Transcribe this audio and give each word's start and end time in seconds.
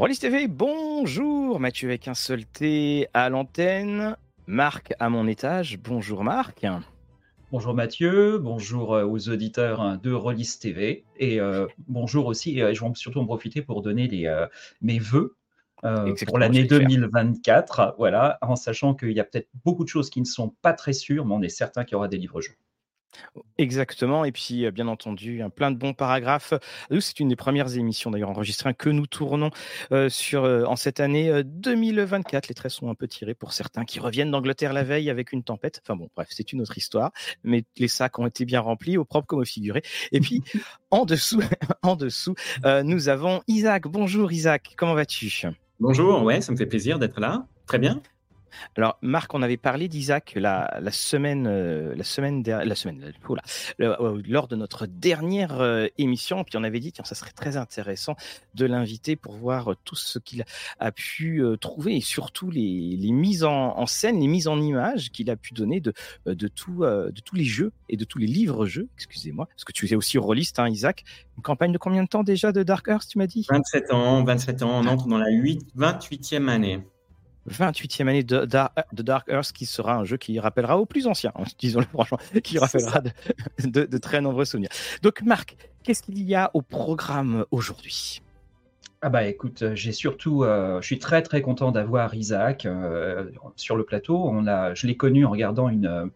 Rollis 0.00 0.16
TV, 0.16 0.48
bonjour. 0.48 1.60
Mathieu 1.60 1.90
avec 1.90 2.08
un 2.08 2.14
seul 2.14 2.46
T 2.46 3.06
à 3.12 3.28
l'antenne, 3.28 4.16
Marc 4.46 4.94
à 4.98 5.10
mon 5.10 5.26
étage, 5.26 5.78
bonjour 5.78 6.24
Marc. 6.24 6.64
Bonjour 7.52 7.74
Mathieu, 7.74 8.38
bonjour 8.38 8.94
euh, 8.94 9.04
aux 9.04 9.28
auditeurs 9.28 9.98
de 9.98 10.10
Rollis 10.10 10.56
TV 10.58 11.04
et 11.18 11.38
euh, 11.38 11.66
bonjour 11.86 12.24
aussi, 12.24 12.58
et 12.58 12.74
je 12.74 12.82
vais 12.82 12.90
surtout 12.94 13.18
en 13.18 13.26
profiter 13.26 13.60
pour 13.60 13.82
donner 13.82 14.08
les, 14.08 14.46
mes 14.80 14.98
voeux 14.98 15.36
pour 16.26 16.38
l'année 16.38 16.64
2024, 16.64 17.96
voilà, 17.98 18.38
en 18.40 18.56
sachant 18.56 18.94
qu'il 18.94 19.12
y 19.12 19.20
a 19.20 19.24
peut-être 19.24 19.50
beaucoup 19.66 19.84
de 19.84 19.90
choses 19.90 20.08
qui 20.08 20.22
ne 20.22 20.26
sont 20.26 20.54
pas 20.62 20.72
très 20.72 20.94
sûres, 20.94 21.26
mais 21.26 21.34
on 21.34 21.42
est 21.42 21.50
certain 21.50 21.84
qu'il 21.84 21.92
y 21.92 21.96
aura 21.96 22.08
des 22.08 22.16
livres-jeux. 22.16 22.56
Exactement. 23.58 24.24
Et 24.24 24.32
puis, 24.32 24.70
bien 24.70 24.88
entendu, 24.88 25.42
un 25.42 25.50
plein 25.50 25.70
de 25.70 25.76
bons 25.76 25.92
paragraphes. 25.92 26.54
Nous, 26.90 27.00
c'est 27.00 27.20
une 27.20 27.28
des 27.28 27.36
premières 27.36 27.76
émissions 27.76 28.10
d'ailleurs 28.10 28.30
enregistrées 28.30 28.74
que 28.74 28.88
nous 28.88 29.06
tournons 29.06 29.50
sur, 30.08 30.44
en 30.44 30.76
cette 30.76 31.00
année 31.00 31.42
2024. 31.44 32.48
Les 32.48 32.54
traits 32.54 32.72
sont 32.72 32.88
un 32.88 32.94
peu 32.94 33.08
tirés 33.08 33.34
pour 33.34 33.52
certains 33.52 33.84
qui 33.84 34.00
reviennent 34.00 34.30
d'Angleterre 34.30 34.72
la 34.72 34.82
veille 34.82 35.10
avec 35.10 35.32
une 35.32 35.42
tempête. 35.42 35.80
Enfin 35.84 35.96
bon, 35.96 36.08
bref, 36.14 36.28
c'est 36.30 36.52
une 36.52 36.60
autre 36.60 36.78
histoire. 36.78 37.12
Mais 37.44 37.64
les 37.76 37.88
sacs 37.88 38.18
ont 38.18 38.26
été 38.26 38.44
bien 38.44 38.60
remplis, 38.60 38.96
au 38.96 39.04
propre 39.04 39.26
comme 39.26 39.40
au 39.40 39.44
figuré. 39.44 39.82
Et 40.12 40.20
puis, 40.20 40.42
en 40.90 41.04
dessous, 41.04 41.42
en 41.82 41.96
dessous, 41.96 42.34
nous 42.84 43.08
avons 43.08 43.42
Isaac. 43.48 43.86
Bonjour 43.86 44.32
Isaac, 44.32 44.74
comment 44.76 44.94
vas-tu? 44.94 45.30
Bonjour, 45.80 46.22
ouais, 46.22 46.40
ça 46.42 46.52
me 46.52 46.58
fait 46.58 46.66
plaisir 46.66 46.98
d'être 46.98 47.20
là. 47.20 47.46
Très 47.66 47.78
bien. 47.78 48.02
Alors, 48.76 48.98
Marc, 49.02 49.34
on 49.34 49.42
avait 49.42 49.56
parlé 49.56 49.88
d'Isaac 49.88 50.32
la, 50.36 50.78
la, 50.80 50.90
semaine, 50.90 51.46
euh, 51.46 51.94
la 51.94 52.04
semaine, 52.04 52.42
la 52.42 52.74
semaine, 52.74 53.12
euh, 53.80 54.22
lors 54.26 54.48
de 54.48 54.56
notre 54.56 54.86
dernière 54.86 55.60
euh, 55.60 55.86
émission, 55.98 56.44
puis 56.44 56.56
on 56.56 56.64
avait 56.64 56.80
dit 56.80 56.92
que 56.92 57.06
ça 57.06 57.14
serait 57.14 57.32
très 57.32 57.56
intéressant 57.56 58.16
de 58.54 58.66
l'inviter 58.66 59.16
pour 59.16 59.34
voir 59.34 59.74
tout 59.84 59.96
ce 59.96 60.18
qu'il 60.18 60.44
a 60.78 60.92
pu 60.92 61.42
trouver 61.60 61.96
et 61.96 62.00
surtout 62.00 62.50
les, 62.50 62.96
les 62.96 63.12
mises 63.12 63.44
en, 63.44 63.86
scène, 63.86 64.20
les 64.20 64.28
mises 64.28 64.48
en 64.48 64.60
image 64.60 65.10
qu'il 65.10 65.30
a 65.30 65.36
pu 65.36 65.54
donner 65.54 65.80
de, 65.80 65.92
de, 66.26 66.48
tout, 66.48 66.80
de 66.80 67.20
tous 67.24 67.36
les 67.36 67.44
jeux 67.44 67.72
et 67.88 67.96
de 67.96 68.04
tous 68.04 68.18
les 68.18 68.26
livres-jeux, 68.26 68.88
excusez-moi, 68.96 69.46
parce 69.46 69.64
que 69.64 69.72
tu 69.72 69.86
es 69.86 69.94
aussi 69.94 70.18
rôliste, 70.18 70.58
hein, 70.58 70.68
Isaac. 70.68 71.04
Une 71.36 71.42
campagne 71.42 71.72
de 71.72 71.78
combien 71.78 72.02
de 72.02 72.08
temps 72.08 72.22
déjà 72.22 72.52
de 72.52 72.62
Dark 72.62 72.86
Earth, 72.88 73.08
tu 73.08 73.18
m'as 73.18 73.26
dit? 73.26 73.46
27 73.48 73.92
ans, 73.92 74.24
27 74.24 74.62
ans, 74.62 74.80
on 74.80 74.86
entre 74.86 75.06
dans 75.06 75.18
la 75.18 75.30
8, 75.30 75.74
28e 75.76 76.48
année. 76.48 76.82
28e 77.48 78.08
année 78.08 78.22
de, 78.22 78.44
Dark 78.44 79.28
Earth, 79.28 79.52
qui 79.52 79.66
sera 79.66 79.94
un 79.94 80.04
jeu 80.04 80.16
qui 80.16 80.38
rappellera 80.38 80.78
aux 80.78 80.86
plus 80.86 81.06
anciens, 81.06 81.32
hein, 81.36 81.44
disons-le 81.58 81.86
franchement, 81.86 82.18
qui 82.44 82.58
rappellera 82.58 83.02
de, 83.58 83.98
très 83.98 84.20
nombreux 84.20 84.44
souvenirs. 84.44 84.70
Donc, 85.02 85.22
Marc, 85.22 85.56
qu'est-ce 85.82 86.02
qu'il 86.02 86.22
y 86.22 86.34
a 86.34 86.50
au 86.54 86.62
programme 86.62 87.44
aujourd'hui? 87.50 88.22
Ah 89.02 89.08
bah 89.08 89.24
écoute, 89.26 89.64
j'ai 89.74 89.92
surtout, 89.92 90.44
euh, 90.44 90.78
je 90.82 90.86
suis 90.86 90.98
très 90.98 91.22
très 91.22 91.40
content 91.40 91.72
d'avoir 91.72 92.14
Isaac 92.14 92.66
euh, 92.66 93.30
sur 93.56 93.74
le 93.74 93.84
plateau. 93.84 94.28
On 94.28 94.46
a, 94.46 94.74
je 94.74 94.86
l'ai 94.86 94.96
connu 94.96 95.24
en 95.24 95.30
regardant 95.30 95.70
une 95.70 95.86
euh, 95.86 96.06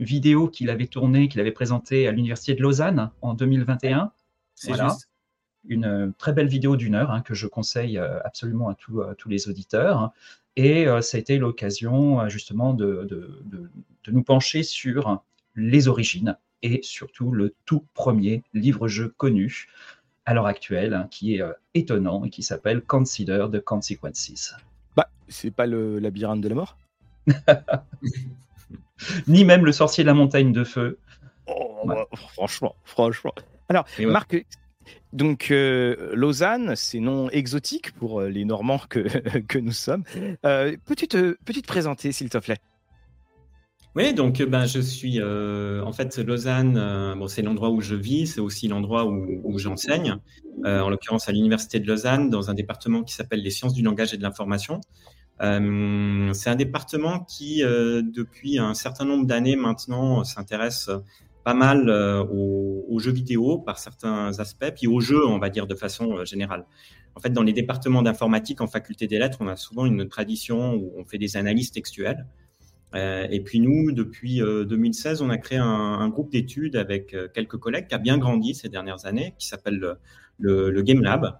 vidéo 0.00 0.48
qu'il 0.48 0.68
avait 0.68 0.88
tournée, 0.88 1.28
qu'il 1.28 1.40
avait 1.40 1.52
présentée 1.52 2.08
à 2.08 2.10
l'université 2.10 2.54
de 2.54 2.62
Lausanne 2.62 3.12
en 3.20 3.34
2021. 3.34 4.10
C'est 4.56 4.74
juste. 4.74 5.08
Une 5.68 6.12
très 6.18 6.32
belle 6.32 6.48
vidéo 6.48 6.74
d'une 6.74 6.96
heure 6.96 7.12
hein, 7.12 7.22
que 7.22 7.34
je 7.34 7.46
conseille 7.46 7.96
absolument 7.96 8.68
à, 8.68 8.72
à 8.72 9.14
tous 9.14 9.28
les 9.28 9.48
auditeurs. 9.48 10.12
Et 10.56 10.86
euh, 10.86 11.00
ça 11.00 11.16
a 11.16 11.20
été 11.20 11.38
l'occasion 11.38 12.20
euh, 12.20 12.28
justement 12.28 12.74
de, 12.74 13.08
nous 14.08 14.22
pencher 14.22 14.62
sur 14.62 15.22
les 15.54 15.88
origines 15.88 16.36
et 16.62 16.80
surtout 16.82 17.30
le 17.32 17.54
tout 17.64 17.84
premier 17.94 18.42
livre-jeu 18.52 19.08
connu 19.16 19.66
à 20.24 20.34
l'heure 20.34 20.46
actuelle, 20.46 20.94
hein, 20.94 21.08
qui 21.10 21.36
est 21.36 21.42
euh, 21.42 21.52
étonnant 21.74 22.24
et 22.24 22.30
qui 22.30 22.42
s'appelle 22.42 22.82
Consider 22.82 23.46
the 23.52 23.60
Consequences. 23.60 24.54
Bah, 24.96 25.08
c'est 25.28 25.50
pas 25.50 25.66
le 25.66 25.98
labyrinthe 25.98 26.40
de 26.40 26.48
la 26.48 26.54
mort? 26.54 26.76
Ni 29.26 29.44
même 29.44 29.64
le 29.64 29.72
sorcier 29.72 30.04
de 30.04 30.06
la 30.06 30.14
montagne 30.14 30.52
de 30.52 30.64
feu. 30.64 30.98
Oh, 31.46 31.82
bah, 31.84 32.06
franchement, 32.28 32.76
franchement. 32.84 33.32
Alors, 33.68 33.86
Marc, 34.00 34.44
donc, 35.12 35.50
euh, 35.50 36.12
Lausanne, 36.14 36.72
c'est 36.74 37.00
non 37.00 37.28
exotique 37.30 37.92
pour 37.92 38.20
euh, 38.20 38.28
les 38.28 38.44
Normands 38.44 38.80
que, 38.88 39.58
nous 39.58 39.72
sommes. 39.72 40.04
Euh, 40.46 40.76
Peux-tu 40.86 41.06
te, 41.06 41.36
te, 41.44 41.66
présenter, 41.66 42.12
s'il 42.12 42.30
te 42.30 42.38
plaît 42.38 42.58
Oui, 43.94 44.14
donc 44.14 44.42
ben, 44.42 44.64
je 44.64 44.80
suis 44.80 45.22
en 45.22 45.92
fait 45.92 46.16
Lausanne, 46.18 47.14
bon, 47.18 47.28
c'est 47.28 47.42
l'endroit 47.42 47.70
où 47.70 47.82
je 47.82 47.94
vis, 47.94 48.26
c'est 48.26 48.40
aussi 48.40 48.68
l'endroit 48.68 49.04
où, 49.04 49.40
où 49.44 49.58
j'enseigne, 49.58 50.16
en 50.64 50.88
l'occurrence 50.88 51.28
à 51.28 51.32
l'Université 51.32 51.78
de 51.78 51.86
Lausanne, 51.86 52.30
dans 52.30 52.50
un 52.50 52.54
département 52.54 53.02
qui 53.02 53.14
s'appelle 53.14 53.42
les 53.42 53.50
sciences 53.50 53.74
du 53.74 53.82
langage 53.82 54.14
et 54.14 54.16
de 54.16 54.22
l'information. 54.22 54.80
c'est 55.40 56.50
un 56.50 56.56
département 56.56 57.20
qui, 57.20 57.60
depuis 57.60 58.58
un 58.58 58.72
certain 58.72 59.04
nombre 59.04 59.26
d'années 59.26 59.56
maintenant, 59.56 60.24
s'intéresse 60.24 60.88
pas 61.44 61.54
mal 61.54 61.88
euh, 61.88 62.22
aux, 62.24 62.98
jeux 62.98 63.12
vidéo 63.12 63.58
par 63.58 63.78
certains 63.78 64.38
aspects, 64.38 64.70
puis 64.76 64.86
aux 64.86 65.00
jeux, 65.00 65.26
on 65.26 65.38
va 65.38 65.50
dire, 65.50 65.66
de 65.66 65.74
façon 65.74 66.18
euh, 66.18 66.24
générale. 66.24 66.66
En 67.14 67.20
fait, 67.20 67.30
dans 67.30 67.42
les 67.42 67.52
départements 67.52 68.02
d'informatique 68.02 68.60
en 68.60 68.66
faculté 68.66 69.06
des 69.06 69.18
lettres, 69.18 69.38
on 69.40 69.48
a 69.48 69.56
souvent 69.56 69.86
une 69.86 70.08
tradition 70.08 70.74
où 70.74 70.92
on 70.96 71.04
fait 71.04 71.18
des 71.18 71.36
analyses 71.36 71.70
textuelles. 71.70 72.26
Euh, 72.94 73.26
et 73.30 73.40
puis 73.40 73.60
nous, 73.60 73.92
depuis 73.92 74.38
2016, 74.38 75.20
on 75.22 75.30
a 75.30 75.38
créé 75.38 75.58
un, 75.58 76.08
groupe 76.08 76.30
d'études 76.30 76.76
avec 76.76 77.14
quelques 77.34 77.56
collègues 77.56 77.88
qui 77.88 77.94
a 77.94 77.98
bien 77.98 78.18
grandi 78.18 78.54
ces 78.54 78.68
dernières 78.68 79.04
années, 79.04 79.34
qui 79.38 79.46
s'appelle 79.46 79.78
le, 80.38 80.70
le, 80.70 80.82
Game 80.82 81.02
Lab. 81.02 81.38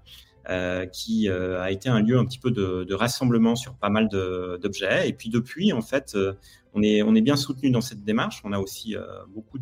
Euh, 0.50 0.86
qui 0.86 1.28
euh, 1.28 1.62
a 1.62 1.70
été 1.70 1.88
un 1.88 2.00
lieu 2.00 2.18
un 2.18 2.24
petit 2.24 2.40
peu 2.40 2.50
de, 2.50 2.94
rassemblement 2.94 3.54
sur 3.54 3.74
pas 3.74 3.90
mal 3.90 4.08
d'objets. 4.08 5.08
Et 5.08 5.12
puis 5.12 5.28
depuis, 5.28 5.72
en 5.72 5.82
fait, 5.82 6.14
euh, 6.16 6.32
on 6.74 6.82
est, 6.82 7.20
bien 7.20 7.36
soutenu 7.36 7.70
dans 7.70 7.80
cette 7.80 8.02
démarche. 8.02 8.40
On 8.42 8.52
a 8.52 8.58
aussi 8.58 8.96
beaucoup 9.28 9.58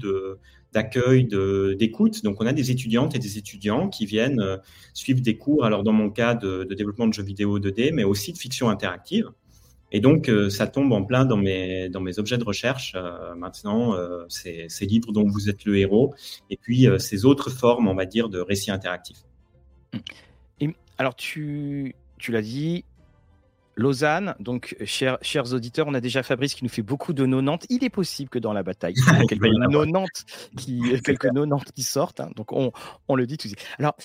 d'accueil, 0.73 1.29
d'écoute. 1.77 2.23
Donc, 2.25 2.41
on 2.41 2.47
a 2.47 2.53
des 2.53 2.71
étudiantes 2.71 3.15
et 3.15 3.19
des 3.19 3.37
étudiants 3.37 3.89
qui 3.89 4.07
viennent 4.07 4.43
suivre 4.95 5.21
des 5.21 5.37
cours, 5.37 5.65
alors 5.65 5.83
dans 5.83 5.93
mon 5.93 6.09
cas, 6.09 6.35
de, 6.35 6.65
développement 6.65 7.09
de 7.09 7.13
jeux 7.13 7.25
vidéo 7.25 7.59
2D, 7.59 7.93
mais 7.93 8.05
aussi 8.05 8.33
de 8.33 8.39
fiction 8.39 8.71
interactive. 8.71 9.29
Et 9.93 10.01
donc, 10.01 10.31
ça 10.51 10.69
tombe 10.69 10.93
en 10.93 11.05
plein 11.05 11.25
dans 11.25 11.37
mes, 11.37 11.89
dans 11.89 12.01
mes 12.01 12.19
objets 12.19 12.39
de 12.39 12.45
recherche. 12.45 12.97
maintenant, 13.37 13.97
ces, 14.29 14.67
ces, 14.69 14.87
livres 14.87 15.13
dont 15.13 15.27
vous 15.27 15.51
êtes 15.51 15.65
le 15.65 15.77
héros, 15.77 16.15
et 16.49 16.57
puis 16.57 16.87
ces 16.99 17.25
autres 17.25 17.51
formes, 17.51 17.89
on 17.89 17.95
va 17.95 18.07
dire, 18.07 18.29
de 18.29 18.39
récits 18.39 18.71
interactifs. 18.71 19.25
Alors, 21.01 21.15
tu, 21.15 21.95
tu 22.19 22.31
l'as 22.31 22.43
dit, 22.43 22.85
Lausanne, 23.75 24.35
donc 24.39 24.77
chers, 24.85 25.17
chers 25.23 25.55
auditeurs, 25.55 25.87
on 25.89 25.95
a 25.95 26.01
déjà 26.03 26.23
Fabrice 26.23 26.53
qui 26.53 26.63
nous 26.63 26.69
fait 26.69 26.83
beaucoup 26.83 27.15
de 27.15 27.25
90. 27.25 27.69
Il 27.71 27.83
est 27.85 27.89
possible 27.89 28.29
que 28.29 28.39
dans 28.39 28.53
la 28.53 28.63
bataille, 28.63 28.93
il 28.95 29.19
y 29.19 29.23
ait 29.23 29.27
quelques 29.27 29.51
90 29.51 30.51
qui, 30.59 30.83
quelques 31.03 31.23
90 31.23 31.73
qui 31.73 31.85
sortent. 31.85 32.21
Hein. 32.21 32.29
donc 32.37 32.53
on, 32.53 32.71
on, 33.09 33.15
le 33.15 33.27
dit 33.27 33.39
tout 33.39 33.49
de 33.49 33.57
suite. 33.57 33.67
Alors, 33.79 33.97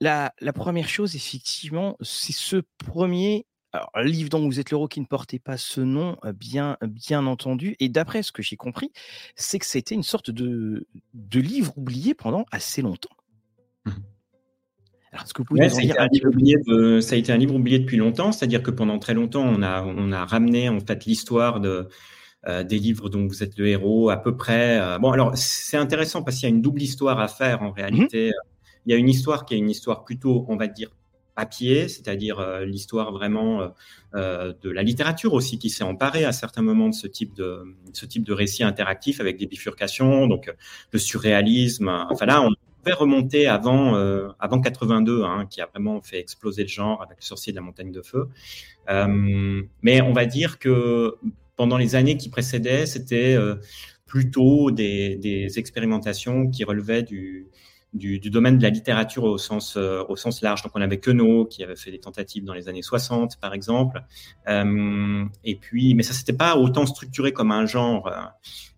la, 0.00 0.32
la 0.40 0.52
première 0.52 0.88
chose, 0.88 1.16
effectivement, 1.16 1.96
c'est 2.00 2.32
ce 2.32 2.62
premier 2.78 3.44
alors, 3.72 3.90
livre 3.96 4.28
dont 4.28 4.46
vous 4.46 4.60
êtes 4.60 4.70
l'euro 4.70 4.86
qui 4.86 5.00
ne 5.00 5.06
portait 5.06 5.40
pas 5.40 5.56
ce 5.56 5.80
nom, 5.80 6.16
euh, 6.24 6.32
bien, 6.32 6.76
bien 6.80 7.26
entendu. 7.26 7.74
Et 7.80 7.88
d'après 7.88 8.22
ce 8.22 8.30
que 8.30 8.40
j'ai 8.40 8.56
compris, 8.56 8.92
c'est 9.34 9.58
que 9.58 9.66
c'était 9.66 9.96
une 9.96 10.04
sorte 10.04 10.30
de, 10.30 10.86
de 11.12 11.40
livre 11.40 11.76
oublié 11.76 12.14
pendant 12.14 12.44
assez 12.52 12.82
longtemps. 12.82 13.10
Mmh 15.12 15.68
ça, 17.00 17.14
a 17.14 17.16
été 17.16 17.32
un 17.32 17.36
livre 17.36 17.54
oublié 17.54 17.78
depuis 17.80 17.96
longtemps, 17.96 18.30
c'est-à-dire 18.30 18.62
que 18.62 18.70
pendant 18.70 18.98
très 18.98 19.14
longtemps, 19.14 19.44
on 19.44 19.62
a, 19.62 19.82
on 19.82 20.12
a 20.12 20.24
ramené 20.24 20.68
en 20.68 20.78
fait 20.78 21.04
l'histoire 21.04 21.60
de, 21.60 21.88
euh, 22.46 22.62
des 22.62 22.78
livres 22.78 23.08
dont 23.08 23.26
vous 23.26 23.42
êtes 23.42 23.58
le 23.58 23.66
héros 23.68 24.08
à 24.10 24.16
peu 24.16 24.36
près. 24.36 24.80
Euh, 24.80 24.98
bon, 24.98 25.10
alors 25.10 25.36
c'est 25.36 25.76
intéressant 25.76 26.22
parce 26.22 26.36
qu'il 26.38 26.48
y 26.48 26.52
a 26.52 26.54
une 26.54 26.62
double 26.62 26.80
histoire 26.80 27.18
à 27.18 27.28
faire 27.28 27.62
en 27.62 27.72
réalité. 27.72 28.28
Mhm. 28.28 28.32
Il 28.86 28.92
y 28.92 28.94
a 28.94 28.98
une 28.98 29.08
histoire 29.08 29.44
qui 29.44 29.54
est 29.54 29.58
une 29.58 29.68
histoire 29.68 30.04
plutôt, 30.04 30.46
on 30.48 30.56
va 30.56 30.68
dire, 30.68 30.90
papier, 31.34 31.88
c'est-à-dire 31.88 32.38
euh, 32.38 32.64
l'histoire 32.64 33.12
vraiment 33.12 33.72
de 34.14 34.70
la 34.70 34.82
littérature 34.82 35.34
aussi 35.34 35.58
qui 35.58 35.70
s'est 35.70 35.84
emparée 35.84 36.24
à 36.24 36.32
certains 36.32 36.62
moments 36.62 36.88
de 36.88 36.94
ce 36.94 37.06
type 37.06 37.34
de 37.34 37.62
ce 37.92 38.06
type 38.06 38.24
de 38.24 38.32
récit 38.32 38.64
interactif 38.64 39.20
avec 39.20 39.36
des 39.36 39.46
bifurcations, 39.46 40.26
donc 40.26 40.52
le 40.92 40.98
surréalisme. 40.98 41.88
Enfin 42.10 42.26
là, 42.26 42.42
on 42.42 42.50
pouvait 42.82 42.94
remonter 42.94 43.46
avant, 43.46 43.94
euh, 43.96 44.28
avant 44.38 44.60
82, 44.60 45.24
hein, 45.24 45.46
qui 45.48 45.60
a 45.60 45.66
vraiment 45.66 46.00
fait 46.00 46.18
exploser 46.18 46.62
le 46.62 46.68
genre 46.68 47.02
avec 47.02 47.18
le 47.18 47.24
sorcier 47.24 47.52
de 47.52 47.56
la 47.56 47.62
montagne 47.62 47.92
de 47.92 48.02
feu. 48.02 48.28
Euh, 48.88 49.62
mais 49.82 50.00
on 50.00 50.12
va 50.12 50.26
dire 50.26 50.58
que 50.58 51.16
pendant 51.56 51.76
les 51.76 51.94
années 51.94 52.16
qui 52.16 52.30
précédaient, 52.30 52.86
c'était 52.86 53.34
euh, 53.34 53.56
plutôt 54.06 54.70
des, 54.70 55.16
des, 55.16 55.58
expérimentations 55.58 56.48
qui 56.48 56.64
relevaient 56.64 57.02
du, 57.02 57.48
du, 57.92 58.18
domaine 58.30 58.58
de 58.58 58.62
la 58.62 58.70
littérature 58.70 59.24
au 59.24 59.38
sens, 59.38 59.76
euh, 59.76 60.02
au 60.08 60.16
sens 60.16 60.42
large. 60.42 60.62
Donc, 60.62 60.72
on 60.74 60.80
avait 60.80 60.98
Queneau 60.98 61.44
qui 61.44 61.64
avait 61.64 61.76
fait 61.76 61.90
des 61.90 61.98
tentatives 61.98 62.44
dans 62.44 62.54
les 62.54 62.68
années 62.68 62.82
60, 62.82 63.38
par 63.40 63.52
exemple. 63.52 64.02
Euh, 64.48 65.24
et 65.44 65.56
puis, 65.56 65.94
mais 65.94 66.02
ça, 66.02 66.12
c'était 66.12 66.32
pas 66.32 66.56
autant 66.56 66.86
structuré 66.86 67.32
comme 67.32 67.50
un 67.50 67.66
genre. 67.66 68.06
Euh, 68.06 68.12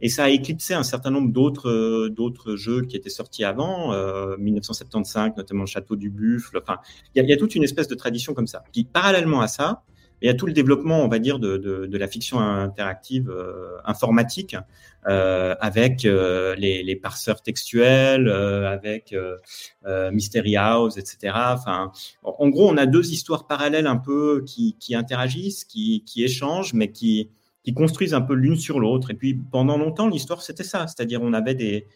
et 0.00 0.08
ça 0.08 0.24
a 0.24 0.28
éclipsé 0.28 0.74
un 0.74 0.82
certain 0.82 1.10
nombre 1.10 1.32
d'autres, 1.32 2.08
d'autres 2.08 2.56
jeux 2.56 2.82
qui 2.82 2.96
étaient 2.96 3.10
sortis 3.10 3.44
avant, 3.44 3.92
1975, 4.38 5.32
notamment 5.36 5.62
le 5.62 5.66
Château 5.66 5.96
du 5.96 6.10
Buffle. 6.10 6.58
Enfin, 6.60 6.78
il 7.14 7.22
y, 7.22 7.26
y, 7.26 7.32
a 7.32 7.36
toute 7.36 7.54
une 7.54 7.62
espèce 7.62 7.88
de 7.88 7.94
tradition 7.94 8.34
comme 8.34 8.46
ça. 8.46 8.64
Qui, 8.72 8.84
parallèlement 8.84 9.40
à 9.40 9.48
ça, 9.48 9.84
il 10.22 10.26
y 10.26 10.28
a 10.28 10.34
tout 10.34 10.46
le 10.46 10.52
développement, 10.52 11.00
on 11.00 11.08
va 11.08 11.18
dire, 11.18 11.38
de, 11.40 11.56
de, 11.56 11.86
de 11.86 11.98
la 11.98 12.06
fiction 12.06 12.38
interactive 12.38 13.28
euh, 13.28 13.76
informatique, 13.84 14.54
euh, 14.54 14.60
avec 15.04 16.04
euh, 16.04 16.54
les, 16.56 16.82
les, 16.82 16.96
parseurs 16.96 17.42
textuels, 17.42 18.28
euh, 18.28 18.70
avec 18.70 19.14
Mystery 20.12 20.56
House, 20.56 20.96
etc. 20.96 21.34
Enfin, 21.34 21.92
en 22.22 22.48
gros, 22.48 22.70
on 22.70 22.76
a 22.76 22.86
deux 22.86 23.10
histoires 23.12 23.46
parallèles 23.46 23.86
un 23.86 23.96
peu 23.96 24.44
qui, 24.46 24.76
qui 24.78 24.94
interagissent, 24.94 25.64
qui, 25.64 26.04
qui 26.04 26.24
échangent, 26.24 26.74
mais 26.74 26.92
qui, 26.92 27.30
qui 27.64 27.74
construisent 27.74 28.14
un 28.14 28.20
peu 28.20 28.34
l'une 28.34 28.56
sur 28.56 28.80
l'autre. 28.80 29.10
Et 29.10 29.14
puis, 29.14 29.34
pendant 29.34 29.76
longtemps, 29.76 30.08
l'histoire, 30.08 30.42
c'était 30.42 30.64
ça. 30.64 30.86
C'est-à-dire, 30.86 31.20
on 31.22 31.32
avait 31.32 31.54
des, 31.54 31.86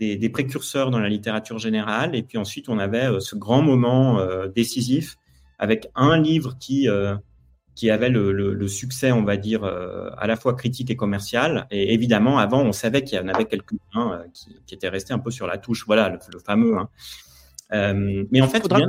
des, 0.00 0.16
des, 0.16 0.28
précurseurs 0.28 0.90
dans 0.90 0.98
la 0.98 1.08
littérature 1.08 1.58
générale, 1.58 2.14
et 2.14 2.22
puis 2.22 2.38
ensuite, 2.38 2.68
on 2.68 2.78
avait 2.78 3.08
ce 3.20 3.36
grand 3.36 3.62
moment 3.62 4.20
décisif 4.54 5.16
avec 5.58 5.88
un 5.94 6.20
livre 6.20 6.56
qui 6.58 6.88
qui 7.76 7.90
avait 7.90 8.08
le, 8.08 8.32
le, 8.32 8.68
succès, 8.68 9.12
on 9.12 9.22
va 9.22 9.36
dire, 9.36 9.62
euh, 9.62 10.08
à 10.16 10.26
la 10.26 10.36
fois 10.36 10.54
critique 10.54 10.90
et 10.90 10.96
commercial. 10.96 11.66
Et 11.70 11.92
évidemment, 11.92 12.38
avant, 12.38 12.62
on 12.62 12.72
savait 12.72 13.04
qu'il 13.04 13.18
y 13.18 13.20
en 13.20 13.28
avait 13.28 13.44
quelques-uns 13.44 14.12
euh, 14.12 14.24
qui, 14.32 14.56
qui, 14.66 14.74
étaient 14.74 14.88
restés 14.88 15.12
un 15.12 15.18
peu 15.18 15.30
sur 15.30 15.46
la 15.46 15.58
touche. 15.58 15.84
Voilà, 15.86 16.08
le, 16.08 16.38
fameux. 16.40 16.78
Hein. 16.78 16.88
Euh, 17.72 18.24
mais 18.32 18.40
en 18.40 18.48
fait, 18.48 18.62
faudra, 18.62 18.80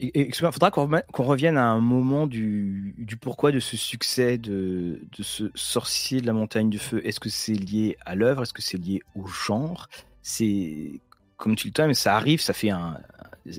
il 0.00 0.34
faudra 0.34 0.70
qu'on 0.72 1.22
revienne 1.22 1.56
à 1.56 1.66
un 1.66 1.80
moment 1.80 2.26
du, 2.26 2.96
du, 2.98 3.16
pourquoi 3.16 3.52
de 3.52 3.60
ce 3.60 3.76
succès 3.76 4.36
de, 4.36 5.00
de 5.16 5.22
ce 5.22 5.52
sorcier 5.54 6.20
de 6.20 6.26
la 6.26 6.32
montagne 6.32 6.70
du 6.70 6.80
feu. 6.80 7.00
Est-ce 7.06 7.20
que 7.20 7.28
c'est 7.28 7.54
lié 7.54 7.96
à 8.04 8.16
l'œuvre? 8.16 8.42
Est-ce 8.42 8.52
que 8.52 8.62
c'est 8.62 8.78
lié 8.78 9.00
au 9.14 9.28
genre? 9.28 9.88
C'est 10.22 11.00
comme 11.36 11.54
tu 11.54 11.68
le 11.68 11.72
dis, 11.72 11.82
mais 11.82 11.94
ça 11.94 12.16
arrive, 12.16 12.40
ça 12.40 12.52
fait 12.52 12.70
un, 12.70 12.98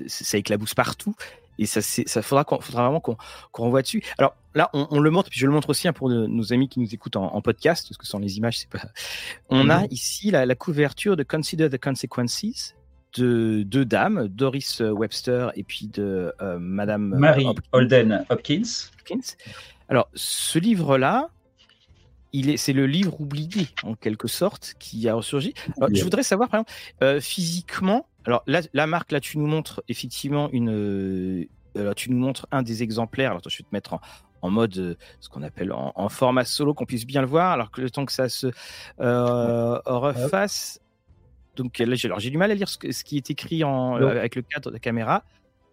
ça 0.06 0.36
éclabousse 0.36 0.74
partout. 0.74 1.14
Et 1.58 1.66
ça, 1.66 1.80
ça 1.82 2.22
faudra, 2.22 2.44
faudra 2.60 2.84
vraiment 2.84 3.00
qu'on 3.00 3.16
renvoie 3.52 3.82
dessus. 3.82 4.02
Alors 4.18 4.36
là, 4.54 4.70
on, 4.72 5.00
le 5.00 5.10
montre, 5.10 5.30
puis 5.30 5.38
je 5.38 5.46
le 5.46 5.52
montre 5.52 5.70
aussi 5.70 5.88
hein, 5.88 5.92
pour 5.92 6.08
nos 6.08 6.52
amis 6.52 6.68
qui 6.68 6.80
nous 6.80 6.94
écoutent 6.94 7.16
en, 7.16 7.40
podcast, 7.40 7.86
parce 7.88 7.98
que 7.98 8.06
sans 8.06 8.18
les 8.18 8.36
images, 8.38 8.58
c'est 8.58 8.68
pas. 8.68 8.80
On 9.50 9.70
a 9.70 9.84
ici 9.90 10.30
la, 10.30 10.54
couverture 10.54 11.16
de 11.16 11.22
Consider 11.22 11.68
the 11.68 11.82
Consequences 11.82 12.74
de 13.16 13.62
deux 13.64 13.84
dames, 13.84 14.28
Doris 14.28 14.80
Webster 14.80 15.52
et 15.54 15.62
puis 15.62 15.86
de 15.86 16.32
euh, 16.40 16.58
Madame 16.58 17.14
Mary 17.16 17.46
Holden 17.72 18.24
Hopkins. 18.28 18.88
Hopkins. 18.98 19.36
Alors, 19.88 20.08
ce 20.14 20.58
livre-là, 20.58 21.30
c'est 22.56 22.72
le 22.72 22.86
livre 22.86 23.20
oublié 23.20 23.68
en 23.82 23.94
quelque 23.94 24.28
sorte 24.28 24.74
qui 24.78 25.08
a 25.08 25.14
ressurgi. 25.14 25.54
je 25.92 26.02
voudrais 26.02 26.22
savoir, 26.22 26.48
par 26.48 26.60
exemple, 26.60 26.72
euh, 27.02 27.20
physiquement, 27.20 28.06
alors 28.24 28.42
là, 28.46 28.62
la 28.72 28.86
marque, 28.86 29.12
là, 29.12 29.20
tu 29.20 29.38
nous 29.38 29.46
montres 29.46 29.82
effectivement 29.88 30.48
une. 30.52 31.46
Euh, 31.76 31.92
tu 31.94 32.10
nous 32.10 32.18
montres 32.18 32.46
un 32.52 32.62
des 32.62 32.82
exemplaires. 32.82 33.30
Alors, 33.32 33.42
je 33.46 33.58
vais 33.58 33.64
te 33.64 33.72
mettre 33.72 33.98
en, 34.42 34.50
mode 34.50 34.76
euh, 34.78 34.94
ce 35.20 35.28
qu'on 35.28 35.42
appelle 35.42 35.72
en, 35.72 36.08
format 36.08 36.44
solo, 36.44 36.74
qu'on 36.74 36.86
puisse 36.86 37.06
bien 37.06 37.20
le 37.20 37.26
voir. 37.26 37.52
Alors 37.52 37.70
que 37.70 37.80
le 37.80 37.90
temps 37.90 38.06
que 38.06 38.12
ça 38.12 38.28
se 38.28 38.48
euh, 39.00 39.78
refasse. 39.84 40.80
Donc 41.56 41.78
là, 41.78 41.94
j'ai 41.94 42.30
du 42.30 42.38
mal 42.38 42.50
à 42.50 42.54
lire 42.54 42.68
ce, 42.68 42.78
qui 42.78 43.16
est 43.16 43.30
écrit 43.30 43.62
en, 43.62 43.94
avec 43.94 44.34
le 44.34 44.42
cadre 44.42 44.70
de 44.70 44.74
la 44.74 44.80
caméra. 44.80 45.22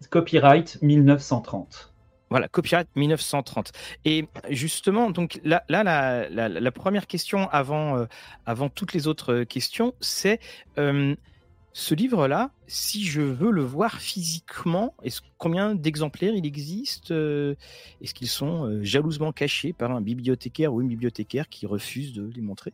Copyright 0.10 0.80
1930. 0.82 1.94
Voilà, 2.30 2.48
copyright 2.48 2.88
1930. 2.96 3.72
Et 4.06 4.28
justement, 4.50 5.10
donc 5.10 5.42
là, 5.44 5.64
là 5.70 5.84
la, 5.84 6.50
la, 6.50 6.72
première 6.72 7.08
question 7.08 7.50
avant, 7.50 8.06
avant 8.46 8.70
toutes 8.70 8.94
les 8.94 9.08
autres 9.08 9.44
questions, 9.44 9.94
c'est 10.02 10.40
ce 11.74 11.96
livre-là, 11.96 12.52
si 12.68 13.06
je 13.06 13.22
veux 13.22 13.52
le 13.52 13.64
voir 13.64 14.02
physiquement, 14.02 14.94
combien 15.38 15.74
d'exemplaires 15.74 16.34
il 16.36 16.46
existe 16.46 17.12
euh, 17.12 17.56
Est-ce 18.02 18.14
qu'ils 18.14 18.28
sont 18.28 18.66
euh, 18.66 18.84
jalousement 18.84 19.32
cachés 19.32 19.72
par 19.72 19.92
un 19.92 20.02
bibliothécaire 20.02 20.74
ou 20.74 20.82
une 20.82 20.90
bibliothécaire 20.90 21.48
qui 21.48 21.66
refuse 21.66 22.12
de 22.12 22.30
les 22.36 22.42
montrer? 22.42 22.74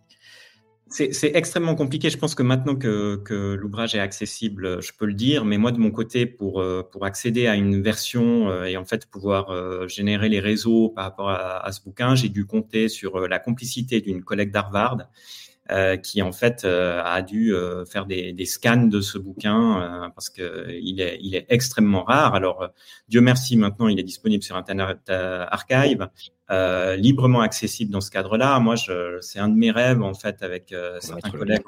C'est 0.90 1.36
extrêmement 1.36 1.76
compliqué. 1.76 2.10
Je 2.10 2.18
pense 2.18 2.34
que 2.34 2.44
maintenant 2.44 2.74
que, 2.74 3.58
l'ouvrage 3.60 3.94
est 3.94 4.00
accessible, 4.00 4.82
je 4.82 4.94
peux 4.98 5.06
le 5.06 5.14
dire. 5.14 5.44
Mais 5.44 5.58
moi, 5.58 5.74
de 5.74 5.80
mon 5.80 5.92
côté, 5.92 6.26
pour, 6.26 6.62
euh, 6.62 6.82
accéder 7.02 7.46
à 7.46 7.56
une 7.56 7.82
version 7.82 8.64
et 8.64 8.78
en 8.78 8.86
fait 8.86 9.06
pouvoir 9.06 9.90
générer 9.90 10.30
les 10.30 10.40
réseaux 10.40 10.88
par 10.88 11.04
rapport 11.04 11.30
à 11.30 11.70
ce 11.74 11.82
bouquin, 11.82 12.16
j'ai 12.16 12.30
dû 12.30 12.46
compter 12.46 12.88
sur 12.88 13.28
la 13.28 13.38
complicité 13.38 14.00
d'une 14.00 14.24
collègue 14.24 14.50
d'Harvard 14.50 15.10
euh, 15.69 15.98
qui 15.98 16.22
en 16.22 16.31
fait 16.31 16.64
euh, 16.64 17.02
a 17.04 17.22
dû 17.22 17.54
euh, 17.54 17.84
faire 17.84 18.06
des, 18.06 18.31
des, 18.31 18.46
scans 18.46 18.86
de 18.86 19.02
ce 19.02 19.18
bouquin 19.18 20.10
parce 20.16 20.30
que 20.30 20.69
il 20.81 21.02
est, 21.02 21.19
il 21.22 21.36
est 21.36 21.46
extrêmement 21.50 22.04
rare. 22.04 22.36
Alors 22.36 22.69
Dieu 23.10 23.19
merci, 23.19 23.58
maintenant 23.58 23.90
il 23.90 24.00
est 24.00 24.04
disponible 24.04 24.44
sur 24.44 24.56
Internet 24.56 25.10
Archive, 25.10 26.08
librement 26.98 27.42
accessible 27.42 27.92
dans 27.92 28.00
ce 28.00 28.12
cadre-là. 28.12 28.58
Moi, 28.60 28.75
c'est 29.19 29.40
un 29.40 29.50
de 29.50 29.56
mes 29.56 29.72
rêves 29.72 30.02
en 30.02 30.14
fait 30.14 30.42
avec 30.42 30.74
certains 31.02 31.31
collègues 31.31 31.64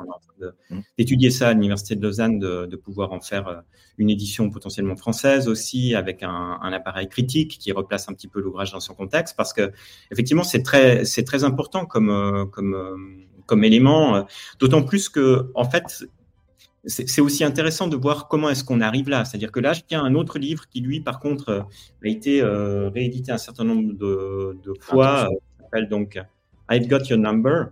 mmh. 0.70 0.80
d'étudier 0.98 1.30
ça 1.30 1.50
à 1.50 1.54
l'université 1.54 1.96
de 1.96 2.02
Lausanne, 2.02 2.40
de, 2.40 2.68
de, 2.68 2.76
pouvoir 2.78 3.12
en 3.12 3.20
faire 3.20 3.64
une 3.98 4.10
édition 4.10 4.50
potentiellement 4.50 4.96
française 4.96 5.50
aussi 5.50 5.94
avec 5.94 6.24
un, 6.24 6.58
un 6.62 6.72
appareil 6.72 7.10
critique 7.10 7.58
qui 7.60 7.74
replace 7.74 8.08
un 8.08 8.14
petit 8.14 8.30
peu 8.30 8.40
l'ouvrage 8.40 8.72
dans 8.72 8.80
son 8.80 8.94
contexte 8.94 9.36
parce 9.36 9.52
que 9.52 9.74
effectivement 10.10 10.44
c'est 10.44 10.64
très 10.64 11.04
c'est 11.04 11.24
très 11.24 11.44
important 11.44 11.86
comme 11.86 12.50
comme 12.54 13.28
comme 13.50 13.64
élément, 13.64 14.16
euh, 14.16 14.22
d'autant 14.60 14.84
plus 14.84 15.10
que, 15.10 15.52
en 15.56 15.66
fait, 15.66 16.06
c'est 16.86 17.20
aussi 17.20 17.44
intéressant 17.44 17.88
de 17.88 17.98
voir 17.98 18.30
comment 18.30 18.50
est-ce 18.50 18.64
qu'on 18.64 18.80
arrive 18.80 19.10
là. 19.10 19.26
C'est-à-dire 19.26 19.52
que 19.52 19.60
là, 19.60 19.74
je 19.74 19.82
tiens 19.86 20.02
un 20.02 20.16
autre 20.16 20.40
livre 20.40 20.70
qui, 20.70 20.80
lui, 20.80 21.02
par 21.02 21.20
contre, 21.20 21.50
euh, 21.50 21.62
a 22.06 22.08
été 22.08 22.42
euh, 22.42 22.90
réédité 22.90 23.32
un 23.34 23.38
certain 23.38 23.66
nombre 23.66 23.94
de, 23.94 24.74
fois. 24.80 25.28
qui 25.28 25.64
s'appelle 25.64 25.90
donc 25.90 26.18
I've 26.72 26.88
Got 26.88 27.04
Your 27.10 27.20
Number. 27.20 27.72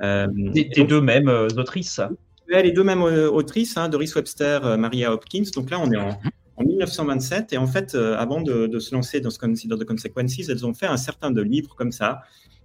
les, 0.00 0.84
deux 0.88 1.00
mêmes 1.00 1.28
autrices. 1.28 2.00
les 2.48 2.72
deux 2.72 2.84
mêmes 2.84 3.02
autrices, 3.02 3.76
hein, 3.76 3.88
Doris 3.88 4.14
Webster, 4.14 4.78
Maria 4.78 5.12
Hopkins. 5.12 5.50
Donc 5.54 5.68
là, 5.70 5.80
on 5.80 5.90
est 5.90 5.98
en, 5.98 6.16
1927. 6.64 7.52
Et 7.52 7.58
en 7.58 7.66
fait, 7.66 7.96
avant 7.96 8.40
de, 8.40 8.68
de, 8.68 8.78
se 8.78 8.94
lancer 8.94 9.20
dans 9.20 9.30
ce 9.30 9.38
Consider 9.38 9.76
the 9.76 9.84
Consequences, 9.84 10.48
elles 10.48 10.64
ont 10.64 10.74
fait 10.74 10.86
un 10.86 10.96
certain 10.96 11.32
de 11.32 11.42
livres 11.42 11.74
comme 11.74 11.92
ça 11.92 12.22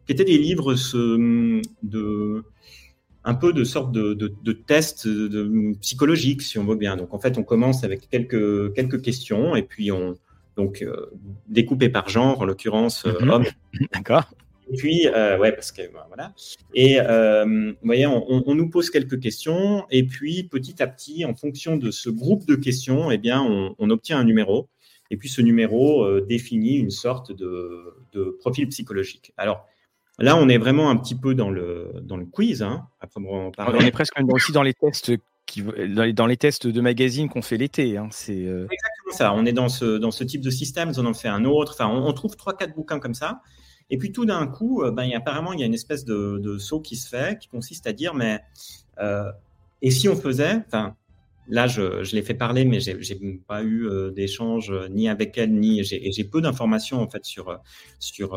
qui 0.07 0.13
étaient 0.13 0.25
des 0.25 0.37
livres 0.37 0.73
de 1.83 2.43
un 3.23 3.35
peu 3.35 3.51
de 3.51 3.65
sorte 3.65 3.91
de, 3.91 4.13
de, 4.13 4.53
tests 4.53 5.05
de, 5.05 5.73
psychologiques, 5.81 6.41
si 6.41 6.57
on 6.57 6.63
veut 6.63 6.77
bien. 6.77 6.95
Donc 6.95 7.13
en 7.13 7.19
fait, 7.19 7.37
on 7.37 7.43
commence 7.43 7.83
avec 7.83 8.09
quelques 8.09 8.73
quelques 8.73 9.01
questions 9.01 9.55
et 9.55 9.63
puis 9.63 9.91
on 9.91 10.15
donc 10.57 10.81
euh, 10.81 11.11
découpé 11.47 11.87
par 11.87 12.09
genre, 12.09 12.41
en 12.41 12.45
l'occurrence 12.45 13.05
euh, 13.05 13.13
mhm. 13.21 13.29
homme. 13.29 13.45
D'accord. 13.93 14.33
Et 14.69 14.75
puis, 14.75 15.07
euh, 15.07 15.37
ouais, 15.37 15.53
parce 15.53 15.71
que 15.71 15.83
voilà. 16.09 16.33
Et 16.73 16.99
vous 16.99 17.75
voyez, 17.83 18.05
on, 18.05 18.53
nous 18.53 18.69
pose 18.69 18.89
quelques 18.89 19.17
questions, 19.21 19.85
et 19.89 20.03
puis 20.03 20.43
petit 20.43 20.83
à 20.83 20.87
petit, 20.87 21.23
en 21.23 21.35
fonction 21.35 21.77
de 21.77 21.89
ce 21.89 22.09
groupe 22.09 22.45
de 22.45 22.55
questions, 22.55 23.09
eh 23.09 23.17
bien, 23.17 23.41
on, 23.41 23.75
on 23.79 23.89
obtient 23.89 24.19
un 24.19 24.25
numéro. 24.25 24.67
Et 25.09 25.15
puis, 25.15 25.29
ce 25.29 25.41
numéro 25.41 26.19
définit 26.19 26.75
une 26.75 26.89
sorte 26.89 27.31
de, 27.31 27.93
de 28.11 28.35
profil 28.41 28.67
psychologique. 28.67 29.31
Alors, 29.37 29.65
Là, 30.19 30.35
on 30.35 30.49
est 30.49 30.57
vraiment 30.57 30.89
un 30.89 30.97
petit 30.97 31.15
peu 31.15 31.35
dans 31.35 31.49
le, 31.49 31.91
dans 32.01 32.17
le 32.17 32.25
quiz. 32.25 32.63
Hein, 32.63 32.87
on, 33.15 33.51
est 33.79 33.91
presque 33.91 34.13
aussi 34.29 34.51
dans 34.51 34.63
les 34.63 34.73
tests 34.73 35.11
qui, 35.45 35.61
dans 35.61 36.25
les, 36.25 36.37
tests 36.37 36.67
de 36.67 36.81
magazines 36.81 37.29
qu'on 37.29 37.43
fait 37.43 37.57
l'été. 37.57 37.97
Hein, 37.97 38.09
c'est 38.11 38.45
euh, 38.45 38.67
exactement 38.71 39.11
ça. 39.11 39.33
On 39.33 39.45
est 39.45 39.53
dans 39.53 39.69
ce, 39.69 39.97
dans 39.97 40.11
ce 40.11 40.23
type 40.23 40.41
de 40.41 40.49
système. 40.49 40.91
On 40.97 41.05
en 41.05 41.13
fait 41.13 41.27
un 41.27 41.45
autre. 41.45 41.73
Enfin, 41.73 41.87
on, 41.87 42.11
trouve 42.13 42.35
trois, 42.35 42.57
quatre 42.57 42.73
bouquins 42.75 42.99
comme 42.99 43.13
ça. 43.13 43.41
Et 43.89 43.97
puis 43.97 44.11
tout 44.11 44.25
d'un 44.25 44.47
coup, 44.47 44.81
euh, 44.81 44.91
ben, 44.91 45.03
il 45.03 45.11
y 45.11 45.13
a, 45.13 45.19
apparemment, 45.19 45.53
il 45.53 45.59
y 45.59 45.63
a 45.63 45.65
une 45.65 45.73
espèce 45.73 46.03
de, 46.03 46.39
de, 46.39 46.57
saut 46.57 46.81
qui 46.81 46.95
se 46.95 47.07
fait, 47.07 47.39
qui 47.39 47.47
consiste 47.47 47.87
à 47.87 47.93
dire, 47.93 48.13
mais 48.13 48.41
euh, 48.99 49.31
et 49.81 49.91
si 49.91 50.09
on 50.09 50.15
faisait, 50.15 50.63
enfin, 50.67 50.95
Là, 51.49 51.65
je, 51.67 52.13
l'ai 52.13 52.21
fait 52.23 52.33
parler, 52.33 52.65
mais 52.65 52.81
j'ai, 52.81 53.15
pas 53.47 53.63
eu 53.63 53.87
euh, 53.87 54.11
d'échange 54.11 54.69
euh, 54.69 54.89
ni 54.89 55.07
avec 55.07 55.37
elle, 55.37 55.53
ni 55.53 55.81
j'ai, 55.81 56.23
peu 56.25 56.41
d'informations 56.41 57.01
en 57.01 57.09
fait 57.09 57.23
sur 57.23 57.49
euh, 57.49 57.55
sur 57.99 58.35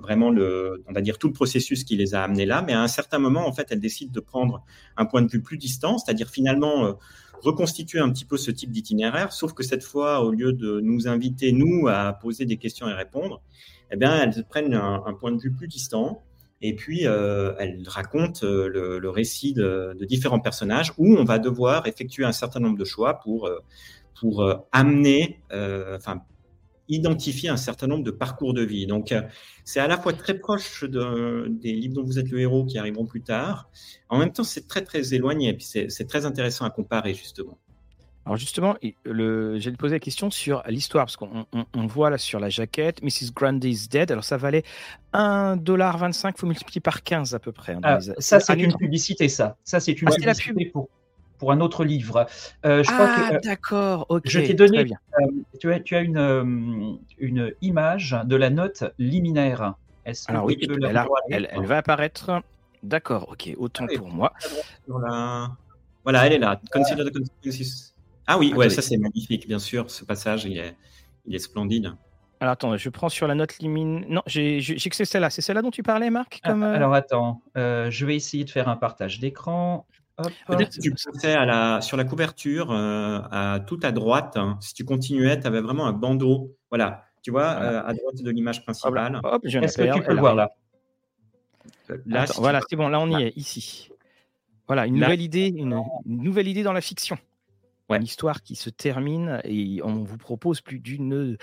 vraiment 0.00 0.30
le, 0.30 0.84
on 0.86 0.92
va 0.92 1.00
dire 1.00 1.18
tout 1.18 1.26
le 1.26 1.32
processus 1.32 1.82
qui 1.82 1.96
les 1.96 2.14
a 2.14 2.22
amenés 2.22 2.46
là. 2.46 2.62
Mais 2.62 2.72
à 2.72 2.80
un 2.80 2.88
certain 2.88 3.18
moment, 3.18 3.48
en 3.48 3.52
fait, 3.52 3.66
elle 3.70 3.80
décide 3.80 4.12
de 4.12 4.20
prendre 4.20 4.64
un 4.96 5.06
point 5.06 5.22
de 5.22 5.30
vue 5.30 5.42
plus 5.42 5.58
distant, 5.58 5.98
c'est-à-dire 5.98 6.28
finalement 6.30 6.96
reconstituer 7.42 7.98
un 7.98 8.10
petit 8.10 8.24
peu 8.24 8.36
ce 8.36 8.50
type 8.52 8.70
d'itinéraire, 8.70 9.32
sauf 9.32 9.52
que 9.52 9.64
cette 9.64 9.82
fois, 9.82 10.24
au 10.24 10.30
lieu 10.30 10.52
de 10.52 10.80
nous 10.80 11.08
inviter 11.08 11.52
nous 11.52 11.88
à 11.88 12.12
poser 12.12 12.44
des 12.44 12.56
questions 12.58 12.88
et 12.88 12.92
répondre, 12.92 13.42
eh 13.90 13.96
bien, 13.96 14.22
elles 14.22 14.44
prennent 14.44 14.74
un 14.74 15.14
point 15.14 15.32
de 15.32 15.40
vue 15.40 15.52
plus 15.52 15.68
distant 15.68 16.22
Et 16.62 16.74
puis, 16.74 17.02
elle 17.02 17.82
raconte 17.86 18.42
le, 18.42 19.08
récit 19.08 19.52
de, 19.52 19.96
différents 20.02 20.40
personnages 20.40 20.92
où 20.96 21.16
on 21.16 21.24
va 21.24 21.38
devoir 21.38 21.86
effectuer 21.86 22.24
un 22.24 22.32
certain 22.32 22.60
nombre 22.60 22.78
de 22.78 22.84
choix 22.84 23.20
pour, 23.20 23.50
pour 24.14 24.66
amener, 24.72 25.40
enfin, 25.52 26.22
identifier 26.88 27.48
un 27.48 27.56
certain 27.56 27.86
nombre 27.86 28.04
de 28.04 28.10
parcours 28.10 28.54
de 28.54 28.62
vie. 28.62 28.86
Donc, 28.86 29.12
euh, 29.12 29.22
c'est 29.64 29.80
à 29.80 29.88
la 29.88 29.98
fois 29.98 30.12
très 30.12 30.38
proche 30.38 30.84
de, 30.84 31.48
des 31.48 31.72
livres 31.72 31.94
dont 31.94 32.04
vous 32.04 32.18
êtes 32.18 32.30
le 32.30 32.40
héros 32.40 32.64
qui 32.64 32.78
arriveront 32.78 33.06
plus 33.06 33.22
tard. 33.22 33.70
En 34.08 34.18
même 34.18 34.32
temps, 34.32 34.44
c'est 34.44 34.68
très, 34.68 34.82
très 34.82 35.14
éloigné. 35.14 35.48
Et 35.48 35.54
puis, 35.54 35.66
c'est 35.66 36.06
très 36.06 36.26
intéressant 36.26 36.64
à 36.64 36.70
comparer, 36.70 37.14
justement. 37.14 37.58
Alors 38.26 38.36
justement, 38.36 38.76
j'ai 38.82 39.72
posé 39.72 39.94
la 39.94 40.00
question 40.00 40.32
sur 40.32 40.64
l'histoire, 40.66 41.04
parce 41.06 41.16
qu'on 41.16 41.86
voit 41.86 42.10
là 42.10 42.18
sur 42.18 42.40
la 42.40 42.48
jaquette, 42.48 43.00
Mrs. 43.00 43.32
Grundy 43.32 43.70
is 43.70 43.88
dead. 43.88 44.10
Alors 44.10 44.24
ça 44.24 44.36
valait 44.36 44.64
1,25$, 45.14 46.32
il 46.34 46.38
faut 46.38 46.46
multiplier 46.48 46.80
par 46.80 47.04
15 47.04 47.36
à 47.36 47.38
peu 47.38 47.52
près. 47.52 47.74
Hein, 47.74 47.80
ah, 47.84 48.00
ça, 48.18 48.40
c'est 48.40 48.58
une 48.58 48.74
publicité, 48.74 49.28
ça. 49.28 49.56
Ça, 49.62 49.78
c'est 49.78 50.02
une 50.02 50.08
ah, 50.08 50.16
publicité 50.16 50.66
pour, 50.66 50.88
pour 51.38 51.52
un 51.52 51.60
autre 51.60 51.84
livre. 51.84 52.26
Euh, 52.64 52.82
je 52.82 52.90
ah, 52.92 53.34
euh, 53.34 53.40
d'accord, 53.44 54.06
ok. 54.08 54.22
Je 54.24 54.40
t'ai 54.40 54.54
donné, 54.54 54.80
euh, 54.80 55.26
tu, 55.60 55.72
as, 55.72 55.78
tu 55.78 55.94
as 55.94 56.00
une, 56.00 56.98
une 57.18 57.54
image 57.62 58.16
de 58.24 58.34
la 58.34 58.50
note 58.50 58.82
liminaire. 58.98 59.74
Est-ce 60.04 60.28
Alors 60.28 60.46
oui, 60.46 60.58
elle, 61.30 61.48
elle, 61.52 61.66
va 61.66 61.76
apparaître. 61.78 62.42
D'accord, 62.82 63.28
ok, 63.30 63.54
autant 63.56 63.86
pour 63.86 64.08
moi. 64.08 64.32
Voilà, 64.88 66.26
elle 66.26 66.32
est 66.32 66.38
là. 66.38 66.60
Ah 68.26 68.38
oui, 68.38 68.52
ouais, 68.54 68.70
ça 68.70 68.82
c'est 68.82 68.96
magnifique, 68.96 69.46
bien 69.46 69.58
sûr. 69.58 69.90
Ce 69.90 70.04
passage, 70.04 70.44
il 70.44 70.58
est, 70.58 70.76
il 71.26 71.34
est 71.34 71.38
splendide. 71.38 71.92
Alors 72.40 72.52
attends, 72.52 72.76
je 72.76 72.88
prends 72.90 73.08
sur 73.08 73.26
la 73.26 73.34
note 73.34 73.58
limine. 73.58 74.04
Non, 74.08 74.22
j'ai 74.26 74.60
que 74.60 74.96
c'est 74.96 75.04
celle-là. 75.04 75.30
C'est 75.30 75.42
celle-là 75.42 75.62
dont 75.62 75.70
tu 75.70 75.82
parlais, 75.82 76.10
Marc 76.10 76.40
comme... 76.44 76.62
Alors 76.62 76.92
attends, 76.94 77.42
je 77.54 78.04
vais 78.04 78.16
essayer 78.16 78.44
de 78.44 78.50
faire 78.50 78.68
un 78.68 78.76
partage 78.76 79.20
d'écran. 79.20 79.86
Peut-être 80.46 80.76
que 80.76 80.80
tu 80.80 80.90
pensais 80.92 81.34
à 81.34 81.44
la, 81.44 81.80
sur 81.82 81.96
la 81.96 82.04
couverture, 82.04 82.70
euh, 82.70 83.20
à 83.30 83.60
tout 83.60 83.78
à 83.82 83.92
droite, 83.92 84.36
hein. 84.36 84.56
si 84.60 84.72
tu 84.72 84.84
continuais, 84.84 85.38
tu 85.38 85.46
avais 85.46 85.60
vraiment 85.60 85.86
un 85.86 85.92
bandeau. 85.92 86.56
Voilà, 86.70 87.04
tu 87.22 87.30
vois, 87.30 87.50
euh, 87.60 87.82
à 87.84 87.92
droite 87.92 88.22
de 88.22 88.30
l'image 88.30 88.62
principale. 88.62 89.20
Est-ce 89.42 89.76
que 89.76 89.94
tu 89.94 90.02
peux 90.02 90.14
le 90.14 90.20
voir 90.20 90.34
là? 90.34 90.50
Euh, 91.90 91.98
là 92.06 92.24
Voilà, 92.36 92.60
c'est 92.68 92.76
bon, 92.76 92.88
là 92.88 92.98
on 92.98 93.18
y 93.18 93.24
est, 93.24 93.36
ici. 93.36 93.90
Voilà, 94.66 94.86
une 94.86 94.94
nouvelle 94.94 95.20
idée, 95.20 95.48
une, 95.48 95.82
nouvelle 96.06 96.48
idée 96.48 96.62
dans 96.62 96.72
la 96.72 96.80
fiction. 96.80 97.18
Une 97.88 98.02
histoire 98.02 98.42
qui 98.42 98.56
se 98.56 98.68
termine 98.68 99.40
et 99.44 99.80
on 99.84 100.02
vous 100.02 100.18
propose 100.18 100.60
plus 100.60 100.80
d'une 100.80 101.36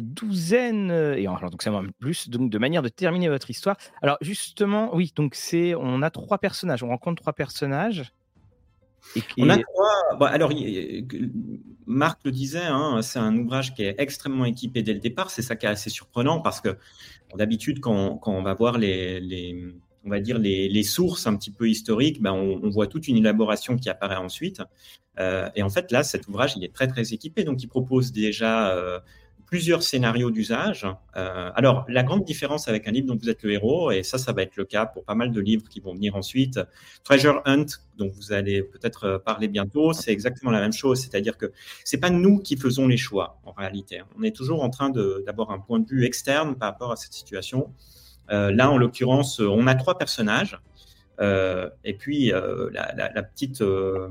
douzaine 0.00 0.90
et 0.90 1.26
alors 1.26 1.50
donc 1.50 1.62
c'est 1.62 1.70
même 1.70 1.92
plus 1.98 2.30
donc 2.30 2.50
de 2.50 2.58
manière 2.58 2.80
de 2.80 2.88
terminer 2.88 3.28
votre 3.28 3.50
histoire. 3.50 3.76
Alors 4.00 4.16
justement, 4.22 4.94
oui, 4.94 5.12
donc 5.14 5.34
c'est 5.34 5.74
on 5.74 6.00
a 6.00 6.10
trois 6.10 6.38
personnages, 6.38 6.82
on 6.82 6.88
rencontre 6.88 7.20
trois 7.20 7.34
personnages. 7.34 8.14
On 9.38 9.48
a 9.48 9.58
trois. 9.58 10.28
alors, 10.28 10.52
Marc 11.86 12.20
le 12.24 12.30
disait, 12.30 12.64
hein, 12.64 13.00
c'est 13.02 13.18
un 13.18 13.36
ouvrage 13.36 13.74
qui 13.74 13.82
est 13.82 13.94
extrêmement 13.98 14.44
équipé 14.44 14.82
dès 14.82 14.94
le 14.94 15.00
départ. 15.00 15.30
C'est 15.30 15.42
ça 15.42 15.56
qui 15.56 15.66
est 15.66 15.68
assez 15.68 15.90
surprenant 15.90 16.40
parce 16.40 16.60
que 16.60 16.78
d'habitude, 17.34 17.80
quand, 17.80 18.16
quand, 18.16 18.32
on 18.32 18.42
va 18.42 18.54
voir 18.54 18.78
les, 18.78 19.20
les 19.20 19.74
on 20.04 20.10
va 20.10 20.20
dire 20.20 20.38
les, 20.38 20.82
sources 20.82 21.26
un 21.26 21.36
petit 21.36 21.50
peu 21.50 21.68
historiques, 21.68 22.20
ben 22.20 22.32
on, 22.32 22.60
on, 22.62 22.70
voit 22.70 22.86
toute 22.86 23.08
une 23.08 23.16
élaboration 23.16 23.76
qui 23.76 23.88
apparaît 23.88 24.16
ensuite. 24.16 24.60
Euh, 25.18 25.48
et 25.54 25.62
en 25.62 25.70
fait, 25.70 25.90
là, 25.92 26.02
cet 26.02 26.28
ouvrage, 26.28 26.54
il 26.56 26.64
est 26.64 26.74
très, 26.74 26.88
très 26.88 27.12
équipé. 27.12 27.44
Donc, 27.44 27.62
il 27.62 27.68
propose 27.68 28.12
déjà 28.12 28.70
euh, 28.70 28.98
plusieurs 29.46 29.82
scénarios 29.82 30.30
d'usage. 30.30 30.86
Euh, 31.16 31.50
alors, 31.54 31.84
la 31.88 32.02
grande 32.02 32.24
différence 32.24 32.68
avec 32.68 32.88
un 32.88 32.90
livre 32.90 33.06
dont 33.06 33.16
vous 33.16 33.30
êtes 33.30 33.42
le 33.42 33.52
héros, 33.52 33.90
et 33.90 34.02
ça, 34.02 34.18
ça 34.18 34.32
va 34.32 34.42
être 34.42 34.56
le 34.56 34.64
cas 34.64 34.86
pour 34.86 35.04
pas 35.04 35.14
mal 35.14 35.30
de 35.30 35.40
livres 35.40 35.68
qui 35.68 35.80
vont 35.80 35.94
venir 35.94 36.16
ensuite, 36.16 36.60
Treasure 37.04 37.40
Hunt, 37.44 37.66
dont 37.96 38.08
vous 38.08 38.32
allez 38.32 38.62
peut-être 38.62 39.22
parler 39.24 39.48
bientôt, 39.48 39.92
c'est 39.92 40.12
exactement 40.12 40.50
la 40.50 40.60
même 40.60 40.72
chose. 40.72 41.00
C'est-à-dire 41.00 41.36
que 41.36 41.52
c'est 41.84 41.98
pas 41.98 42.10
nous 42.10 42.38
qui 42.40 42.56
faisons 42.56 42.88
les 42.88 42.96
choix, 42.96 43.40
en 43.44 43.52
réalité. 43.52 44.02
On 44.18 44.22
est 44.22 44.34
toujours 44.34 44.62
en 44.62 44.70
train 44.70 44.90
d'avoir 44.90 45.50
un 45.50 45.60
point 45.60 45.78
de 45.78 45.88
vue 45.88 46.04
externe 46.04 46.56
par 46.56 46.72
rapport 46.72 46.90
à 46.90 46.96
cette 46.96 47.12
situation. 47.12 47.72
Là, 48.28 48.70
en 48.70 48.78
l'occurrence, 48.78 49.40
on 49.40 49.66
a 49.66 49.74
trois 49.74 49.98
personnages. 49.98 50.58
Euh, 51.20 51.68
et 51.84 51.94
puis 51.94 52.32
euh, 52.32 52.70
la, 52.72 53.22
petite, 53.22 53.60
euh, 53.62 54.08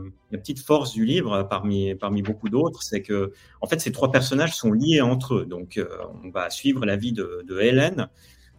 force 0.66 0.94
du 0.94 1.06
livre, 1.06 1.44
parmi, 1.50 2.22
beaucoup 2.22 2.50
d'autres, 2.50 2.82
c'est 2.84 3.02
que 3.02 3.34
en 3.62 3.68
fait 3.68 3.82
ces 3.82 3.92
trois 3.92 4.12
personnages 4.12 4.56
sont 4.56 4.72
liés 4.72 5.02
entre 5.02 5.36
eux. 5.36 5.46
Donc 5.46 5.80
on 6.24 6.30
va 6.30 6.50
suivre 6.50 6.86
la 6.86 6.96
vie 6.96 7.12
de, 7.12 7.44
de 7.48 7.60
Hélène, 7.60 8.08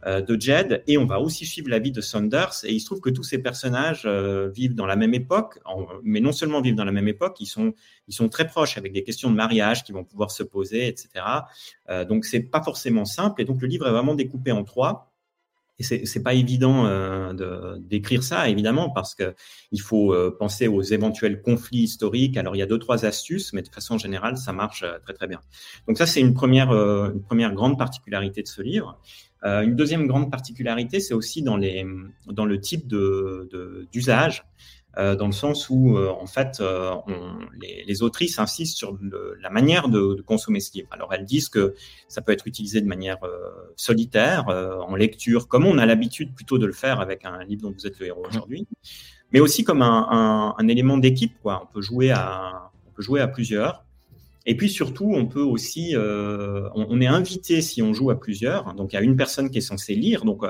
de 0.06 0.38
Jed, 0.38 0.82
et 0.86 0.98
on 0.98 1.06
va 1.06 1.18
aussi 1.18 1.46
suivre 1.46 1.70
la 1.70 1.78
vie 1.78 1.90
de 1.90 2.02
Saunders. 2.02 2.52
Et 2.64 2.74
il 2.74 2.80
se 2.80 2.84
trouve 2.84 3.00
que 3.00 3.08
tous 3.08 3.22
ces 3.22 3.38
personnages 3.38 4.06
vivent 4.06 4.74
dans 4.74 4.84
la 4.84 4.96
même 4.96 5.14
époque, 5.14 5.58
mais 6.02 6.20
non 6.20 6.32
seulement 6.32 6.60
vivent 6.60 6.74
dans 6.74 6.84
la 6.84 6.92
même 6.92 7.08
époque, 7.08 7.40
ils 7.40 7.46
sont, 7.46 7.72
ils 8.06 8.14
sont 8.14 8.28
très 8.28 8.46
proches 8.46 8.76
avec 8.76 8.92
des 8.92 9.02
questions 9.02 9.30
de 9.30 9.36
mariage 9.36 9.82
qui 9.82 9.92
vont 9.92 10.04
pouvoir 10.04 10.30
se 10.30 10.42
poser, 10.42 10.88
etc. 10.88 11.08
donc 12.06 12.26
c'est 12.26 12.40
pas 12.40 12.62
forcément 12.62 13.06
simple. 13.06 13.40
Et 13.40 13.46
donc 13.46 13.62
le 13.62 13.68
livre 13.68 13.86
est 13.86 13.92
vraiment 13.92 14.14
découpé 14.14 14.52
en 14.52 14.62
trois. 14.62 15.13
Et 15.80 15.82
c'est 15.82 16.22
pas 16.22 16.34
évident 16.34 16.86
euh, 16.86 17.76
d'écrire 17.80 18.22
ça, 18.22 18.48
évidemment, 18.48 18.90
parce 18.90 19.16
que 19.16 19.34
il 19.72 19.80
faut 19.80 20.14
euh, 20.14 20.34
penser 20.38 20.68
aux 20.68 20.82
éventuels 20.82 21.42
conflits 21.42 21.82
historiques. 21.82 22.36
Alors, 22.36 22.54
il 22.54 22.60
y 22.60 22.62
a 22.62 22.66
deux, 22.66 22.78
trois 22.78 23.04
astuces, 23.04 23.52
mais 23.52 23.62
de 23.62 23.68
façon 23.68 23.98
générale, 23.98 24.36
ça 24.36 24.52
marche 24.52 24.84
euh, 24.84 24.98
très, 25.02 25.14
très 25.14 25.26
bien. 25.26 25.40
Donc, 25.88 25.98
ça, 25.98 26.06
c'est 26.06 26.20
une 26.20 26.32
première, 26.32 26.70
euh, 26.70 27.10
une 27.12 27.22
première 27.22 27.52
grande 27.54 27.76
particularité 27.76 28.42
de 28.42 28.48
ce 28.48 28.62
livre. 28.62 29.00
une 29.42 29.74
deuxième 29.74 30.06
grande 30.06 30.30
particularité, 30.30 31.00
c'est 31.00 31.12
aussi 31.12 31.42
dans, 31.42 31.56
les, 31.56 31.84
dans 32.26 32.46
le 32.46 32.60
type 32.60 32.86
d'usage. 33.92 34.38
De, 34.38 34.44
euh, 34.98 35.16
dans 35.16 35.26
le 35.26 35.32
sens 35.32 35.70
où, 35.70 35.96
euh, 35.96 36.10
en 36.10 36.26
fait, 36.26 36.58
euh, 36.60 36.92
on, 37.06 37.38
les, 37.60 38.02
autrices 38.02 38.38
insistent 38.38 38.76
sur 38.76 38.96
la 39.40 39.50
manière 39.50 39.88
de, 39.88 40.22
consommer 40.22 40.60
ce 40.60 40.72
livre. 40.74 40.88
Alors, 40.90 41.12
elles 41.12 41.24
disent 41.24 41.48
que 41.48 41.74
ça 42.08 42.22
peut 42.22 42.32
être 42.32 42.46
utilisé 42.46 42.80
de 42.80 42.86
manière 42.86 43.18
solitaire, 43.76 44.46
en 44.48 44.94
lecture, 44.96 45.48
comme 45.48 45.66
on 45.66 45.78
a 45.78 45.86
l'habitude 45.86 46.34
plutôt 46.34 46.58
de 46.58 46.66
le 46.66 46.72
faire 46.72 47.00
avec 47.00 47.24
un 47.24 47.44
livre 47.44 47.62
dont 47.62 47.74
vous 47.76 47.86
êtes 47.86 47.98
le 47.98 48.06
héros 48.06 48.24
aujourd'hui, 48.28 48.66
mais 49.32 49.40
aussi 49.40 49.64
comme 49.64 49.82
un, 49.82 50.68
élément 50.68 50.98
d'équipe. 50.98 51.34
Quoi. 51.42 51.62
On 51.62 51.72
peut 51.72 51.82
jouer 51.82 52.10
à, 52.10 52.70
on 52.88 52.90
peut 52.90 53.02
jouer 53.02 53.20
à 53.20 53.28
plusieurs. 53.28 53.84
Et 54.46 54.56
puis 54.56 54.68
surtout, 54.68 55.12
on 55.14 55.26
peut 55.26 55.42
aussi, 55.42 55.94
on, 55.96 57.00
est 57.00 57.06
invité 57.06 57.62
si 57.62 57.82
on 57.82 57.92
joue 57.92 58.10
à 58.10 58.18
plusieurs. 58.18 58.74
Donc 58.74 58.92
il 58.92 58.96
y 58.96 58.98
a 58.98 59.02
une 59.02 59.16
personne 59.16 59.50
qui 59.50 59.58
est 59.58 59.62
censée 59.62 59.94
lire. 59.94 60.24
Donc 60.24 60.42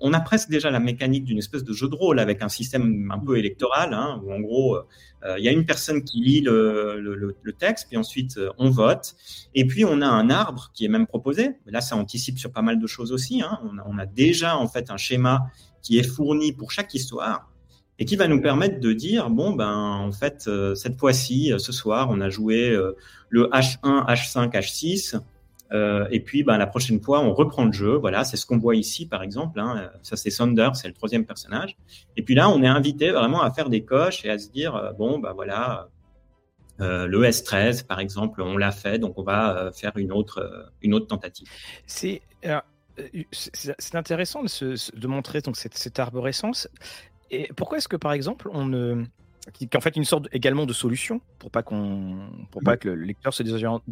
on 0.00 0.12
a 0.12 0.20
presque 0.20 0.48
déjà 0.48 0.70
la 0.70 0.80
mécanique 0.80 1.24
d'une 1.24 1.38
espèce 1.38 1.62
de 1.62 1.72
jeu 1.72 1.88
de 1.88 1.94
rôle 1.94 2.18
avec 2.18 2.42
un 2.42 2.48
système 2.48 3.10
un 3.10 3.18
peu 3.18 3.38
électoral, 3.38 3.92
hein, 3.92 4.20
où 4.24 4.32
en 4.32 4.40
gros, 4.40 4.76
euh, 4.76 5.38
il 5.38 5.44
y 5.44 5.48
a 5.48 5.52
une 5.52 5.66
personne 5.66 6.02
qui 6.02 6.20
lit 6.20 6.40
le, 6.40 7.34
texte, 7.58 7.88
puis 7.88 7.96
ensuite 7.96 8.38
euh, 8.38 8.50
on 8.58 8.70
vote, 8.70 9.14
et 9.54 9.66
puis 9.66 9.84
on 9.84 10.00
a 10.00 10.06
un 10.06 10.30
arbre 10.30 10.70
qui 10.72 10.84
est 10.84 10.88
même 10.88 11.06
proposé. 11.06 11.50
Là, 11.66 11.80
ça 11.80 11.96
anticipe 11.96 12.38
sur 12.38 12.52
pas 12.52 12.62
mal 12.62 12.78
de 12.78 12.86
choses 12.86 13.12
aussi. 13.12 13.42
Hein. 13.42 13.60
On, 13.86 13.98
a, 13.98 14.06
déjà 14.06 14.56
en 14.56 14.66
fait 14.66 14.90
un 14.90 14.96
schéma 14.96 15.46
qui 15.82 15.98
est 15.98 16.02
fourni 16.02 16.52
pour 16.52 16.70
chaque 16.70 16.94
histoire 16.94 17.50
et 17.98 18.04
qui 18.06 18.16
va 18.16 18.28
nous 18.28 18.40
permettre 18.40 18.80
de 18.80 18.92
dire 18.92 19.28
bon 19.28 19.52
ben 19.52 19.74
en 19.74 20.12
fait 20.12 20.44
euh, 20.46 20.74
cette 20.74 20.98
fois-ci 20.98 21.52
ce 21.58 21.70
soir 21.70 22.08
on 22.10 22.20
a 22.20 22.30
joué 22.30 22.70
le 23.28 23.44
H1, 23.48 24.06
H5, 24.06 24.52
H6 24.52 25.20
euh, 25.72 26.06
et 26.10 26.20
puis, 26.20 26.42
ben, 26.42 26.58
la 26.58 26.66
prochaine 26.66 27.00
fois, 27.00 27.20
on 27.20 27.32
reprend 27.32 27.64
le 27.64 27.72
jeu. 27.72 27.94
Voilà, 27.94 28.24
c'est 28.24 28.36
ce 28.36 28.46
qu'on 28.46 28.58
voit 28.58 28.76
ici, 28.76 29.06
par 29.06 29.22
exemple. 29.22 29.60
Hein. 29.60 29.90
Ça, 30.02 30.16
c'est 30.16 30.30
Saunders, 30.30 30.76
c'est 30.76 30.88
le 30.88 30.94
troisième 30.94 31.24
personnage. 31.24 31.76
Et 32.16 32.22
puis 32.22 32.34
là, 32.34 32.50
on 32.50 32.62
est 32.62 32.68
invité 32.68 33.10
vraiment 33.10 33.42
à 33.42 33.50
faire 33.50 33.68
des 33.68 33.84
coches 33.84 34.24
et 34.24 34.30
à 34.30 34.38
se 34.38 34.50
dire, 34.50 34.74
euh, 34.74 34.92
bon, 34.92 35.18
ben 35.18 35.32
voilà, 35.32 35.88
euh, 36.80 37.06
le 37.06 37.22
S13, 37.22 37.86
par 37.86 38.00
exemple, 38.00 38.42
on 38.42 38.56
l'a 38.56 38.72
fait, 38.72 38.98
donc 38.98 39.18
on 39.18 39.22
va 39.22 39.56
euh, 39.56 39.72
faire 39.72 39.92
une 39.96 40.12
autre, 40.12 40.70
une 40.82 40.94
autre 40.94 41.06
tentative. 41.06 41.46
C'est 41.86 42.22
intéressant 43.94 44.42
de, 44.42 44.98
de, 44.98 45.06
montrer 45.06 45.40
donc 45.40 45.56
cette, 45.56 45.76
cette 45.76 45.98
arborescence. 45.98 46.68
Et 47.30 47.48
pourquoi 47.54 47.78
est-ce 47.78 47.88
que, 47.88 47.96
par 47.96 48.12
exemple, 48.12 48.48
on 48.52 48.66
ne 48.66 49.04
qui, 49.54 49.64
est 49.64 49.76
en 49.76 49.80
fait 49.80 49.96
une 49.96 50.04
sorte 50.04 50.28
également 50.32 50.66
de 50.66 50.72
solution 50.72 51.20
pour 51.38 51.50
pas 51.50 51.62
qu'on 51.62 52.28
pour 52.50 52.62
pas 52.62 52.76
que 52.76 52.88
le 52.88 53.04
lecteur 53.04 53.32
se 53.32 53.42
désoriente. 53.42 53.82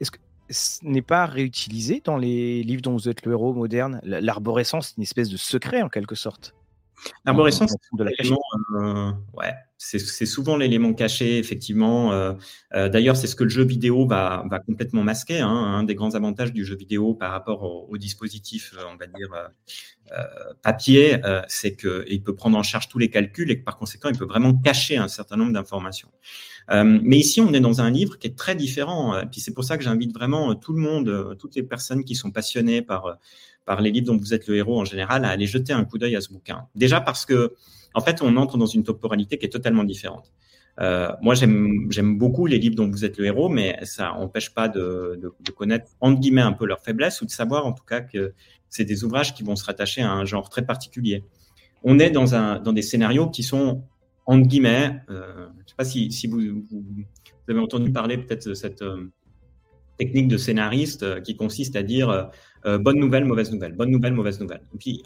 Est-ce 0.00 0.10
que 0.10 0.18
n'est 0.82 1.02
pas 1.02 1.26
réutilisé 1.26 2.02
dans 2.04 2.16
les 2.16 2.62
livres 2.62 2.82
dont 2.82 2.92
vous 2.92 3.08
êtes 3.08 3.24
le 3.26 3.32
héros 3.32 3.52
moderne? 3.52 4.00
L'arborescence, 4.02 4.88
c'est 4.88 4.96
une 4.96 5.02
espèce 5.02 5.28
de 5.28 5.36
secret 5.36 5.82
en 5.82 5.88
quelque 5.88 6.14
sorte? 6.14 6.54
L'arborescence, 7.24 7.74
euh, 8.00 9.12
ouais, 9.34 9.54
c'est 9.78 10.26
souvent 10.26 10.56
l'élément 10.56 10.92
caché, 10.92 11.38
effectivement. 11.38 12.12
Euh, 12.12 12.32
euh, 12.74 12.88
d'ailleurs, 12.88 13.16
c'est 13.16 13.28
ce 13.28 13.36
que 13.36 13.44
le 13.44 13.50
jeu 13.50 13.64
vidéo 13.64 14.06
va, 14.06 14.44
complètement 14.66 15.04
masquer. 15.04 15.38
Hein. 15.38 15.48
Un 15.48 15.84
des 15.84 15.94
grands 15.94 16.16
avantages 16.16 16.52
du 16.52 16.64
jeu 16.64 16.76
vidéo 16.76 17.14
par 17.14 17.30
rapport 17.30 17.62
au, 17.88 17.96
dispositif, 17.96 18.74
on 18.92 18.96
va 18.96 19.06
dire, 19.06 19.30
papier, 20.62 21.20
c'est 21.46 21.76
qu'il 21.76 22.22
peut 22.22 22.34
prendre 22.34 22.58
en 22.58 22.62
charge 22.62 22.88
tous 22.88 22.98
les 22.98 23.08
calculs 23.08 23.50
et 23.50 23.58
que 23.60 23.64
par 23.64 23.76
conséquent, 23.78 24.08
il 24.08 24.18
peut 24.18 24.26
vraiment 24.26 24.52
cacher 24.52 24.96
un 24.96 25.08
certain 25.08 25.36
nombre 25.36 25.52
d'informations. 25.52 26.10
mais 26.70 27.18
ici, 27.18 27.40
on 27.40 27.52
est 27.52 27.60
dans 27.60 27.80
un 27.80 27.90
livre 27.90 28.18
qui 28.18 28.26
est 28.26 28.36
très 28.36 28.56
différent. 28.56 29.18
Et 29.20 29.26
puis 29.26 29.40
c'est 29.40 29.54
pour 29.54 29.64
ça 29.64 29.78
que 29.78 29.84
j'invite 29.84 30.12
vraiment 30.12 30.56
tout 30.56 30.72
le 30.72 30.80
monde, 30.80 31.36
toutes 31.38 31.54
les 31.54 31.62
personnes 31.62 32.02
qui 32.02 32.16
sont 32.16 32.32
passionnées 32.32 32.82
par 32.82 33.18
par 33.68 33.82
les 33.82 33.90
livres 33.90 34.06
dont 34.06 34.16
vous 34.16 34.32
êtes 34.32 34.48
le 34.48 34.56
héros 34.56 34.80
en 34.80 34.86
général, 34.86 35.26
à 35.26 35.28
aller 35.28 35.46
jeter 35.46 35.74
un 35.74 35.84
coup 35.84 35.98
d'œil 35.98 36.16
à 36.16 36.22
ce 36.22 36.30
bouquin. 36.30 36.66
Déjà 36.74 37.02
parce 37.02 37.26
que, 37.26 37.52
en 37.94 38.00
fait, 38.00 38.22
on 38.22 38.36
entre 38.36 38.58
dans 38.58 38.66
une 38.66 38.84
temporalité 38.84 39.38
qui 39.38 39.46
est 39.46 39.50
totalement 39.50 39.84
différente. 39.84 40.32
Euh, 40.80 41.10
moi, 41.20 41.34
j'aime 41.34 42.18
beaucoup 42.18 42.46
les 42.46 42.58
livres 42.58 42.76
dont 42.76 42.88
vous 42.88 43.04
êtes 43.04 43.18
le 43.18 43.26
héros, 43.26 43.48
mais 43.48 43.78
ça 43.82 44.14
n'empêche 44.16 44.54
pas 44.54 44.68
de, 44.68 45.20
connaître, 45.56 45.90
entre 46.00 46.20
guillemets, 46.20 46.42
un 46.42 46.52
peu 46.52 46.66
leurs 46.66 46.80
faiblesses 46.80 47.20
ou 47.20 47.26
de 47.26 47.30
savoir, 47.30 47.66
en 47.66 47.72
tout 47.72 47.84
cas, 47.84 48.00
que 48.00 48.32
c'est 48.68 48.84
des 48.84 49.02
ouvrages 49.04 49.34
qui 49.34 49.42
vont 49.42 49.56
se 49.56 49.64
rattacher 49.64 50.02
à 50.02 50.12
un 50.12 50.24
genre 50.24 50.48
très 50.48 50.64
particulier. 50.64 51.24
On 51.82 51.98
est 51.98 52.10
dans, 52.10 52.72
des 52.72 52.82
scénarios 52.82 53.28
qui 53.28 53.42
sont, 53.42 53.82
entre 54.26 54.46
guillemets, 54.46 55.00
euh, 55.10 55.48
je 55.58 55.62
ne 55.62 55.68
sais 55.68 55.74
pas 55.76 55.84
si, 55.84 56.26
vous, 56.28 56.64
avez 57.48 57.60
entendu 57.60 57.90
parler 57.90 58.18
peut-être 58.18 58.48
de 58.48 58.54
cette 58.54 58.82
euh, 58.82 59.10
technique 59.98 60.28
de 60.28 60.36
scénariste 60.36 61.22
qui 61.22 61.36
consiste 61.36 61.74
à 61.74 61.82
dire 61.82 62.30
bonne 62.64 63.00
nouvelle, 63.00 63.24
mauvaise 63.24 63.50
nouvelle, 63.50 63.72
bonne 63.72 63.90
nouvelle, 63.90 64.12
mauvaise 64.12 64.38
nouvelle. 64.38 64.60
Et 64.74 64.78
puis, 64.78 65.02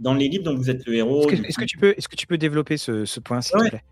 dans 0.00 0.14
les 0.14 0.28
livres 0.28 0.44
dont 0.44 0.54
vous 0.54 0.70
êtes 0.70 0.86
le 0.86 0.94
héros. 0.94 1.28
Est-ce 1.28 1.58
que, 1.58 1.64
tu, 1.64 1.78
peux, 1.78 1.90
est 1.90 2.06
que 2.06 2.16
tu 2.16 2.26
peux 2.26 2.38
développer 2.38 2.76
ce, 2.76 3.20
point, 3.20 3.40
s'il 3.40 3.58
te 3.58 3.68
plaît? 3.68 3.82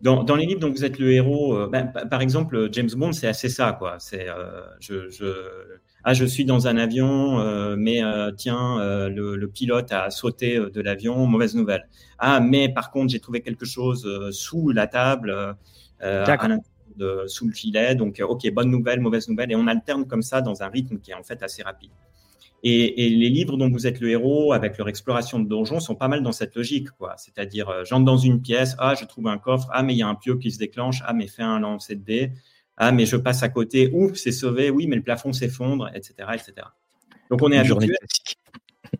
Dans, 0.00 0.24
dans, 0.24 0.34
les 0.34 0.46
livres 0.46 0.60
dont 0.60 0.70
vous 0.70 0.84
êtes 0.84 0.98
le 0.98 1.12
héros, 1.12 1.54
euh, 1.54 1.68
ben, 1.68 1.86
par 1.86 2.22
exemple, 2.22 2.68
James 2.72 2.90
Bond, 2.96 3.12
c'est 3.12 3.28
assez 3.28 3.48
ça, 3.48 3.72
quoi. 3.78 3.98
C'est, 4.00 4.28
euh, 4.28 4.62
je, 4.80 5.08
je, 5.10 5.26
ah, 6.02 6.12
je 6.12 6.24
suis 6.24 6.44
dans 6.44 6.66
un 6.66 6.76
avion, 6.76 7.76
mais 7.76 8.00
tiens, 8.36 8.78
le, 9.08 9.36
le, 9.36 9.48
pilote 9.48 9.92
a 9.92 10.10
sauté 10.10 10.58
de 10.58 10.80
l'avion, 10.80 11.26
mauvaise 11.26 11.54
nouvelle. 11.54 11.88
Ah, 12.18 12.40
mais 12.40 12.68
par 12.68 12.90
contre, 12.90 13.12
j'ai 13.12 13.20
trouvé 13.20 13.42
quelque 13.42 13.64
chose 13.64 14.08
sous 14.32 14.70
la 14.70 14.88
table, 14.88 15.56
de, 16.96 17.24
sous 17.26 17.46
le 17.46 17.52
filet, 17.52 17.94
donc 17.94 18.20
ok, 18.20 18.50
bonne 18.52 18.70
nouvelle, 18.70 19.00
mauvaise 19.00 19.28
nouvelle, 19.28 19.52
et 19.52 19.56
on 19.56 19.66
alterne 19.66 20.06
comme 20.06 20.22
ça 20.22 20.40
dans 20.40 20.62
un 20.62 20.68
rythme 20.68 20.98
qui 20.98 21.12
est 21.12 21.14
en 21.14 21.22
fait 21.22 21.42
assez 21.42 21.62
rapide. 21.62 21.90
Et, 22.64 23.08
les 23.08 23.28
livres 23.28 23.56
dont 23.56 23.68
vous 23.68 23.86
êtes 23.88 24.00
le 24.00 24.10
héros, 24.10 24.52
avec 24.52 24.78
leur 24.78 24.88
exploration 24.88 25.40
de 25.40 25.48
donjons, 25.48 25.80
sont 25.80 25.96
pas 25.96 26.06
mal 26.06 26.22
dans 26.22 26.30
cette 26.30 26.54
logique, 26.54 26.90
quoi. 26.92 27.14
C'est-à-dire, 27.16 27.68
euh, 27.68 27.84
j'entre 27.84 28.04
dans 28.04 28.16
une 28.16 28.40
pièce, 28.40 28.76
ah, 28.78 28.94
je 28.94 29.04
trouve 29.04 29.26
un 29.26 29.38
coffre, 29.38 29.68
ah, 29.72 29.82
mais 29.82 29.94
il 29.94 29.98
y 29.98 30.02
a 30.02 30.08
un 30.08 30.14
pieu 30.14 30.38
qui 30.38 30.52
se 30.52 30.58
déclenche, 30.58 31.02
ah, 31.04 31.12
mais 31.12 31.26
fais 31.26 31.42
un 31.42 31.58
lancer 31.58 31.96
de 31.96 32.04
dés, 32.04 32.32
ah, 32.76 32.92
mais 32.92 33.04
je 33.04 33.16
passe 33.16 33.42
à 33.42 33.48
côté, 33.48 33.90
ouf, 33.92 34.14
c'est 34.14 34.32
sauvé, 34.32 34.70
oui, 34.70 34.86
mais 34.86 34.94
le 34.94 35.02
plafond 35.02 35.32
s'effondre, 35.32 35.90
etc., 35.94 36.14
etc. 36.34 36.68
Donc 37.30 37.42
on 37.42 37.50
est 37.50 37.58
habitué. 37.58 37.94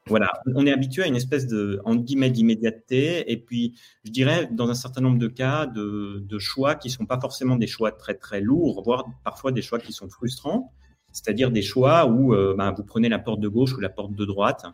Voilà, 0.07 0.33
on 0.55 0.67
est 0.67 0.73
habitué 0.73 1.03
à 1.03 1.07
une 1.07 1.17
espèce 1.17 1.47
de 1.47 1.81
guillemets 1.87 2.31
d'immédiateté, 2.31 3.31
et 3.31 3.37
puis 3.37 3.75
je 4.05 4.11
dirais 4.11 4.49
dans 4.51 4.71
un 4.71 4.75
certain 4.75 5.03
nombre 5.03 5.19
de 5.19 5.29
cas 5.29 5.67
de, 5.67 6.25
de 6.27 6.39
choix 6.39 6.75
qui 6.77 6.89
sont 6.89 7.05
pas 7.05 7.21
forcément 7.21 7.57
des 7.57 7.67
choix 7.67 7.93
très 7.93 8.15
très 8.15 8.41
lourds, 8.41 8.83
voire 8.83 9.05
parfois 9.23 9.53
des 9.53 9.61
choix 9.61 9.79
qui 9.79 9.93
sont 9.93 10.09
frustrants 10.09 10.73
c'est-à-dire 11.13 11.51
des 11.51 11.63
choix 11.63 12.07
où 12.07 12.35
euh, 12.35 12.55
ben, 12.57 12.73
vous 12.73 12.83
prenez 12.83 13.09
la 13.09 13.19
porte 13.19 13.41
de 13.41 13.49
gauche 13.49 13.75
ou 13.75 13.81
la 13.81 13.91
porte 13.91 14.15
de 14.15 14.25
droite. 14.25 14.65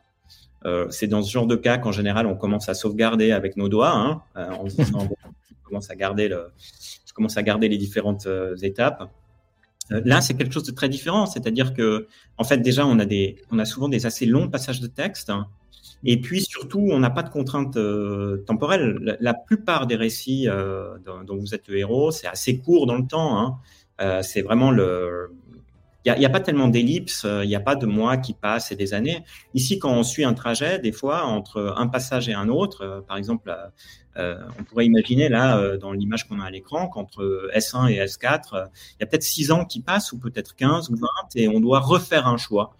Euh, 0.64 0.86
c'est 0.90 1.06
dans 1.06 1.22
ce 1.22 1.30
genre 1.30 1.46
de 1.46 1.56
cas 1.56 1.78
qu'en 1.78 1.92
général 1.92 2.26
on 2.26 2.34
commence 2.34 2.68
à 2.68 2.74
sauvegarder 2.74 3.30
avec 3.30 3.56
nos 3.56 3.68
doigts, 3.68 3.92
hein, 3.92 4.22
euh, 4.36 4.50
en 4.50 4.64
disant 4.64 5.08
commence 5.64 5.90
à 5.90 5.96
garder 5.96 6.28
je 6.28 7.12
commence 7.12 7.36
à 7.36 7.42
garder 7.42 7.68
les 7.68 7.76
différentes 7.76 8.26
étapes. 8.62 9.10
Là, 9.90 10.20
c'est 10.20 10.34
quelque 10.34 10.52
chose 10.52 10.64
de 10.64 10.70
très 10.70 10.88
différent, 10.88 11.24
c'est-à-dire 11.26 11.72
que, 11.72 12.06
en 12.36 12.44
fait, 12.44 12.58
déjà, 12.58 12.86
on 12.86 12.98
a 12.98 13.06
des, 13.06 13.36
on 13.50 13.58
a 13.58 13.64
souvent 13.64 13.88
des 13.88 14.04
assez 14.06 14.26
longs 14.26 14.48
passages 14.48 14.80
de 14.80 14.86
texte, 14.86 15.32
et 16.04 16.20
puis 16.20 16.42
surtout, 16.42 16.86
on 16.90 17.00
n'a 17.00 17.10
pas 17.10 17.22
de 17.22 17.30
contraintes 17.30 17.78
temporelles. 18.46 19.16
La, 19.20 19.34
plupart 19.34 19.86
des 19.86 19.96
récits 19.96 20.46
dont, 21.26 21.36
vous 21.36 21.54
êtes 21.54 21.68
le 21.68 21.78
héros, 21.78 22.12
c'est 22.12 22.28
assez 22.28 22.58
court 22.58 22.86
dans 22.86 22.96
le 22.96 23.06
temps. 23.06 23.58
Hein. 23.98 24.22
c'est 24.22 24.42
vraiment 24.42 24.70
le, 24.70 25.30
il 26.04 26.18
n'y 26.18 26.24
a, 26.24 26.30
pas 26.30 26.40
tellement 26.40 26.68
d'ellipses, 26.68 27.24
euh, 27.24 27.44
il 27.44 27.48
n'y 27.48 27.56
a 27.56 27.60
pas 27.60 27.74
de 27.74 27.84
mois 27.84 28.16
qui 28.16 28.32
passent 28.32 28.70
et 28.70 28.76
des 28.76 28.94
années. 28.94 29.24
Ici, 29.54 29.78
quand 29.78 29.92
on 29.92 30.02
suit 30.02 30.24
un 30.24 30.32
trajet, 30.32 30.78
des 30.78 30.92
fois, 30.92 31.24
entre 31.24 31.74
un 31.76 31.88
passage 31.88 32.28
et 32.28 32.34
un 32.34 32.48
autre, 32.48 32.82
euh, 32.82 33.00
par 33.00 33.16
exemple, 33.16 33.54
euh, 34.16 34.36
on 34.58 34.64
pourrait 34.64 34.86
imaginer 34.86 35.28
là, 35.28 35.76
dans 35.76 35.92
l'image 35.92 36.26
qu'on 36.26 36.40
a 36.40 36.46
à 36.46 36.50
l'écran, 36.50 36.88
qu'entre 36.88 37.50
S1 37.54 37.88
et 37.88 37.98
S4, 37.98 38.68
il 38.98 39.00
y 39.00 39.02
a 39.02 39.06
peut-être 39.06 39.22
6 39.22 39.50
ans 39.50 39.64
qui 39.64 39.80
passent, 39.80 40.12
ou 40.12 40.18
peut-être 40.18 40.56
15 40.56 40.90
ou 40.90 40.96
20, 40.96 41.06
et 41.36 41.48
on 41.48 41.60
doit 41.60 41.80
refaire 41.80 42.26
un 42.26 42.36
choix. 42.36 42.74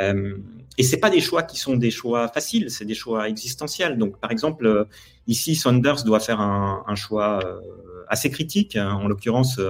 Euh, 0.00 0.36
et 0.76 0.82
c'est 0.82 0.98
pas 0.98 1.10
des 1.10 1.20
choix 1.20 1.42
qui 1.44 1.58
sont 1.58 1.76
des 1.76 1.90
choix 1.90 2.28
faciles, 2.28 2.70
c'est 2.70 2.84
des 2.84 2.94
choix 2.94 3.28
existentiels. 3.28 3.96
Donc, 3.96 4.18
par 4.18 4.30
exemple, 4.30 4.86
ici, 5.26 5.54
Saunders 5.54 6.02
doit 6.04 6.20
faire 6.20 6.40
un, 6.40 6.94
choix 6.96 7.40
assez 8.08 8.30
critique, 8.30 8.76
hein, 8.76 8.92
en 8.92 9.08
l'occurrence 9.08 9.60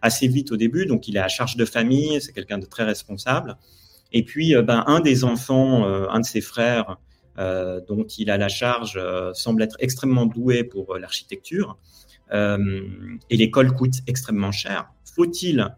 assez 0.00 0.28
vite 0.28 0.52
au 0.52 0.56
début. 0.56 0.86
Donc, 0.86 1.08
il 1.08 1.16
est 1.16 1.20
à 1.20 1.28
charge 1.28 1.56
de 1.56 1.64
famille, 1.64 2.20
c'est 2.20 2.32
quelqu'un 2.32 2.58
de 2.58 2.66
très 2.66 2.84
responsable. 2.84 3.56
Et 4.12 4.24
puis, 4.24 4.54
ben, 4.62 4.84
un 4.86 5.00
des 5.00 5.24
enfants, 5.24 5.84
un 5.84 6.20
de 6.20 6.26
ses 6.26 6.40
frères, 6.40 6.98
dont 7.36 8.06
il 8.18 8.30
a 8.30 8.36
la 8.36 8.48
charge, 8.48 9.00
semble 9.32 9.62
être 9.62 9.76
extrêmement 9.78 10.26
doué 10.26 10.64
pour 10.64 10.96
l'architecture. 10.98 11.78
et 12.30 13.36
l'école 13.36 13.72
coûte 13.72 13.94
extrêmement 14.06 14.52
cher. 14.52 14.92
Faut-il 15.16 15.74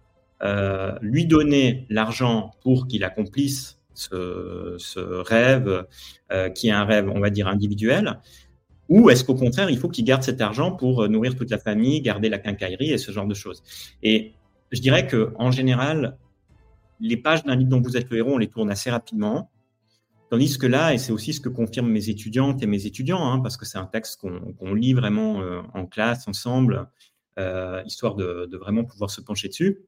lui 1.00 1.26
donner 1.26 1.86
l'argent 1.90 2.50
pour 2.62 2.86
qu'il 2.86 3.04
accomplisse 3.04 3.78
ce, 3.94 5.22
rêve 5.22 5.86
euh, 6.32 6.50
qui 6.50 6.68
est 6.68 6.72
un 6.72 6.84
rêve, 6.84 7.08
on 7.08 7.20
va 7.20 7.30
dire, 7.30 7.48
individuel 7.48 8.20
ou 8.88 9.10
est-ce 9.10 9.24
qu'au 9.24 9.34
contraire, 9.34 9.70
il 9.70 9.78
faut 9.78 9.88
qu'il 9.88 10.04
garde 10.04 10.22
cet 10.22 10.40
argent 10.40 10.72
pour 10.72 11.02
euh, 11.02 11.08
nourrir 11.08 11.36
toute 11.36 11.50
la 11.50 11.58
famille, 11.58 12.00
garder 12.00 12.28
la 12.28 12.38
quincaillerie 12.38 12.92
et 12.92 12.98
ce 12.98 13.12
genre 13.12 13.26
de 13.26 13.34
choses 13.34 13.62
Et 14.02 14.32
je 14.72 14.80
dirais 14.80 15.06
que 15.06 15.32
en 15.38 15.50
général, 15.50 16.18
les 17.00 17.16
pages 17.16 17.44
d'un 17.44 17.56
livre 17.56 17.70
dont 17.70 17.80
vous 17.80 17.96
êtes 17.96 18.10
le 18.10 18.18
héros, 18.18 18.34
on 18.34 18.38
les 18.38 18.48
tourne 18.48 18.70
assez 18.70 18.90
rapidement. 18.90 19.50
Tandis 20.30 20.58
que 20.58 20.66
là, 20.66 20.94
et 20.94 20.98
c'est 20.98 21.12
aussi 21.12 21.32
ce 21.32 21.40
que 21.40 21.48
confirment 21.48 21.90
mes 21.90 22.08
étudiantes 22.08 22.62
et 22.62 22.66
mes 22.66 22.86
étudiants, 22.86 23.24
hein, 23.24 23.40
parce 23.40 23.56
que 23.56 23.64
c'est 23.64 23.78
un 23.78 23.86
texte 23.86 24.20
qu'on 24.20 24.74
lit 24.74 24.94
vraiment 24.94 25.40
euh, 25.42 25.60
en 25.74 25.86
classe 25.86 26.26
ensemble, 26.28 26.88
histoire 27.84 28.14
de, 28.14 28.48
de, 28.48 28.56
vraiment 28.56 28.84
pouvoir 28.84 29.10
se 29.10 29.20
pencher 29.20 29.48
dessus 29.48 29.80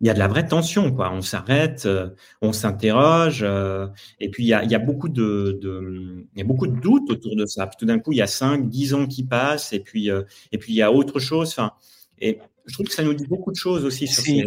il 0.00 0.06
y 0.06 0.10
a 0.10 0.14
de 0.14 0.18
la 0.18 0.28
vraie 0.28 0.46
tension, 0.46 0.92
quoi. 0.92 1.10
On 1.12 1.22
s'arrête, 1.22 1.86
euh, 1.86 2.10
on 2.42 2.52
s'interroge, 2.52 3.40
euh, 3.42 3.88
et 4.20 4.30
puis 4.30 4.44
il 4.44 4.48
y 4.48 4.54
a, 4.54 4.62
il 4.62 4.70
y 4.70 4.74
a 4.74 4.78
beaucoup 4.78 5.08
de, 5.08 5.58
de, 5.60 6.26
il 6.34 6.38
y 6.38 6.42
a 6.42 6.44
beaucoup 6.44 6.66
de 6.66 6.78
doutes 6.78 7.10
autour 7.10 7.34
de 7.34 7.46
ça. 7.46 7.66
Puis 7.66 7.76
tout 7.78 7.86
d'un 7.86 7.98
coup, 7.98 8.12
il 8.12 8.18
y 8.18 8.22
a 8.22 8.26
5, 8.26 8.68
10 8.68 8.94
ans 8.94 9.06
qui 9.06 9.24
passent, 9.24 9.72
et 9.72 9.80
puis, 9.80 10.10
euh, 10.10 10.22
et 10.52 10.58
puis 10.58 10.72
il 10.74 10.76
y 10.76 10.82
a 10.82 10.92
autre 10.92 11.18
chose. 11.18 11.48
Enfin, 11.48 11.72
et 12.18 12.38
je 12.66 12.74
trouve 12.74 12.86
que 12.86 12.92
ça 12.92 13.02
nous 13.02 13.14
dit 13.14 13.26
beaucoup 13.26 13.52
de 13.52 13.56
choses 13.56 13.84
aussi 13.84 14.06
sur 14.06 14.22
ces, 14.22 14.44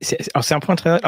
c'est 0.00 0.54
un 0.54 0.60
point 0.60 0.76
très. 0.76 1.00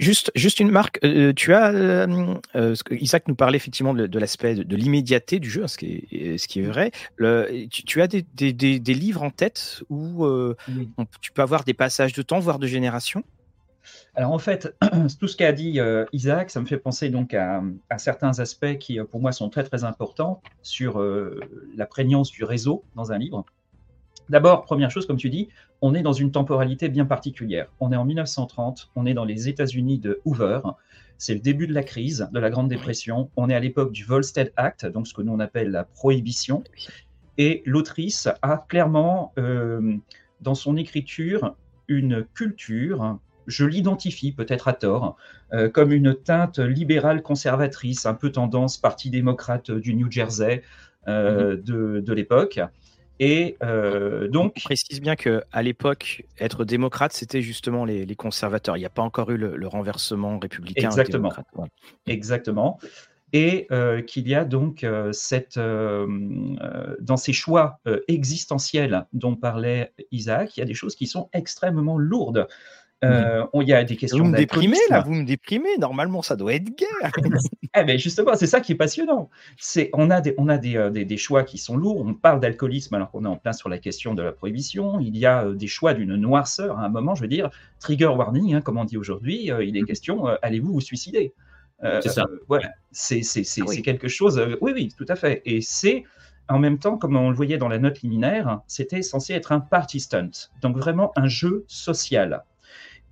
juste, 0.00 0.30
juste 0.34 0.60
une 0.60 0.70
marque. 0.70 0.98
Euh, 1.04 1.32
tu 1.34 1.54
as. 1.54 1.72
Euh, 1.72 2.34
euh, 2.56 2.74
Isaac 2.90 3.28
nous 3.28 3.34
parlait 3.34 3.56
effectivement 3.56 3.92
de, 3.94 4.18
l'aspect 4.18 4.54
de, 4.54 4.76
l'immédiateté 4.76 5.38
du 5.38 5.50
jeu, 5.50 5.66
ce 5.66 5.76
qui 5.76 6.06
est, 6.10 6.38
ce 6.38 6.48
qui 6.48 6.60
est 6.60 6.66
vrai. 6.66 6.90
Le, 7.16 7.66
tu, 7.68 8.00
as 8.00 8.06
des, 8.06 8.24
des, 8.34 8.52
des, 8.52 8.94
livres 8.94 9.22
en 9.22 9.30
tête 9.30 9.82
où 9.90 10.26
tu 11.20 11.32
peux 11.32 11.42
avoir 11.42 11.64
des 11.64 11.74
passages 11.74 12.12
de 12.12 12.22
temps, 12.22 12.38
voire 12.38 12.58
de 12.58 12.66
génération? 12.66 13.22
Alors 14.14 14.32
en 14.32 14.38
fait, 14.38 14.74
tout 15.20 15.28
ce 15.28 15.36
qu'a 15.36 15.52
dit 15.52 15.78
Isaac, 16.12 16.50
ça 16.50 16.60
me 16.60 16.66
fait 16.66 16.78
penser 16.78 17.10
donc 17.10 17.34
à, 17.34 17.62
à, 17.90 17.98
certains 17.98 18.38
aspects 18.38 18.78
qui 18.78 18.98
pour 19.10 19.20
moi 19.20 19.32
sont 19.32 19.50
très 19.50 19.64
très 19.64 19.84
importants 19.84 20.40
sur 20.62 21.02
la 21.76 21.86
prégnance 21.86 22.30
du 22.30 22.44
réseau 22.44 22.84
dans 22.96 23.12
un 23.12 23.18
livre. 23.18 23.44
D'abord, 24.28 24.64
première 24.64 24.90
chose, 24.90 25.06
comme 25.06 25.16
tu 25.16 25.30
dis, 25.30 25.48
on 25.80 25.94
est 25.94 26.02
dans 26.02 26.12
une 26.12 26.30
temporalité 26.30 26.88
bien 26.88 27.06
particulière. 27.06 27.68
On 27.80 27.92
est 27.92 27.96
en 27.96 28.04
1930, 28.04 28.90
on 28.94 29.06
est 29.06 29.14
dans 29.14 29.24
les 29.24 29.48
États-Unis 29.48 29.98
de 29.98 30.20
Hoover. 30.24 30.60
C'est 31.16 31.34
le 31.34 31.40
début 31.40 31.66
de 31.66 31.74
la 31.74 31.82
crise, 31.82 32.28
de 32.32 32.38
la 32.38 32.50
Grande 32.50 32.68
Dépression. 32.68 33.30
On 33.36 33.48
est 33.48 33.54
à 33.54 33.60
l'époque 33.60 33.92
du 33.92 34.04
Volstead 34.04 34.52
Act, 34.56 34.86
donc 34.86 35.08
ce 35.08 35.14
que 35.14 35.22
nous 35.22 35.32
on 35.32 35.40
appelle 35.40 35.70
la 35.70 35.84
prohibition. 35.84 36.62
Et 37.38 37.62
l'autrice 37.64 38.28
a 38.42 38.64
clairement, 38.68 39.32
euh, 39.38 39.96
dans 40.40 40.54
son 40.54 40.76
écriture, 40.76 41.54
une 41.88 42.24
culture, 42.34 43.18
je 43.46 43.64
l'identifie 43.64 44.32
peut-être 44.32 44.68
à 44.68 44.74
tort, 44.74 45.16
euh, 45.52 45.68
comme 45.68 45.92
une 45.92 46.14
teinte 46.14 46.58
libérale 46.58 47.22
conservatrice, 47.22 48.04
un 48.06 48.14
peu 48.14 48.30
tendance 48.30 48.76
parti 48.76 49.08
démocrate 49.08 49.70
du 49.70 49.94
New 49.94 50.10
Jersey 50.10 50.62
euh, 51.06 51.56
mm-hmm. 51.56 51.62
de, 51.62 52.00
de 52.00 52.12
l'époque. 52.12 52.60
Et 53.20 53.56
euh, 53.62 54.28
donc. 54.28 54.52
On 54.56 54.60
précise 54.60 55.00
bien 55.00 55.16
qu'à 55.16 55.62
l'époque, 55.62 56.24
être 56.38 56.64
démocrate, 56.64 57.12
c'était 57.12 57.42
justement 57.42 57.84
les, 57.84 58.06
conservateurs. 58.16 58.76
Il 58.76 58.80
n'y 58.80 58.86
a 58.86 58.90
pas 58.90 59.02
encore 59.02 59.30
eu 59.30 59.36
le, 59.36 59.66
renversement 59.66 60.38
républicain. 60.38 60.88
Exactement. 60.88 61.32
Exactement. 62.06 62.78
Et 63.34 63.66
euh, 63.70 64.00
qu'il 64.00 64.26
y 64.26 64.34
a 64.34 64.46
donc 64.46 64.84
euh, 64.84 65.12
cette, 65.12 65.58
dans 65.58 67.16
ces 67.16 67.32
choix 67.32 67.80
existentiels 68.06 69.06
dont 69.12 69.36
parlait 69.36 69.92
Isaac, 70.12 70.56
il 70.56 70.60
y 70.60 70.62
a 70.62 70.66
des 70.66 70.74
choses 70.74 70.94
qui 70.94 71.06
sont 71.06 71.28
extrêmement 71.32 71.98
lourdes. 71.98 72.46
Euh, 73.04 73.46
il 73.54 73.68
y 73.68 73.72
a 73.72 73.84
des 73.84 73.96
questions. 73.96 74.24
Vous 74.24 74.30
me 74.30 74.36
déprimez 74.36 74.78
là, 74.90 75.00
vous 75.00 75.14
me 75.14 75.24
déprimez. 75.24 75.76
Normalement, 75.78 76.22
ça 76.22 76.34
doit 76.34 76.54
être 76.54 76.76
guerre. 76.76 77.12
eh 77.76 77.84
ben 77.84 77.98
justement, 77.98 78.34
c'est 78.34 78.48
ça 78.48 78.60
qui 78.60 78.72
est 78.72 78.76
passionnant. 78.76 79.30
C'est 79.56 79.90
on 79.92 80.10
a 80.10 80.20
des 80.20 80.34
on 80.36 80.48
a 80.48 80.58
euh, 80.64 80.90
des, 80.90 81.04
des, 81.04 81.16
choix 81.16 81.44
qui 81.44 81.58
sont 81.58 81.76
lourds. 81.76 82.04
On 82.04 82.14
parle 82.14 82.40
d'alcoolisme 82.40 82.94
alors 82.94 83.10
qu'on 83.10 83.24
est 83.24 83.28
en 83.28 83.36
plein 83.36 83.52
sur 83.52 83.68
la 83.68 83.78
question 83.78 84.14
de 84.14 84.22
la 84.22 84.32
prohibition. 84.32 84.98
Il 84.98 85.16
y 85.16 85.26
a 85.26 85.44
euh, 85.44 85.54
des 85.54 85.68
choix 85.68 85.94
d'une 85.94 86.16
noirceur 86.16 86.78
à 86.78 86.84
un 86.84 86.88
moment. 86.88 87.14
Je 87.14 87.22
veux 87.22 87.28
dire, 87.28 87.50
trigger 87.78 88.06
warning, 88.06 88.54
hein, 88.54 88.60
comme 88.60 88.78
on 88.78 88.84
dit 88.84 88.96
aujourd'hui. 88.96 89.50
il 89.60 89.76
est 89.76 89.82
mm. 89.82 89.86
question 89.86 90.26
allez-vous 90.42 90.72
vous 90.72 90.80
suicider? 90.80 91.32
C'est 91.80 92.08
ça. 92.08 92.26
ouais, 92.48 92.60
c'est 92.90 93.22
c'est 93.22 93.44
ah 93.62 93.76
quelque 93.84 94.08
chose. 94.08 94.42
oui 94.60 94.72
oui, 94.74 94.92
tout 94.96 95.06
à 95.08 95.14
fait. 95.14 95.42
Et 95.44 95.60
c'est 95.60 96.02
en 96.48 96.58
même 96.58 96.78
temps, 96.78 96.96
comme 96.96 97.14
on 97.16 97.30
le 97.30 97.36
voyait 97.36 97.58
dans 97.58 97.68
la 97.68 97.78
note 97.78 98.00
liminaire, 98.00 98.60
c'était 98.66 99.02
censé 99.02 99.34
être 99.34 99.52
un 99.52 99.60
party 99.60 100.00
stunt, 100.00 100.30
donc 100.62 100.76
vraiment 100.76 101.12
un 101.14 101.28
jeu 101.28 101.64
social. 101.68 102.42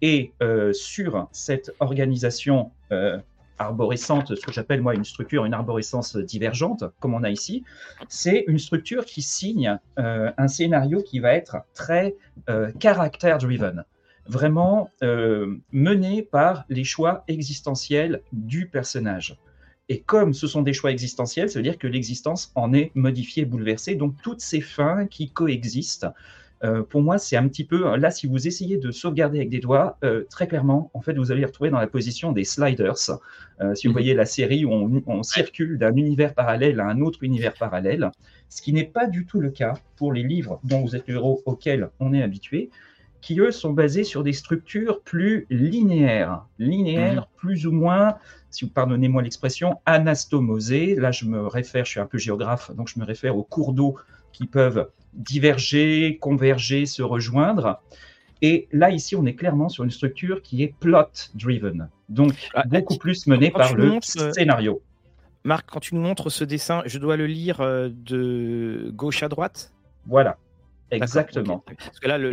Et 0.03 0.33
euh, 0.43 0.73
sur 0.73 1.29
cette 1.33 1.73
organisation 1.81 2.71
euh, 2.93 3.19
arborescente, 3.59 4.35
ce 4.35 4.45
que 4.45 4.53
j'appelle 4.53 4.83
moi 4.83 4.95
une 4.95 5.05
structure, 5.05 5.45
une 5.45 5.55
arborescence 5.55 6.17
divergente, 6.17 6.85
comme 7.01 7.15
on 7.15 7.23
a 7.23 7.31
ici, 7.31 7.65
c'est 8.09 8.45
une 8.49 8.59
structure 8.59 9.07
qui 9.07 9.23
signe 9.23 9.79
euh, 9.99 10.31
un 10.37 10.49
scénario 10.49 11.03
qui 11.03 11.21
va 11.21 11.33
être 11.33 11.57
très 11.75 12.15
caractère-driven, 12.79 13.85
vraiment 14.27 14.91
mené 15.73 16.23
par 16.23 16.65
les 16.69 16.85
choix 16.85 17.25
existentiels 17.29 18.23
du 18.33 18.69
personnage. 18.69 19.39
Et 19.89 20.01
comme 20.01 20.35
ce 20.35 20.47
sont 20.47 20.63
des 20.63 20.73
choix 20.73 20.91
existentiels, 20.91 21.49
ça 21.49 21.59
veut 21.59 21.63
dire 21.63 21.79
que 21.79 21.87
l'existence 21.87 22.51
en 22.55 22.73
est 22.73 22.91
modifiée, 22.95 23.45
bouleversée. 23.45 23.95
Donc 23.95 24.15
toutes 24.23 24.41
ces 24.41 24.61
fins 24.61 25.07
qui 25.07 25.31
coexistent, 25.31 26.07
euh, 26.65 26.83
pour 26.83 27.03
moi, 27.03 27.19
c'est 27.19 27.37
un 27.37 27.47
petit 27.49 27.65
peu 27.65 27.97
là. 27.97 28.11
Si 28.11 28.27
vous 28.27 28.47
essayez 28.47 28.79
de 28.79 28.91
sauvegarder 28.91 29.39
avec 29.39 29.51
des 29.51 29.59
doigts, 29.59 29.99
euh, 30.05 30.25
très 30.31 30.47
clairement, 30.47 30.91
en 30.95 31.01
fait, 31.01 31.15
vous 31.15 31.31
allez 31.31 31.45
retrouver 31.45 31.71
dans 31.71 31.79
la 31.79 31.87
position 31.87 32.33
des 32.33 32.45
sliders. 32.45 32.95
Euh, 33.61 33.75
si 33.75 33.87
vous 33.87 33.91
mhm. 33.91 33.99
voyez 33.99 34.15
la 34.15 34.25
série 34.25 34.65
où 34.65 34.73
on, 35.07 35.23
circule 35.23 35.79
d'un 35.79 35.95
univers 35.97 36.35
parallèle 36.35 36.81
à 36.81 36.87
un 36.87 37.01
autre 37.01 37.23
univers 37.23 37.55
parallèle, 37.55 38.11
ce 38.49 38.63
qui 38.63 38.73
n'est 38.73 38.85
pas 38.85 39.07
du 39.07 39.27
tout 39.27 39.41
le 39.41 39.51
cas 39.51 39.75
pour 39.97 40.13
les 40.13 40.23
livres 40.23 40.61
dont 40.65 40.81
vous 40.81 40.97
êtes 40.97 41.09
le 41.09 41.15
héros 41.15 41.43
auxquels 41.47 41.91
on 42.01 42.15
est 42.15 42.23
habitué, 42.23 42.71
qui 43.21 43.41
eux 43.41 43.51
sont 43.51 43.73
basés 43.73 44.05
sur 44.05 44.23
des 44.23 44.33
structures 44.33 45.01
plus 45.03 45.47
linéaires, 45.51 46.47
linéaires 46.59 47.23
mhm. 47.23 47.39
plus 47.39 47.67
ou 47.67 47.73
moins 47.73 48.17
si 48.57 48.65
vous 48.65 48.71
pardonnez-moi 48.71 49.23
l'expression, 49.23 49.81
anastomosé. 49.85 50.95
Là, 50.95 51.11
je 51.11 51.27
me 51.27 51.47
réfère, 51.47 51.85
je 51.85 51.91
suis 51.91 52.01
un 52.01 52.07
peu 52.07 52.17
géographe, 52.17 52.75
donc 52.75 52.89
je 52.89 52.99
me 52.99 53.05
réfère 53.05 53.37
aux 53.37 53.43
cours 53.43 53.75
d'eau 53.75 53.97
qui 54.37 54.47
peuvent 54.47 54.91
diverger, 55.15 56.19
converger, 56.21 56.85
se 56.85 57.03
rejoindre. 57.03 57.81
Et 58.43 58.69
là, 58.71 58.91
ici, 58.91 59.17
on 59.17 59.25
est 59.25 59.35
clairement 59.35 59.71
sur 59.71 59.83
une 59.83 59.91
structure 59.91 60.43
qui 60.43 60.63
est 60.63 60.75
plot-driven, 60.79 61.89
donc 62.11 62.35
ah, 62.55 62.65
beaucoup 62.67 62.99
plus 62.99 63.27
menée 63.27 63.51
par 63.51 63.75
le 63.75 63.95
euh, 63.95 64.33
scénario. 64.33 64.83
Marc, 65.45 65.71
quand 65.71 65.81
tu 65.81 65.95
nous 65.95 66.03
montres 66.03 66.31
ce 66.31 66.45
dessin, 66.45 66.83
je 66.85 66.99
dois 66.99 67.17
le 67.17 67.27
lire 67.27 67.63
euh, 67.63 67.89
de 67.91 68.91
gauche 68.95 69.23
à 69.23 69.29
droite? 69.29 69.73
Voilà, 70.07 70.37
exactement. 70.91 71.65
Parce 71.67 71.99
que 71.99 72.09
là, 72.09 72.19
le, 72.19 72.31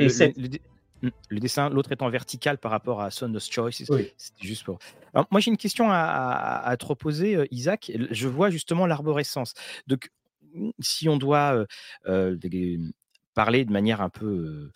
Mm. 1.03 1.09
Le 1.29 1.39
dessin, 1.39 1.69
l'autre 1.69 1.91
étant 1.91 2.09
vertical 2.09 2.57
par 2.57 2.71
rapport 2.71 3.01
à 3.01 3.11
Son's 3.11 3.51
Choice. 3.51 3.71
C'était 3.71 4.15
juste 4.41 4.63
pour. 4.63 4.79
moi, 5.13 5.39
j'ai 5.39 5.51
une 5.51 5.57
question 5.57 5.87
à, 5.89 6.75
te 6.79 6.85
reposer, 6.85 7.35
euh, 7.35 7.45
Isaac. 7.51 7.91
Je 8.09 8.27
vois 8.27 8.49
justement 8.49 8.87
l'arborescence. 8.87 9.53
Donc, 9.87 10.09
si 10.79 11.09
on 11.09 11.17
doit 11.17 11.65
euh, 12.07 12.37
parler 13.33 13.65
de 13.65 13.71
manière 13.71 14.01
un 14.01 14.09
peu, 14.09 14.69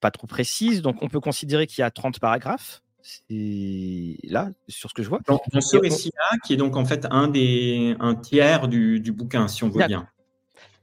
pas 0.00 0.10
trop 0.10 0.26
précise, 0.26 0.82
donc 0.82 0.96
on 1.02 1.08
peut 1.08 1.20
considérer 1.20 1.66
qu'il 1.66 1.82
y 1.82 1.84
a 1.84 1.90
30 1.90 2.18
paragraphes. 2.20 2.82
C'est 3.02 4.18
là, 4.24 4.50
sur 4.68 4.90
ce 4.90 4.94
que 4.94 5.02
je 5.02 5.08
vois. 5.08 5.20
Dans, 5.26 5.40
ce 5.60 5.76
récit-là, 5.78 6.36
qui 6.44 6.52
est 6.52 6.56
donc 6.56 6.76
en 6.76 6.84
fait 6.84 7.06
un 7.10 7.28
des 7.28 7.96
un 7.98 8.14
tiers 8.14 8.68
du, 8.68 9.00
bouquin, 9.12 9.48
si 9.48 9.64
on 9.64 9.70
veut 9.70 9.86
bien. 9.86 10.06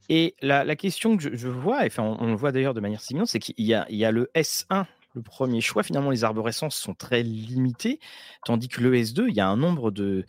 Et 0.10 0.36
la, 0.42 0.76
question 0.76 1.18
que 1.18 1.36
je, 1.36 1.48
vois, 1.48 1.84
et 1.84 1.88
enfin, 1.88 2.04
on, 2.20 2.28
le 2.28 2.36
voit 2.36 2.52
d'ailleurs 2.52 2.74
de 2.74 2.80
manière 2.80 3.02
similaire, 3.02 3.28
c'est 3.28 3.40
qu'il 3.40 3.66
y, 3.66 3.74
a, 3.74 4.12
le 4.12 4.32
S1, 4.36 4.86
le 5.14 5.22
premier 5.22 5.60
choix. 5.60 5.84
Finalement, 5.84 6.12
les 6.12 6.24
arborescences 6.24 6.78
sont 6.78 6.94
très 6.94 7.24
limitées, 7.24 8.00
tandis 8.46 8.70
que 8.70 8.82
le 8.82 8.96
S2, 8.96 9.26
il 9.28 9.36
y 9.36 9.42
a 9.42 9.48
un 9.48 9.58
nombre 9.58 9.92
de, 9.92 10.26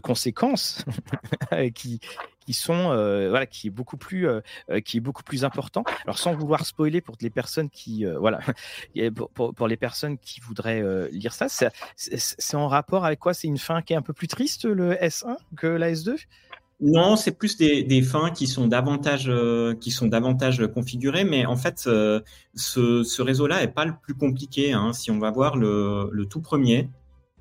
conséquences 0.00 0.84
qui, 1.74 2.00
qui 2.46 2.52
sont 2.52 2.92
euh, 2.92 3.28
voilà 3.28 3.44
qui 3.44 3.66
est 3.66 3.70
beaucoup 3.70 3.96
plus 3.96 4.28
euh, 4.28 4.40
euh, 4.70 4.80
qui 4.80 4.98
est 4.98 5.00
beaucoup 5.00 5.24
plus 5.24 5.44
important 5.44 5.84
alors 6.04 6.18
sans 6.18 6.32
vouloir 6.32 6.64
spoiler 6.64 7.00
pour 7.00 7.16
les 7.20 7.30
personnes 7.30 7.68
qui 7.68 8.04
voilà 8.04 8.40
pour, 9.34 9.52
pour, 9.52 9.68
les 9.68 9.76
personnes 9.76 10.16
qui 10.18 10.40
voudraient 10.40 10.82
lire 11.10 11.34
ça 11.34 11.48
c'est 11.96 12.56
en 12.56 12.68
rapport 12.68 13.04
avec 13.04 13.18
quoi? 13.18 13.34
C'est 13.34 13.48
une 13.48 13.58
fin 13.58 13.82
qui 13.82 13.92
est 13.92 13.96
un 13.96 14.02
peu 14.02 14.12
plus 14.12 14.28
triste 14.28 14.64
le 14.64 14.94
S1 14.94 15.36
que 15.56 15.66
la 15.66 15.92
S2 15.92 16.16
non, 16.78 17.16
c'est 17.16 17.30
plus 17.32 17.56
des, 17.56 18.02
fins 18.02 18.30
qui 18.30 18.46
sont 18.46 18.66
davantage 18.66 19.32
qui 19.80 19.90
sont 19.90 20.08
davantage 20.08 20.66
configurées, 20.66 21.24
mais 21.24 21.46
en 21.46 21.56
fait, 21.56 21.78
ce, 21.78 23.22
réseau-là 23.22 23.62
est 23.62 23.68
pas 23.68 23.86
le 23.86 23.94
plus 23.96 24.12
compliqué. 24.12 24.74
Hein. 24.74 24.92
si 24.92 25.10
on 25.10 25.18
va 25.18 25.30
voir 25.30 25.56
le, 25.56 26.26
tout 26.28 26.42
premier, 26.42 26.90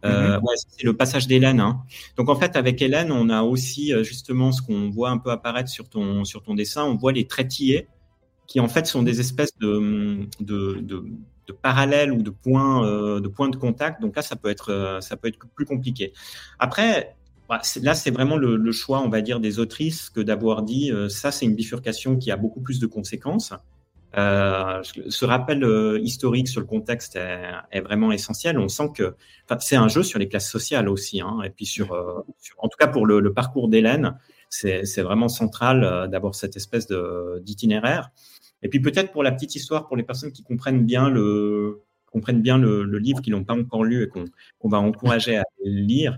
euh, 0.04 0.38
mhm. 0.38 0.44
c'est 0.68 0.84
le 0.84 0.96
passage 0.96 1.28
d'Hélène. 1.28 1.60
Hein. 1.60 1.82
Donc 2.18 2.30
en 2.30 2.36
fait, 2.36 2.56
avec 2.56 2.82
Hélène, 2.82 3.12
on 3.12 3.30
a 3.30 3.44
aussi 3.44 3.94
justement 4.04 4.52
ce 4.52 4.62
qu'on 4.62 4.90
voit 4.90 5.10
un 5.10 5.18
peu 5.18 5.32
apparaître 5.32 5.70
sur 5.70 5.90
ton 5.90 6.26
sur 6.26 6.44
ton 6.44 6.54
dessin. 6.54 6.84
On 6.84 6.96
voit 6.96 7.12
les 7.12 7.26
trétillés 7.28 7.88
qui 8.48 8.60
en 8.60 8.68
fait 8.68 8.86
sont 8.86 9.02
des 9.02 9.20
espèces 9.20 9.58
de, 9.60 10.28
de, 10.40 10.80
de 10.82 11.54
parallèles 11.54 12.12
ou 12.12 12.22
de 12.22 12.30
points 12.30 13.20
de 13.20 13.28
points 13.28 13.50
de 13.50 13.56
contact. 13.56 14.02
Donc 14.02 14.16
là, 14.16 14.22
ça 14.22 14.36
peut 14.36 14.50
être 14.50 15.00
ça 15.02 15.16
peut 15.18 15.28
être 15.28 15.40
plus 15.56 15.66
compliqué. 15.66 16.14
Après, 16.60 17.16
bah, 17.48 17.62
là, 17.82 17.94
c'est 17.94 18.12
vraiment 18.12 18.38
le, 18.38 18.72
choix, 18.72 19.02
on 19.02 19.10
va 19.10 19.22
dire, 19.22 19.40
des 19.40 19.60
autrices 19.60 20.10
que 20.10 20.20
d'avoir 20.20 20.64
dit 20.64 20.92
euh, 20.92 21.10
ça, 21.10 21.32
c'est 21.32 21.46
une 21.46 21.56
bifurcation 21.56 22.18
qui 22.18 22.32
a 22.32 22.38
beaucoup 22.38 22.60
plus 22.60 22.80
de 22.80 22.88
conséquences. 22.88 23.54
Euh, 24.18 24.82
ce 24.84 25.26
rappel 25.26 25.64
euh, 25.64 26.00
historique 26.00 26.48
sur 26.48 26.62
le 26.62 26.68
contexte 26.68 27.18
est, 27.18 27.82
vraiment 27.82 28.12
essentiel. 28.12 28.58
On 28.58 28.70
sent 28.70 28.90
que 28.96 29.16
c'est 29.60 29.76
un 29.76 29.88
jeu 29.88 30.04
sur 30.04 30.20
les 30.20 30.30
classes 30.30 30.50
sociales 30.50 30.88
aussi, 30.88 31.22
hein, 31.22 31.42
et 31.44 31.50
puis 31.50 31.66
sur, 31.66 31.92
en 32.58 32.68
tout 32.68 32.78
cas 32.80 32.88
pour 32.88 33.06
le, 33.06 33.34
parcours 33.34 33.68
d'Hélène, 33.68 34.18
c'est 34.50 35.02
vraiment 35.02 35.28
central 35.28 36.10
d'avoir 36.10 36.36
cette 36.36 36.56
espèce 36.56 36.88
d'itinéraire. 37.42 38.12
Et 38.62 38.70
puis 38.70 38.80
peut-être 38.80 39.12
pour 39.12 39.24
la 39.24 39.32
petite 39.32 39.56
histoire, 39.56 39.88
pour 39.88 39.98
les 39.98 40.04
personnes 40.04 40.32
qui 40.32 40.44
comprennent 40.44 40.86
bien 40.86 41.10
le 41.10 41.82
comprennent 42.06 42.42
bien 42.42 42.58
le, 42.58 42.98
livre, 42.98 43.22
qui 43.22 43.30
l'ont 43.30 43.44
pas 43.44 43.56
encore 43.56 43.84
lu 43.84 44.04
et 44.04 44.08
qu'on 44.08 44.70
va 44.70 44.78
encourager 44.78 45.36
à 45.36 45.44
lire. 45.66 46.18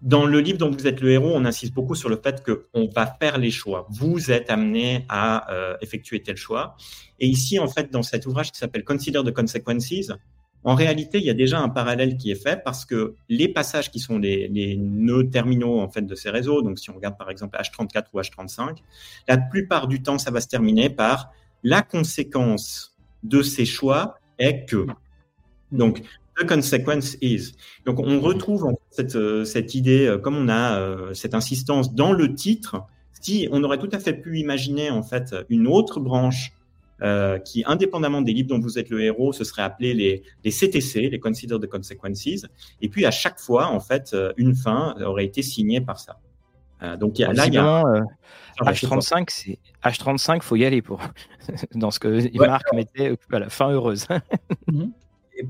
Dans 0.00 0.26
le 0.26 0.40
livre 0.40 0.58
dont 0.58 0.70
vous 0.70 0.86
êtes 0.86 1.00
le 1.00 1.10
héros, 1.10 1.32
on 1.34 1.44
insiste 1.44 1.74
beaucoup 1.74 1.96
sur 1.96 2.08
le 2.08 2.20
fait 2.22 2.44
qu'on 2.44 2.88
va 2.88 3.06
faire 3.20 3.36
les 3.38 3.50
choix. 3.50 3.86
Vous 3.90 4.30
êtes 4.30 4.48
amené 4.48 5.04
à 5.08 5.52
euh, 5.52 5.76
effectuer 5.80 6.22
tel 6.22 6.36
choix. 6.36 6.76
Et 7.18 7.26
ici, 7.26 7.58
en 7.58 7.66
fait, 7.66 7.90
dans 7.90 8.04
cet 8.04 8.26
ouvrage 8.26 8.52
qui 8.52 8.58
s'appelle 8.58 8.84
Consider 8.84 9.20
the 9.24 9.32
Consequences, 9.32 10.12
en 10.64 10.74
réalité, 10.74 11.18
il 11.18 11.24
y 11.24 11.30
a 11.30 11.34
déjà 11.34 11.58
un 11.58 11.68
parallèle 11.68 12.16
qui 12.16 12.30
est 12.30 12.40
fait 12.40 12.62
parce 12.62 12.84
que 12.84 13.14
les 13.28 13.48
passages 13.48 13.90
qui 13.90 14.00
sont 14.00 14.18
les, 14.18 14.48
les 14.48 14.76
nœuds 14.76 15.30
terminaux 15.30 15.80
en 15.80 15.88
fait 15.88 16.02
de 16.02 16.14
ces 16.14 16.30
réseaux, 16.30 16.62
donc 16.62 16.78
si 16.78 16.90
on 16.90 16.94
regarde 16.94 17.16
par 17.16 17.30
exemple 17.30 17.58
H34 17.58 18.06
ou 18.12 18.20
H35, 18.20 18.76
la 19.28 19.38
plupart 19.38 19.86
du 19.86 20.02
temps, 20.02 20.18
ça 20.18 20.30
va 20.30 20.40
se 20.40 20.48
terminer 20.48 20.90
par 20.90 21.30
la 21.62 21.82
conséquence 21.82 22.96
de 23.22 23.42
ces 23.42 23.64
choix 23.64 24.18
est 24.38 24.64
que. 24.68 24.86
Donc, 25.72 26.02
The 26.38 26.46
consequence 26.46 27.16
is. 27.20 27.54
Donc, 27.84 27.98
on 27.98 28.20
retrouve 28.20 28.72
cette, 28.90 29.16
euh, 29.16 29.44
cette, 29.44 29.74
idée, 29.74 30.06
euh, 30.06 30.18
comme 30.18 30.36
on 30.36 30.48
a 30.48 30.78
euh, 30.78 31.12
cette 31.14 31.34
insistance 31.34 31.94
dans 31.94 32.12
le 32.12 32.34
titre, 32.34 32.84
si 33.20 33.48
on 33.50 33.64
aurait 33.64 33.78
tout 33.78 33.88
à 33.92 33.98
fait 33.98 34.12
pu 34.12 34.38
imaginer 34.38 34.90
en 34.90 35.02
fait 35.02 35.34
une 35.48 35.66
autre 35.66 35.98
branche 36.00 36.52
qui, 37.44 37.62
indépendamment 37.64 38.22
des 38.22 38.32
livres 38.32 38.48
dont 38.48 38.58
vous 38.58 38.76
êtes 38.76 38.90
le 38.90 39.00
héros, 39.00 39.32
ce 39.32 39.44
serait 39.44 39.62
appelé 39.62 39.94
les, 39.94 40.24
les 40.44 40.50
CTC, 40.50 41.10
les 41.10 41.20
Consider 41.20 41.56
the 41.60 41.68
Consequences. 41.68 42.44
Et 42.80 42.88
puis 42.88 43.06
à 43.06 43.12
chaque 43.12 43.38
fois, 43.38 43.68
en 43.68 43.78
fait, 43.78 44.16
une 44.36 44.56
fin 44.56 44.96
aurait 45.00 45.24
été 45.24 45.42
signée 45.42 45.80
par 45.80 46.00
ça. 46.00 46.18
donc 46.96 47.18
là, 47.18 47.46
il 47.46 47.54
y 47.54 47.58
a 47.58 47.84
H35, 48.60 49.26
c'est 49.28 49.58
H35, 49.84 50.42
faut 50.42 50.56
y 50.56 50.64
aller 50.64 50.82
pour 50.82 51.00
dans 51.76 51.92
ce 51.92 52.00
que 52.00 52.36
Marc 52.36 52.72
mettait 52.72 53.16
à 53.30 53.38
la 53.38 53.48
fin 53.48 53.70
heureuse. 53.70 54.06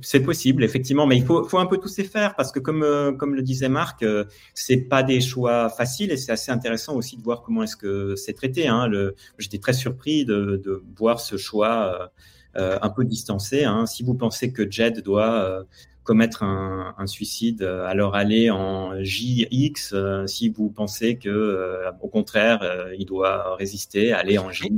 C'est 0.03 0.21
possible, 0.21 0.65
effectivement, 0.65 1.07
mais 1.07 1.17
il 1.17 1.25
faut, 1.25 1.59
un 1.59 1.67
peu 1.67 1.79
tous 1.79 1.97
les 1.97 2.05
faire 2.05 2.35
parce 2.35 2.53
que, 2.53 2.59
comme, 2.59 2.83
euh, 2.83 3.13
comme 3.13 3.35
le 3.35 3.43
disait 3.43 3.69
Marc, 3.69 4.03
euh, 4.03 4.25
c'est 4.55 4.77
pas 4.77 5.03
des 5.03 5.21
choix 5.21 5.69
faciles 5.71 6.11
et 6.13 6.17
c'est 6.17 6.33
assez 6.33 6.51
intéressant 6.51 6.95
aussi 6.95 7.17
de 7.17 7.23
voir 7.23 7.43
comment 7.43 7.63
est-ce 7.63 7.77
que 7.77 8.15
c'est 8.17 8.35
traité. 8.35 8.69
Hein. 8.69 8.91
J'étais 9.39 9.59
très 9.59 9.73
surpris 9.73 10.25
de, 10.25 10.83
voir 10.97 11.21
ce 11.21 11.37
choix 11.37 12.11
euh, 12.57 12.79
un 12.83 12.91
peu 12.91 13.05
distancé. 13.05 13.65
Hein. 13.65 13.87
Si 13.87 14.03
vous 14.03 14.15
pensez 14.15 14.53
que 14.53 14.71
Jed 14.71 15.03
doit 15.03 15.65
commettre 16.03 16.43
un, 16.43 17.07
suicide, 17.07 17.63
alors 17.63 18.15
allez 18.15 18.51
en 18.51 18.93
JX 19.03 19.95
si 20.27 20.49
vous 20.49 20.71
pensez 20.71 21.17
que, 21.17 21.83
au 22.01 22.09
contraire, 22.09 22.91
il 22.99 23.07
doit 23.07 23.57
résister, 23.57 24.13
allez 24.13 24.39
en 24.39 24.51
J, 24.51 24.71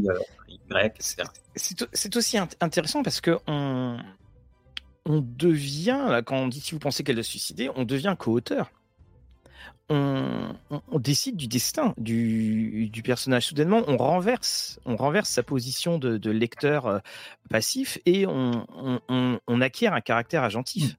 Y, 0.48 0.86
etc. 0.86 1.24
C'est 1.92 2.16
aussi 2.16 2.36
intéressant 2.60 3.02
parce 3.02 3.20
que 3.20 3.38
on, 3.46 3.96
on 5.10 5.20
devient, 5.20 6.22
quand 6.24 6.36
on 6.36 6.48
dit 6.48 6.60
si 6.60 6.72
vous 6.72 6.78
pensez 6.78 7.02
qu'elle 7.04 7.16
doit 7.16 7.24
se 7.24 7.30
suicider, 7.30 7.70
on 7.74 7.84
devient 7.84 8.14
co-auteur 8.18 8.70
on, 9.90 10.98
décide 10.98 11.36
du 11.36 11.48
destin 11.48 11.94
du, 11.98 12.90
personnage. 13.04 13.46
Soudainement, 13.46 13.82
on 13.88 13.96
renverse, 13.96 14.78
on 14.84 14.96
renverse 14.96 15.28
sa 15.28 15.42
position 15.42 15.98
de, 15.98 16.30
lecteur 16.30 16.86
euh, 16.86 16.98
passif 17.48 17.98
et 18.06 18.24
on, 18.26 19.60
acquiert 19.60 19.94
un 19.94 20.00
caractère 20.00 20.42
agentif. 20.42 20.96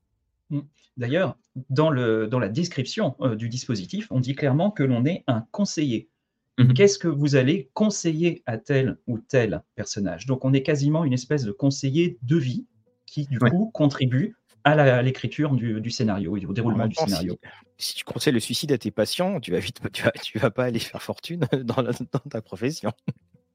Mmh. 0.50 0.58
Mmh. 0.58 0.62
D'ailleurs, 0.98 1.38
dans, 1.70 1.90
la 1.90 2.50
description 2.50 3.16
euh, 3.22 3.36
du 3.36 3.50
dispositif, 3.50 4.08
on 4.12 4.20
dit 4.20 4.36
clairement 4.36 4.72
que 4.72 4.84
l'on 4.84 5.06
est 5.06 5.24
un 5.28 5.46
conseiller. 5.52 6.10
Mmh. 6.58 6.74
Qu'est-ce 6.74 7.00
que 7.00 7.08
vous 7.08 7.36
allez 7.36 7.70
conseiller 7.74 8.44
à 8.46 8.58
tel 8.58 8.98
ou 9.08 9.20
tel 9.20 9.64
personnage? 9.76 10.26
Donc, 10.26 10.44
on 10.44 10.54
est 10.54 10.64
quasiment 10.64 11.06
une 11.06 11.14
espèce 11.14 11.44
de 11.44 11.52
conseiller 11.52 12.18
de 12.24 12.36
vie 12.36 12.66
qui, 13.06 13.26
du 13.28 13.40
coup, 13.40 13.70
contribue 13.74 14.36
à 14.64 15.02
l'écriture 15.02 15.52
du, 15.54 15.90
scénario 15.90 16.38
et 16.38 16.46
au 16.46 16.54
déroulement 16.54 16.88
du 16.88 16.96
scénario. 16.96 17.40
Si, 17.78 17.96
tu 17.96 18.04
conseilles 18.04 18.34
le 18.34 18.40
suicide 18.40 18.72
à 18.72 18.78
tes 18.78 18.92
patients, 18.92 19.40
tu 19.40 19.52
vas 19.52 19.60
vite, 19.60 19.80
tu 19.94 20.04
vas, 20.04 20.12
tu 20.12 20.40
vas 20.40 20.52
pas 20.52 20.66
aller 20.66 20.80
faire 20.80 21.02
fortune 21.02 21.48
dans, 21.64 21.84
ta 22.30 22.42
profession. 22.42 22.92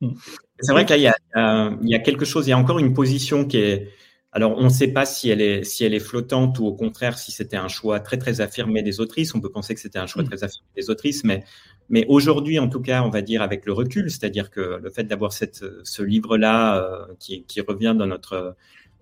Mm. 0.00 0.10
C'est 0.60 0.72
vrai 0.72 0.84
que 0.84 0.90
là, 0.90 0.96
il 0.96 1.02
y, 1.02 1.06
a, 1.06 1.16
il 1.82 1.88
y, 1.88 1.94
a, 1.94 1.98
quelque 2.00 2.24
chose, 2.24 2.46
il 2.46 2.50
y 2.50 2.52
a 2.52 2.58
encore 2.58 2.78
une 2.78 2.92
position 2.92 3.44
qui 3.44 3.58
est. 3.58 3.92
Alors, 4.32 4.58
on 4.58 4.64
ne 4.64 4.68
sait 4.68 4.88
pas 4.88 5.06
si 5.06 5.30
elle, 5.30 5.40
est, 5.40 5.64
si 5.64 5.82
elle 5.84 5.94
est 5.94 6.00
flottante 6.00 6.58
ou 6.58 6.66
au 6.66 6.74
contraire 6.74 7.16
si 7.16 7.32
c'était 7.32 7.56
un 7.56 7.68
choix 7.68 8.00
très 8.00 8.18
très 8.18 8.42
affirmé 8.42 8.82
des 8.82 9.00
autrices. 9.00 9.34
On 9.34 9.40
peut 9.40 9.50
penser 9.50 9.74
que 9.74 9.80
c'était 9.80 9.98
un 9.98 10.06
choix 10.06 10.24
mm. 10.24 10.26
très 10.26 10.44
affirmé 10.44 10.68
des 10.76 10.90
autrices, 10.90 11.24
mais, 11.24 11.44
mais 11.88 12.04
aujourd'hui, 12.08 12.58
en 12.58 12.68
tout 12.68 12.80
cas, 12.80 13.02
on 13.02 13.08
va 13.08 13.22
dire 13.22 13.40
avec 13.40 13.64
le 13.64 13.72
recul, 13.72 14.10
c'est-à-dire 14.10 14.50
que 14.50 14.78
le 14.82 14.90
fait 14.90 15.04
d'avoir 15.04 15.32
ce 15.32 16.02
livre-là 16.02 16.76
euh, 16.76 17.06
qui, 17.18 17.44
qui, 17.44 17.62
revient 17.62 17.94
dans 17.96 18.06
notre 18.06 18.56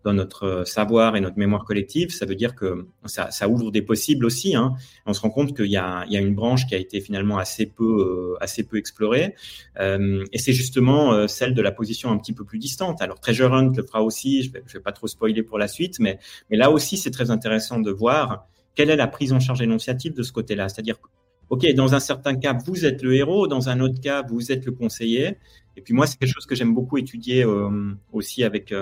dans 0.04 0.12
notre 0.12 0.64
savoir 0.66 1.16
et 1.16 1.20
notre 1.20 1.38
mémoire 1.38 1.64
collective, 1.64 2.10
ça 2.10 2.26
veut 2.26 2.34
dire 2.34 2.54
que 2.54 2.86
ça, 3.06 3.48
ouvre 3.48 3.70
des 3.70 3.80
possibles 3.80 4.26
aussi. 4.26 4.54
Hein. 4.54 4.74
On 5.06 5.14
se 5.14 5.20
rend 5.20 5.30
compte 5.30 5.56
qu'il 5.56 5.70
y, 5.70 5.78
a, 5.78 6.04
une 6.10 6.34
branche 6.34 6.66
qui 6.66 6.74
a 6.74 6.78
été 6.78 7.00
finalement 7.00 7.38
assez 7.38 7.64
peu, 7.66 8.34
euh, 8.34 8.42
assez 8.42 8.64
peu 8.64 8.76
explorée, 8.76 9.34
euh, 9.80 10.24
et 10.32 10.38
c'est 10.38 10.52
justement 10.52 11.14
euh, 11.14 11.26
celle 11.26 11.54
de 11.54 11.62
la 11.62 11.72
position 11.72 12.10
un 12.10 12.18
petit 12.18 12.34
peu 12.34 12.44
plus 12.44 12.58
distante. 12.58 13.00
Alors 13.00 13.18
Treasure 13.18 13.52
Hunt 13.52 13.72
le 13.74 13.82
fera 13.82 14.02
aussi. 14.02 14.42
Je 14.42 14.52
vais, 14.52 14.62
vais 14.72 14.80
pas 14.80 14.92
trop 14.92 15.06
spoiler 15.06 15.42
pour 15.42 15.58
la 15.58 15.68
suite, 15.68 15.98
mais, 15.98 16.18
mais 16.50 16.58
là 16.58 16.70
aussi 16.70 16.98
c'est 16.98 17.10
très 17.10 17.30
intéressant 17.30 17.80
de 17.80 17.90
voir 17.90 18.46
quelle 18.74 18.90
est 18.90 18.96
la 18.96 19.06
prise 19.06 19.32
en 19.32 19.40
charge 19.40 19.62
énonciative 19.62 20.12
de 20.12 20.22
ce 20.22 20.32
côté-là. 20.32 20.68
C'est-à-dire, 20.68 20.96
ok, 21.48 21.66
dans 21.74 21.94
un 21.94 22.00
certain 22.00 22.34
cas 22.34 22.52
vous 22.66 22.84
êtes 22.84 23.02
le 23.02 23.14
héros, 23.14 23.46
dans 23.46 23.70
un 23.70 23.80
autre 23.80 24.00
cas 24.02 24.22
vous 24.22 24.52
êtes 24.52 24.66
le 24.66 24.72
conseiller. 24.72 25.38
Et 25.76 25.80
puis 25.80 25.94
moi 25.94 26.06
c'est 26.06 26.18
quelque 26.18 26.32
chose 26.32 26.46
que 26.46 26.54
j'aime 26.54 26.74
beaucoup 26.74 26.98
étudier 26.98 27.46
aussi 28.12 28.44
avec 28.44 28.72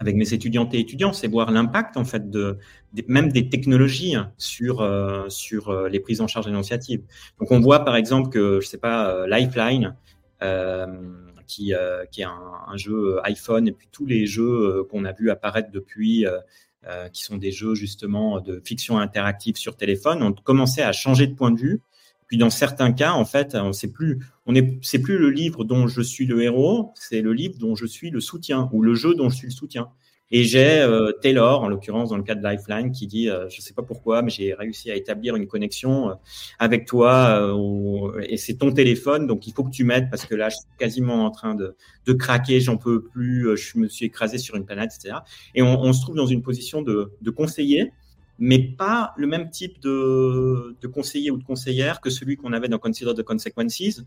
avec 0.00 0.16
mes 0.16 0.32
étudiantes 0.32 0.74
et 0.74 0.80
étudiants, 0.80 1.12
c'est 1.12 1.28
voir 1.28 1.50
l'impact 1.50 1.98
en 1.98 2.04
fait 2.04 2.30
de, 2.30 2.58
même 3.06 3.30
des 3.30 3.50
technologies 3.50 4.16
sur 4.38 4.80
euh, 4.80 5.28
sur 5.28 5.68
euh, 5.68 5.88
les 5.88 6.00
prises 6.00 6.22
en 6.22 6.26
charge 6.26 6.48
énonciatives. 6.48 7.02
Donc 7.38 7.52
on 7.52 7.60
voit 7.60 7.84
par 7.84 7.96
exemple 7.96 8.30
que 8.30 8.60
je 8.60 8.66
sais 8.66 8.78
pas 8.78 9.10
euh, 9.10 9.26
Lifeline 9.26 9.94
euh, 10.42 10.86
qui 11.46 11.74
qui 12.10 12.20
est 12.22 12.24
un, 12.24 12.52
un, 12.68 12.76
jeu 12.76 13.20
iPhone 13.24 13.68
et 13.68 13.72
puis 13.72 13.88
tous 13.92 14.06
les 14.06 14.26
jeux 14.26 14.84
qu'on 14.90 15.04
a 15.04 15.12
vu 15.12 15.30
apparaître 15.30 15.70
depuis 15.70 16.24
qui 17.12 17.24
sont 17.24 17.36
des 17.36 17.50
jeux 17.50 17.74
justement 17.74 18.40
de 18.40 18.62
fiction 18.64 18.98
interactive 18.98 19.56
sur 19.56 19.76
téléphone 19.76 20.22
ont 20.22 20.32
commencé 20.32 20.80
à 20.80 20.92
changer 20.92 21.26
de 21.26 21.34
point 21.34 21.50
de 21.50 21.58
vue 21.58 21.82
puis 22.30 22.38
dans 22.38 22.48
certains 22.48 22.92
cas, 22.92 23.10
en 23.10 23.24
fait, 23.24 23.56
on 23.56 23.72
sait 23.72 23.90
plus, 23.90 24.24
on 24.46 24.54
est, 24.54 24.78
c'est 24.82 25.00
plus 25.00 25.18
le 25.18 25.30
livre 25.30 25.64
dont 25.64 25.88
je 25.88 26.00
suis 26.00 26.26
le 26.26 26.40
héros, 26.44 26.92
c'est 26.94 27.22
le 27.22 27.32
livre 27.32 27.58
dont 27.58 27.74
je 27.74 27.86
suis 27.86 28.10
le 28.10 28.20
soutien 28.20 28.70
ou 28.72 28.82
le 28.82 28.94
jeu 28.94 29.16
dont 29.16 29.30
je 29.30 29.34
suis 29.34 29.48
le 29.48 29.52
soutien. 29.52 29.88
Et 30.30 30.44
j'ai 30.44 30.78
euh, 30.78 31.10
Taylor, 31.10 31.60
en 31.62 31.68
l'occurrence 31.68 32.10
dans 32.10 32.16
le 32.16 32.22
cas 32.22 32.36
de 32.36 32.42
Lifeline, 32.44 32.92
qui 32.92 33.08
dit, 33.08 33.28
euh, 33.28 33.48
je 33.48 33.56
ne 33.56 33.62
sais 33.62 33.74
pas 33.74 33.82
pourquoi, 33.82 34.22
mais 34.22 34.30
j'ai 34.30 34.54
réussi 34.54 34.92
à 34.92 34.94
établir 34.94 35.34
une 35.34 35.48
connexion 35.48 36.10
euh, 36.10 36.14
avec 36.60 36.86
toi 36.86 37.52
et 38.22 38.36
c'est 38.36 38.54
ton 38.54 38.70
téléphone, 38.70 39.26
donc 39.26 39.48
il 39.48 39.52
faut 39.52 39.64
que 39.64 39.72
tu 39.72 39.82
m'aides 39.82 40.08
parce 40.08 40.24
que 40.24 40.36
là, 40.36 40.50
je 40.50 40.54
suis 40.54 40.68
quasiment 40.78 41.24
en 41.24 41.32
train 41.32 41.56
de, 41.56 41.74
de 42.06 42.12
craquer, 42.12 42.60
j'en 42.60 42.76
peux 42.76 43.02
plus, 43.02 43.56
je 43.56 43.76
me 43.76 43.88
suis 43.88 44.06
écrasé 44.06 44.38
sur 44.38 44.54
une 44.54 44.64
planète, 44.64 44.92
etc. 44.96 45.16
Et 45.56 45.62
on, 45.62 45.80
on 45.82 45.92
se 45.92 46.00
trouve 46.00 46.14
dans 46.14 46.26
une 46.26 46.42
position 46.42 46.80
de, 46.80 47.10
de 47.20 47.30
conseiller 47.30 47.90
mais 48.40 48.58
pas 48.58 49.12
le 49.18 49.26
même 49.26 49.50
type 49.50 49.80
de, 49.80 50.76
de 50.80 50.86
conseiller 50.88 51.30
ou 51.30 51.36
de 51.36 51.44
conseillère 51.44 52.00
que 52.00 52.08
celui 52.08 52.36
qu'on 52.36 52.54
avait 52.54 52.68
dans 52.68 52.78
Consider 52.78 53.12
the 53.14 53.22
Consequences, 53.22 54.00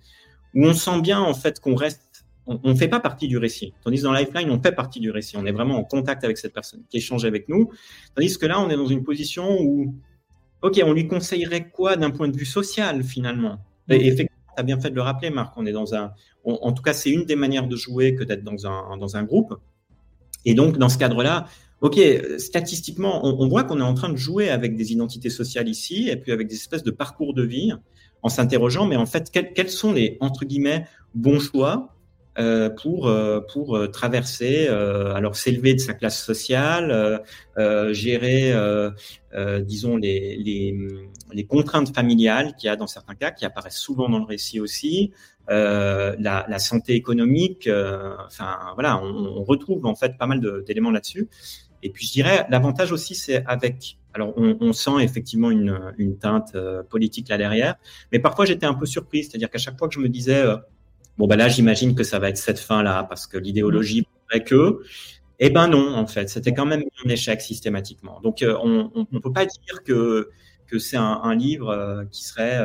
où 0.56 0.66
on 0.66 0.74
sent 0.74 1.02
bien 1.02 1.22
en 1.22 1.36
fait 1.36 1.60
qu'on 1.60 1.76
reste, 1.76 2.26
on 2.48 2.60
ne 2.64 2.74
fait 2.74 2.88
pas 2.88 3.00
partie 3.00 3.28
du 3.28 3.38
récit. 3.38 3.74
Tandis 3.84 4.00
que 4.00 4.04
dans 4.04 4.12
Lifeline, 4.12 4.50
on 4.50 4.62
fait 4.62 4.74
partie 4.74 5.00
du 5.00 5.12
récit. 5.12 5.38
On 5.38 5.46
est 5.46 5.52
vraiment 5.52 5.78
en 5.78 5.84
contact 5.84 6.24
avec 6.24 6.38
cette 6.38 6.54
personne 6.54 6.82
qui 6.90 6.98
échange 6.98 7.24
avec 7.26 7.48
nous. 7.48 7.70
Tandis 8.16 8.38
que 8.38 8.46
là, 8.48 8.60
on 8.60 8.70
est 8.70 8.76
dans 8.76 8.88
une 8.88 9.04
position 9.04 9.62
où, 9.62 9.96
ok, 10.62 10.82
on 10.84 10.94
lui 10.94 11.08
conseillerait 11.08 11.70
quoi 11.70 11.96
d'un 11.96 12.10
point 12.10 12.28
de 12.28 12.36
vue 12.36 12.46
social 12.46 13.04
finalement? 13.04 13.60
Et 13.88 14.08
effectivement, 14.08 14.54
tu 14.56 14.60
as 14.60 14.64
bien 14.64 14.80
fait 14.80 14.90
de 14.90 14.96
le 14.96 15.02
rappeler, 15.02 15.30
Marc. 15.30 15.54
On 15.58 15.66
est 15.66 15.72
dans 15.72 15.94
un, 15.94 16.12
en 16.44 16.72
tout 16.74 16.84
cas, 16.84 16.94
c'est 16.94 17.12
une 17.12 17.24
des 17.24 17.36
manières 17.36 17.68
de 17.68 17.76
jouer 17.76 18.16
que 18.16 18.24
d'être 18.24 18.44
dans 18.44 18.68
un, 18.68 18.98
dans 18.98 19.16
un 19.16 19.24
groupe. 19.24 19.54
Et 20.44 20.54
donc, 20.54 20.78
dans 20.78 20.90
ce 20.90 20.98
cadre-là, 20.98 21.46
OK, 21.84 22.00
statistiquement, 22.38 23.26
on, 23.26 23.46
voit 23.50 23.66
qu'on 23.66 23.82
est 23.82 23.84
en 23.84 23.94
train 23.94 24.08
de 24.08 24.16
jouer 24.16 24.50
avec 24.50 24.78
des 24.78 24.94
identités 24.94 25.30
sociales 25.30 25.68
ici, 25.68 26.08
et 26.08 26.16
puis 26.16 26.32
avec 26.32 26.48
des 26.48 26.56
espèces 26.56 26.84
de 26.84 26.92
parcours 26.92 27.34
de 27.34 27.44
vie, 27.44 27.74
en 28.22 28.30
s'interrogeant, 28.30 28.88
mais 28.88 28.96
en 28.96 29.06
fait, 29.06 29.30
quels, 29.30 29.70
sont 29.70 29.92
les, 29.92 30.16
entre 30.22 30.46
guillemets, 30.46 30.88
bons 31.14 31.42
choix 31.42 31.94
euh, 32.40 32.70
pour, 32.70 33.10
euh, 33.10 33.42
pour 33.52 33.76
euh, 33.76 33.88
traverser, 33.88 34.70
alors 34.70 35.36
s'élever 35.36 35.74
de 35.74 35.80
sa 35.80 35.94
classe 35.94 36.24
sociale, 36.24 37.22
gérer, 37.92 38.54
disons, 39.64 39.98
les, 39.98 40.38
les, 41.34 41.46
contraintes 41.46 41.94
familiales 41.94 42.56
qu'il 42.56 42.68
y 42.68 42.70
a 42.70 42.78
dans 42.78 42.88
certains 42.88 43.16
cas, 43.16 43.32
qui 43.32 43.44
apparaissent 43.44 43.76
souvent 43.76 44.08
dans 44.08 44.20
le 44.20 44.26
récit 44.26 44.62
aussi, 44.62 45.12
la, 45.50 46.16
la, 46.18 46.60
santé 46.60 46.94
économique, 46.94 47.70
enfin 48.26 48.56
voilà, 48.76 49.04
on, 49.04 49.40
on, 49.40 49.44
retrouve 49.44 49.86
en 49.86 49.96
fait 49.96 50.18
pas 50.18 50.28
mal 50.28 50.40
d'éléments 50.66 50.92
là-dessus. 50.92 51.28
Et 51.84 51.90
puis 51.90 52.08
je 52.08 52.14
dirais, 52.14 52.48
l'avantage 52.50 52.92
aussi, 52.92 53.14
c'est 53.14 53.46
avec. 53.46 53.98
Alors, 54.14 54.34
on, 54.38 54.74
sent 54.74 55.02
effectivement 55.02 55.50
une, 55.50 56.18
teinte 56.20 56.52
euh, 56.54 56.84
politique 56.84 57.30
là 57.30 57.38
derrière, 57.38 57.76
mais 58.12 58.20
parfois 58.20 58.46
j'étais 58.46 58.68
un 58.68 58.76
peu 58.76 58.86
surpris, 58.86 59.24
c'est-à-dire 59.24 59.50
qu'à 59.50 59.58
chaque 59.58 59.78
fois 59.78 59.88
que 59.88 59.96
je 59.96 60.00
me 60.00 60.08
disais, 60.08 60.38
euh, 60.38 60.56
bon, 61.18 61.28
ben 61.28 61.36
là, 61.36 61.50
j'imagine 61.50 61.96
que 61.96 62.04
ça 62.04 62.20
va 62.20 62.30
être 62.30 62.38
cette 62.38 62.60
fin-là, 62.60 63.06
parce 63.10 63.28
que 63.28 63.38
l'idéologie 63.38 64.06
voudrait 64.22 64.44
que. 64.44 64.82
Eh 65.40 65.50
ben 65.50 65.68
non, 65.68 65.96
en 65.96 66.06
fait, 66.06 66.30
c'était 66.30 66.54
quand 66.54 66.68
même 66.68 66.84
un 67.04 67.10
échec 67.10 67.42
systématiquement. 67.42 68.22
Donc, 68.22 68.44
euh, 68.44 68.56
on 68.62 69.08
ne 69.12 69.20
peut 69.20 69.34
pas 69.34 69.46
dire 69.46 69.84
que, 69.84 70.30
que 70.68 70.78
c'est 70.78 70.98
un, 70.98 71.36
livre 71.36 72.06
qui 72.12 72.24
serait 72.24 72.62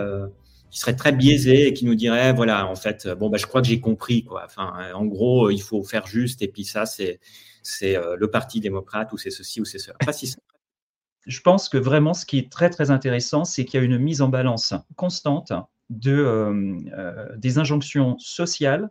qui 0.71 0.79
serait 0.81 0.97
très 0.97 1.13
biaisé 1.13 1.69
et 1.69 1.73
qui 1.73 1.87
nous 1.87 1.95
dirait 1.95 2.35
voilà 2.35 2.69
en 2.69 2.75
fait 2.75 3.09
bon 3.19 3.31
bah 3.31 3.39
je 3.39 3.47
crois 3.47 3.63
que 3.63 3.69
j'ai 3.69 3.81
compris 3.81 4.23
quoi 4.23 4.43
enfin 4.45 4.71
en 4.95 5.07
gros 5.07 5.49
il 5.49 5.63
faut 5.63 5.83
faire 5.83 6.07
juste 6.07 6.43
et 6.43 6.49
puis 6.49 6.65
ça 6.65 6.85
c'est 6.85 7.21
c'est 7.69 7.97
euh, 7.97 8.17
le 8.17 8.31
Parti 8.31 8.61
démocrate 8.61 9.13
ou 9.13 9.19
c'est 9.19 9.31
ceci 9.31 9.61
ou 9.61 9.65
c'est 9.65 9.79
cela. 9.79 9.97
Pas 10.05 10.13
si 10.13 10.35
Je 11.27 11.41
pense 11.41 11.69
que 11.69 11.77
vraiment, 11.77 12.15
ce 12.15 12.25
qui 12.25 12.39
est 12.39 12.51
très 12.51 12.71
très 12.71 12.91
intéressant, 12.91 13.45
c'est 13.45 13.65
qu'il 13.65 13.79
y 13.79 13.83
a 13.83 13.85
une 13.85 13.99
mise 13.99 14.23
en 14.23 14.29
balance 14.29 14.75
constante 14.97 15.53
de, 15.91 16.13
euh, 16.13 16.77
euh, 16.97 17.37
des 17.37 17.59
injonctions 17.59 18.19
sociales, 18.19 18.91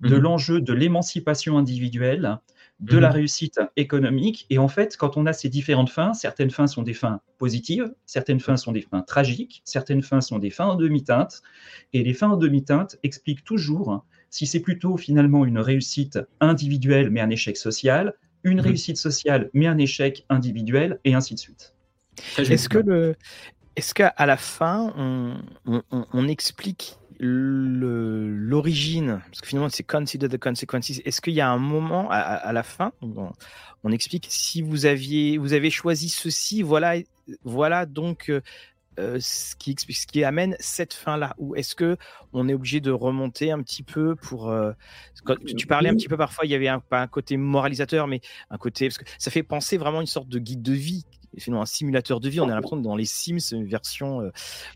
de 0.00 0.16
mhm. 0.16 0.22
l'enjeu 0.22 0.60
de 0.60 0.72
l'émancipation 0.72 1.56
individuelle, 1.56 2.38
de 2.80 2.98
la 2.98 3.08
mhm. 3.08 3.14
réussite 3.14 3.60
économique. 3.76 4.46
Et 4.50 4.58
en 4.58 4.68
fait, 4.68 4.96
quand 4.96 5.16
on 5.16 5.24
a 5.24 5.32
ces 5.32 5.48
différentes 5.48 5.88
fins, 5.88 6.12
certaines 6.12 6.50
fins 6.50 6.66
sont 6.66 6.82
des 6.82 6.92
fins 6.92 7.20
positives, 7.38 7.94
certaines 8.04 8.40
fins 8.40 8.58
sont 8.58 8.72
des 8.72 8.82
fins 8.82 9.02
tragiques, 9.02 9.62
certaines 9.64 10.02
fins 10.02 10.20
sont 10.20 10.38
des 10.38 10.50
fins 10.50 10.66
en 10.66 10.74
demi-teinte. 10.74 11.42
Et 11.92 12.02
les 12.02 12.12
fins 12.12 12.30
en 12.30 12.36
demi-teinte 12.36 12.98
expliquent 13.02 13.44
toujours 13.44 14.04
si 14.36 14.46
c'est 14.46 14.60
plutôt 14.60 14.98
finalement 14.98 15.46
une 15.46 15.58
réussite 15.58 16.18
individuelle 16.40 17.08
mais 17.08 17.22
un 17.22 17.30
échec 17.30 17.56
social, 17.56 18.12
une 18.44 18.58
mhm. 18.58 18.66
réussite 18.66 18.98
sociale 18.98 19.48
mais 19.54 19.66
un 19.66 19.78
échec 19.78 20.26
individuel, 20.28 21.00
et 21.04 21.14
ainsi 21.14 21.34
de 21.34 21.38
suite. 21.38 21.74
Est-ce 22.36 22.68
que 22.68 22.78
le, 22.78 23.16
est-ce 23.76 23.94
qu'à 23.94 24.12
la 24.18 24.36
fin 24.36 24.92
on, 24.98 25.38
on, 25.90 26.28
explique 26.28 26.98
l'origine, 27.18 29.22
parce 29.30 29.40
que 29.40 29.48
finalement 29.48 29.70
c'est 29.70 29.84
consider 29.84 30.28
the 30.28 30.38
consequences. 30.38 30.90
Est-ce 30.90 31.22
qu'il 31.22 31.32
y 31.32 31.40
a 31.40 31.48
un 31.48 31.58
moment 31.58 32.10
à, 32.10 32.52
la 32.52 32.62
fin, 32.62 32.92
on, 33.00 33.30
on, 33.84 33.90
explique 33.90 34.26
si 34.28 34.60
vous 34.60 34.84
aviez, 34.84 35.38
vous 35.38 35.54
avez 35.54 35.70
choisi 35.70 36.10
ceci, 36.10 36.60
voilà, 36.60 36.96
voilà 37.44 37.86
donc 37.86 38.30
euh, 38.98 39.06
euh, 39.06 39.18
ce, 39.20 39.54
qui, 39.56 39.76
ce 39.78 40.06
qui 40.06 40.24
amène 40.24 40.56
cette 40.58 40.94
fin-là 40.94 41.34
Ou 41.38 41.54
est-ce 41.54 41.74
que 41.74 41.98
on 42.32 42.48
est 42.48 42.54
obligé 42.54 42.80
de 42.80 42.90
remonter 42.90 43.50
un 43.50 43.62
petit 43.62 43.82
peu 43.82 44.16
pour 44.16 44.48
euh, 44.50 44.72
tu 45.56 45.66
parlais 45.66 45.90
un 45.90 45.94
petit 45.94 46.08
peu 46.08 46.16
parfois, 46.16 46.46
il 46.46 46.50
y 46.50 46.54
avait 46.54 46.68
un, 46.68 46.80
pas 46.80 47.02
un 47.02 47.06
côté 47.06 47.36
moralisateur, 47.36 48.06
mais 48.06 48.22
un 48.50 48.56
côté 48.58 48.88
parce 48.88 48.98
que 48.98 49.04
ça 49.18 49.30
fait 49.30 49.42
penser 49.42 49.76
vraiment 49.76 50.00
une 50.00 50.06
sorte 50.06 50.28
de 50.28 50.38
guide 50.38 50.62
de 50.62 50.72
vie 50.72 51.04
sinon 51.38 51.60
un 51.60 51.66
simulateur 51.66 52.18
de 52.18 52.30
vie. 52.30 52.40
On 52.40 52.48
a 52.48 52.54
l'impression 52.54 52.78
dans 52.78 52.96
les 52.96 53.04
Sims 53.04 53.62
version 53.64 54.22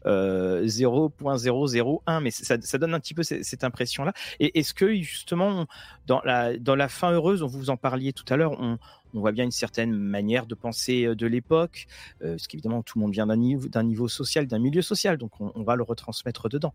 0.001, 0.05 2.23
mais 2.23 2.31
ça, 2.31 2.61
ça, 2.61 2.77
donne 2.77 2.93
un 2.93 3.01
petit 3.01 3.15
peu 3.15 3.23
cette, 3.23 3.65
impression-là. 3.65 4.13
Et 4.41 4.59
est-ce 4.59 4.75
que 4.75 4.95
justement, 4.97 5.67
dans 6.07 6.21
la, 6.23 6.59
dans 6.59 6.77
la 6.77 6.89
fin 6.89 7.13
heureuse, 7.13 7.41
dont 7.41 7.47
vous 7.47 7.71
en 7.71 7.79
parliez 7.79 8.13
tout 8.13 8.27
à 8.29 8.37
l'heure, 8.37 8.61
on, 8.61 8.77
on 9.15 9.21
voit 9.21 9.33
bien 9.33 9.45
une 9.45 9.51
certaine 9.51 9.93
manière 9.93 10.47
de 10.47 10.55
penser 10.55 11.15
de 11.15 11.27
l'époque, 11.27 11.87
parce 12.21 12.47
qu'évidemment 12.47 12.83
tout 12.83 12.99
le 12.99 13.03
monde 13.03 13.13
vient 13.13 13.27
d'un 13.27 13.37
niveau, 13.37 13.69
niveau, 13.83 14.09
social, 14.09 14.47
d'un 14.47 14.59
milieu 14.59 14.83
social, 14.83 15.19
donc 15.19 15.33
on, 15.41 15.63
va 15.63 15.77
le 15.77 15.83
retransmettre 15.83 16.49
dedans. 16.49 16.75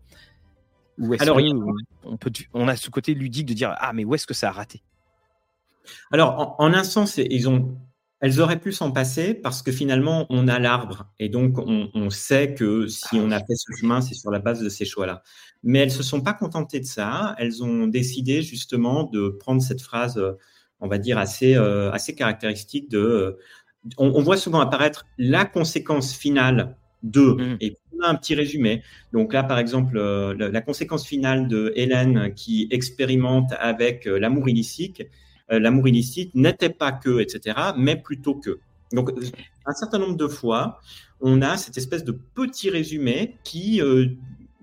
Ou 0.98 1.14
Alors, 1.20 1.38
on, 2.04 2.16
peut, 2.16 2.32
on 2.54 2.68
a 2.68 2.76
ce 2.76 2.88
côté 2.90 3.14
ludique 3.14 3.46
de 3.46 3.54
dire 3.54 3.74
ah 3.78 3.92
mais 3.92 4.04
où 4.04 4.14
est-ce 4.14 4.26
que 4.26 4.34
ça 4.34 4.48
a 4.48 4.52
raté? 4.52 4.82
Alors 6.10 6.56
en, 6.58 6.72
un 6.72 6.84
sens, 6.84 7.18
ils 7.18 7.48
ont, 7.48 7.78
elles 8.20 8.40
auraient 8.40 8.58
pu 8.58 8.72
s'en 8.72 8.90
passer 8.90 9.34
parce 9.34 9.62
que 9.62 9.72
finalement 9.72 10.26
on 10.30 10.48
a 10.48 10.58
l'arbre 10.58 11.06
et 11.18 11.28
donc 11.28 11.58
on, 11.58 12.10
sait 12.10 12.54
que 12.54 12.86
si 12.86 13.16
on 13.16 13.30
a 13.30 13.38
fait 13.38 13.54
ce 13.54 13.72
chemin, 13.78 14.00
c'est 14.00 14.14
sur 14.14 14.30
la 14.30 14.38
base 14.38 14.60
de 14.60 14.68
ces 14.68 14.84
choix-là. 14.84 15.22
Mais 15.62 15.80
elles 15.80 15.90
se 15.90 16.02
sont 16.02 16.20
pas 16.20 16.32
contentées 16.32 16.80
de 16.80 16.86
ça. 16.86 17.34
Elles 17.38 17.62
ont 17.62 17.86
décidé 17.86 18.42
justement 18.42 19.04
de 19.04 19.28
prendre 19.28 19.60
cette 19.60 19.82
phrase 19.82 20.20
on 20.80 20.88
va 20.88 20.98
dire, 20.98 21.18
assez, 21.18 21.54
euh, 21.56 21.90
assez 21.92 22.14
caractéristique 22.14 22.90
de. 22.90 22.98
Euh, 22.98 23.38
on, 23.98 24.20
voit 24.22 24.36
souvent 24.36 24.60
apparaître 24.60 25.06
la 25.16 25.44
conséquence 25.44 26.12
finale 26.12 26.76
de, 27.04 27.20
mmh. 27.20 27.56
et 27.60 27.76
on 27.96 28.02
a 28.02 28.08
un 28.08 28.16
petit 28.16 28.34
résumé. 28.34 28.82
Donc 29.12 29.32
là, 29.32 29.44
par 29.44 29.58
exemple, 29.60 29.96
euh, 29.96 30.34
la, 30.34 30.60
conséquence 30.60 31.06
finale 31.06 31.46
de 31.46 31.72
Hélène 31.76 32.34
qui 32.34 32.66
expérimente 32.72 33.52
avec 33.60 34.06
l'amour 34.06 34.48
illicite, 34.48 35.06
l'amour 35.48 35.86
illicite 35.86 36.34
n'était 36.34 36.70
pas 36.70 36.90
que, 36.90 37.20
etc., 37.20 37.56
mais 37.76 37.96
plutôt 37.96 38.34
que. 38.34 38.58
Donc, 38.92 39.10
un 39.66 39.72
certain 39.72 39.98
nombre 39.98 40.16
de 40.16 40.26
fois, 40.26 40.80
on 41.20 41.40
a 41.42 41.56
cette 41.56 41.76
espèce 41.76 42.02
de 42.02 42.12
petit 42.12 42.70
résumé 42.70 43.36
qui, 43.44 43.80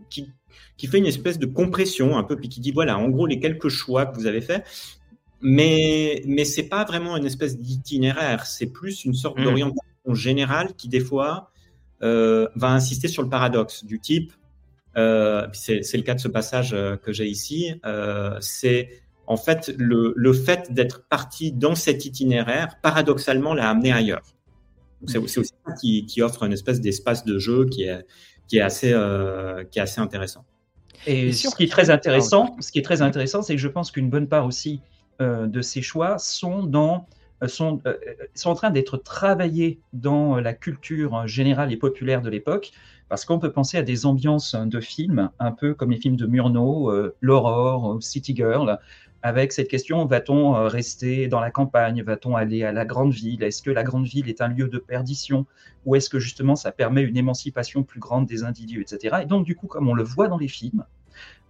qui, 0.09 0.29
qui 0.75 0.87
fait 0.87 0.97
une 0.97 1.05
espèce 1.05 1.39
de 1.39 1.45
compression 1.45 2.17
un 2.17 2.23
peu, 2.23 2.35
puis 2.35 2.49
qui 2.49 2.59
dit 2.59 2.71
voilà, 2.71 2.97
en 2.97 3.07
gros, 3.07 3.25
les 3.25 3.39
quelques 3.39 3.69
choix 3.69 4.05
que 4.05 4.15
vous 4.15 4.25
avez 4.25 4.41
faits, 4.41 4.65
mais, 5.43 6.21
mais 6.25 6.45
ce 6.45 6.61
n'est 6.61 6.67
pas 6.67 6.85
vraiment 6.85 7.17
une 7.17 7.25
espèce 7.25 7.57
d'itinéraire, 7.57 8.45
c'est 8.45 8.67
plus 8.67 9.03
une 9.03 9.13
sorte 9.13 9.37
mmh. 9.37 9.43
d'orientation 9.43 10.13
générale 10.13 10.73
qui, 10.75 10.87
des 10.87 11.01
fois, 11.01 11.51
euh, 12.01 12.47
va 12.55 12.71
insister 12.71 13.09
sur 13.09 13.21
le 13.21 13.29
paradoxe 13.29 13.83
du 13.83 13.99
type, 13.99 14.31
euh, 14.95 15.45
c'est 15.51 15.81
le 15.93 16.03
cas 16.03 16.13
de 16.13 16.21
ce 16.21 16.29
passage 16.29 16.73
euh, 16.73 16.95
que 16.95 17.11
j'ai 17.11 17.27
ici, 17.27 17.73
c'est 18.39 19.01
en 19.27 19.37
fait 19.37 19.73
le, 19.77 20.13
le 20.15 20.33
fait 20.33 20.71
d'être 20.73 21.07
parti 21.09 21.51
dans 21.51 21.75
cet 21.75 22.05
itinéraire, 22.05 22.79
paradoxalement, 22.81 23.53
l'a 23.53 23.69
amené 23.69 23.91
ailleurs. 23.91 24.23
C'est 25.07 25.17
aussi 25.17 25.43
ça 25.43 25.73
qui, 25.81 26.05
qui, 26.05 26.21
offre 26.21 26.43
une 26.43 26.53
espèce 26.53 26.79
d'espace 26.79 27.25
de 27.25 27.37
jeu 27.37 27.65
qui 27.65 27.83
est, 27.83 28.05
qui 28.47 28.57
est, 28.57 28.61
assez, 28.61 28.95
qui 29.71 29.79
est 29.79 29.81
assez 29.81 29.99
intéressant. 29.99 30.45
Et 31.05 31.33
ce 31.33 31.53
qui 31.53 31.63
est 31.63 31.71
très 31.71 31.89
intéressant, 31.89 32.55
ce 32.61 32.71
qui 32.71 32.79
est 32.79 32.83
très 32.83 33.01
intéressant, 33.01 33.41
c'est 33.41 33.55
que 33.55 33.61
je 33.61 33.67
pense 33.67 33.91
qu'une 33.91 34.09
bonne 34.09 34.29
part 34.29 34.45
aussi 34.45 34.79
euh, 34.79 34.92
de 35.19 35.61
ces 35.61 35.81
choix 35.81 36.17
sont, 36.17 36.63
dans, 36.63 37.07
euh, 37.43 37.47
sont, 37.47 37.81
euh, 37.85 37.95
sont 38.35 38.49
en 38.49 38.55
train 38.55 38.71
d'être 38.71 38.97
travaillés 38.97 39.79
dans 39.91 40.39
la 40.39 40.53
culture 40.53 41.27
générale 41.27 41.71
et 41.71 41.77
populaire 41.77 42.21
de 42.21 42.29
l'époque, 42.29 42.71
parce 43.09 43.25
qu'on 43.25 43.39
peut 43.39 43.51
penser 43.51 43.77
à 43.77 43.83
des 43.83 44.05
ambiances 44.05 44.55
de 44.55 44.79
films, 44.79 45.29
un 45.39 45.51
peu 45.51 45.73
comme 45.73 45.91
les 45.91 45.97
films 45.97 46.15
de 46.15 46.25
Murnau, 46.25 46.91
L'Aurore, 47.21 47.97
City 48.01 48.35
Girl, 48.35 48.79
avec 49.21 49.51
cette 49.53 49.67
question, 49.67 50.05
va-t-on 50.05 50.67
rester 50.67 51.27
dans 51.27 51.39
la 51.39 51.51
campagne? 51.51 52.01
Va-t-on 52.01 52.35
aller 52.35 52.63
à 52.63 52.71
la 52.71 52.85
grande 52.85 53.13
ville? 53.13 53.43
Est-ce 53.43 53.61
que 53.61 53.71
la 53.71 53.83
grande 53.83 54.05
ville 54.05 54.27
est 54.27 54.41
un 54.41 54.47
lieu 54.47 54.67
de 54.67 54.79
perdition? 54.79 55.45
Ou 55.85 55.95
est-ce 55.95 56.09
que 56.09 56.19
justement 56.19 56.55
ça 56.55 56.71
permet 56.71 57.03
une 57.03 57.15
émancipation 57.15 57.83
plus 57.83 57.99
grande 57.99 58.25
des 58.25 58.43
individus, 58.43 58.81
etc. 58.81 59.17
Et 59.21 59.25
donc 59.25 59.45
du 59.45 59.55
coup, 59.55 59.67
comme 59.67 59.87
on 59.87 59.93
le 59.93 60.03
voit 60.03 60.27
dans 60.27 60.37
les 60.37 60.47
films, 60.47 60.83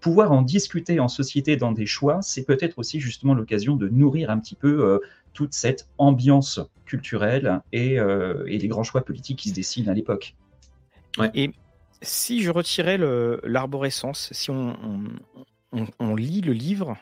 pouvoir 0.03 0.33
en 0.33 0.41
discuter 0.41 0.99
en 0.99 1.07
société 1.07 1.55
dans 1.55 1.71
des 1.71 1.85
choix, 1.85 2.21
c'est 2.21 2.43
peut-être 2.43 2.77
aussi 2.77 2.99
justement 2.99 3.33
l'occasion 3.33 3.77
de 3.77 3.87
nourrir 3.87 4.29
un 4.29 4.37
petit 4.37 4.55
peu 4.55 4.83
euh, 4.83 4.99
toute 5.31 5.53
cette 5.53 5.87
ambiance 5.97 6.59
culturelle 6.85 7.61
et, 7.71 7.99
euh, 7.99 8.43
et, 8.47 8.57
les 8.57 8.67
grands 8.67 8.83
choix 8.83 9.05
politiques 9.05 9.39
qui 9.39 9.49
se 9.49 9.53
dessinent 9.53 9.87
à 9.87 9.93
l'époque. 9.93 10.35
Et 11.33 11.51
si 12.01 12.43
je 12.43 12.51
retirais 12.51 12.97
l'arborescence, 13.43 14.27
si 14.33 14.51
on, 14.51 14.75
on, 15.71 16.15
lit 16.15 16.41
le 16.41 16.51
livre 16.51 16.97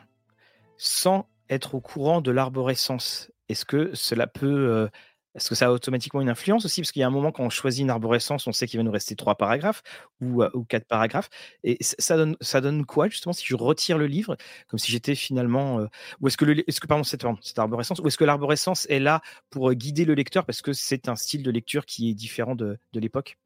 sans 0.76 1.26
être 1.50 1.74
au 1.74 1.80
courant 1.80 2.20
de 2.20 2.30
l'arborescence, 2.30 3.32
est-ce 3.48 3.64
que 3.64 3.90
cela 3.94 4.28
peut 4.28 4.46
euh, 4.46 4.88
est-ce 5.34 5.48
que 5.48 5.54
ça 5.54 5.66
a 5.66 5.70
automatiquement 5.70 6.20
une 6.20 6.28
influence 6.28 6.64
aussi? 6.64 6.80
Parce 6.80 6.92
qu'il 6.92 7.00
y 7.00 7.02
a 7.02 7.06
un 7.06 7.10
moment, 7.10 7.32
quand 7.32 7.44
on 7.44 7.50
choisit 7.50 7.82
une 7.82 7.90
arborescence, 7.90 8.46
on 8.46 8.52
sait 8.52 8.66
qu'il 8.66 8.78
va 8.78 8.84
nous 8.84 8.90
rester 8.90 9.16
trois 9.16 9.34
paragraphes 9.34 9.82
ou, 10.20 10.44
quatre 10.68 10.86
paragraphes. 10.86 11.30
Et 11.64 11.78
ça 11.80 12.16
donne, 12.16 12.36
ça 12.40 12.60
donne 12.60 12.84
quoi, 12.84 13.08
justement, 13.08 13.32
si 13.32 13.46
je 13.46 13.56
retire 13.56 13.98
le 13.98 14.06
livre, 14.06 14.36
comme 14.68 14.78
si 14.78 14.92
j'étais 14.92 15.14
finalement. 15.14 15.86
ou 16.20 16.28
est-ce 16.28 16.36
que, 16.36 16.44
le, 16.44 16.68
est-ce 16.68 16.80
que 16.80 16.86
pardon, 16.86 17.04
cette, 17.04 17.24
arborescence, 17.58 18.00
ou 18.00 18.06
est-ce 18.08 18.18
que 18.18 18.24
l'arborescence 18.24 18.86
est 18.90 19.00
là 19.00 19.22
pour 19.50 19.72
guider 19.72 20.04
le 20.04 20.14
lecteur 20.14 20.44
parce 20.44 20.62
que 20.62 20.72
c'est 20.72 21.08
un 21.08 21.16
style 21.16 21.42
de 21.42 21.50
lecture 21.50 21.86
qui 21.86 22.10
est 22.10 22.14
différent 22.14 22.54
de, 22.54 22.78
de 22.92 23.00
l'époque? 23.00 23.38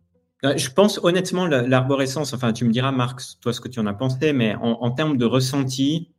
Je 0.42 0.70
pense 0.70 1.00
honnêtement, 1.02 1.46
l'arborescence, 1.46 2.32
enfin 2.34 2.52
tu 2.52 2.64
me 2.64 2.70
diras 2.70 2.92
Marc, 2.92 3.20
toi 3.40 3.52
ce 3.52 3.60
que 3.60 3.68
tu 3.68 3.80
en 3.80 3.86
as 3.86 3.94
pensé, 3.94 4.32
mais 4.32 4.54
en, 4.60 4.90
termes 4.90 5.16
de 5.16 5.24
ressenti, 5.24 6.12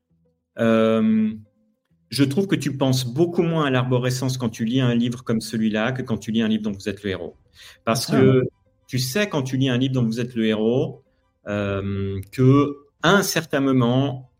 je 2.10 2.24
trouve 2.24 2.48
que 2.48 2.56
tu 2.56 2.78
penses 2.78 3.06
beaucoup 3.06 3.42
moins 3.42 3.66
à 3.66 3.70
l'arborescence 3.70 4.38
quand 4.38 4.50
tu 4.50 4.66
lis 4.66 4.80
un 4.80 4.96
livre 4.96 5.24
comme 5.24 5.42
celui-là 5.42 5.92
que 5.92 6.02
quand 6.02 6.18
tu 6.18 6.32
lis 6.32 6.42
un 6.42 6.48
livre 6.48 6.64
dont 6.64 6.72
vous 6.72 6.90
êtes 6.90 7.04
le 7.04 7.10
héros. 7.10 7.36
Parce 7.84 8.10
ah. 8.10 8.14
que 8.14 8.44
tu 8.88 9.00
sais 9.00 9.28
quand 9.28 9.44
tu 9.44 9.58
lis 9.58 9.70
un 9.70 9.78
livre 9.78 9.94
dont 9.94 10.06
vous 10.06 10.20
êtes 10.20 10.36
le 10.36 10.46
héros 10.46 11.04
euh, 11.48 12.20
que 12.32 12.78
à 13.04 13.12
un 13.12 13.24
certain 13.24 13.60
moment, 13.60 14.32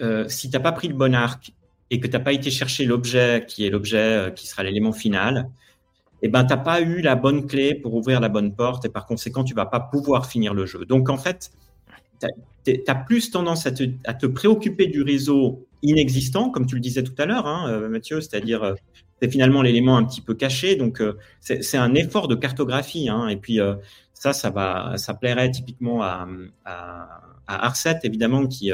euh, 0.00 0.28
si 0.28 0.50
tu 0.50 0.56
n'as 0.56 0.62
pas 0.62 0.72
pris 0.72 0.88
le 0.88 0.94
bon 0.94 1.14
arc 1.14 1.52
et 1.90 2.00
que 2.00 2.06
tu 2.06 2.12
n'as 2.12 2.20
pas 2.20 2.32
été 2.32 2.50
chercher 2.50 2.84
l'objet 2.84 3.44
qui 3.46 3.66
est 3.66 3.70
l'objet 3.70 3.98
euh, 3.98 4.30
qui 4.30 4.46
sera 4.46 4.62
l'élément 4.62 4.92
final, 4.92 5.50
eh 6.22 6.28
ben 6.28 6.44
t'as 6.44 6.56
pas 6.56 6.80
eu 6.80 7.00
la 7.00 7.16
bonne 7.16 7.46
clé 7.46 7.74
pour 7.74 7.94
ouvrir 7.94 8.20
la 8.20 8.28
bonne 8.28 8.54
porte 8.54 8.84
et 8.84 8.88
par 8.88 9.06
conséquent 9.06 9.42
tu 9.42 9.54
vas 9.54 9.66
pas 9.66 9.80
pouvoir 9.80 10.26
finir 10.26 10.54
le 10.54 10.66
jeu. 10.66 10.84
Donc 10.84 11.08
en 11.08 11.16
fait, 11.16 11.50
tu 12.64 12.82
as 12.86 12.94
plus 12.94 13.30
tendance 13.30 13.66
à 13.66 13.72
te, 13.72 14.26
préoccuper 14.26 14.86
du 14.86 15.02
réseau 15.02 15.66
inexistant, 15.82 16.50
comme 16.50 16.66
tu 16.66 16.74
le 16.74 16.80
disais 16.80 17.02
tout 17.02 17.14
à 17.18 17.26
l'heure, 17.26 17.46
hein, 17.46 17.70
euh, 17.70 17.88
Mathieu, 17.88 18.20
c'est-à-dire 18.20 18.62
euh, 18.62 18.74
c'est 19.20 19.30
finalement 19.30 19.62
l'élément 19.62 19.96
un 19.96 20.04
petit 20.04 20.20
peu 20.20 20.34
caché. 20.34 20.76
Donc 20.76 21.00
euh, 21.00 21.16
c'est 21.40 21.76
un 21.76 21.94
effort 21.94 22.28
de 22.28 22.34
cartographie. 22.34 23.08
Hein, 23.08 23.28
et 23.28 23.36
puis 23.36 23.58
ça, 24.14 24.32
ça 24.32 24.50
va, 24.50 24.94
ça 24.96 25.14
plairait 25.14 25.50
typiquement 25.50 26.02
à, 26.02 26.28
à, 26.64 27.22
Arset, 27.46 27.98
évidemment, 28.04 28.46
qui 28.46 28.70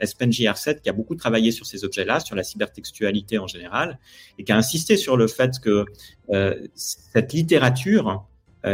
SPNJ 0.00 0.46
Arset, 0.46 0.78
qui 0.82 0.88
a 0.88 0.92
beaucoup 0.92 1.16
travaillé 1.16 1.50
sur 1.50 1.66
ces 1.66 1.84
objets-là, 1.84 2.20
sur 2.20 2.36
la 2.36 2.44
cybertextualité 2.44 3.38
en 3.38 3.48
général, 3.48 3.98
et 4.38 4.44
qui 4.44 4.52
a 4.52 4.56
insisté 4.56 4.96
sur 4.96 5.16
le 5.16 5.26
fait 5.26 5.58
que 5.60 5.84
cette 6.74 7.32
littérature 7.32 8.26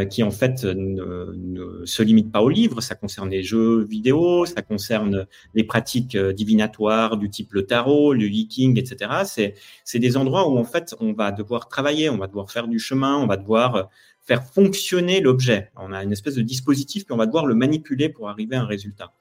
qui 0.09 0.23
en 0.23 0.31
fait 0.31 0.63
ne, 0.63 1.85
se 1.85 2.01
limite 2.01 2.31
pas 2.31 2.41
aux 2.41 2.49
livres, 2.49 2.81
ça 2.81 2.95
concerne 2.95 3.29
les 3.29 3.43
jeux 3.43 3.83
vidéo, 3.83 4.45
ça 4.45 4.61
concerne 4.61 5.27
les 5.53 5.63
pratiques 5.63 6.15
euh, 6.15 6.33
divinatoires 6.33 7.17
du 7.17 7.29
type 7.29 7.53
le 7.53 7.65
tarot, 7.65 8.13
le 8.13 8.25
viking, 8.25 8.79
etc. 8.79 9.53
C'est 9.83 9.99
des 9.99 10.17
endroits 10.17 10.49
où 10.49 10.57
en 10.57 10.63
fait 10.63 10.95
on 10.99 11.13
va 11.13 11.31
devoir 11.31 11.67
travailler, 11.67 12.09
on 12.09 12.17
va 12.17 12.27
devoir 12.27 12.49
faire 12.49 12.67
du 12.67 12.79
chemin, 12.79 13.17
on 13.17 13.27
va 13.27 13.37
devoir 13.37 13.75
euh, 13.75 13.83
faire 14.21 14.43
fonctionner 14.43 15.21
l'objet. 15.21 15.71
On 15.75 15.93
a 15.93 16.03
une 16.03 16.11
espèce 16.11 16.35
de 16.35 16.41
dispositif, 16.41 17.05
puis 17.05 17.13
on 17.13 17.17
va 17.17 17.25
devoir 17.25 17.45
le 17.45 17.55
manipuler 17.55 18.09
pour 18.09 18.29
arriver 18.29 18.55
à 18.55 18.61
un 18.61 18.65
résultat. 18.65 19.13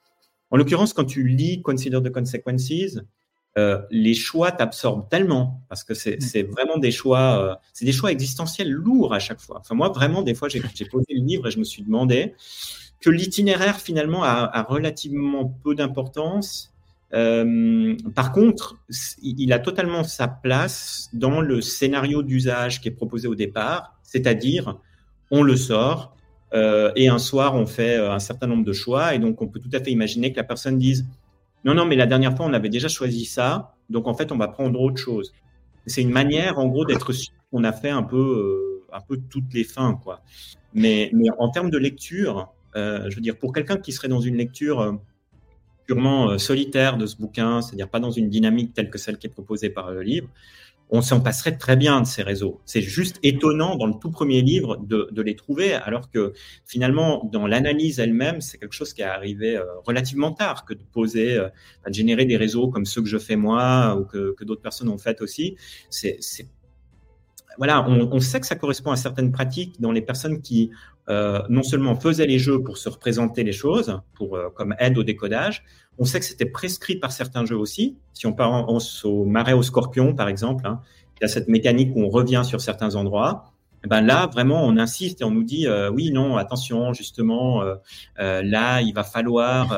En 0.50 0.56
l'occurrence, 0.56 0.92
quand 0.92 1.04
tu 1.04 1.26
lis 1.26 1.62
Consider 1.62 2.00
the 2.02 2.10
Consequences, 2.10 2.98
euh, 3.58 3.82
les 3.90 4.14
choix 4.14 4.50
t'absorbent 4.50 5.10
tellement 5.10 5.60
parce 5.68 5.84
que 5.84 5.92
c'est 5.92 6.16
mm. 6.16 6.50
vraiment 6.50 6.78
des 6.78 6.90
choix, 6.90 7.38
euh, 7.38 7.54
c'est 7.74 7.84
des 7.84 7.92
choix 7.92 8.10
existentiels 8.10 8.70
lourds 8.70 9.12
à 9.12 9.18
chaque 9.18 9.40
fois. 9.40 9.58
Enfin 9.60 9.74
moi 9.74 9.90
vraiment 9.90 10.22
des 10.22 10.34
fois 10.34 10.48
j'ai 10.48 10.60
posé 10.86 11.06
le 11.10 11.22
livre 11.22 11.48
et 11.48 11.50
je 11.50 11.58
me 11.58 11.64
suis 11.64 11.82
demandé 11.82 12.34
que 13.00 13.10
l'itinéraire 13.10 13.78
finalement 13.78 14.24
a, 14.24 14.62
relativement 14.62 15.54
peu 15.62 15.74
d'importance. 15.74 16.72
Euh, 17.12 17.94
par 18.14 18.32
contre, 18.32 18.78
il 19.20 19.52
a 19.52 19.58
totalement 19.58 20.02
sa 20.02 20.28
place 20.28 21.10
dans 21.12 21.42
le 21.42 21.60
scénario 21.60 22.22
d'usage 22.22 22.80
qui 22.80 22.88
est 22.88 22.92
proposé 22.92 23.28
au 23.28 23.34
départ, 23.34 23.98
c'est-à-dire 24.02 24.78
on 25.30 25.42
le 25.42 25.56
sort 25.56 26.16
et 26.54 27.08
un 27.08 27.18
soir 27.18 27.54
on 27.54 27.66
fait 27.66 27.96
un 27.96 28.18
certain 28.18 28.46
nombre 28.46 28.64
de 28.64 28.72
choix 28.72 29.14
et 29.14 29.18
donc 29.18 29.42
on 29.42 29.48
peut 29.48 29.60
tout 29.60 29.70
à 29.72 29.80
fait 29.80 29.90
imaginer 29.90 30.32
que 30.32 30.36
la 30.36 30.44
personne 30.44 30.78
dise 30.78 31.06
non, 31.64 31.74
non, 31.74 31.84
mais 31.86 31.96
la 31.96 32.06
dernière 32.06 32.36
fois, 32.36 32.46
on 32.46 32.52
avait 32.52 32.68
déjà 32.68 32.88
choisi 32.88 33.24
ça. 33.24 33.74
Donc, 33.88 34.06
en 34.08 34.14
fait, 34.14 34.32
on 34.32 34.36
va 34.36 34.48
prendre 34.48 34.80
autre 34.80 34.96
chose. 34.96 35.32
C'est 35.86 36.02
une 36.02 36.10
manière, 36.10 36.58
en 36.58 36.66
gros, 36.68 36.84
d'être 36.84 37.12
sûr 37.12 37.32
qu'on 37.50 37.64
a 37.64 37.72
fait 37.72 37.90
un 37.90 38.02
peu, 38.02 38.16
euh, 38.16 38.96
un 38.96 39.00
peu 39.00 39.18
toutes 39.30 39.52
les 39.52 39.64
fins, 39.64 39.98
quoi. 40.02 40.22
Mais, 40.74 41.10
mais 41.12 41.28
en 41.38 41.50
termes 41.50 41.70
de 41.70 41.78
lecture, 41.78 42.52
euh, 42.76 43.10
je 43.10 43.16
veux 43.16 43.20
dire, 43.20 43.36
pour 43.36 43.52
quelqu'un 43.52 43.76
qui 43.76 43.92
serait 43.92 44.08
dans 44.08 44.20
une 44.20 44.36
lecture 44.36 44.80
euh, 44.80 44.92
purement 45.86 46.38
solitaire 46.38 46.96
de 46.96 47.06
ce 47.06 47.16
bouquin, 47.16 47.60
c'est-à-dire 47.60 47.88
pas 47.88 48.00
dans 48.00 48.10
une 48.10 48.28
dynamique 48.28 48.72
telle 48.72 48.88
que 48.88 48.98
celle 48.98 49.18
qui 49.18 49.26
est 49.26 49.30
proposée 49.30 49.68
par 49.68 49.90
le 49.90 50.02
livre, 50.02 50.28
on 50.94 51.00
s'en 51.00 51.20
passerait 51.20 51.56
très 51.56 51.74
bien 51.74 52.02
de 52.02 52.06
ces 52.06 52.22
réseaux. 52.22 52.60
C'est 52.66 52.82
juste 52.82 53.18
étonnant 53.22 53.76
dans 53.76 53.86
le 53.86 53.94
tout 53.94 54.10
premier 54.10 54.42
livre 54.42 54.76
de, 54.76 55.22
les 55.22 55.34
trouver, 55.34 55.72
alors 55.72 56.10
que 56.10 56.34
finalement, 56.66 57.28
dans 57.32 57.46
l'analyse 57.46 57.98
elle-même, 57.98 58.42
c'est 58.42 58.58
quelque 58.58 58.74
chose 58.74 58.92
qui 58.92 59.00
est 59.00 59.06
arrivé 59.06 59.56
euh, 59.56 59.64
relativement 59.86 60.32
tard 60.32 60.66
que 60.66 60.74
de 60.74 60.82
poser, 60.92 61.38
euh, 61.38 61.48
de 61.88 61.94
générer 61.94 62.26
des 62.26 62.36
réseaux 62.36 62.68
comme 62.68 62.84
ceux 62.84 63.00
que 63.00 63.08
je 63.08 63.16
fais 63.16 63.36
moi 63.36 63.96
ou 63.98 64.04
que, 64.04 64.44
d'autres 64.44 64.60
personnes 64.60 64.90
ont 64.90 64.98
fait 64.98 65.22
aussi. 65.22 65.56
C'est 65.88 66.18
voilà, 67.58 67.86
on, 67.86 68.18
sait 68.20 68.40
que 68.40 68.46
ça 68.46 68.56
correspond 68.56 68.92
à 68.92 68.96
certaines 68.96 69.30
pratiques 69.30 69.78
dans 69.80 69.92
les 69.92 70.00
personnes 70.00 70.40
qui 70.40 70.70
euh, 71.08 71.42
non 71.48 71.62
seulement 71.62 71.94
faisaient 71.94 72.26
les 72.26 72.38
jeux 72.38 72.62
pour 72.62 72.78
se 72.78 72.88
représenter 72.88 73.44
les 73.44 73.52
choses, 73.52 74.00
pour 74.14 74.38
comme 74.54 74.74
aide 74.78 74.98
au 74.98 75.02
décodage, 75.02 75.64
on 75.98 76.04
sait 76.04 76.20
que 76.20 76.26
c'était 76.26 76.46
prescrit 76.46 76.96
par 76.96 77.12
certains 77.12 77.44
jeux 77.44 77.56
aussi. 77.56 77.96
Si 78.12 78.26
on 78.26 78.32
pense 78.32 79.04
au 79.04 79.24
marais 79.24 79.52
au 79.52 79.62
scorpion, 79.62 80.14
par 80.14 80.28
exemple, 80.28 80.66
hein, 80.66 80.80
il 81.20 81.22
y 81.22 81.24
a 81.24 81.28
cette 81.28 81.48
mécanique 81.48 81.90
où 81.94 82.02
on 82.02 82.08
revient 82.08 82.42
sur 82.44 82.60
certains 82.60 82.94
endroits. 82.94 83.52
Eh 83.84 83.88
ben 83.88 84.00
là, 84.00 84.28
vraiment, 84.28 84.64
on 84.64 84.76
insiste 84.76 85.22
et 85.22 85.24
on 85.24 85.32
nous 85.32 85.42
dit 85.42 85.66
euh, 85.66 85.90
oui, 85.90 86.12
non, 86.12 86.36
attention, 86.36 86.92
justement, 86.92 87.62
euh, 87.62 87.74
euh, 88.20 88.40
là, 88.42 88.80
il 88.80 88.92
va 88.94 89.02
falloir 89.02 89.68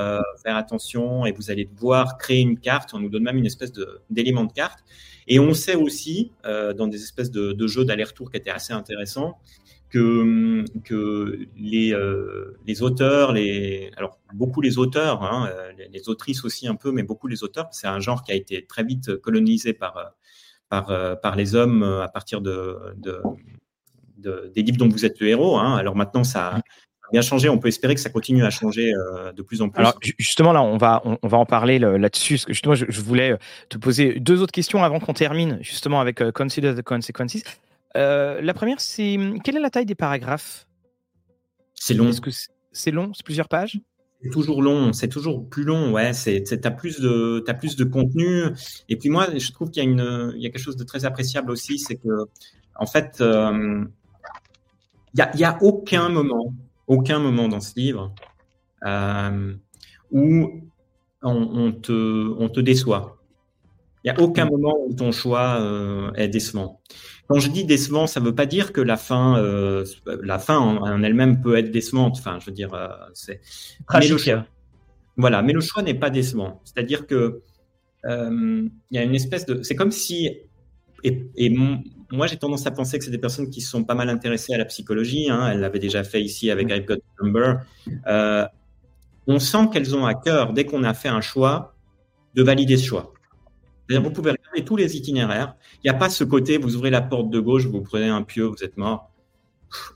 faire 0.42 0.56
attention 0.56 1.24
et 1.24 1.32
vous 1.32 1.50
allez 1.50 1.64
devoir 1.64 2.18
créer 2.18 2.40
une 2.40 2.58
carte. 2.58 2.92
On 2.92 2.98
nous 2.98 3.08
donne 3.08 3.22
même 3.22 3.38
une 3.38 3.46
espèce 3.46 3.72
d'élément 4.10 4.44
de, 4.44 4.52
carte. 4.52 4.80
Et 5.26 5.40
on 5.40 5.54
sait 5.54 5.74
aussi, 5.74 6.32
dans 6.44 6.86
des 6.86 7.02
espèces 7.02 7.30
de, 7.30 7.52
de 7.52 7.66
jeux 7.66 7.84
d'aller-retour 7.84 8.30
qui 8.30 8.36
étaient 8.36 8.50
assez 8.50 8.74
intéressants, 8.74 9.38
que, 9.94 11.44
euh, 11.92 12.58
les 12.66 12.82
auteurs, 12.82 13.32
les, 13.32 13.90
alors 13.96 14.18
beaucoup 14.32 14.60
les 14.60 14.78
auteurs, 14.78 15.22
hein, 15.22 15.48
euh, 15.50 15.72
les, 15.90 16.08
autrices 16.08 16.44
aussi 16.44 16.66
un 16.66 16.74
peu, 16.74 16.90
mais 16.90 17.02
beaucoup 17.02 17.28
les 17.28 17.44
auteurs, 17.44 17.68
c'est 17.70 17.86
un 17.86 18.00
genre 18.00 18.22
qui 18.22 18.32
a 18.32 18.34
été 18.34 18.66
très 18.66 18.82
vite 18.82 19.16
colonisé 19.16 19.72
par, 19.72 20.14
par, 20.68 21.20
par 21.20 21.36
les 21.36 21.54
hommes 21.54 21.82
à 21.82 22.08
partir 22.08 22.40
de, 22.40 22.78
de, 22.96 23.22
des 24.54 24.62
livres 24.62 24.78
dont 24.78 24.88
vous 24.88 25.04
êtes 25.04 25.20
le 25.20 25.28
héros. 25.28 25.58
Hein. 25.58 25.76
Alors 25.76 25.94
maintenant, 25.94 26.24
ça 26.24 26.56
a 26.56 26.60
bien 27.12 27.22
changé. 27.22 27.48
On 27.48 27.58
peut 27.58 27.68
espérer 27.68 27.94
que 27.94 28.00
ça 28.00 28.10
continue 28.10 28.44
à 28.44 28.50
changer 28.50 28.92
euh, 28.94 29.32
de 29.32 29.42
plus 29.42 29.62
en 29.62 29.68
plus. 29.68 29.80
Alors 29.80 29.98
justement, 30.18 30.52
là, 30.52 30.62
on 30.62 30.76
va, 30.76 31.02
on, 31.04 31.28
va 31.28 31.38
en 31.38 31.46
parler 31.46 31.78
là-dessus. 31.78 32.40
Justement, 32.48 32.74
je, 32.74 33.00
voulais 33.00 33.36
te 33.68 33.78
poser 33.78 34.18
deux 34.18 34.42
autres 34.42 34.52
questions 34.52 34.82
avant 34.82 34.98
qu'on 34.98 35.12
termine, 35.12 35.58
justement, 35.60 36.00
avec 36.00 36.30
Consider 36.32 36.74
the 36.74 36.82
Consequences. 36.82 37.44
Euh, 37.96 38.40
la 38.40 38.54
première, 38.54 38.80
c'est 38.80 39.16
hum, 39.16 39.40
quelle 39.42 39.56
est 39.56 39.60
la 39.60 39.70
taille 39.70 39.86
des 39.86 39.94
paragraphes? 39.94 40.66
C'est 41.74 41.94
long. 41.94 42.08
Est-ce 42.08 42.20
que 42.20 42.30
c'est 42.72 42.90
long? 42.90 43.12
C'est 43.14 43.24
plusieurs 43.24 43.48
pages? 43.48 43.80
C'est 44.22 44.30
toujours 44.30 44.62
long, 44.62 44.92
c'est 44.94 45.08
toujours 45.08 45.48
plus 45.48 45.64
long, 45.64 45.92
ouais. 45.92 46.14
C'est, 46.14 46.42
t'as 46.42 46.70
plus 46.70 46.98
de, 46.98 47.44
as 47.46 47.54
plus 47.54 47.76
de 47.76 47.84
contenu. 47.84 48.44
Et 48.88 48.96
puis 48.96 49.10
moi, 49.10 49.26
je 49.36 49.52
trouve 49.52 49.70
qu'il 49.70 49.84
y 49.84 49.86
a 49.86 49.90
une, 49.90 50.32
il 50.34 50.42
y 50.42 50.46
a 50.46 50.50
quelque 50.50 50.62
chose 50.62 50.76
de 50.76 50.84
très 50.84 51.04
appréciable 51.04 51.50
aussi, 51.50 51.78
c'est 51.78 51.96
que, 51.96 52.26
en 52.76 52.86
fait, 52.86 53.18
euh, 53.20 53.84
il 55.12 55.18
y, 55.18 55.22
a, 55.22 55.36
y, 55.36 55.44
a, 55.44 55.58
aucun 55.62 56.08
moment, 56.08 56.54
aucun 56.86 57.18
moment 57.18 57.48
dans 57.48 57.60
ce 57.60 57.78
livre 57.78 58.14
euh, 58.86 59.54
où 60.10 60.62
on, 61.22 61.72
te, 61.72 62.34
on 62.38 62.48
te 62.48 62.60
déçoit. 62.60 63.18
Il 64.04 64.12
n'y 64.12 64.18
a 64.18 64.20
aucun 64.22 64.46
moment 64.46 64.74
où 64.86 64.94
ton 64.94 65.12
choix 65.12 65.60
est 66.16 66.28
décevant. 66.28 66.80
Quand 67.26 67.38
je 67.38 67.48
dis 67.48 67.64
décevant, 67.64 68.06
ça 68.06 68.20
ne 68.20 68.26
veut 68.26 68.34
pas 68.34 68.44
dire 68.44 68.72
que 68.72 68.80
la 68.80 68.96
fin, 68.96 69.38
euh, 69.38 69.84
la 70.22 70.38
fin 70.38 70.58
en, 70.58 71.02
elle-même 71.02 71.40
peut 71.40 71.56
être 71.56 71.70
décevante. 71.70 72.16
Enfin, 72.18 72.38
je 72.38 72.46
veux 72.46 72.52
dire, 72.52 72.74
euh, 72.74 72.88
c'est. 73.14 73.40
voilà, 75.16 75.42
mais 75.42 75.54
le 75.54 75.60
choix 75.60 75.82
n'est 75.82 75.94
pas 75.94 76.10
décevant. 76.10 76.60
C'est-à-dire 76.64 77.06
que 77.06 77.40
euh, 78.04 78.68
il 78.90 78.94
y 78.94 78.98
a 78.98 79.02
une 79.02 79.14
espèce 79.14 79.46
de. 79.46 79.62
C'est 79.62 79.74
comme 79.74 79.90
si. 79.90 80.38
Et, 81.02 81.50
moi, 82.10 82.26
j'ai 82.26 82.36
tendance 82.36 82.66
à 82.66 82.70
penser 82.70 82.98
que 82.98 83.04
c'est 83.04 83.10
des 83.10 83.18
personnes 83.18 83.50
qui 83.50 83.60
sont 83.60 83.84
pas 83.84 83.94
mal 83.94 84.08
intéressées 84.08 84.54
à 84.54 84.58
la 84.58 84.66
psychologie. 84.66 85.28
Hein, 85.30 85.50
elle 85.50 85.60
l'avait 85.60 85.78
déjà 85.78 86.04
fait 86.04 86.22
ici 86.22 86.50
avec 86.50 86.70
I've 86.70 86.84
Got 86.84 86.98
Number. 87.20 87.60
on 89.26 89.38
sent 89.38 89.68
qu'elles 89.72 89.96
ont 89.96 90.04
à 90.04 90.14
cœur, 90.14 90.52
dès 90.52 90.64
qu'on 90.64 90.84
a 90.84 90.94
fait 90.94 91.08
un 91.08 91.22
choix, 91.22 91.74
de 92.34 92.42
valider 92.42 92.76
ce 92.76 92.86
choix. 92.86 93.14
Vous 93.90 94.10
pouvez 94.10 94.34
regarder 94.54 94.64
tous 94.64 94.76
les 94.76 94.96
itinéraires. 94.96 95.56
Il 95.82 95.90
n'y 95.90 95.90
a 95.90 95.98
pas 95.98 96.08
ce 96.08 96.24
côté, 96.24 96.58
vous 96.58 96.76
ouvrez 96.76 96.90
la 96.90 97.02
porte 97.02 97.30
de 97.30 97.40
gauche, 97.40 97.66
vous 97.66 97.82
prenez 97.82 98.08
un 98.08 98.22
pieu, 98.22 98.44
vous 98.44 98.62
êtes 98.62 98.76
mort. 98.76 99.10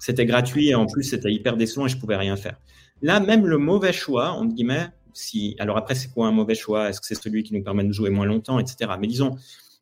C'était 0.01 0.27
gratuit 0.27 0.69
et 0.69 0.75
en 0.75 0.87
plus, 0.87 1.05
c'était 1.05 1.33
hyper 1.33 1.57
décevant 1.57 1.87
et 1.87 1.89
je 1.89 1.97
pouvais 1.97 2.17
rien 2.17 2.37
faire. 2.37 2.57
Là, 3.03 3.21
même 3.21 3.47
le 3.47 3.59
mauvais 3.59 3.93
choix, 3.93 4.31
entre 4.31 4.55
guillemets, 4.55 4.89
si, 5.13 5.57
alors 5.59 5.77
après, 5.77 5.95
c'est 5.95 6.13
quoi 6.13 6.27
un 6.27 6.33
mauvais 6.33 6.55
choix? 6.55 6.89
Est-ce 6.89 7.01
que 7.01 7.07
c'est 7.07 7.21
celui 7.21 7.43
qui 7.43 7.55
nous 7.55 7.63
permet 7.63 7.85
de 7.85 7.93
jouer 7.93 8.11
moins 8.11 8.27
longtemps, 8.27 8.59
etc. 8.59 8.93
Mais 9.01 9.07
disons, 9.07 9.37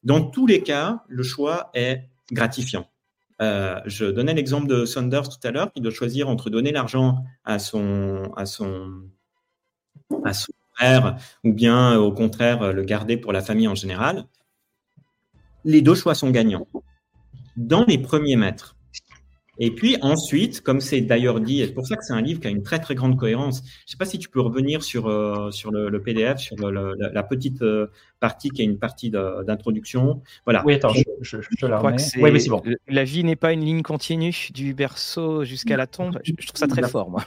dans 0.05 0.23
tous 0.23 0.47
les 0.47 0.63
cas, 0.63 1.03
le 1.09 1.23
choix 1.23 1.71
est 1.75 2.03
gratifiant. 2.31 2.87
Euh, 3.43 3.81
je 3.85 4.07
donnais 4.07 4.35
l'exemple 4.35 4.67
de 4.67 4.87
Saunders 4.87 5.29
tout 5.29 5.47
à 5.47 5.51
l'heure, 5.51 5.73
qui 5.73 5.81
doit 5.81 5.93
choisir 5.93 6.29
entre 6.29 6.49
donner 6.49 6.73
l'argent 6.73 7.19
à 7.45 7.59
son, 7.59 8.33
à 8.37 8.47
son, 8.47 9.03
à 10.25 10.33
son 10.33 10.53
ou 11.45 11.53
bien 11.53 11.99
au 11.99 12.13
contraire 12.13 12.73
le 12.73 12.83
garder 12.83 13.17
pour 13.17 13.33
la 13.33 13.41
famille 13.41 13.69
en 13.69 13.75
général, 13.75 14.27
les 15.67 15.83
deux 15.83 15.95
choix 15.95 16.15
sont 16.15 16.31
gagnants. 16.31 16.67
Dans 17.57 17.85
les 17.85 17.99
premiers 17.99 18.37
mètres. 18.37 18.77
Et 19.59 19.71
puis 19.71 19.97
ensuite, 20.03 20.61
comme 20.61 20.81
c'est 20.83 21.01
d'ailleurs 21.01 21.41
dit, 21.41 21.63
et 21.63 21.67
c'est 21.67 21.73
pour 21.73 21.87
ça 21.87 21.97
que 21.97 22.05
c'est 22.05 22.13
un 22.13 22.21
livre 22.21 22.41
qui 22.41 22.47
a 22.47 22.51
une 22.51 22.63
très 22.63 22.79
très 22.79 22.95
grande 22.95 23.19
cohérence. 23.19 23.63
Je 23.65 23.65
ne 23.65 23.91
sais 23.93 23.97
pas 23.97 24.05
si 24.05 24.19
tu 24.19 24.29
peux 24.29 24.41
revenir 24.41 24.83
sur, 24.83 25.09
euh, 25.09 25.51
sur 25.51 25.71
le, 25.71 25.99
PDF, 26.03 26.39
sur 26.39 26.57
la, 26.57 27.23
petite 27.23 27.65
partie 28.21 28.51
qui 28.51 28.61
est 28.61 28.67
une 28.67 28.79
partie 28.79 29.11
d'introduction. 29.11 30.21
Voilà. 30.45 30.63
Oui, 30.67 30.75
attends, 30.75 30.93
je, 31.23 31.39
te 31.59 31.67
la 31.67 31.79
remets. 31.79 31.97
Oui, 32.19 32.41
c'est 32.41 32.51
bon. 32.51 32.63
La 32.87 33.05
vie 33.05 33.25
n'est 33.25 33.37
pas 33.37 33.55
une 33.55 33.65
ligne 33.65 33.83
continue 33.83 34.37
du 34.53 34.75
berceau 34.75 35.45
jusqu'à 35.45 35.79
la 35.79 35.87
tombe. 35.87 36.19
Je, 36.23 36.33
trouve 36.33 36.59
ça 36.59 36.69
très 36.69 36.87
fort, 36.89 37.11
moi 37.11 37.25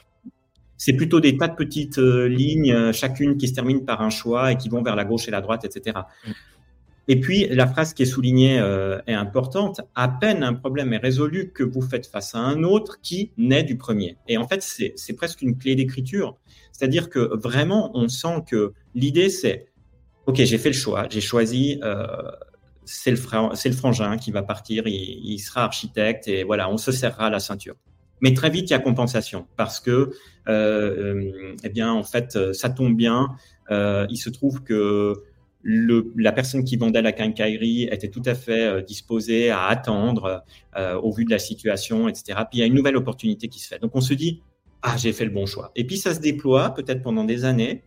c'est 0.82 0.94
plutôt 0.94 1.20
des 1.20 1.36
tas 1.36 1.50
de 1.50 1.56
petites 1.56 2.00
euh, 2.00 2.30
lignes, 2.30 2.72
euh, 2.72 2.94
chacune 2.94 3.36
qui 3.36 3.50
se 3.50 3.54
termine 3.54 3.84
par 3.84 4.02
un 4.02 4.10
choix 4.10 4.54
et 4.54 4.56
qui 4.56 4.70
vont 4.70 4.82
vers 4.82 4.96
la 4.96 5.04
gauche 5.04 5.28
et 5.28 5.32
la 5.32 5.42
droite, 5.42 5.66
etc. 5.66 5.98
Mm. 6.26 6.32
Et 7.10 7.20
puis, 7.20 7.48
la 7.50 7.68
phrase 7.68 7.94
qui 7.94 8.04
est 8.04 8.06
soulignée 8.06 8.60
euh, 8.60 9.00
est 9.08 9.14
importante. 9.14 9.82
À 9.96 10.08
peine 10.08 10.44
un 10.44 10.54
problème 10.54 10.94
est 10.94 11.00
résolu 11.00 11.52
que 11.52 11.64
vous 11.64 11.82
faites 11.82 12.06
face 12.06 12.36
à 12.36 12.38
un 12.38 12.64
autre 12.64 13.02
qui 13.02 13.32
naît 13.36 13.64
du 13.64 13.78
premier. 13.78 14.16
Et 14.28 14.38
en 14.38 14.48
fait, 14.48 14.62
c'est 14.62 15.14
presque 15.14 15.42
une 15.42 15.58
clé 15.58 15.76
d'écriture. 15.76 16.38
C'est-à-dire 16.72 17.10
que 17.10 17.36
vraiment, 17.36 17.92
on 17.94 18.08
sent 18.08 18.44
que 18.48 18.74
l'idée, 18.96 19.30
c'est, 19.30 19.68
OK, 20.28 20.36
j'ai 20.38 20.58
fait 20.58 20.70
le 20.70 20.76
choix, 20.76 21.08
j'ai 21.10 21.20
choisi, 21.20 21.82
c'est 22.86 23.12
le, 23.12 23.18
frangin 23.18 24.18
qui 24.18 24.32
va 24.32 24.42
partir, 24.42 24.88
il, 24.88 25.40
sera 25.40 25.64
architecte, 25.64 26.28
et 26.28 26.44
voilà, 26.44 26.70
on 26.72 26.78
se 26.78 26.92
serrera 26.92 27.30
la 27.30 27.40
ceinture. 27.40 27.76
Mais 28.22 28.34
très 28.34 28.50
vite, 28.50 28.70
il 28.70 28.74
y 28.74 28.76
a 28.76 28.80
compensation 28.80 29.48
parce 29.56 29.80
que, 29.80 29.92
euh, 29.92 30.12
euh, 30.48 31.56
eh 31.64 31.70
bien, 31.70 31.92
en 31.92 32.04
fait, 32.04 32.54
ça 32.54 32.70
tombe 32.70 32.96
bien. 32.96 33.30
Euh, 33.72 34.08
il 34.10 34.18
se 34.18 34.30
trouve 34.30 34.64
que 34.64 35.14
la 35.64 36.32
personne 36.32 36.64
qui 36.64 36.78
vendait 36.78 37.02
la 37.02 37.12
quincaillerie 37.12 37.84
était 37.92 38.10
tout 38.10 38.22
à 38.26 38.36
fait 38.36 38.82
disposée 38.84 39.50
à 39.50 39.66
attendre 39.66 40.44
au 40.76 41.12
vu 41.12 41.26
de 41.26 41.32
la 41.32 41.40
situation, 41.40 42.08
etc. 42.08 42.40
Puis 42.50 42.58
il 42.58 42.60
y 42.60 42.64
a 42.64 42.66
une 42.66 42.74
nouvelle 42.74 42.96
opportunité 42.96 43.50
qui 43.50 43.60
se 43.60 43.68
fait. 43.68 43.80
Donc 43.80 43.94
on 43.94 44.02
se 44.02 44.14
dit, 44.14 44.42
ah, 44.82 44.96
j'ai 44.98 45.12
fait 45.12 45.26
le 45.26 45.32
bon 45.32 45.46
choix. 45.46 45.72
Et 45.76 45.86
puis 45.86 45.98
ça 45.98 46.14
se 46.14 46.20
déploie 46.20 46.74
peut-être 46.74 47.04
pendant 47.04 47.26
des 47.26 47.44
années. 47.46 47.84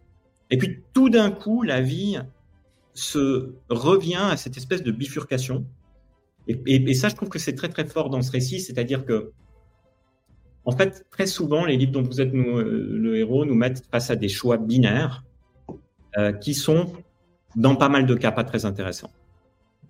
Et 0.51 0.59
puis 0.59 0.81
tout 0.93 1.09
d'un 1.09 1.31
coup, 1.31 1.63
la 1.63 1.81
vie 1.81 2.19
se 2.95 3.55
revient 3.69 4.21
à 4.31 4.37
cette 4.37 4.57
espèce 4.57 4.83
de 4.83 4.93
bifurcation. 4.93 5.65
Et, 6.49 6.95
ça, 6.95 7.09
je 7.09 7.15
trouve 7.15 7.29
que 7.29 7.39
c'est 7.39 7.55
très 7.55 7.69
très 7.69 7.87
fort 7.87 8.11
dans 8.11 8.21
ce 8.21 8.33
récit, 8.33 8.61
c'est-à-dire 8.61 9.05
que 9.05 9.33
en 10.65 10.73
fait, 10.73 11.05
très 11.11 11.27
souvent, 11.27 11.65
les 11.65 11.77
livres 11.77 11.93
dont 11.93 12.03
vous 12.03 12.21
êtes 12.21 12.33
euh, 12.35 12.87
le 12.93 13.17
héros 13.17 13.45
nous 13.45 13.55
mettent 13.55 13.85
face 13.91 14.11
à 14.11 14.17
des 14.17 14.29
choix 14.29 14.59
binaires 14.59 15.25
euh, 16.19 16.33
qui 16.33 16.55
sont, 16.55 16.93
dans 17.57 17.77
pas 17.77 17.89
mal 17.89 18.07
de 18.07 18.15
cas, 18.15 18.33
pas 18.33 18.45
très 18.45 18.65
intéressants. 18.65 19.11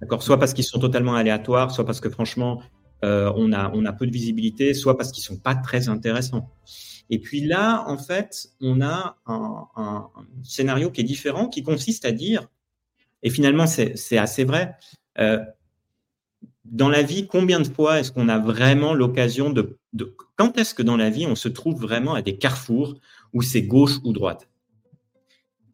D'accord? 0.01 0.23
Soit 0.23 0.39
parce 0.39 0.55
qu'ils 0.55 0.65
sont 0.65 0.79
totalement 0.79 1.15
aléatoires, 1.15 1.71
soit 1.71 1.85
parce 1.85 2.01
que 2.01 2.11
franchement, 2.11 2.63
euh, 3.05 3.33
on, 3.37 3.53
a, 3.53 3.71
on 3.75 3.85
a 3.85 3.93
peu 3.93 4.07
de 4.07 4.13
visibilité, 4.13 4.75
soit 4.75 4.97
parce 4.97 5.13
qu'ils 5.13 5.25
sont 5.25 5.39
pas 5.39 5.55
très 5.55 5.89
intéressants. 5.89 6.51
Et 7.11 7.19
puis 7.19 7.41
là, 7.45 7.85
en 7.89 7.99
fait, 7.99 8.49
on 8.61 8.81
a 8.81 9.17
un, 9.27 9.67
un 9.77 10.09
scénario 10.43 10.91
qui 10.91 11.03
est 11.03 11.05
différent, 11.05 11.49
qui 11.49 11.63
consiste 11.63 12.05
à 12.05 12.13
dire, 12.13 12.49
et 13.23 13.31
finalement, 13.31 13.67
c'est 13.67 14.19
assez 14.19 14.45
vrai, 14.45 14.77
euh, 15.19 15.39
dans 16.65 16.89
la 16.89 17.03
vie, 17.03 17.27
combien 17.27 17.61
de 17.61 17.69
fois 17.69 18.01
est-ce 18.01 18.13
qu'on 18.13 18.29
a 18.29 18.39
vraiment 18.39 18.95
l'occasion 18.95 19.51
de, 19.51 19.79
Quand 20.37 20.59
est-ce 20.59 20.75
que 20.75 20.83
dans 20.83 20.97
la 20.97 21.11
vie, 21.11 21.27
on 21.27 21.35
se 21.35 21.49
trouve 21.49 21.81
vraiment 21.81 22.15
à 22.15 22.23
des 22.23 22.37
carrefours 22.37 22.95
où 23.33 23.43
c'est 23.43 23.63
gauche 23.63 23.99
ou 24.05 24.13
droite? 24.13 24.49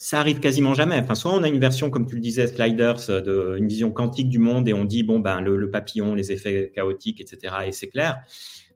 Ça 0.00 0.20
arrive 0.20 0.38
quasiment 0.38 0.74
jamais. 0.74 0.96
Enfin, 1.00 1.16
soit 1.16 1.34
on 1.34 1.42
a 1.42 1.48
une 1.48 1.58
version, 1.58 1.90
comme 1.90 2.06
tu 2.06 2.14
le 2.14 2.20
disais, 2.20 2.46
Sliders, 2.46 3.10
euh, 3.10 3.20
de, 3.20 3.58
une 3.58 3.66
vision 3.66 3.90
quantique 3.90 4.28
du 4.28 4.38
monde 4.38 4.68
et 4.68 4.72
on 4.72 4.84
dit, 4.84 5.02
bon, 5.02 5.18
ben, 5.18 5.40
le, 5.40 5.70
papillon, 5.70 6.14
les 6.14 6.30
effets 6.30 6.70
chaotiques, 6.72 7.20
etc., 7.20 7.54
et 7.66 7.72
c'est 7.72 7.88
clair. 7.88 8.22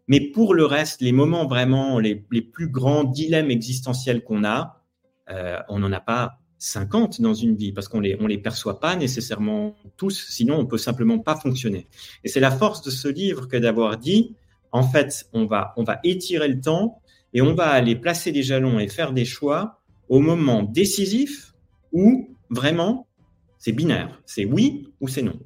Mais 0.08 0.20
pour 0.20 0.52
le 0.52 0.66
reste, 0.66 1.00
les 1.00 1.12
moments 1.12 1.46
vraiment, 1.46 2.00
les, 2.00 2.16
plus 2.16 2.68
grands 2.68 3.04
dilemmes 3.04 3.52
existentiels 3.52 4.24
qu'on 4.24 4.44
a, 4.44 4.82
euh, 5.30 5.58
on 5.68 5.78
n'en 5.78 5.92
a 5.92 6.00
pas 6.00 6.40
50 6.58 7.20
dans 7.20 7.34
une 7.34 7.56
vie 7.56 7.72
parce 7.72 7.88
qu'on 7.88 8.00
les, 8.00 8.16
on 8.20 8.26
les 8.26 8.38
perçoit 8.38 8.80
pas 8.80 8.96
nécessairement 8.96 9.76
tous, 9.96 10.26
sinon 10.28 10.58
on 10.58 10.66
peut 10.66 10.78
simplement 10.78 11.18
pas 11.20 11.36
fonctionner. 11.36 11.86
Et 12.24 12.28
c'est 12.28 12.40
la 12.40 12.50
force 12.50 12.82
de 12.82 12.90
ce 12.90 13.08
livre 13.08 13.46
que 13.46 13.56
d'avoir 13.56 13.96
dit, 13.96 14.34
en 14.72 14.82
fait, 14.82 15.26
on 15.32 15.46
va, 15.46 15.72
on 15.76 15.84
va 15.84 16.00
étirer 16.02 16.48
le 16.48 16.60
temps 16.60 17.00
et 17.32 17.42
on 17.42 17.54
va 17.54 17.68
aller 17.68 17.94
placer 17.94 18.32
des 18.32 18.42
jalons 18.42 18.78
et 18.78 18.88
faire 18.88 19.12
des 19.12 19.24
choix 19.24 19.81
au 20.12 20.20
moment 20.20 20.62
décisif 20.62 21.54
où 21.90 22.36
vraiment 22.50 23.08
c'est 23.56 23.72
binaire. 23.72 24.20
C'est 24.26 24.44
oui 24.44 24.92
ou 25.00 25.08
c'est 25.08 25.22
non. 25.22 25.40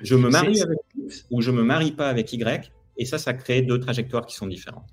Je 0.00 0.16
me 0.16 0.28
marie 0.28 0.60
avec 0.60 0.78
X 0.98 1.26
ou 1.30 1.40
je 1.40 1.50
me 1.50 1.62
marie 1.62 1.92
pas 1.92 2.10
avec 2.10 2.30
Y. 2.30 2.70
Et 2.98 3.06
ça, 3.06 3.16
ça 3.16 3.32
crée 3.32 3.62
deux 3.62 3.80
trajectoires 3.80 4.26
qui 4.26 4.36
sont 4.36 4.46
différentes 4.46 4.90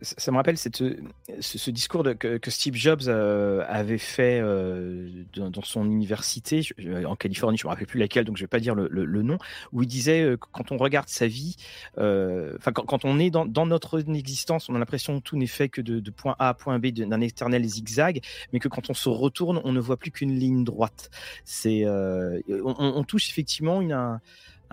ça 0.00 0.30
me 0.30 0.36
rappelle 0.36 0.56
ce, 0.58 1.70
discours 1.70 2.04
que, 2.18 2.50
Steve 2.50 2.74
Jobs 2.74 3.02
euh, 3.06 3.64
avait 3.68 3.98
fait 3.98 4.40
euh, 4.40 5.24
dans, 5.34 5.62
son 5.62 5.84
université 5.84 6.62
euh, 6.80 7.04
en 7.04 7.16
Californie, 7.16 7.58
je 7.58 7.64
ne 7.64 7.68
me 7.68 7.72
rappelle 7.72 7.86
plus 7.86 8.00
laquelle, 8.00 8.24
donc 8.24 8.36
je 8.36 8.42
ne 8.42 8.46
vais 8.46 8.50
pas 8.50 8.60
dire 8.60 8.74
le, 8.74 9.22
nom, 9.22 9.38
où 9.72 9.82
il 9.82 9.88
disait 9.88 10.36
que 10.40 10.46
quand 10.52 10.72
on 10.72 10.76
regarde 10.76 11.08
sa 11.08 11.26
vie, 11.26 11.56
enfin 11.96 12.72
quand, 12.72 13.04
on 13.04 13.18
est 13.18 13.30
dans, 13.30 13.66
notre 13.66 14.00
existence, 14.16 14.68
on 14.68 14.74
a 14.74 14.78
l'impression 14.78 15.18
que 15.20 15.24
tout 15.24 15.36
n'est 15.36 15.46
fait 15.46 15.68
que 15.68 15.80
de, 15.80 16.10
point 16.10 16.36
A 16.38 16.50
à 16.50 16.54
point 16.54 16.78
B 16.78 16.86
d'un 16.88 17.20
éternel 17.20 17.64
zigzag, 17.64 18.20
mais 18.52 18.58
que 18.58 18.68
quand 18.68 18.90
on 18.90 18.94
se 18.94 19.08
retourne, 19.08 19.60
on 19.64 19.72
ne 19.72 19.80
voit 19.80 19.96
plus 19.96 20.10
qu'une 20.10 20.38
ligne 20.38 20.64
droite. 20.64 21.10
C'est, 21.44 21.84
on, 21.86 23.04
touche 23.04 23.28
effectivement 23.30 23.80
une, 23.80 23.92
un, 23.92 24.20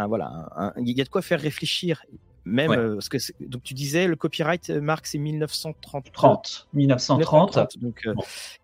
voilà, 0.08 0.74
il 0.78 0.98
y 0.98 1.02
a 1.02 1.04
de 1.04 1.10
quoi 1.10 1.22
faire 1.22 1.42
réfléchir. 1.42 2.04
Même, 2.46 2.72
euh, 2.72 2.94
parce 2.96 3.10
que 3.10 3.18
donc 3.42 3.64
tu 3.64 3.74
disais 3.74 4.08
le 4.08 4.16
copyright, 4.16 4.70
euh, 4.70 4.82
Marc, 4.82 5.08
c'est 5.08 5.18
1930. 5.18 6.12
30, 6.12 6.68
1930. 6.74 7.78
donc 7.80 8.08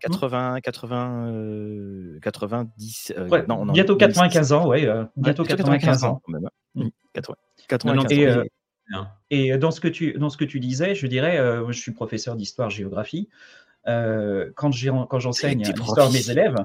80, 0.00 0.60
80, 0.60 2.18
90. 2.22 3.14
non, 3.48 3.66
bientôt 3.66 3.96
95 3.96 4.52
ans, 4.52 4.66
ouais. 4.66 4.88
bientôt 5.16 5.44
95, 5.44 6.04
ans. 6.04 6.22
Même, 6.28 6.48
95 7.68 8.38
hein. 8.38 8.44
mm. 8.90 9.06
et, 9.30 9.46
et, 9.48 9.58
dans 9.58 9.70
ce 9.70 9.80
que 9.80 9.88
tu 9.88 10.14
dans 10.14 10.30
ce 10.30 10.36
que 10.36 10.44
tu 10.44 10.60
disais, 10.60 10.94
je 10.94 11.06
dirais, 11.06 11.38
euh, 11.38 11.70
je 11.70 11.78
suis 11.78 11.92
professeur 11.92 12.36
d'histoire 12.36 12.70
géographie. 12.70 13.28
quand 13.84 14.70
j'enseigne 14.72 15.62
l'histoire 15.62 16.10
mes 16.10 16.30
élèves, 16.30 16.56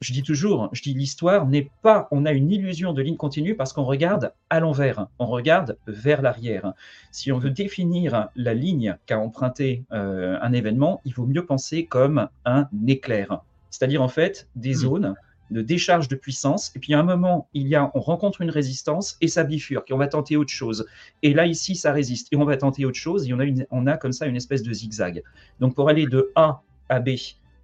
je 0.00 0.12
dis 0.12 0.22
toujours, 0.22 0.68
je 0.72 0.82
dis 0.82 0.94
l'histoire 0.94 1.46
n'est 1.46 1.70
pas, 1.82 2.08
on 2.10 2.26
a 2.26 2.32
une 2.32 2.50
illusion 2.50 2.92
de 2.92 3.02
ligne 3.02 3.16
continue 3.16 3.56
parce 3.56 3.72
qu'on 3.72 3.84
regarde 3.84 4.32
à 4.50 4.60
l'envers, 4.60 5.06
on 5.18 5.26
regarde 5.26 5.76
vers 5.86 6.22
l'arrière. 6.22 6.72
Si 7.10 7.32
on 7.32 7.38
veut 7.38 7.50
définir 7.50 8.28
la 8.36 8.54
ligne 8.54 8.96
qu'a 9.06 9.18
emprunté 9.18 9.84
euh, 9.92 10.38
un 10.40 10.52
événement, 10.52 11.00
il 11.04 11.14
vaut 11.14 11.26
mieux 11.26 11.44
penser 11.44 11.86
comme 11.86 12.28
un 12.44 12.68
éclair, 12.86 13.42
c'est-à-dire 13.70 14.02
en 14.02 14.08
fait 14.08 14.48
des 14.56 14.74
hmm. 14.74 14.78
zones 14.78 15.14
de 15.50 15.62
décharge 15.62 16.08
de 16.08 16.16
puissance. 16.16 16.70
Et 16.76 16.78
puis 16.78 16.94
à 16.94 17.00
un 17.00 17.02
moment, 17.02 17.48
il 17.54 17.68
y 17.68 17.74
a, 17.74 17.90
on 17.94 18.00
rencontre 18.00 18.42
une 18.42 18.50
résistance 18.50 19.16
et 19.20 19.28
ça 19.28 19.44
bifurque 19.44 19.90
et 19.90 19.94
on 19.94 19.98
va 19.98 20.08
tenter 20.08 20.36
autre 20.36 20.52
chose. 20.52 20.86
Et 21.22 21.32
là 21.32 21.46
ici, 21.46 21.74
ça 21.74 21.92
résiste 21.92 22.28
et 22.32 22.36
on 22.36 22.44
va 22.44 22.56
tenter 22.56 22.84
autre 22.84 22.98
chose 22.98 23.26
et 23.26 23.32
on 23.32 23.40
a, 23.40 23.44
on 23.70 23.86
a 23.86 23.96
comme 23.96 24.12
ça 24.12 24.26
une 24.26 24.36
espèce 24.36 24.62
de 24.62 24.72
zigzag. 24.72 25.22
Donc 25.60 25.74
pour 25.74 25.88
aller 25.88 26.06
de 26.06 26.30
A 26.34 26.62
à 26.88 27.00
B, 27.00 27.10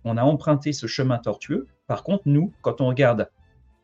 on 0.05 0.17
a 0.17 0.23
emprunté 0.23 0.73
ce 0.73 0.87
chemin 0.87 1.19
tortueux. 1.19 1.67
Par 1.87 2.03
contre, 2.03 2.25
nous, 2.27 2.53
quand 2.63 2.81
on 2.81 2.87
regarde 2.87 3.29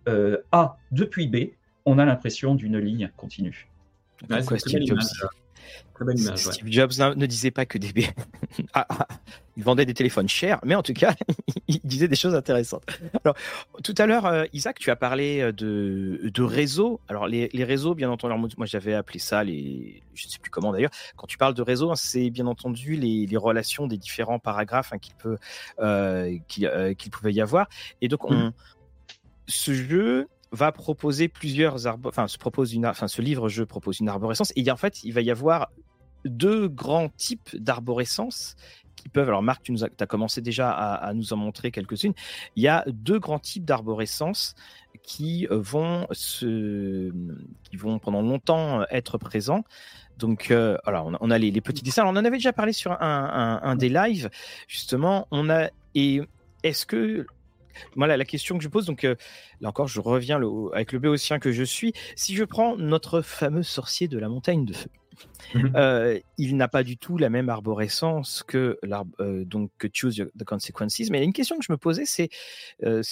euh, 0.09 0.39
A 0.53 0.77
depuis 0.93 1.29
B, 1.29 1.53
on 1.85 1.99
a 1.99 2.05
l'impression 2.05 2.55
d'une 2.55 2.79
ligne 2.79 3.11
continue. 3.17 3.69
Steve, 6.17 6.17
Jobs, 6.17 6.37
Steve 6.37 6.73
Jobs 6.73 7.17
ne 7.17 7.27
disait 7.27 7.51
pas 7.51 7.67
que 7.67 7.79
des 7.79 7.93
ah, 8.75 8.87
ah, 8.89 9.07
il 9.57 9.63
vendait 9.63 9.85
des 9.85 9.95
téléphones 9.95 10.29
chers, 10.29 10.59
mais 10.65 10.75
en 10.75 10.83
tout 10.83 10.95
cas, 10.95 11.15
il 11.69 11.81
disait 11.85 12.09
des 12.09 12.17
choses 12.17 12.35
intéressantes. 12.35 12.85
Alors, 13.25 13.37
tout 13.85 13.95
à 13.99 14.07
l'heure, 14.07 14.25
euh, 14.27 14.45
Isaac, 14.53 14.79
tu 14.79 14.91
as 14.91 14.97
parlé 14.97 15.41
euh, 15.41 15.53
de, 15.53 16.31
de 16.33 16.43
réseaux. 16.43 17.01
Alors, 17.09 17.27
les, 17.27 17.49
réseaux, 17.65 17.95
bien 17.95 18.11
entendu, 18.11 18.55
moi 18.57 18.67
j'avais 18.67 18.95
appelé 18.95 19.19
ça 19.19 19.45
les, 19.45 20.03
je 20.15 20.27
ne 20.27 20.31
sais 20.31 20.39
plus 20.39 20.51
comment 20.51 20.73
d'ailleurs. 20.73 20.91
Quand 21.17 21.27
tu 21.27 21.37
parles 21.37 21.55
de 21.55 21.63
réseau, 21.63 21.91
hein, 21.91 21.97
c'est 21.97 22.31
bien 22.31 22.47
entendu 22.47 22.97
les, 22.97 23.37
relations 23.37 23.87
des 23.87 23.99
différents 23.99 24.39
paragraphes 24.39 24.93
hein, 24.93 24.99
qu'il 24.99 25.15
peut, 25.15 25.37
euh, 25.81 26.39
qu'il, 26.49 27.11
pouvait 27.11 27.33
y 27.33 27.41
avoir. 27.41 27.69
Et 28.01 28.09
donc, 28.09 28.25
on, 28.25 28.35
mmh. 28.35 28.53
ce 29.47 29.75
jeu, 29.75 30.29
va 30.53 30.73
proposer 30.73 31.29
plusieurs 31.29 31.87
arbres, 31.87 32.09
enfin, 32.09 32.27
se 32.29 32.39
propose 32.39 32.73
une, 32.75 32.87
enfin, 32.87 33.09
ce 33.09 33.23
livre-jeu 33.23 33.67
propose 33.67 34.01
une 34.01 34.09
arborescence. 34.09 34.53
Et 34.57 34.71
en 34.71 34.77
fait, 34.77 35.03
il 35.05 35.13
va 35.13 35.21
y 35.21 35.31
avoir 35.31 35.71
deux 36.25 36.69
grands 36.69 37.09
types 37.09 37.57
d'arborescence 37.57 38.57
qui 38.97 39.09
peuvent. 39.09 39.29
Alors, 39.29 39.43
Marc, 39.43 39.63
tu 39.63 39.75
as, 39.83 40.07
commencé 40.07 40.41
déjà 40.41 40.71
à, 40.71 41.15
nous 41.15 41.33
en 41.33 41.37
montrer 41.37 41.71
quelques-unes. 41.71 42.13
Il 42.57 42.63
y 42.63 42.69
a 42.69 42.85
deux 42.89 43.19
grands 43.19 43.39
types 43.39 43.65
d'arborescence 43.65 44.55
qui 45.03 45.47
euh, 45.51 45.59
vont 45.59 46.07
se, 46.11 47.11
qui 47.63 47.77
vont 47.77 47.99
pendant 47.99 48.21
longtemps 48.21 48.85
être 48.91 49.19
présents. 49.19 49.65
Donc, 50.19 50.51
euh, 50.51 50.77
alors, 50.85 51.11
on 51.21 51.31
a, 51.31 51.39
les, 51.39 51.61
petits 51.61 51.83
dessins. 51.83 52.05
on 52.05 52.11
en 52.11 52.17
avait 52.17 52.37
déjà 52.37 52.53
parlé 52.53 52.73
sur 52.73 52.93
un, 52.93 53.61
un 53.63 53.77
des 53.77 53.89
lives. 53.89 54.29
Justement, 54.69 55.27
on 55.31 55.49
a 55.49 55.71
et 55.95 56.21
est-ce 56.63 56.87
que 56.87 57.27
voilà 57.97 58.17
la 58.17 58.25
question 58.25 58.59
que 58.59 58.65
je 58.65 58.69
pose, 58.69 58.87
donc 58.87 59.05
euh, 59.05 59.15
là 59.61 59.69
encore, 59.69 59.89
je 59.89 60.01
reviens 60.01 60.41
avec 60.73 60.93
le 60.93 60.99
béotien 60.99 61.39
que 61.39 61.53
je 61.53 61.65
suis. 61.65 61.93
Si 62.17 62.35
je 62.35 62.45
prends 62.45 62.77
notre 62.77 63.21
fameux 63.21 63.63
sorcier 63.63 64.09
de 64.09 64.19
la 64.19 64.29
montagne 64.29 64.65
de 64.65 64.73
feu, 64.73 64.91
mhm. 65.55 65.73
euh, 65.77 66.19
il 66.39 66.57
n'a 66.57 66.69
pas 66.69 66.83
du 66.83 66.97
tout 66.97 67.19
la 67.19 67.31
même 67.31 67.49
arborescence 67.49 68.43
que 68.47 68.79
euh, 69.21 69.45
donc 69.45 69.71
que 69.79 69.89
Choose 69.93 70.17
the 70.17 70.45
Consequences. 70.45 70.99
Mais 71.11 71.19
il 71.19 71.21
y 71.21 71.23
a 71.23 71.25
une 71.25 71.33
question 71.33 71.59
que 71.59 71.65
je 71.65 71.73
me 71.73 71.79
posais, 71.79 72.05
c'est 72.07 72.29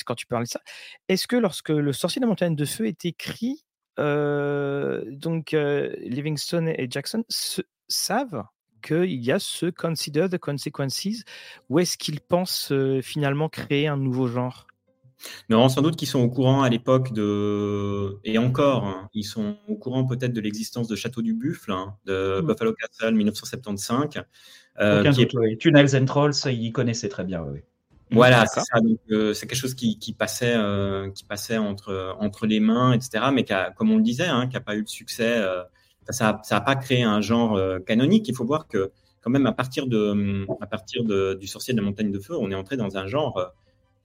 quand 0.04 0.14
tu 0.14 0.26
parles 0.26 0.44
de 0.44 0.48
ça, 0.48 0.61
est-ce 1.09 1.26
que 1.26 1.36
lorsque 1.36 1.70
le 1.70 1.92
sorcier 1.92 2.20
de 2.20 2.24
la 2.24 2.28
montagne 2.28 2.56
de 2.56 2.64
feu 2.64 2.86
est 2.86 3.04
écrit, 3.04 3.64
donc 3.96 5.52
Livingstone 5.52 6.68
et 6.68 6.86
Jackson 6.90 7.24
savent 7.88 8.44
qu'il 8.80 9.22
y 9.22 9.32
a 9.32 9.38
ce 9.38 9.66
consider 9.66 10.28
the 10.30 10.38
consequences 10.38 11.24
ou 11.68 11.78
est-ce 11.78 11.98
qu'ils 11.98 12.20
pensent 12.20 12.72
euh, 12.72 13.00
finalement 13.02 13.48
créer 13.48 13.88
un 13.88 13.96
nouveau 13.96 14.26
genre? 14.26 14.66
Non, 15.48 15.68
sans 15.68 15.82
doute 15.82 15.96
qu'ils 15.96 16.08
sont 16.08 16.20
au 16.20 16.28
courant 16.28 16.62
à 16.62 16.68
l'époque 16.68 17.12
de. 17.12 18.18
Et 18.24 18.38
encore, 18.38 18.84
hein, 18.84 19.08
ils 19.14 19.24
sont 19.24 19.56
au 19.66 19.74
courant 19.74 20.06
peut-être 20.06 20.32
de 20.32 20.40
l'existence 20.40 20.86
de 20.86 20.94
Château 20.94 21.22
du 21.22 21.34
Buffle, 21.34 21.72
hein, 21.72 21.96
de 22.06 22.40
mmh. 22.40 22.46
Buffalo 22.46 22.72
Castle 22.72 23.14
1975. 23.14 24.24
Euh, 24.80 25.10
qui 25.10 25.22
est... 25.22 25.58
Tunnels 25.58 25.96
and 25.96 26.04
Trolls, 26.04 26.34
ils 26.46 26.72
connaissaient 26.72 27.08
très 27.08 27.24
bien, 27.24 27.42
oui. 27.42 27.60
Voilà, 28.10 28.46
c'est 28.46 28.60
ça. 28.60 28.78
Euh, 29.10 29.34
c'est 29.34 29.46
quelque 29.46 29.58
chose 29.58 29.74
qui, 29.74 30.16
passait, 30.16 30.54
euh, 30.56 31.10
qui 31.10 31.24
passait 31.24 31.58
entre, 31.58 32.16
entre 32.20 32.46
les 32.46 32.60
mains, 32.60 32.92
etc. 32.92 33.24
Mais 33.32 33.44
qui 33.44 33.52
a, 33.52 33.70
comme 33.72 33.90
on 33.90 33.96
le 33.96 34.02
disait, 34.02 34.28
hein, 34.28 34.46
qui 34.46 34.54
n'a 34.54 34.60
pas 34.60 34.76
eu 34.76 34.82
de 34.82 34.88
succès 34.88 35.44
ça 36.11 36.40
n'a 36.50 36.61
pas 36.61 36.76
créé 36.76 37.02
un 37.02 37.20
genre 37.20 37.56
euh, 37.56 37.78
canonique. 37.80 38.28
Il 38.28 38.34
faut 38.34 38.44
voir 38.44 38.66
que 38.68 38.90
quand 39.20 39.30
même 39.30 39.46
à 39.46 39.52
partir 39.52 39.86
de 39.86 40.46
à 40.61 40.66
partir 40.66 41.04
de, 41.04 41.34
du 41.34 41.46
sorcier 41.46 41.74
de 41.74 41.78
la 41.80 41.84
montagne 41.84 42.11
de 42.11 42.18
feu, 42.18 42.36
on 42.38 42.50
est 42.50 42.54
entré 42.54 42.76
dans 42.76 42.96
un 42.96 43.06
genre 43.06 43.36
euh, 43.38 43.46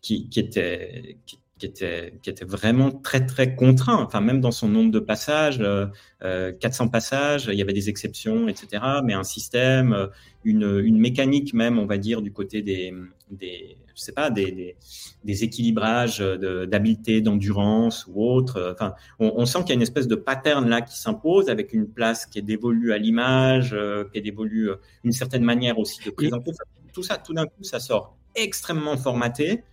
qui, 0.02 0.30
était 0.36 1.18
qui 1.64 1.68
était, 1.68 2.14
qui 2.22 2.30
était 2.30 2.44
vraiment 2.44 2.92
très 2.92 3.26
très 3.26 3.56
contraint. 3.56 4.04
Enfin, 4.04 4.20
même 4.20 4.42
dans 4.42 4.52
son 4.52 4.68
nombre 4.68 4.92
de 4.92 5.00
passages, 5.00 5.60
euh, 5.62 6.52
400 6.60 6.86
euh, 6.86 6.90
passages, 6.90 7.50
il 7.50 7.58
y 7.58 7.62
avait 7.62 7.74
des 7.74 7.88
exceptions, 7.88 8.50
etc. 8.50 8.84
Mais 9.06 9.14
un 9.14 9.24
système, 9.24 9.94
euh, 9.94 10.08
une, 10.44 10.82
une 10.84 10.98
mécanique 10.98 11.54
même, 11.54 11.80
on 11.80 11.86
va 11.86 11.98
dire, 11.98 12.22
du 12.22 12.34
côté 12.34 12.62
des, 12.62 12.94
des 13.32 13.78
je 13.96 14.02
sais 14.02 14.12
pas, 14.12 14.30
des, 14.30 14.76
des, 15.24 15.44
équilibrages 15.46 16.20
d'habileté, 16.20 17.22
d'endurance 17.22 18.08
ou 18.10 18.26
autre. 18.26 18.74
Enfin, 18.74 18.94
on, 19.20 19.32
on 19.38 19.46
sent 19.46 19.60
qu'il 19.60 19.70
y 19.70 19.72
a 19.74 19.76
une 19.76 19.84
espèce 19.84 20.08
de 20.08 20.16
pattern 20.16 20.68
là 20.68 20.82
qui 20.82 21.00
s'impose 21.00 21.48
avec 21.48 21.72
une 21.74 21.88
place 21.88 22.26
qui 22.26 22.40
est 22.40 22.44
dévolue 22.44 22.92
à 22.92 22.98
l'image, 22.98 23.76
qui 24.12 24.18
est 24.18 24.22
dévolue 24.22 24.72
une 25.04 25.14
certaine 25.14 25.44
manière 25.44 25.78
aussi 25.80 26.04
de 26.04 26.10
présenter. 26.10 26.52
Tout 26.92 27.04
ça, 27.04 27.18
tout 27.18 27.34
d'un 27.34 27.46
coup, 27.46 27.64
ça 27.64 27.80
sort 27.80 28.18
extrêmement 28.36 28.98
formaté 28.98 29.64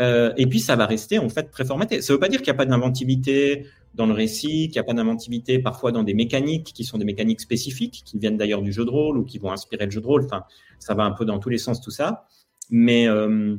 euh, 0.00 0.32
et 0.36 0.46
puis, 0.46 0.60
ça 0.60 0.76
va 0.76 0.86
rester 0.86 1.18
en 1.18 1.28
fait 1.28 1.50
très 1.50 1.64
formaté. 1.64 2.00
Ça 2.02 2.12
ne 2.12 2.16
veut 2.16 2.20
pas 2.20 2.28
dire 2.28 2.40
qu'il 2.40 2.52
n'y 2.52 2.56
a 2.56 2.58
pas 2.58 2.66
d'inventivité 2.66 3.66
dans 3.94 4.06
le 4.06 4.12
récit, 4.12 4.68
qu'il 4.68 4.72
n'y 4.72 4.78
a 4.78 4.84
pas 4.84 4.94
d'inventivité 4.94 5.58
parfois 5.58 5.92
dans 5.92 6.02
des 6.02 6.14
mécaniques 6.14 6.72
qui 6.72 6.84
sont 6.84 6.98
des 6.98 7.04
mécaniques 7.04 7.40
spécifiques, 7.40 8.02
qui 8.04 8.18
viennent 8.18 8.36
d'ailleurs 8.36 8.62
du 8.62 8.72
jeu 8.72 8.84
de 8.84 8.90
rôle 8.90 9.18
ou 9.18 9.24
qui 9.24 9.38
vont 9.38 9.50
inspirer 9.50 9.86
le 9.86 9.90
jeu 9.90 10.00
de 10.00 10.06
rôle. 10.06 10.24
Enfin, 10.24 10.44
ça 10.78 10.94
va 10.94 11.04
un 11.04 11.10
peu 11.10 11.24
dans 11.24 11.38
tous 11.38 11.48
les 11.48 11.58
sens 11.58 11.80
tout 11.80 11.90
ça. 11.90 12.26
Mais, 12.70 13.08
euh, 13.08 13.56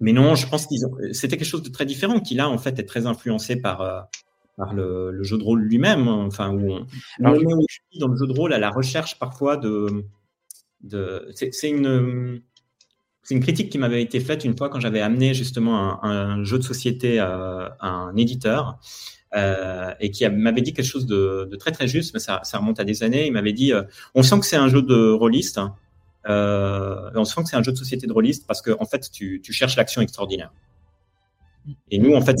mais 0.00 0.12
non, 0.12 0.34
je 0.34 0.48
pense 0.48 0.66
que 0.66 1.12
c'était 1.12 1.36
quelque 1.36 1.46
chose 1.46 1.62
de 1.62 1.68
très 1.68 1.84
différent 1.84 2.20
qui 2.20 2.34
là 2.34 2.48
en 2.48 2.58
fait 2.58 2.78
est 2.78 2.84
très 2.84 3.06
influencé 3.06 3.56
par, 3.56 3.82
euh, 3.82 4.00
par 4.56 4.72
le, 4.72 5.22
jeu 5.22 5.36
de 5.36 5.42
rôle 5.42 5.60
lui-même. 5.60 6.08
Enfin, 6.08 6.52
où 6.52 6.70
on, 6.70 6.86
on 7.20 7.34
est 7.34 7.98
dans 7.98 8.08
le 8.08 8.16
jeu 8.16 8.26
de 8.26 8.32
rôle 8.32 8.54
à 8.54 8.58
la 8.58 8.70
recherche 8.70 9.18
parfois 9.18 9.58
de, 9.58 10.04
de 10.82 11.28
c'est 11.34 11.68
une 11.68 12.40
c'est 13.30 13.36
une 13.36 13.42
critique 13.42 13.70
qui 13.70 13.78
m'avait 13.78 14.02
été 14.02 14.18
faite 14.18 14.44
une 14.44 14.58
fois 14.58 14.68
quand 14.70 14.80
j'avais 14.80 15.00
amené 15.00 15.34
justement 15.34 16.04
un, 16.04 16.42
jeu 16.42 16.58
de 16.58 16.64
société 16.64 17.20
à, 17.20 17.76
un 17.80 18.16
éditeur 18.16 18.80
euh, 19.36 19.94
et 20.00 20.10
qui 20.10 20.28
m'avait 20.28 20.62
dit 20.62 20.72
quelque 20.72 20.84
chose 20.84 21.06
de, 21.06 21.48
très 21.56 21.70
très 21.70 21.86
juste, 21.86 22.12
mais 22.12 22.18
ça, 22.18 22.42
remonte 22.54 22.80
à 22.80 22.84
des 22.84 23.04
années. 23.04 23.28
Il 23.28 23.32
m'avait 23.32 23.52
dit, 23.52 23.72
euh, 23.72 23.84
on 24.16 24.24
sent 24.24 24.40
que 24.40 24.46
c'est 24.46 24.56
un 24.56 24.66
jeu 24.66 24.82
de 24.82 25.12
rôliste, 25.12 25.60
euh, 26.28 27.08
on 27.14 27.24
sent 27.24 27.44
que 27.44 27.50
c'est 27.50 27.56
un 27.56 27.62
jeu 27.62 27.70
de 27.70 27.76
société 27.76 28.08
de 28.08 28.12
rôliste 28.12 28.48
parce 28.48 28.62
que 28.62 28.72
en 28.80 28.84
fait 28.84 29.08
tu, 29.12 29.40
cherches 29.44 29.76
l'action 29.76 30.02
extraordinaire. 30.02 30.52
Et 31.92 32.00
nous, 32.00 32.14
en 32.16 32.22
fait, 32.22 32.36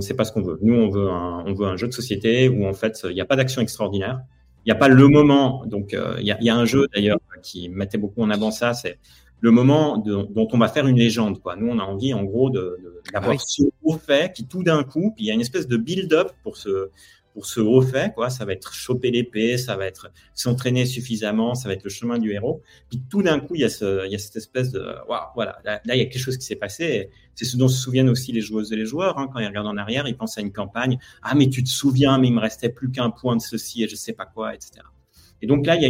c'est 0.00 0.14
pas 0.14 0.24
ce 0.24 0.32
qu'on 0.32 0.40
veut. 0.40 0.58
Nous, 0.62 0.72
on 0.72 0.88
veut 0.88 1.10
un, 1.10 1.76
jeu 1.76 1.88
de 1.88 1.92
société 1.92 2.48
où 2.48 2.66
en 2.66 2.72
fait, 2.72 3.02
il 3.04 3.12
n'y 3.12 3.20
a 3.20 3.26
pas 3.26 3.36
d'action 3.36 3.60
extraordinaire. 3.60 4.22
Il 4.64 4.70
n'y 4.70 4.72
a 4.72 4.76
pas 4.76 4.88
le 4.88 5.08
moment. 5.08 5.66
Donc, 5.66 5.92
euh, 5.92 6.16
il 6.20 6.26
y, 6.26 6.32
a, 6.32 6.42
y, 6.42 6.48
a, 6.48 6.56
un 6.56 6.64
jeu 6.64 6.86
d'ailleurs 6.94 7.18
qui 7.42 7.68
mettait 7.68 7.98
beaucoup 7.98 8.22
en 8.22 8.30
avant 8.30 8.50
ça. 8.50 8.72
C'est 8.72 8.98
le 9.40 9.50
moment 9.50 9.98
de, 9.98 10.26
dont 10.30 10.48
on 10.52 10.58
va 10.58 10.68
faire 10.68 10.86
une 10.86 10.96
légende. 10.96 11.40
Quoi. 11.40 11.56
Nous, 11.56 11.68
on 11.68 11.78
a 11.78 11.82
envie, 11.82 12.14
en 12.14 12.24
gros, 12.24 12.50
d'avoir 12.50 13.34
de, 13.34 13.38
de, 13.38 13.44
ce 13.46 13.62
haut 13.82 13.98
fait 13.98 14.32
qui, 14.34 14.46
tout 14.46 14.62
d'un 14.62 14.82
coup, 14.82 15.12
puis 15.14 15.24
il 15.24 15.28
y 15.28 15.30
a 15.30 15.34
une 15.34 15.40
espèce 15.40 15.68
de 15.68 15.76
build-up 15.76 16.32
pour 16.42 16.56
ce, 16.56 16.90
pour 17.36 17.44
ce 17.44 17.60
haut 17.60 17.82
fait, 17.82 18.14
quoi. 18.14 18.30
Ça 18.30 18.46
va 18.46 18.54
être 18.54 18.72
choper 18.72 19.10
l'épée, 19.10 19.58
ça 19.58 19.76
va 19.76 19.84
être 19.84 20.10
s'entraîner 20.32 20.86
suffisamment, 20.86 21.54
ça 21.54 21.68
va 21.68 21.74
être 21.74 21.84
le 21.84 21.90
chemin 21.90 22.18
du 22.18 22.32
héros. 22.32 22.62
Puis 22.88 23.02
tout 23.10 23.22
d'un 23.22 23.40
coup, 23.40 23.54
il 23.54 23.60
y 23.60 23.64
a, 23.64 23.68
ce, 23.68 24.06
il 24.06 24.12
y 24.12 24.14
a 24.14 24.18
cette 24.18 24.36
espèce 24.36 24.72
de, 24.72 24.80
waouh, 25.06 25.26
voilà, 25.34 25.58
là, 25.64 25.80
il 25.84 25.98
y 25.98 26.00
a 26.00 26.06
quelque 26.06 26.18
chose 26.18 26.38
qui 26.38 26.46
s'est 26.46 26.56
passé. 26.56 27.10
C'est 27.34 27.44
ce 27.44 27.58
dont 27.58 27.68
se 27.68 27.78
souviennent 27.78 28.08
aussi 28.08 28.32
les 28.32 28.40
joueuses 28.40 28.72
et 28.72 28.76
les 28.76 28.86
joueurs, 28.86 29.18
hein, 29.18 29.28
quand 29.30 29.38
ils 29.38 29.46
regardent 29.46 29.66
en 29.66 29.76
arrière, 29.76 30.08
ils 30.08 30.16
pensent 30.16 30.38
à 30.38 30.40
une 30.40 30.52
campagne. 30.52 30.98
Ah, 31.22 31.34
mais 31.34 31.50
tu 31.50 31.62
te 31.62 31.68
souviens, 31.68 32.16
mais 32.16 32.28
il 32.28 32.32
me 32.32 32.40
restait 32.40 32.70
plus 32.70 32.90
qu'un 32.90 33.10
point 33.10 33.36
de 33.36 33.42
ceci 33.42 33.84
et 33.84 33.88
je 33.88 33.96
sais 33.96 34.14
pas 34.14 34.24
quoi, 34.24 34.54
etc. 34.54 34.80
Et 35.46 35.48
donc 35.48 35.64
là, 35.64 35.76
il 35.76 35.82
y, 35.82 35.84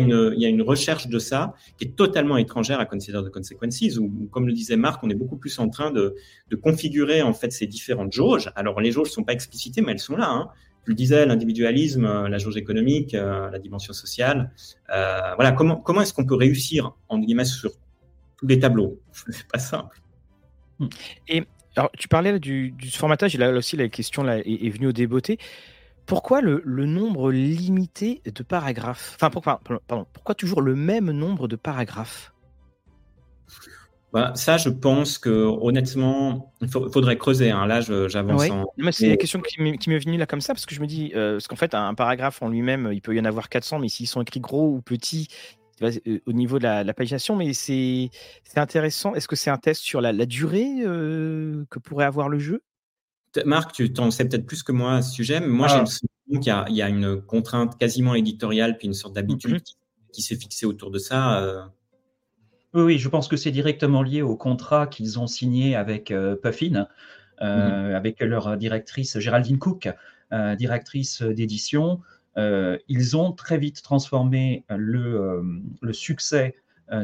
a 0.44 0.48
une, 0.48 0.60
recherche 0.60 1.06
de 1.06 1.18
ça 1.18 1.54
qui 1.78 1.86
est 1.86 1.96
totalement 1.96 2.36
étrangère 2.36 2.78
à 2.78 2.84
Consider 2.84 3.22
the 3.24 3.30
Consequences, 3.30 3.96
où, 3.96 4.28
comme 4.30 4.46
le 4.46 4.52
disait 4.52 4.76
Marc, 4.76 5.02
on 5.02 5.08
est 5.08 5.14
beaucoup 5.14 5.38
plus 5.38 5.58
en 5.58 5.70
train 5.70 5.90
de, 5.90 6.14
configurer 6.62 7.22
en 7.22 7.32
fait 7.32 7.50
ces 7.52 7.66
différentes 7.66 8.12
jauges. 8.12 8.52
Alors 8.54 8.82
les 8.82 8.92
jauges 8.92 9.08
sont 9.08 9.24
pas 9.24 9.32
explicitées, 9.32 9.80
mais 9.80 9.92
elles 9.92 9.98
sont 9.98 10.16
là. 10.16 10.28
Hein 10.28 10.50
tu 10.84 10.90
le 10.90 10.94
disais, 10.94 11.24
l'individualisme, 11.24 12.04
euh, 12.04 12.28
la 12.28 12.36
jauge 12.36 12.58
économique, 12.58 13.14
euh, 13.14 13.48
la 13.50 13.58
dimension 13.58 13.94
sociale. 13.94 14.52
Euh, 14.94 15.34
voilà, 15.36 15.52
comment, 15.52 15.76
comment 15.76 16.02
est-ce 16.02 16.12
qu'on 16.12 16.26
peut 16.26 16.34
réussir, 16.34 16.92
en 17.08 17.18
guillemets, 17.18 17.46
sur 17.46 17.70
tous 18.36 18.46
les 18.46 18.58
tableaux? 18.58 19.00
C'est 19.30 19.48
pas 19.48 19.58
simple. 19.58 20.02
Et 21.28 21.44
alors, 21.76 21.90
tu 21.96 22.08
parlais 22.08 22.38
du, 22.38 22.72
du 22.72 22.90
formatage, 22.90 23.34
et 23.34 23.38
là 23.38 23.50
aussi 23.52 23.78
la 23.78 23.88
question 23.88 24.22
là, 24.22 24.38
est, 24.38 24.68
venue 24.68 24.88
au 24.88 24.92
débeauté. 24.92 25.38
Pourquoi 26.06 26.40
le, 26.40 26.62
le, 26.64 26.86
nombre 26.86 27.32
limité 27.32 28.22
de 28.24 28.42
paragraphes? 28.42 29.12
Enfin, 29.16 29.30
pourquoi, 29.30 29.60
pardon, 29.86 30.06
pourquoi 30.12 30.34
toujours 30.34 30.62
le 30.62 30.76
même 30.76 31.10
nombre 31.10 31.48
de 31.48 31.56
paragraphes? 31.56 32.32
Bah, 34.12 34.32
ça, 34.34 34.56
je 34.56 34.68
pense 34.70 35.18
que 35.18 35.30
honnêtement, 35.30 36.54
il 36.62 36.68
faudrait 36.68 37.18
creuser. 37.18 37.50
Hein. 37.50 37.66
Là, 37.66 37.80
j'avance. 37.80 38.48
C'est 38.92 39.08
la 39.08 39.16
question 39.16 39.40
qui 39.40 39.60
m'est 39.60 39.98
venue 39.98 40.16
là 40.16 40.26
comme 40.26 40.40
ça, 40.40 40.54
parce 40.54 40.64
que 40.64 40.74
je 40.74 40.80
me 40.80 40.86
dis, 40.86 41.12
euh, 41.14 41.34
parce 41.34 41.48
qu'en 41.48 41.56
fait, 41.56 41.74
un 41.74 41.94
paragraphe 41.94 42.40
en 42.40 42.48
lui-même, 42.48 42.90
il 42.92 43.02
peut 43.02 43.14
y 43.14 43.20
en 43.20 43.24
avoir 43.24 43.48
400, 43.48 43.80
mais 43.80 43.88
s'ils 43.88 44.06
sont 44.06 44.22
écrits 44.22 44.40
gros 44.40 44.68
ou 44.68 44.80
petits, 44.80 45.28
euh, 45.82 46.18
au 46.24 46.32
niveau 46.32 46.58
de 46.58 46.64
la, 46.64 46.84
la 46.84 46.94
pagination, 46.94 47.36
mais 47.36 47.52
c'est 47.52 48.10
intéressant. 48.56 49.14
Est-ce 49.14 49.28
que 49.28 49.36
c'est 49.36 49.50
un 49.50 49.58
test 49.58 49.82
sur 49.82 50.00
la, 50.00 50.12
durée 50.24 50.76
euh, 50.80 51.64
que 51.68 51.78
pourrait 51.78 52.06
avoir 52.06 52.28
le 52.28 52.38
jeu? 52.38 52.62
Marc, 53.44 53.72
tu 53.72 53.92
t'en 53.92 54.10
sais 54.10 54.26
peut-être 54.26 54.46
plus 54.46 54.62
que 54.62 54.72
moi 54.72 54.94
à 54.94 55.02
ce 55.02 55.12
sujet, 55.12 55.40
mais 55.40 55.46
moi, 55.46 55.68
j'ai 55.68 55.76
ah. 55.76 55.84
le 56.28 56.38
qu'il 56.40 56.52
y, 56.68 56.78
y, 56.78 56.82
a 56.82 56.88
une 56.88 57.20
contrainte 57.20 57.78
quasiment 57.78 58.14
éditoriale, 58.14 58.78
puis 58.78 58.88
une 58.88 58.94
sorte 58.94 59.14
d'habitude 59.14 59.56
mm-hmm. 59.56 60.12
qui, 60.12 60.22
s'est 60.22 60.36
fixée 60.36 60.66
autour 60.66 60.90
de 60.90 60.98
ça. 60.98 61.70
Oui, 62.76 62.98
je 62.98 63.08
pense 63.08 63.26
que 63.26 63.38
c'est 63.38 63.50
directement 63.50 64.02
lié 64.02 64.20
au 64.20 64.36
contrat 64.36 64.86
qu'ils 64.86 65.18
ont 65.18 65.26
signé 65.26 65.74
avec 65.74 66.10
euh, 66.10 66.36
Puffin, 66.36 66.86
euh, 67.40 67.88
mhm. 67.88 67.94
avec 67.94 68.20
leur 68.20 68.58
directrice 68.58 69.18
Géraldine 69.18 69.58
Cook, 69.58 69.88
euh, 70.32 70.54
directrice 70.56 71.22
d'édition. 71.22 72.02
ils 72.36 73.16
ont 73.16 73.32
très 73.32 73.56
vite 73.56 73.82
transformé 73.82 74.66
le, 74.68 75.42
le 75.80 75.92
succès 75.94 76.54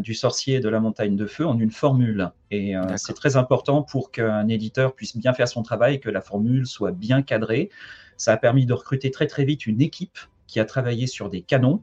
du 0.01 0.15
sorcier 0.15 0.61
de 0.61 0.69
la 0.69 0.81
montagne 0.81 1.17
de 1.17 1.27
feu 1.27 1.47
en 1.47 1.59
une 1.59 1.71
formule. 1.71 2.31
Et 2.51 2.75
c'est 2.97 3.15
très 3.15 3.37
important 3.37 3.83
pour 3.83 4.11
qu'un 4.11 4.47
éditeur 4.49 4.95
puisse 4.95 5.17
bien 5.17 5.33
faire 5.33 5.49
son 5.49 5.63
travail, 5.63 6.01
que 6.01 6.11
la 6.11 6.21
formule 6.21 6.67
soit 6.67 6.93
bien 6.93 7.23
cadrée. 7.23 7.71
Ça 8.17 8.33
a 8.33 8.37
permis 8.37 8.67
de 8.67 8.73
recruter 8.73 9.11
très 9.11 9.27
très 9.27 9.45
vite 9.45 9.67
une 9.67 9.81
équipe 9.81 10.19
qui 10.47 10.61
a 10.61 10.65
travaillé 10.65 11.07
sur 11.07 11.31
des 11.31 11.43
canons. 11.43 11.83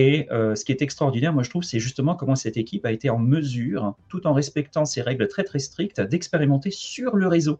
Et 0.00 0.28
euh, 0.30 0.54
ce 0.54 0.64
qui 0.64 0.70
est 0.70 0.80
extraordinaire, 0.80 1.32
moi 1.32 1.42
je 1.42 1.50
trouve, 1.50 1.64
c'est 1.64 1.80
justement 1.80 2.14
comment 2.14 2.36
cette 2.36 2.56
équipe 2.56 2.86
a 2.86 2.92
été 2.92 3.10
en 3.10 3.18
mesure, 3.18 3.96
tout 4.08 4.28
en 4.28 4.32
respectant 4.32 4.84
ces 4.84 5.02
règles 5.02 5.26
très 5.26 5.42
très 5.42 5.58
strictes, 5.58 6.00
d'expérimenter 6.00 6.70
sur 6.70 7.16
le 7.16 7.26
réseau. 7.26 7.58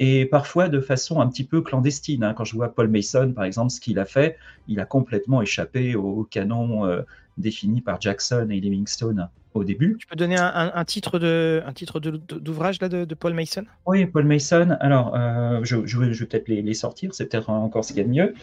Et 0.00 0.26
parfois 0.26 0.68
de 0.68 0.80
façon 0.80 1.20
un 1.20 1.28
petit 1.28 1.44
peu 1.44 1.62
clandestine. 1.62 2.24
Hein. 2.24 2.34
Quand 2.34 2.42
je 2.42 2.56
vois 2.56 2.74
Paul 2.74 2.88
Mason, 2.88 3.32
par 3.32 3.44
exemple, 3.44 3.70
ce 3.70 3.80
qu'il 3.80 4.00
a 4.00 4.04
fait, 4.04 4.36
il 4.66 4.80
a 4.80 4.84
complètement 4.84 5.42
échappé 5.42 5.94
au, 5.94 6.24
canon 6.24 6.86
euh, 6.86 7.02
défini 7.38 7.82
par 7.82 8.00
Jackson 8.00 8.48
et 8.50 8.58
Livingstone 8.58 9.28
au 9.54 9.62
début. 9.62 9.96
Tu 10.00 10.08
peux 10.08 10.16
donner 10.16 10.38
un, 10.40 10.84
titre 10.84 11.20
de 11.20 11.62
un 11.64 11.72
titre 11.72 12.00
d'ouvrage 12.00 12.80
là 12.80 12.88
de, 12.88 13.14
Paul 13.14 13.32
Mason? 13.32 13.64
Oui, 13.86 14.06
Paul 14.06 14.24
Mason. 14.24 14.76
Alors, 14.80 15.14
euh, 15.14 15.60
je, 15.62 15.76
vais 15.76 16.26
peut-être 16.26 16.48
les, 16.48 16.62
les, 16.62 16.74
sortir. 16.74 17.14
C'est 17.14 17.26
peut-être 17.26 17.48
encore 17.48 17.84
ce 17.84 17.92
qu'il 17.92 17.98
y 17.98 18.04
a 18.04 18.08
de 18.08 18.10
mieux. 18.10 18.34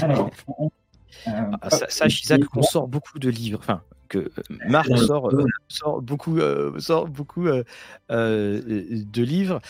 Alors, 0.00 0.30
on, 0.58 0.70
ah, 1.26 1.70
sache, 1.70 2.22
Isaac, 2.22 2.44
qu'on 2.44 2.62
sort 2.62 2.88
beaucoup 2.88 3.18
de 3.18 3.28
livres. 3.28 3.58
Enfin, 3.60 3.82
que 4.08 4.18
euh, 4.18 4.30
Marc 4.68 4.96
sort, 4.96 5.30
euh, 5.30 5.46
sort 5.68 6.02
beaucoup, 6.02 6.38
euh, 6.38 6.78
sort 6.78 7.08
beaucoup 7.08 7.46
de 7.46 9.22
livres 9.22 9.60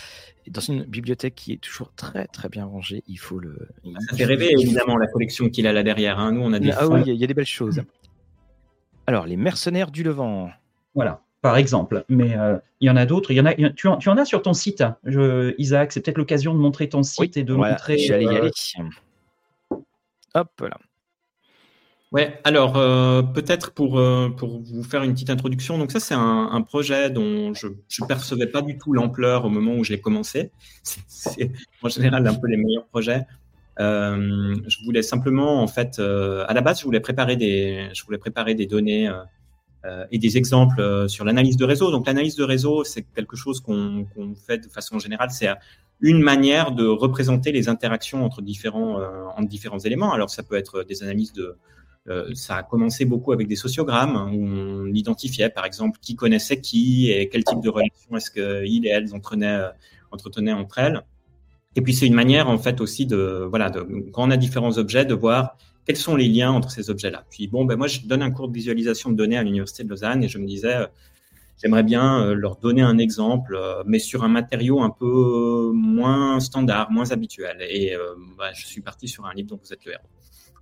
dans 0.48 0.60
une 0.60 0.84
bibliothèque 0.84 1.34
qui 1.34 1.52
est 1.52 1.60
toujours 1.60 1.92
très 1.94 2.26
très 2.26 2.48
bien 2.48 2.64
rangée. 2.64 3.02
Il 3.08 3.16
faut 3.16 3.38
le. 3.38 3.68
Ça 4.10 4.16
fait 4.16 4.24
rêver 4.24 4.52
évidemment 4.58 4.96
la 4.96 5.06
collection 5.06 5.48
qu'il 5.48 5.66
a 5.66 5.72
là 5.72 5.82
derrière. 5.82 6.18
Hein. 6.18 6.32
Nous, 6.32 6.42
on 6.42 6.52
a 6.52 6.58
des. 6.58 6.70
Ah 6.72 6.86
oui, 6.88 7.02
il 7.06 7.14
y, 7.14 7.24
a 7.24 7.26
des 7.26 7.34
belles 7.34 7.46
choses. 7.46 7.82
Alors, 9.06 9.26
les 9.26 9.36
mercenaires 9.36 9.90
du 9.90 10.02
Levant. 10.02 10.50
Voilà 10.94 11.20
par 11.40 11.58
exemple. 11.58 12.06
Mais 12.08 12.38
il 12.80 12.86
y 12.86 12.90
en 12.90 12.96
a 12.96 13.04
d'autres. 13.04 13.30
Il 13.30 13.36
y 13.36 13.40
en 13.40 13.44
a, 13.44 13.52
tu, 13.52 13.86
en, 13.86 13.98
tu 13.98 14.08
en 14.08 14.16
as 14.16 14.24
sur 14.24 14.40
ton 14.40 14.54
site, 14.54 14.82
je, 15.04 15.54
Isaac. 15.58 15.92
C'est 15.92 16.00
peut-être 16.00 16.16
l'occasion 16.16 16.54
de 16.54 16.58
montrer 16.58 16.88
ton 16.88 17.02
site 17.02 17.36
et 17.36 17.44
de 17.44 17.52
montrer. 17.52 17.98
J'allais 17.98 18.24
y 18.24 18.28
aller. 18.28 18.50
Hop 20.34 20.60
là. 20.62 20.78
Ouais, 22.14 22.40
alors 22.44 22.76
euh, 22.76 23.22
peut-être 23.22 23.72
pour, 23.72 23.98
euh, 23.98 24.28
pour 24.28 24.60
vous 24.60 24.84
faire 24.84 25.02
une 25.02 25.14
petite 25.14 25.30
introduction. 25.30 25.78
Donc 25.78 25.90
ça, 25.90 25.98
c'est 25.98 26.14
un, 26.14 26.48
un, 26.52 26.62
projet 26.62 27.10
dont 27.10 27.52
je 27.54 27.66
ne 27.66 28.06
percevais 28.06 28.46
pas 28.46 28.62
du 28.62 28.78
tout 28.78 28.92
l'ampleur 28.92 29.44
au 29.44 29.48
moment 29.48 29.74
où 29.74 29.82
j'ai 29.82 30.00
commencé. 30.00 30.52
C'est 31.08 31.50
en 31.82 31.88
général 31.88 32.24
un 32.24 32.34
peu 32.34 32.46
les 32.46 32.56
meilleurs 32.56 32.86
projets. 32.86 33.26
Euh, 33.80 34.54
je 34.68 34.84
voulais 34.84 35.02
simplement, 35.02 35.60
en 35.60 35.66
fait, 35.66 35.98
euh, 35.98 36.44
à 36.46 36.54
la 36.54 36.60
base, 36.60 36.78
je 36.78 36.84
voulais 36.84 37.00
préparer 37.00 37.34
des, 37.34 37.88
je 37.92 38.04
voulais 38.04 38.18
préparer 38.18 38.54
des 38.54 38.66
données 38.66 39.08
euh, 39.84 40.04
et 40.12 40.18
des 40.18 40.36
exemples 40.36 41.08
sur 41.08 41.24
l'analyse 41.24 41.56
de 41.56 41.64
réseau. 41.64 41.90
Donc 41.90 42.06
l'analyse 42.06 42.36
de 42.36 42.44
réseau, 42.44 42.84
c'est 42.84 43.02
quelque 43.02 43.34
chose 43.34 43.58
qu'on 43.58 44.06
qu'on 44.14 44.36
fait 44.36 44.58
de 44.58 44.68
façon 44.68 45.00
générale. 45.00 45.30
C'est 45.32 45.48
une 46.00 46.22
manière 46.22 46.70
de 46.70 46.86
représenter 46.86 47.50
les 47.50 47.68
interactions 47.68 48.24
entre 48.24 48.40
différents, 48.40 49.00
entre 49.36 49.48
différents 49.48 49.80
éléments. 49.80 50.12
Alors 50.12 50.30
ça 50.30 50.44
peut 50.44 50.54
être 50.54 50.84
des 50.84 51.02
analyses 51.02 51.32
de 51.32 51.56
euh, 52.08 52.34
ça 52.34 52.56
a 52.56 52.62
commencé 52.62 53.06
beaucoup 53.06 53.32
avec 53.32 53.48
des 53.48 53.56
sociogrammes 53.56 54.16
hein, 54.16 54.30
où 54.30 54.44
on 54.44 54.86
identifiait, 54.92 55.48
par 55.48 55.64
exemple, 55.64 55.98
qui 56.02 56.16
connaissait 56.16 56.60
qui 56.60 57.10
et 57.10 57.28
quel 57.30 57.44
type 57.44 57.60
de 57.62 57.70
relation 57.70 58.16
est-ce 58.16 58.30
qu'ils 58.30 58.86
et 58.86 58.90
elles 58.90 59.14
entretenaient, 59.14 59.46
euh, 59.46 59.68
entretenaient 60.10 60.52
entre 60.52 60.78
elles. 60.78 61.02
Et 61.76 61.80
puis 61.80 61.94
c'est 61.94 62.06
une 62.06 62.14
manière 62.14 62.48
en 62.48 62.58
fait 62.58 62.80
aussi 62.80 63.04
de 63.04 63.46
voilà 63.48 63.68
quand 64.12 64.28
on 64.28 64.30
a 64.30 64.36
différents 64.36 64.78
objets 64.78 65.04
de 65.04 65.14
voir 65.14 65.56
quels 65.84 65.96
sont 65.96 66.14
les 66.14 66.28
liens 66.28 66.52
entre 66.52 66.70
ces 66.70 66.88
objets-là. 66.88 67.24
Puis 67.30 67.48
bon 67.48 67.64
ben 67.64 67.76
moi 67.76 67.88
je 67.88 68.00
donne 68.02 68.22
un 68.22 68.30
cours 68.30 68.48
de 68.48 68.54
visualisation 68.54 69.10
de 69.10 69.16
données 69.16 69.38
à 69.38 69.42
l'université 69.42 69.82
de 69.82 69.88
Lausanne 69.88 70.22
et 70.22 70.28
je 70.28 70.38
me 70.38 70.46
disais 70.46 70.76
euh, 70.76 70.86
j'aimerais 71.60 71.82
bien 71.82 72.32
leur 72.32 72.56
donner 72.58 72.82
un 72.82 72.98
exemple 72.98 73.58
mais 73.86 73.98
sur 73.98 74.22
un 74.22 74.28
matériau 74.28 74.82
un 74.82 74.90
peu 74.90 75.72
moins 75.74 76.38
standard, 76.38 76.92
moins 76.92 77.10
habituel. 77.10 77.56
Et 77.62 77.96
bah, 78.38 78.52
je 78.52 78.66
suis 78.66 78.80
parti 78.80 79.08
sur 79.08 79.26
un 79.26 79.34
livre 79.34 79.48
dont 79.48 79.60
vous 79.60 79.72
êtes 79.72 79.84
le 79.84 79.92
héros. 79.92 80.02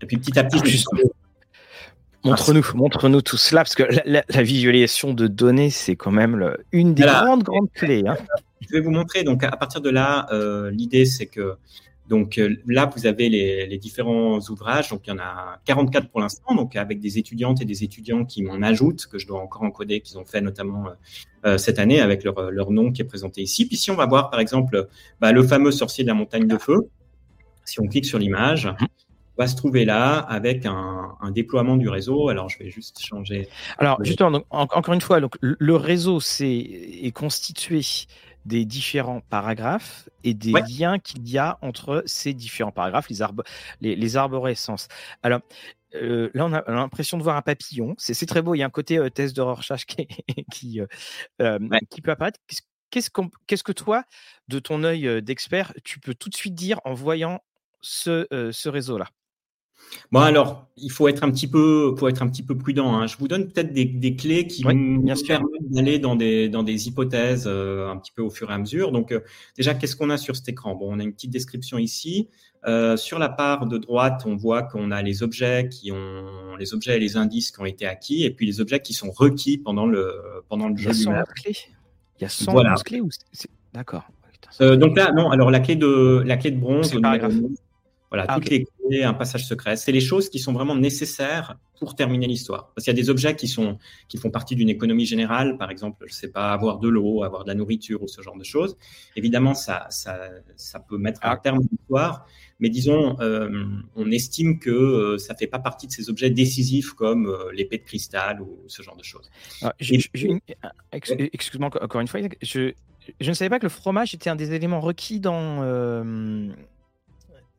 Et 0.00 0.06
puis 0.06 0.16
petit 0.16 0.38
à 0.38 0.44
petit, 0.44 0.58
je 0.64 0.84
ah, 0.92 0.98
Montre-nous, 2.24 2.64
montre-nous 2.74 3.22
tout 3.22 3.36
cela, 3.36 3.62
parce 3.62 3.74
que 3.74 3.84
la, 4.04 4.42
visualisation 4.42 5.12
de 5.12 5.26
données, 5.26 5.70
c'est 5.70 5.96
quand 5.96 6.12
même 6.12 6.54
une 6.70 6.94
des 6.94 7.02
grandes, 7.02 7.42
grandes 7.42 7.70
clés. 7.72 8.04
Hein. 8.06 8.16
Je 8.60 8.68
vais 8.72 8.80
vous 8.80 8.90
montrer. 8.90 9.24
Donc, 9.24 9.42
à 9.42 9.50
partir 9.50 9.80
de 9.80 9.90
là, 9.90 10.26
euh, 10.32 10.70
l'idée, 10.70 11.04
c'est 11.04 11.26
que 11.26 11.56
donc 12.08 12.36
euh, 12.38 12.56
là, 12.66 12.90
vous 12.94 13.06
avez 13.06 13.28
les, 13.28 13.78
différents 13.78 14.38
ouvrages. 14.50 14.90
Donc, 14.90 15.06
il 15.06 15.10
y 15.10 15.12
en 15.12 15.18
a 15.18 15.60
44 15.64 16.10
pour 16.10 16.20
l'instant, 16.20 16.54
donc 16.54 16.76
avec 16.76 17.00
des 17.00 17.18
étudiantes 17.18 17.60
et 17.60 17.64
des 17.64 17.82
étudiants 17.82 18.24
qui 18.24 18.42
m'en 18.42 18.62
ajoutent, 18.62 19.06
que 19.06 19.18
je 19.18 19.26
dois 19.26 19.40
encore 19.40 19.62
encoder, 19.62 20.00
qu'ils 20.00 20.18
ont 20.18 20.24
fait 20.24 20.40
notamment 20.40 20.84
euh, 21.44 21.58
cette 21.58 21.78
année 21.78 22.00
avec 22.00 22.22
leur, 22.22 22.50
leur, 22.50 22.70
nom 22.70 22.92
qui 22.92 23.02
est 23.02 23.06
présenté 23.06 23.42
ici. 23.42 23.66
Puis, 23.66 23.76
si 23.76 23.90
on 23.90 23.96
va 23.96 24.06
voir, 24.06 24.30
par 24.30 24.38
exemple, 24.38 24.88
bah, 25.20 25.32
le 25.32 25.42
fameux 25.42 25.72
sorcier 25.72 26.04
de 26.04 26.08
la 26.08 26.14
montagne 26.14 26.46
de 26.46 26.58
feu, 26.58 26.88
si 27.64 27.80
on 27.80 27.86
clique 27.86 28.06
sur 28.06 28.18
l'image, 28.18 28.66
mhm 28.66 28.86
va 29.38 29.46
se 29.46 29.56
trouver 29.56 29.84
là 29.84 30.18
avec 30.18 30.66
un, 30.66 31.16
déploiement 31.30 31.76
du 31.76 31.88
réseau. 31.88 32.28
Alors, 32.28 32.48
je 32.48 32.58
vais 32.58 32.70
juste 32.70 33.00
changer. 33.00 33.48
Alors, 33.78 34.02
justement, 34.04 34.42
encore 34.50 34.92
une 34.94 35.00
fois, 35.00 35.20
donc, 35.20 35.36
le 35.40 35.76
réseau 35.76 36.20
c'est, 36.20 36.48
est 36.48 37.12
constitué 37.12 37.80
des 38.44 38.64
différents 38.64 39.20
paragraphes 39.30 40.08
et 40.24 40.34
des 40.34 40.52
liens 40.52 40.98
qu'il 40.98 41.28
y 41.28 41.38
a 41.38 41.58
entre 41.62 42.02
ces 42.06 42.34
différents 42.34 42.72
paragraphes, 42.72 43.08
les, 43.08 43.16
les, 43.80 43.96
les 43.96 44.16
arborescences. 44.16 44.88
Alors, 45.22 45.40
euh, 45.94 46.30
là, 46.34 46.46
on 46.46 46.52
a 46.52 46.62
l'impression 46.70 47.18
de 47.18 47.22
voir 47.22 47.36
un 47.36 47.42
papillon. 47.42 47.94
C'est 47.98 48.26
très 48.26 48.42
beau. 48.42 48.54
Il 48.54 48.58
y 48.58 48.62
a 48.62 48.66
un 48.66 48.70
côté 48.70 48.98
euh, 48.98 49.10
test 49.10 49.36
de 49.36 49.42
Rorschach 49.42 49.84
qui, 49.86 50.08
qui, 50.50 50.80
euh, 51.40 51.58
qui 51.90 52.00
peut 52.00 52.10
apparaître. 52.10 52.40
qu'est-ce 52.90 53.62
que 53.62 53.72
toi, 53.72 54.04
de 54.48 54.58
ton 54.58 54.84
œil 54.84 55.22
d'expert, 55.22 55.72
tu 55.84 56.00
peux 56.00 56.14
tout 56.14 56.28
de 56.28 56.34
suite 56.34 56.54
dire 56.54 56.80
en 56.84 56.94
voyant 56.94 57.40
ce, 57.80 58.26
ce 58.52 58.68
réseau-là? 58.68 59.08
Bon, 60.10 60.20
alors, 60.20 60.68
il 60.76 60.90
faut 60.90 61.08
être 61.08 61.24
un 61.24 61.30
petit 61.30 61.46
peu, 61.46 61.94
faut 61.98 62.08
être 62.08 62.22
un 62.22 62.28
petit 62.28 62.42
peu 62.42 62.56
prudent. 62.56 62.94
Hein. 62.94 63.06
Je 63.06 63.16
vous 63.16 63.28
donne 63.28 63.48
peut-être 63.48 63.72
des, 63.72 64.16
clés 64.16 64.46
qui 64.46 64.62
nous 64.62 65.04
permettent 65.26 65.70
d'aller 65.70 65.98
dans 65.98 66.16
des, 66.16 66.48
dans 66.48 66.62
des 66.62 66.88
hypothèses 66.88 67.44
euh, 67.46 67.88
un 67.88 67.96
petit 67.96 68.12
peu 68.12 68.22
au 68.22 68.30
fur 68.30 68.50
et 68.50 68.54
à 68.54 68.58
mesure. 68.58 68.92
Donc, 68.92 69.12
euh, 69.12 69.20
déjà, 69.56 69.74
qu'est-ce 69.74 69.96
qu'on 69.96 70.10
a 70.10 70.18
sur 70.18 70.36
cet 70.36 70.48
écran? 70.48 70.74
Bon, 70.74 70.94
on 70.94 70.98
a 70.98 71.02
une 71.02 71.12
petite 71.12 71.30
description 71.30 71.78
ici. 71.78 72.28
Euh, 72.66 72.96
sur 72.96 73.18
la 73.18 73.28
part 73.28 73.66
de 73.66 73.78
droite, 73.78 74.22
on 74.26 74.36
voit 74.36 74.62
qu'on 74.62 74.90
a 74.90 75.02
les 75.02 75.22
objets 75.22 75.68
qui 75.68 75.90
ont, 75.90 76.56
les 76.58 76.74
objets 76.74 76.96
et 76.96 77.00
les 77.00 77.16
indices 77.16 77.50
qui 77.50 77.60
ont 77.60 77.66
été 77.66 77.86
acquis, 77.86 78.24
et 78.24 78.30
puis 78.30 78.46
les 78.46 78.60
objets 78.60 78.80
qui 78.80 78.92
sont 78.92 79.10
requis 79.10 79.58
pendant 79.58 79.86
le, 79.86 80.14
pendant 80.48 80.68
le 80.68 80.76
jeu. 80.76 80.90
Il 80.92 81.04
y 81.04 81.08
a 81.08 81.24
100 81.24 81.24
clés. 81.34 81.56
Il 82.18 82.22
y 82.22 82.26
a 82.26 82.28
100 82.28 82.54
clés 82.84 83.00
ou 83.00 83.08
D'accord. 83.72 84.04
donc 84.60 84.96
là, 84.96 85.10
non. 85.12 85.30
Alors 85.30 85.50
la 85.50 85.60
clé 85.60 85.74
de 85.74 86.22
la 86.26 86.36
clé 86.36 86.50
de 86.50 86.60
bronze, 86.60 86.94
voilà, 88.12 88.26
ah, 88.28 88.34
toutes 88.34 88.50
les 88.50 88.66
clés, 88.66 89.04
un 89.04 89.14
passage 89.14 89.46
secret. 89.46 89.74
C'est 89.76 89.90
les 89.90 90.02
choses 90.02 90.28
qui 90.28 90.38
sont 90.38 90.52
vraiment 90.52 90.74
nécessaires 90.74 91.56
pour 91.80 91.96
terminer 91.96 92.26
l'histoire. 92.26 92.70
Parce 92.74 92.84
qu'il 92.84 92.94
y 92.94 92.98
a 92.98 93.02
des 93.02 93.08
objets 93.08 93.34
qui, 93.34 93.48
sont, 93.48 93.78
qui 94.06 94.18
font 94.18 94.30
partie 94.30 94.54
d'une 94.54 94.68
économie 94.68 95.06
générale, 95.06 95.56
par 95.56 95.70
exemple, 95.70 96.04
je 96.06 96.12
sais 96.12 96.28
pas, 96.28 96.52
avoir 96.52 96.78
de 96.78 96.90
l'eau, 96.90 97.22
avoir 97.22 97.44
de 97.44 97.48
la 97.48 97.54
nourriture 97.54 98.02
ou 98.02 98.08
ce 98.08 98.20
genre 98.20 98.36
de 98.36 98.44
choses. 98.44 98.76
Évidemment, 99.16 99.54
ça, 99.54 99.86
ça, 99.88 100.28
ça 100.56 100.78
peut 100.78 100.98
mettre 100.98 101.20
un 101.22 101.38
terme 101.38 101.60
à 101.60 101.62
l'histoire, 101.72 102.26
mais 102.60 102.68
disons, 102.68 103.16
euh, 103.20 103.64
on 103.96 104.10
estime 104.10 104.58
que 104.58 104.68
euh, 104.68 105.16
ça 105.16 105.34
fait 105.34 105.46
pas 105.46 105.58
partie 105.58 105.86
de 105.86 105.92
ces 105.92 106.10
objets 106.10 106.28
décisifs 106.28 106.90
comme 106.92 107.28
euh, 107.28 107.50
l'épée 107.54 107.78
de 107.78 107.84
cristal 107.84 108.42
ou 108.42 108.58
ce 108.66 108.82
genre 108.82 108.98
de 108.98 109.04
choses. 109.04 109.30
Ah, 109.62 109.72
excuse-moi 110.92 111.70
encore 111.80 112.02
une 112.02 112.08
fois, 112.08 112.20
je, 112.42 112.74
je 113.20 113.28
ne 113.28 113.34
savais 113.34 113.48
pas 113.48 113.58
que 113.58 113.64
le 113.64 113.70
fromage 113.70 114.14
était 114.14 114.30
un 114.30 114.36
des 114.36 114.52
éléments 114.52 114.80
requis 114.80 115.20
dans 115.20 115.62
euh, 115.62 116.48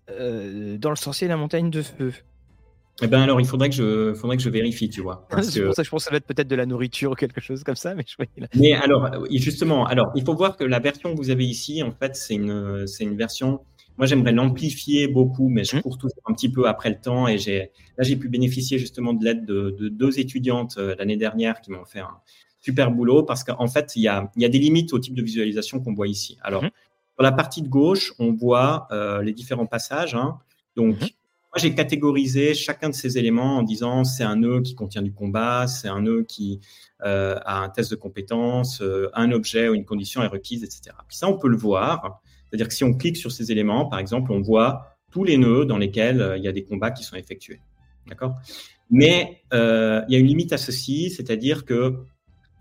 dans 0.07 0.89
le 0.89 0.95
sorcier 0.95 1.25
et 1.25 1.29
la 1.29 1.37
montagne 1.37 1.69
de 1.69 1.81
feu. 1.81 2.13
Eh 3.01 3.07
ben 3.07 3.21
alors, 3.21 3.41
il 3.41 3.47
faudrait 3.47 3.69
que 3.69 3.75
je, 3.75 4.13
faudrait 4.13 4.37
que 4.37 4.43
je 4.43 4.49
vérifie, 4.49 4.87
tu 4.87 5.01
vois. 5.01 5.27
c'est 5.41 5.63
pour 5.63 5.73
ça 5.73 5.81
que 5.81 5.85
je 5.85 5.89
pense 5.89 6.03
que 6.03 6.05
ça 6.05 6.11
va 6.11 6.17
être 6.17 6.27
peut-être 6.27 6.47
de 6.47 6.55
la 6.55 6.67
nourriture 6.67 7.11
ou 7.11 7.15
quelque 7.15 7.41
chose 7.41 7.63
comme 7.63 7.75
ça, 7.75 7.95
mais 7.95 8.03
je 8.07 8.15
Mais 8.55 8.73
alors, 8.73 9.09
justement, 9.31 9.85
alors, 9.87 10.11
il 10.15 10.23
faut 10.23 10.35
voir 10.35 10.57
que 10.57 10.63
la 10.63 10.79
version 10.79 11.11
que 11.11 11.17
vous 11.17 11.31
avez 11.31 11.45
ici, 11.45 11.81
en 11.81 11.91
fait, 11.91 12.15
c'est 12.15 12.35
une, 12.35 12.85
c'est 12.85 13.03
une 13.03 13.17
version. 13.17 13.61
Moi, 13.97 14.05
j'aimerais 14.05 14.31
l'amplifier 14.31 15.07
beaucoup, 15.07 15.49
mais 15.49 15.63
je 15.63 15.77
mmh. 15.77 15.81
cours 15.81 15.97
toujours 15.97 16.21
un 16.25 16.33
petit 16.33 16.49
peu 16.49 16.67
après 16.67 16.89
le 16.89 16.99
temps. 16.99 17.27
Et 17.27 17.39
j'ai, 17.39 17.71
là, 17.97 18.03
j'ai 18.03 18.15
pu 18.15 18.29
bénéficier 18.29 18.77
justement 18.77 19.13
de 19.13 19.23
l'aide 19.23 19.45
de, 19.45 19.89
deux 19.89 20.19
étudiantes 20.19 20.75
euh, 20.77 20.95
l'année 20.97 21.17
dernière 21.17 21.61
qui 21.61 21.71
m'ont 21.71 21.85
fait 21.85 21.99
un 21.99 22.17
super 22.59 22.91
boulot 22.91 23.23
parce 23.23 23.43
qu'en 23.43 23.67
fait, 23.67 23.95
il 23.95 24.03
y 24.03 24.07
a, 24.07 24.31
il 24.35 24.41
y 24.41 24.45
a 24.45 24.49
des 24.49 24.59
limites 24.59 24.93
au 24.93 24.99
type 24.99 25.15
de 25.15 25.21
visualisation 25.23 25.79
qu'on 25.79 25.93
voit 25.93 26.07
ici. 26.07 26.37
Alors, 26.41 26.63
mmh. 26.63 26.69
Sur 27.15 27.23
la 27.23 27.31
partie 27.31 27.61
de 27.61 27.67
gauche, 27.67 28.13
on 28.17 28.31
voit 28.31 28.87
euh, 28.91 29.21
les 29.21 29.33
différents 29.33 29.67
passages. 29.67 30.15
Hein. 30.15 30.39
Donc, 30.75 30.95
mhm. 30.95 31.01
moi, 31.01 31.57
j'ai 31.57 31.75
catégorisé 31.75 32.55
chacun 32.55 32.89
de 32.89 32.95
ces 32.95 33.17
éléments 33.17 33.57
en 33.57 33.63
disant 33.63 34.03
c'est 34.03 34.23
un 34.23 34.37
nœud 34.37 34.61
qui 34.61 34.73
contient 34.73 35.03
du 35.03 35.13
combat, 35.13 35.67
c'est 35.67 35.87
un 35.87 36.01
nœud 36.01 36.23
qui 36.27 36.59
euh, 37.05 37.37
a 37.45 37.59
un 37.59 37.69
test 37.69 37.91
de 37.91 37.95
compétence, 37.95 38.81
euh, 38.81 39.11
un 39.13 39.31
objet 39.31 39.69
ou 39.69 39.75
une 39.75 39.85
condition 39.85 40.23
est 40.23 40.27
requise, 40.27 40.63
etc. 40.63 40.95
Puis 41.07 41.17
ça, 41.17 41.27
on 41.27 41.37
peut 41.37 41.49
le 41.49 41.57
voir. 41.57 42.21
C'est-à-dire 42.49 42.67
que 42.67 42.73
si 42.73 42.83
on 42.83 42.93
clique 42.93 43.17
sur 43.17 43.31
ces 43.31 43.51
éléments, 43.51 43.85
par 43.85 43.99
exemple, 43.99 44.31
on 44.31 44.41
voit 44.41 44.97
tous 45.11 45.23
les 45.23 45.37
nœuds 45.37 45.65
dans 45.65 45.77
lesquels 45.77 46.33
il 46.37 46.43
y 46.43 46.47
a 46.47 46.51
des 46.51 46.63
combats 46.63 46.91
qui 46.91 47.03
sont 47.03 47.15
effectués. 47.15 47.61
D'accord? 48.07 48.35
Mais 48.89 49.41
il 49.51 50.05
y 50.09 50.15
a 50.15 50.19
une 50.19 50.27
limite 50.27 50.53
à 50.53 50.57
ceci, 50.57 51.11
c'est-à-dire 51.11 51.65
que 51.65 52.03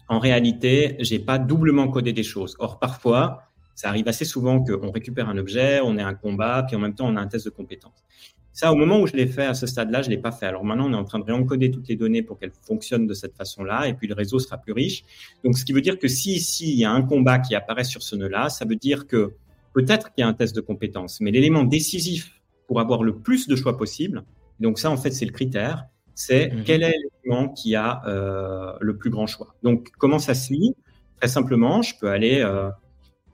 en 0.09 0.19
réalité, 0.19 0.97
j'ai 0.99 1.19
pas 1.19 1.39
doublement 1.39 1.89
codé 1.89 2.13
des 2.13 2.23
choses. 2.23 2.57
Or, 2.59 2.79
parfois, 2.79 3.52
ça 3.75 3.89
arrive 3.89 4.09
assez 4.09 4.25
souvent 4.25 4.63
qu'on 4.63 4.91
récupère 4.91 5.29
un 5.29 5.39
objet, 5.39 5.81
on 5.83 5.97
est 5.99 6.03
un 6.03 6.15
combat, 6.15 6.65
puis 6.67 6.77
en 6.77 6.79
même 6.79 6.95
temps, 6.95 7.09
on 7.09 7.17
a 7.17 7.21
un 7.21 7.27
test 7.27 7.45
de 7.45 7.51
compétence. 7.51 8.05
Ça, 8.53 8.71
au 8.71 8.77
moment 8.77 9.01
où 9.01 9.07
je 9.07 9.15
l'ai 9.15 9.27
fait 9.27 9.47
à 9.47 9.55
ce 9.55 9.67
stade-là, 9.67 10.03
je 10.03 10.11
l'ai 10.11 10.19
pas 10.19 10.31
fait. 10.31 10.45
Alors 10.45 10.63
maintenant, 10.63 10.87
on 10.89 10.93
est 10.93 10.97
en 10.97 11.05
train 11.05 11.19
de 11.19 11.25
réencoder 11.25 11.71
toutes 11.71 11.89
les 11.89 11.97
données 11.97 12.23
pour 12.23 12.39
qu'elles 12.39 12.53
fonctionnent 12.63 13.07
de 13.07 13.15
cette 13.15 13.35
façon-là, 13.35 13.89
et 13.89 13.95
puis 13.95 14.07
le 14.07 14.15
réseau 14.15 14.39
sera 14.39 14.59
plus 14.59 14.73
riche. 14.73 15.05
Donc, 15.43 15.57
ce 15.57 15.65
qui 15.65 15.73
veut 15.73 15.81
dire 15.81 15.99
que 15.99 16.07
si 16.07 16.35
ici, 16.35 16.71
il 16.71 16.79
y 16.79 16.85
a 16.85 16.91
un 16.91 17.03
combat 17.03 17.39
qui 17.39 17.55
apparaît 17.55 17.85
sur 17.85 18.03
ce 18.03 18.15
nœud-là, 18.15 18.51
ça 18.51 18.67
veut 18.67 18.77
dire 18.77 19.07
que 19.07 19.33
peut-être 19.73 20.13
qu'il 20.13 20.23
y 20.23 20.25
a 20.25 20.29
un 20.29 20.35
test 20.35 20.55
de 20.55 20.61
compétence, 20.61 21.21
mais 21.21 21.31
l'élément 21.31 21.65
décisif 21.65 22.43
pour 22.67 22.79
avoir 22.79 23.03
le 23.03 23.17
plus 23.17 23.49
de 23.49 23.57
choix 23.57 23.79
possible, 23.79 24.23
donc 24.61 24.79
ça, 24.79 24.91
en 24.91 24.99
fait, 24.99 25.13
c'est 25.13 25.25
le 25.25 25.33
critère, 25.33 25.87
c'est 26.15 26.51
mhm. 26.51 26.65
quel 26.65 26.83
est 26.83 26.93
l'élément 27.25 27.49
qui 27.49 27.75
a 27.75 28.03
euh, 28.07 28.75
le 28.81 28.99
plus 28.99 29.09
grand 29.09 29.27
choix. 29.27 29.55
Donc, 29.63 29.89
comment 29.99 30.19
ça 30.19 30.35
se 30.35 30.53
lit? 30.53 30.75
Très 31.17 31.29
simplement, 31.29 31.81
je 31.81 31.99
peux 31.99 32.11
aller... 32.11 32.41
Euh, 32.41 32.69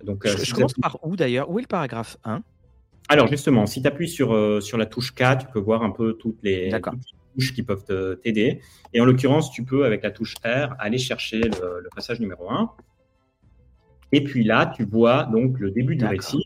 donc, 0.05 0.27
euh, 0.27 0.37
je, 0.43 0.55
commence 0.55 0.75
par 0.75 0.99
où 1.03 1.17
d'ailleurs? 1.17 1.51
Où 1.51 1.59
est 1.59 1.63
le 1.63 1.69
paragraphe 1.69 2.17
1 2.25 2.43
Alors 3.09 3.27
justement, 3.27 3.67
si 3.67 3.83
tu 3.83 3.89
appuies 3.89 4.09
sur, 4.09 4.33
euh, 4.33 4.61
sur 4.61 4.79
la 4.79 4.87
touche 4.87 5.15
K, 5.15 5.39
tu 5.41 5.47
peux 5.53 5.59
voir 5.59 5.83
un 5.83 5.91
peu 5.91 6.15
toutes 6.15 6.39
les, 6.43 6.71
touches 7.35 7.55
qui 7.55 7.63
peuvent 7.63 7.85
t'aider. 8.23 8.61
Et 8.95 9.01
en 9.01 9.05
l'occurrence, 9.05 9.51
tu 9.51 9.65
peux, 9.65 9.85
avec 9.85 10.03
la 10.03 10.11
touche 10.11 10.35
R, 10.45 10.75
aller 10.79 10.99
chercher 10.99 11.41
le, 11.41 11.89
passage 11.95 12.21
numéro 12.21 12.51
1. 12.51 12.71
Et 14.13 14.25
puis 14.25 14.45
là, 14.45 14.67
tu 14.75 14.85
vois 14.85 15.25
donc 15.25 15.59
le 15.59 15.71
début 15.71 15.97
du 15.97 16.05
récit. 16.05 16.45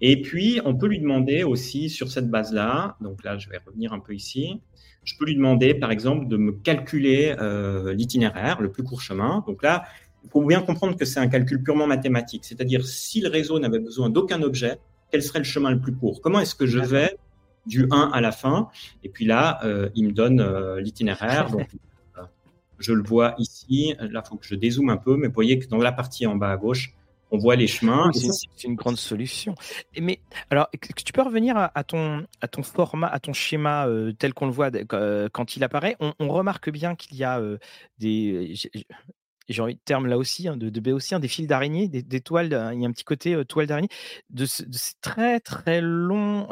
Et 0.00 0.22
puis, 0.22 0.60
on 0.64 0.76
peut 0.76 0.86
lui 0.86 1.00
demander 1.00 1.42
aussi 1.42 1.90
sur 1.90 2.10
cette 2.10 2.30
base-là, 2.30 2.96
donc 3.00 3.24
là, 3.24 3.36
je 3.36 3.48
vais 3.48 3.58
revenir 3.66 3.92
un 3.92 3.98
peu 3.98 4.14
ici, 4.14 4.60
je 5.08 5.14
peux 5.16 5.24
lui 5.24 5.34
demander, 5.34 5.74
par 5.74 5.90
exemple, 5.90 6.28
de 6.28 6.36
me 6.36 6.52
calculer 6.52 7.34
euh, 7.40 7.94
l'itinéraire, 7.94 8.60
le 8.60 8.70
plus 8.70 8.82
court 8.82 9.00
chemin. 9.00 9.42
Donc 9.46 9.62
là, 9.62 9.84
faut 10.30 10.44
bien 10.44 10.60
comprendre 10.60 10.96
que 10.96 11.04
c'est 11.04 11.20
un 11.20 11.28
calcul 11.28 11.62
purement 11.62 11.86
mathématique. 11.86 12.44
C'est-à-dire, 12.44 12.86
si 12.86 13.20
le 13.20 13.28
réseau 13.28 13.58
n'avait 13.58 13.78
besoin 13.78 14.10
d'aucun 14.10 14.42
objet, 14.42 14.78
quel 15.10 15.22
serait 15.22 15.40
le 15.40 15.44
chemin 15.44 15.70
le 15.70 15.80
plus 15.80 15.94
court? 15.94 16.20
Comment 16.20 16.40
est-ce 16.40 16.54
que 16.54 16.66
je 16.66 16.78
vais 16.78 17.16
du 17.66 17.86
1 17.90 18.10
à 18.12 18.20
la 18.20 18.32
fin? 18.32 18.68
Et 19.02 19.08
puis 19.08 19.24
là, 19.24 19.60
euh, 19.64 19.88
il 19.94 20.06
me 20.06 20.12
donne 20.12 20.40
euh, 20.40 20.80
l'itinéraire. 20.80 21.50
Donc, 21.50 21.68
euh, 22.18 22.22
je 22.78 22.92
le 22.92 23.02
vois 23.02 23.34
ici. 23.38 23.94
Là, 23.98 24.22
il 24.24 24.28
faut 24.28 24.36
que 24.36 24.46
je 24.46 24.54
dézoome 24.54 24.90
un 24.90 24.96
peu, 24.96 25.16
mais 25.16 25.28
vous 25.28 25.34
voyez 25.34 25.58
que 25.58 25.66
dans 25.66 25.78
la 25.78 25.92
partie 25.92 26.26
en 26.26 26.36
bas 26.36 26.50
à 26.50 26.56
gauche, 26.56 26.94
on 27.30 27.36
voit 27.36 27.56
les 27.56 27.66
chemins. 27.66 28.10
C'est 28.12 28.64
une 28.64 28.74
grande 28.74 28.96
solution. 28.96 29.54
Mais 30.00 30.20
alors, 30.48 30.70
tu 31.04 31.12
peux 31.12 31.20
revenir 31.20 31.58
à, 31.58 31.84
ton, 31.84 32.26
à 32.40 32.48
ton 32.48 32.62
format, 32.62 33.08
à 33.08 33.20
ton 33.20 33.34
schéma 33.34 33.86
tel 34.18 34.32
qu'on 34.32 34.46
le 34.46 34.52
voit 34.52 34.70
quand 35.30 35.54
il 35.54 35.62
apparaît? 35.62 35.96
On, 36.00 36.14
on 36.20 36.28
remarque 36.28 36.70
bien 36.70 36.94
qu'il 36.94 37.18
y 37.18 37.24
a 37.24 37.42
des 37.98 38.54
j'ai 39.48 39.62
envie 39.62 39.74
de 39.74 39.80
terme 39.84 40.06
là 40.06 40.18
aussi, 40.18 40.48
hein, 40.48 40.56
de, 40.56 40.68
de 40.68 40.92
aussi, 40.92 41.18
des 41.18 41.28
fils 41.28 41.46
d'araignée, 41.46 41.88
des, 41.88 42.20
toiles, 42.20 42.46
il 42.74 42.80
y 42.80 42.84
a 42.84 42.88
un 42.88 42.92
petit 42.92 43.04
côté 43.04 43.44
toile 43.46 43.66
d'araignée, 43.66 43.88
de, 44.30 44.46
ces 44.46 44.64
très 45.00 45.40
très 45.40 45.80
long, 45.80 46.44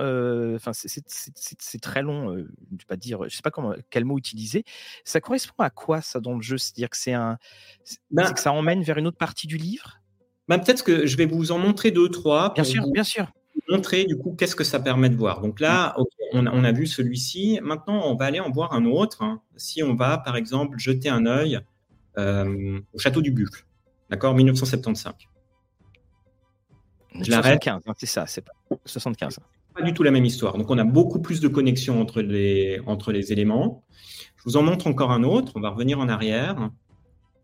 enfin 0.54 0.72
c'est 0.72 1.80
très 1.80 2.02
long, 2.02 2.36
je 2.36 2.42
ne 2.42 2.78
pas 2.86 2.96
dire, 2.96 3.24
je 3.28 3.36
sais 3.36 3.42
pas 3.42 3.50
comment, 3.50 3.74
quel 3.90 4.04
mot 4.04 4.18
utiliser. 4.18 4.64
Ça 5.04 5.20
correspond 5.20 5.62
à 5.62 5.70
quoi 5.70 6.00
ça 6.00 6.20
dans 6.20 6.34
le 6.34 6.42
jeu? 6.42 6.58
C'est-à-dire 6.58 6.90
que 6.90 6.96
c'est 6.96 7.12
un, 7.12 7.38
ben 8.10 8.32
que 8.32 8.40
ça 8.40 8.52
emmène 8.52 8.82
vers 8.82 8.98
une 8.98 9.06
autre 9.06 9.18
partie 9.18 9.46
du 9.46 9.56
livre? 9.56 10.00
Ben 10.48 10.58
Peut-être 10.58 10.84
que 10.84 11.06
je 11.06 11.16
vais 11.16 11.26
vous 11.26 11.52
en 11.52 11.58
montrer 11.58 11.90
deux, 11.90 12.08
trois. 12.08 12.54
Bien 12.54 12.64
sûr, 12.64 12.86
bien 12.90 13.04
sûr. 13.04 13.26
Montrer 13.68 14.04
du 14.04 14.16
coup 14.16 14.34
qu'est-ce 14.38 14.54
que 14.54 14.64
ça 14.64 14.78
permet 14.78 15.08
de 15.08 15.16
voir. 15.16 15.40
Donc 15.40 15.60
là, 15.60 15.96
mmh. 15.98 16.02
on, 16.34 16.46
on, 16.46 16.64
a 16.64 16.72
vu 16.72 16.86
celui-ci. 16.86 17.58
Maintenant, 17.62 18.02
on 18.04 18.14
va 18.14 18.26
aller 18.26 18.38
en 18.38 18.50
voir 18.50 18.72
un 18.72 18.84
autre. 18.84 19.22
Hein. 19.22 19.40
Si 19.56 19.82
on 19.82 19.94
va, 19.94 20.18
par 20.18 20.36
exemple, 20.36 20.78
jeter 20.78 21.08
un 21.08 21.26
œil 21.26 21.60
euh, 22.18 22.80
au 22.92 22.98
château 22.98 23.22
du 23.22 23.30
Bucle. 23.30 23.64
D'accord? 24.10 24.34
1975. 24.34 25.14
Je 27.18 27.32
75, 27.32 27.82
hein, 27.86 27.94
c'est 27.96 28.06
ça, 28.06 28.26
c'est 28.26 28.42
pas 28.42 28.52
75. 28.84 29.38
Pas 29.74 29.82
du 29.82 29.94
tout 29.94 30.02
la 30.02 30.10
même 30.10 30.24
histoire. 30.24 30.56
Donc 30.58 30.70
on 30.70 30.78
a 30.78 30.84
beaucoup 30.84 31.20
plus 31.20 31.40
de 31.40 31.48
connexions 31.48 32.00
entre 32.00 32.20
les, 32.22 32.80
entre 32.86 33.12
les 33.12 33.32
éléments. 33.32 33.84
Je 34.36 34.42
vous 34.44 34.56
en 34.56 34.62
montre 34.62 34.86
encore 34.86 35.12
un 35.12 35.22
autre. 35.22 35.52
On 35.54 35.60
va 35.60 35.70
revenir 35.70 35.98
en 35.98 36.08
arrière. 36.08 36.70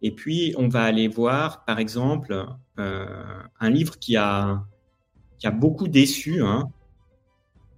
Et 0.02 0.10
puis 0.10 0.54
on 0.58 0.68
va 0.68 0.82
aller 0.82 1.08
voir, 1.08 1.64
par 1.64 1.78
exemple, 1.78 2.46
euh, 2.78 3.24
un 3.60 3.70
livre 3.70 3.98
qui 3.98 4.16
a, 4.16 4.62
qui 5.38 5.46
a 5.46 5.50
beaucoup 5.50 5.88
déçu. 5.88 6.42
Hein. 6.42 6.70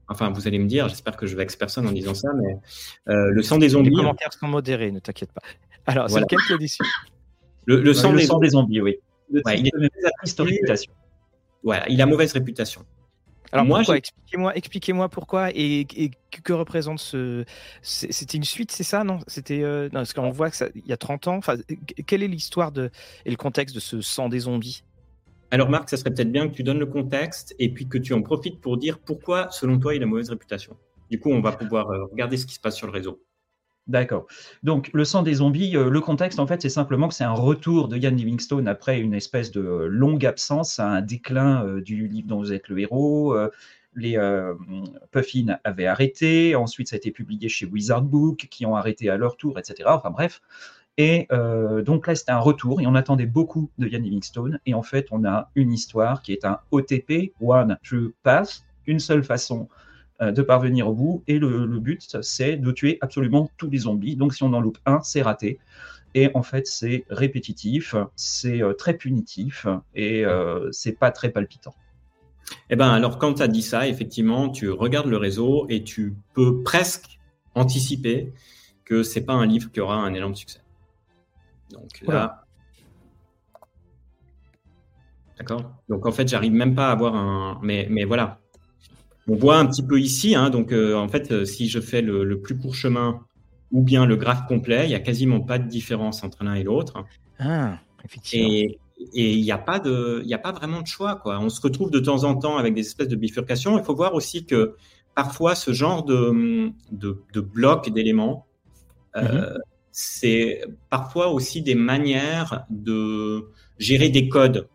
Enfin, 0.08 0.30
vous 0.30 0.46
allez 0.46 0.58
me 0.58 0.66
dire, 0.66 0.88
j'espère 0.88 1.16
que 1.16 1.26
je 1.26 1.36
vexe 1.36 1.56
personne 1.56 1.86
en 1.86 1.92
disant 1.92 2.14
ça, 2.14 2.28
mais 2.34 2.56
euh, 3.08 3.30
Le 3.30 3.42
sang 3.42 3.58
des 3.58 3.70
zombies. 3.70 3.90
Les 3.90 3.96
commentaires 3.96 4.32
sont 4.32 4.48
modérés, 4.48 4.90
ne 4.92 5.00
t'inquiète 5.00 5.32
pas. 5.32 5.42
Alors, 5.86 6.10
c'est 6.10 6.20
lequel 6.20 6.38
qui 6.46 6.52
est 6.52 6.58
déçu? 6.58 6.82
Le, 7.66 7.94
sang, 7.94 8.12
des, 8.12 8.50
zombies, 8.50 8.80
oui. 8.80 8.96
il 9.30 9.40
a 9.40 9.78
mauvaise 9.78 10.38
réputation. 10.38 10.92
Voilà, 11.62 11.88
il 11.88 12.00
a 12.02 12.06
mauvaise 12.06 12.32
réputation. 12.32 12.84
Alors 13.52 13.66
moi, 13.66 13.82
expliquez-moi, 13.96 14.56
expliquez-moi 14.56 15.08
pourquoi 15.08 15.50
et, 15.54 15.86
que 16.42 16.52
représente 16.52 16.98
ce. 16.98 17.44
C'était 17.82 18.36
une 18.36 18.44
suite, 18.44 18.72
c'est 18.72 18.82
ça, 18.82 19.04
non? 19.04 19.20
C'était 19.28 19.62
euh, 19.62 19.88
parce 19.92 20.12
qu'on 20.12 20.30
voit 20.30 20.50
que 20.50 20.56
il 20.74 20.86
y 20.86 20.92
a 20.92 20.96
30 20.96 21.28
ans. 21.28 21.36
Enfin, 21.36 21.56
quelle 22.06 22.24
est 22.24 22.28
l'histoire 22.28 22.72
de 22.72 22.90
et 23.24 23.30
le 23.30 23.36
contexte 23.36 23.74
de 23.74 23.80
ce 23.80 24.00
sang 24.00 24.28
des 24.28 24.40
zombies? 24.40 24.82
Alors 25.52 25.70
Marc, 25.70 25.88
ça 25.88 25.96
serait 25.96 26.10
peut-être 26.10 26.32
bien 26.32 26.48
que 26.48 26.54
tu 26.54 26.64
donnes 26.64 26.80
le 26.80 26.86
contexte 26.86 27.54
et 27.60 27.72
puis 27.72 27.86
que 27.86 27.96
tu 27.96 28.12
en 28.12 28.22
profites 28.22 28.60
pour 28.60 28.76
dire 28.76 28.98
pourquoi, 28.98 29.48
selon 29.52 29.78
toi, 29.78 29.94
il 29.94 30.02
a 30.02 30.06
mauvaise 30.06 30.30
réputation. 30.30 30.76
Du 31.08 31.20
coup, 31.20 31.30
on 31.30 31.40
va 31.40 31.52
pouvoir 31.52 31.88
euh, 31.90 32.06
regarder 32.06 32.36
ce 32.36 32.46
qui 32.46 32.54
se 32.54 32.60
passe 32.60 32.74
sur 32.76 32.88
le 32.88 32.92
réseau. 32.92 33.22
D'accord. 33.86 34.26
Donc, 34.62 34.90
le 34.94 35.04
sang 35.04 35.22
des 35.22 35.34
zombies, 35.34 35.76
euh, 35.76 35.90
le 35.90 36.00
contexte, 36.00 36.38
en 36.38 36.46
fait, 36.46 36.62
c'est 36.62 36.70
simplement 36.70 37.06
que 37.06 37.14
c'est 37.14 37.24
un 37.24 37.32
retour 37.32 37.88
de 37.88 37.98
Ian 37.98 38.12
Livingstone 38.12 38.66
après 38.66 38.98
une 38.98 39.12
espèce 39.12 39.50
de 39.50 39.60
longue 39.60 40.24
absence, 40.24 40.78
un 40.78 41.02
déclin 41.02 41.66
euh, 41.66 41.82
du 41.82 42.08
livre 42.08 42.26
dont 42.26 42.38
vous 42.38 42.54
êtes 42.54 42.68
le 42.68 42.78
héros. 42.78 43.34
Euh, 43.34 43.50
les 43.96 44.18
Puffin 45.12 45.56
avaient 45.62 45.86
arrêté, 45.86 46.56
ensuite 46.56 46.88
ça 46.88 46.96
a 46.96 46.98
été 46.98 47.12
publié 47.12 47.48
chez 47.48 47.64
Wizard 47.64 48.02
Book, 48.02 48.48
qui 48.50 48.66
ont 48.66 48.74
arrêté 48.74 49.08
à 49.08 49.16
leur 49.16 49.36
tour, 49.36 49.56
etc. 49.56 49.88
Enfin 49.92 50.10
bref. 50.10 50.40
Et 50.98 51.28
donc 51.86 52.08
là, 52.08 52.16
c'était 52.16 52.32
un 52.32 52.40
retour, 52.40 52.80
et 52.80 52.88
on 52.88 52.96
attendait 52.96 53.26
beaucoup 53.26 53.70
de 53.78 53.86
Ian 53.86 54.00
Livingstone, 54.00 54.58
et 54.66 54.74
en 54.74 54.82
fait, 54.82 55.06
on 55.12 55.24
a 55.24 55.48
une 55.54 55.72
histoire 55.72 56.22
qui 56.22 56.32
est 56.32 56.44
un 56.44 56.58
OTP, 56.72 57.34
One 57.40 57.78
True 57.84 58.12
Path, 58.24 58.64
une 58.88 58.98
seule 58.98 59.22
façon 59.22 59.68
euh, 59.70 59.74
de 60.32 60.42
parvenir 60.42 60.88
au 60.88 60.94
bout. 60.94 61.22
Et 61.26 61.38
le, 61.38 61.66
but, 61.78 62.16
c'est 62.22 62.56
de 62.56 62.70
tuer 62.70 62.98
absolument 63.00 63.50
tous 63.56 63.70
les 63.70 63.78
zombies. 63.78 64.16
Donc 64.16 64.34
si 64.34 64.42
on 64.42 64.52
en 64.52 64.60
loupe 64.60 64.78
un, 64.86 65.00
c'est 65.02 65.22
raté. 65.22 65.58
Et 66.14 66.30
en 66.34 66.42
fait, 66.42 66.66
c'est 66.66 67.04
répétitif, 67.10 67.96
c'est 68.14 68.62
euh, 68.62 68.72
très 68.72 68.94
punitif 68.94 69.66
et 69.96 70.24
euh, 70.24 70.70
c'est 70.70 70.92
pas 70.92 71.10
très 71.10 71.30
palpitant. 71.30 71.74
Eh 72.70 72.76
ben, 72.76 72.90
alors, 72.90 73.18
quand 73.18 73.34
tu 73.34 73.42
as 73.42 73.48
dit 73.48 73.62
ça, 73.62 73.88
effectivement, 73.88 74.48
tu 74.48 74.70
regardes 74.70 75.08
le 75.08 75.16
réseau 75.16 75.66
et 75.68 75.82
tu 75.82 76.14
peux 76.34 76.62
presque 76.62 77.18
anticiper 77.54 78.32
que 78.84 79.02
c'est 79.02 79.22
pas 79.22 79.32
un 79.32 79.46
livre 79.46 79.72
qui 79.72 79.80
aura 79.80 79.96
un 79.96 80.14
énorme 80.14 80.36
succès. 80.36 80.60
Donc 81.70 82.00
là. 82.02 82.44
D'accord? 85.38 85.72
Donc, 85.88 86.06
en 86.06 86.12
fait, 86.12 86.28
j'arrive 86.28 86.52
même 86.52 86.76
pas 86.76 86.90
à 86.90 86.92
avoir 86.92 87.16
un. 87.16 87.58
Mais, 87.62 87.88
mais 87.90 88.04
voilà, 88.04 88.38
on 89.28 89.36
voit 89.36 89.56
un 89.56 89.66
petit 89.66 89.82
peu 89.82 90.00
ici, 90.00 90.34
hein, 90.34 90.50
donc 90.50 90.72
euh, 90.72 90.94
en 90.94 91.08
fait, 91.08 91.32
euh, 91.32 91.44
si 91.44 91.68
je 91.68 91.80
fais 91.80 92.02
le, 92.02 92.40
plus 92.40 92.58
court 92.58 92.74
chemin 92.74 93.20
ou 93.72 93.82
bien 93.82 94.06
le 94.06 94.16
graphe 94.16 94.46
complet, 94.46 94.84
il 94.84 94.88
n'y 94.88 94.94
a 94.94 95.00
quasiment 95.00 95.40
pas 95.40 95.58
de 95.58 95.68
différence 95.68 96.22
entre 96.22 96.44
l'un 96.44 96.54
et 96.54 96.62
l'autre. 96.62 97.04
Ah, 97.38 97.78
effectivement. 98.04 98.48
Et, 98.48 98.78
il 99.14 99.42
n'y 99.42 99.52
a, 99.52 99.58
pas 99.58 99.80
de, 99.80 100.24
a 100.32 100.38
pas 100.38 100.52
vraiment 100.52 100.80
de 100.80 100.86
choix. 100.86 101.16
Quoi. 101.16 101.38
On 101.40 101.48
se 101.50 101.60
retrouve 101.60 101.90
de 101.90 101.98
temps 101.98 102.24
en 102.24 102.36
temps 102.36 102.56
avec 102.56 102.74
des 102.74 102.82
espèces 102.82 103.08
de 103.08 103.16
bifurcations. 103.16 103.76
Il 103.76 103.84
faut 103.84 103.94
voir 103.94 104.14
aussi 104.14 104.46
que 104.46 104.76
parfois, 105.14 105.54
ce 105.54 105.72
genre 105.72 106.04
de, 106.04 106.72
de, 106.92 107.40
blocs 107.40 107.90
d'éléments, 107.90 108.46
euh, 109.16 109.22
mhm. 109.22 109.58
c'est 109.90 110.62
parfois 110.90 111.28
aussi 111.28 111.60
des 111.60 111.74
manières 111.74 112.64
de 112.70 113.50
gérer 113.78 114.08
des 114.08 114.28
codes 114.28 114.68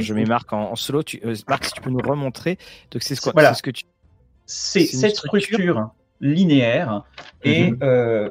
je 0.00 0.14
mets 0.14 0.24
Marc 0.24 0.52
en, 0.52 0.76
solo. 0.76 1.02
Tu, 1.02 1.20
euh, 1.24 1.34
Marc, 1.48 1.64
si 1.64 1.72
tu 1.72 1.80
peux 1.80 1.90
nous 1.90 1.98
remontrer. 1.98 2.58
Donc, 2.90 3.02
c'est 3.02 3.18
quoi 3.18 3.32
voilà. 3.32 3.54
ce 3.54 3.62
que 3.62 3.70
tu... 3.70 3.84
C'est 4.46 4.84
cette 4.86 5.16
structure, 5.16 5.90
linéaire. 6.20 7.04
Et 7.42 7.70
mhm. 7.70 7.78
euh, 7.82 8.30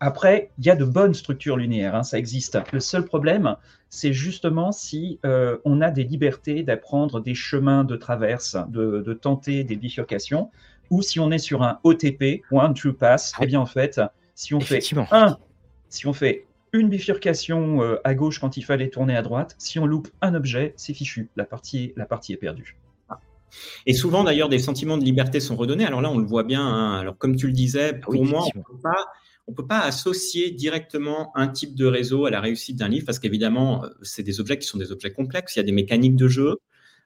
après, 0.00 0.50
il 0.58 0.66
y 0.66 0.70
a 0.70 0.76
de 0.76 0.84
bonnes 0.84 1.14
structures 1.14 1.56
linéaires, 1.56 1.94
hein, 1.94 2.02
ça 2.02 2.18
existe. 2.18 2.58
Le 2.72 2.80
seul 2.80 3.04
problème, 3.04 3.56
c'est 3.88 4.12
justement 4.12 4.72
si 4.72 5.20
euh, 5.24 5.58
on 5.64 5.80
a 5.80 5.90
des 5.90 6.04
libertés 6.04 6.62
d'apprendre 6.62 7.20
des 7.20 7.34
chemins 7.34 7.84
de 7.84 7.96
traverse, 7.96 8.56
de, 8.68 9.12
tenter 9.12 9.64
des 9.64 9.76
bifurcations, 9.76 10.50
ou 10.90 11.02
si 11.02 11.20
on 11.20 11.30
est 11.30 11.38
sur 11.38 11.62
un 11.62 11.78
OTP, 11.84 12.42
One 12.50 12.74
True 12.74 12.94
Pass, 12.94 13.32
eh 13.40 13.46
bien 13.46 13.60
en 13.60 13.66
fait, 13.66 14.00
si 14.34 14.54
on 14.54 14.60
fait 14.60 14.82
un, 15.10 15.36
si 15.88 16.06
on 16.06 16.12
fait 16.12 16.46
une 16.72 16.88
bifurcation 16.88 17.82
euh, 17.82 17.96
à 18.04 18.14
gauche 18.14 18.38
quand 18.38 18.56
il 18.56 18.62
fallait 18.62 18.88
tourner 18.88 19.16
à 19.16 19.22
droite. 19.22 19.54
Si 19.58 19.78
on 19.78 19.86
loupe 19.86 20.08
un 20.20 20.34
objet, 20.34 20.72
c'est 20.76 20.94
fichu. 20.94 21.28
La 21.36 21.44
partie, 21.44 21.92
la 21.96 22.06
partie 22.06 22.32
est 22.32 22.38
perdue. 22.38 22.76
Ah. 23.08 23.20
Et 23.86 23.92
souvent, 23.92 24.24
d'ailleurs, 24.24 24.48
des 24.48 24.58
sentiments 24.58 24.96
de 24.96 25.04
liberté 25.04 25.40
sont 25.40 25.56
redonnés. 25.56 25.84
Alors 25.84 26.00
là, 26.00 26.10
on 26.10 26.18
le 26.18 26.24
voit 26.24 26.44
bien. 26.44 26.66
Hein. 26.66 26.98
Alors, 26.98 27.18
comme 27.18 27.36
tu 27.36 27.46
le 27.46 27.52
disais, 27.52 27.92
pour 27.92 28.24
moi, 28.24 28.44
on 28.54 29.52
ne 29.52 29.56
peut 29.56 29.66
pas 29.66 29.80
associer 29.80 30.50
directement 30.50 31.36
un 31.36 31.48
type 31.48 31.74
de 31.74 31.84
réseau 31.84 32.26
à 32.26 32.30
la 32.30 32.40
réussite 32.40 32.76
d'un 32.76 32.88
livre 32.88 33.04
parce 33.04 33.18
qu'évidemment, 33.18 33.84
euh, 33.84 33.88
c'est 34.02 34.22
des 34.22 34.40
objets 34.40 34.58
qui 34.58 34.66
sont 34.66 34.78
des 34.78 34.92
objets 34.92 35.12
complexes. 35.12 35.56
Il 35.56 35.58
y 35.58 35.60
a 35.60 35.64
des 35.64 35.72
mécaniques 35.72 36.16
de 36.16 36.28
jeu 36.28 36.58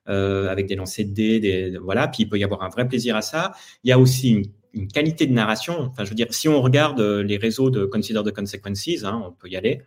euh, 0.08 0.48
avec 0.48 0.66
des 0.66 0.76
lancers 0.76 1.06
de 1.06 1.10
dés, 1.10 1.40
des, 1.40 1.78
voilà. 1.78 2.06
Puis 2.06 2.22
il 2.22 2.28
peut 2.28 2.38
y 2.38 2.44
avoir 2.44 2.62
un 2.62 2.68
vrai 2.68 2.86
plaisir 2.86 3.16
à 3.16 3.22
ça. 3.22 3.52
Il 3.82 3.90
y 3.90 3.92
a 3.92 3.98
aussi 3.98 4.30
une 4.30 4.44
une 4.76 4.88
qualité 4.88 5.26
de 5.26 5.32
narration. 5.32 5.80
Enfin, 5.80 6.04
je 6.04 6.10
veux 6.10 6.14
dire, 6.14 6.32
si 6.32 6.48
on 6.48 6.60
regarde 6.60 7.00
euh, 7.00 7.22
les 7.22 7.38
réseaux 7.38 7.70
de 7.70 7.86
Consider 7.86 8.22
the 8.24 8.32
Consequences, 8.32 9.04
hein, 9.04 9.22
on 9.26 9.32
peut 9.32 9.48
y 9.48 9.56
aller. 9.56 9.82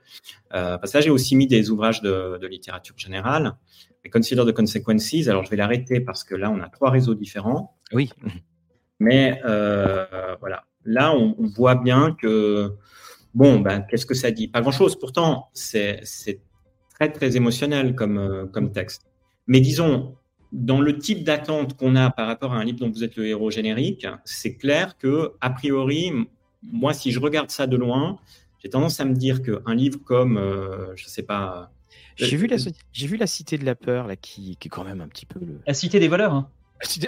Euh, 0.54 0.78
parce 0.78 0.92
que 0.92 0.98
là, 0.98 1.02
j'ai 1.02 1.10
aussi 1.12 1.36
mis 1.36 1.48
des 1.48 1.70
ouvrages 1.70 2.02
de, 2.02 2.46
littérature 2.48 2.98
générale. 2.98 3.56
Mais 4.04 4.10
Consider 4.10 4.44
the 4.46 4.52
Consequences, 4.52 5.28
alors 5.28 5.46
je 5.46 5.50
vais 5.52 5.58
l'arrêter 5.58 6.00
parce 6.02 6.24
que 6.24 6.36
là, 6.36 6.50
on 6.52 6.60
a 6.60 6.70
trois 6.70 6.90
réseaux 6.90 7.14
différents. 7.14 7.78
Oui. 7.94 8.10
Mais 9.00 9.40
euh, 9.46 10.36
voilà, 10.40 10.66
là, 10.84 11.16
on, 11.16 11.36
voit 11.56 11.76
bien 11.76 12.18
que, 12.20 12.74
bon, 13.34 13.60
ben, 13.60 13.86
qu'est-ce 13.90 14.06
que 14.06 14.16
ça 14.16 14.32
dit? 14.32 14.48
Pas 14.48 14.62
grand-chose. 14.62 15.00
Pourtant, 15.00 15.50
c'est 15.54 16.02
très, 16.96 17.12
très 17.12 17.38
émotionnel 17.38 17.96
comme, 17.96 18.50
comme 18.52 18.72
texte. 18.72 19.04
Mais 19.48 19.62
disons, 19.62 20.18
dans 20.52 20.82
le 20.82 20.98
type 20.98 21.24
d'attente 21.24 21.78
qu'on 21.78 21.96
a 21.96 22.10
par 22.10 22.28
rapport 22.28 22.54
à 22.54 22.58
un 22.58 22.64
livre 22.64 22.80
dont 22.80 22.90
vous 22.90 23.04
êtes 23.04 23.16
le 23.16 23.28
héros 23.28 23.52
générique, 23.52 24.08
c'est 24.26 24.56
clair 24.56 24.98
que, 24.98 25.34
a 25.42 25.50
priori, 25.50 26.12
moi, 26.64 26.94
si 26.94 27.12
je 27.12 27.20
regarde 27.20 27.52
ça 27.52 27.68
de 27.68 27.78
loin, 27.78 28.20
j'ai 28.64 28.70
tendance 28.70 29.00
à 29.00 29.06
me 29.06 29.14
dire 29.14 29.42
qu'un 29.42 29.76
livre 29.76 30.00
comme, 30.04 30.38
euh, 30.38 30.96
je 30.96 31.06
ne 31.06 31.10
sais 31.10 31.24
pas. 31.24 31.72
J'ai 32.16 32.36
vu, 32.36 32.48
la, 32.48 32.58
j'ai 32.92 33.08
vu 33.08 33.16
La 33.16 33.28
Cité 33.28 33.58
de 33.58 33.66
la 33.66 33.76
Peur, 33.76 34.08
là, 34.08 34.16
qui, 34.18 34.58
qui 34.58 34.68
est 34.68 34.70
quand 34.70 34.84
même 34.84 35.00
un 35.00 35.08
petit 35.08 35.26
peu. 35.26 35.40
Le... 35.40 35.62
La 35.66 35.74
Cité 35.74 36.00
des 36.00 36.10
voleurs, 36.10 36.34
hein. 36.34 36.50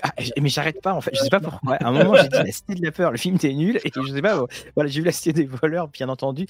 Ah, 0.04 0.12
mais 0.42 0.50
j'arrête 0.50 0.82
pas 0.82 0.94
en 0.94 1.02
fait, 1.02 1.12
je 1.14 1.22
sais 1.22 1.30
pas 1.30 1.40
pourquoi. 1.40 1.76
À 1.76 1.88
un 1.88 1.92
moment 1.92 2.16
j'ai 2.16 2.28
dit 2.28 2.36
la 2.36 2.52
cité 2.52 2.76
de 2.76 2.84
la 2.84 2.92
peur, 2.92 3.12
le 3.12 3.18
film 3.18 3.36
était 3.36 3.54
nul 3.54 3.80
et 3.84 3.92
je 3.94 4.14
sais 4.14 4.22
pas. 4.22 4.46
Voilà, 4.76 4.90
j'ai 4.90 5.00
vu 5.00 5.06
la 5.06 5.12
cité 5.12 5.34
des 5.34 5.46
voleurs, 5.46 5.88
bien 5.88 6.10
entendu. 6.10 6.46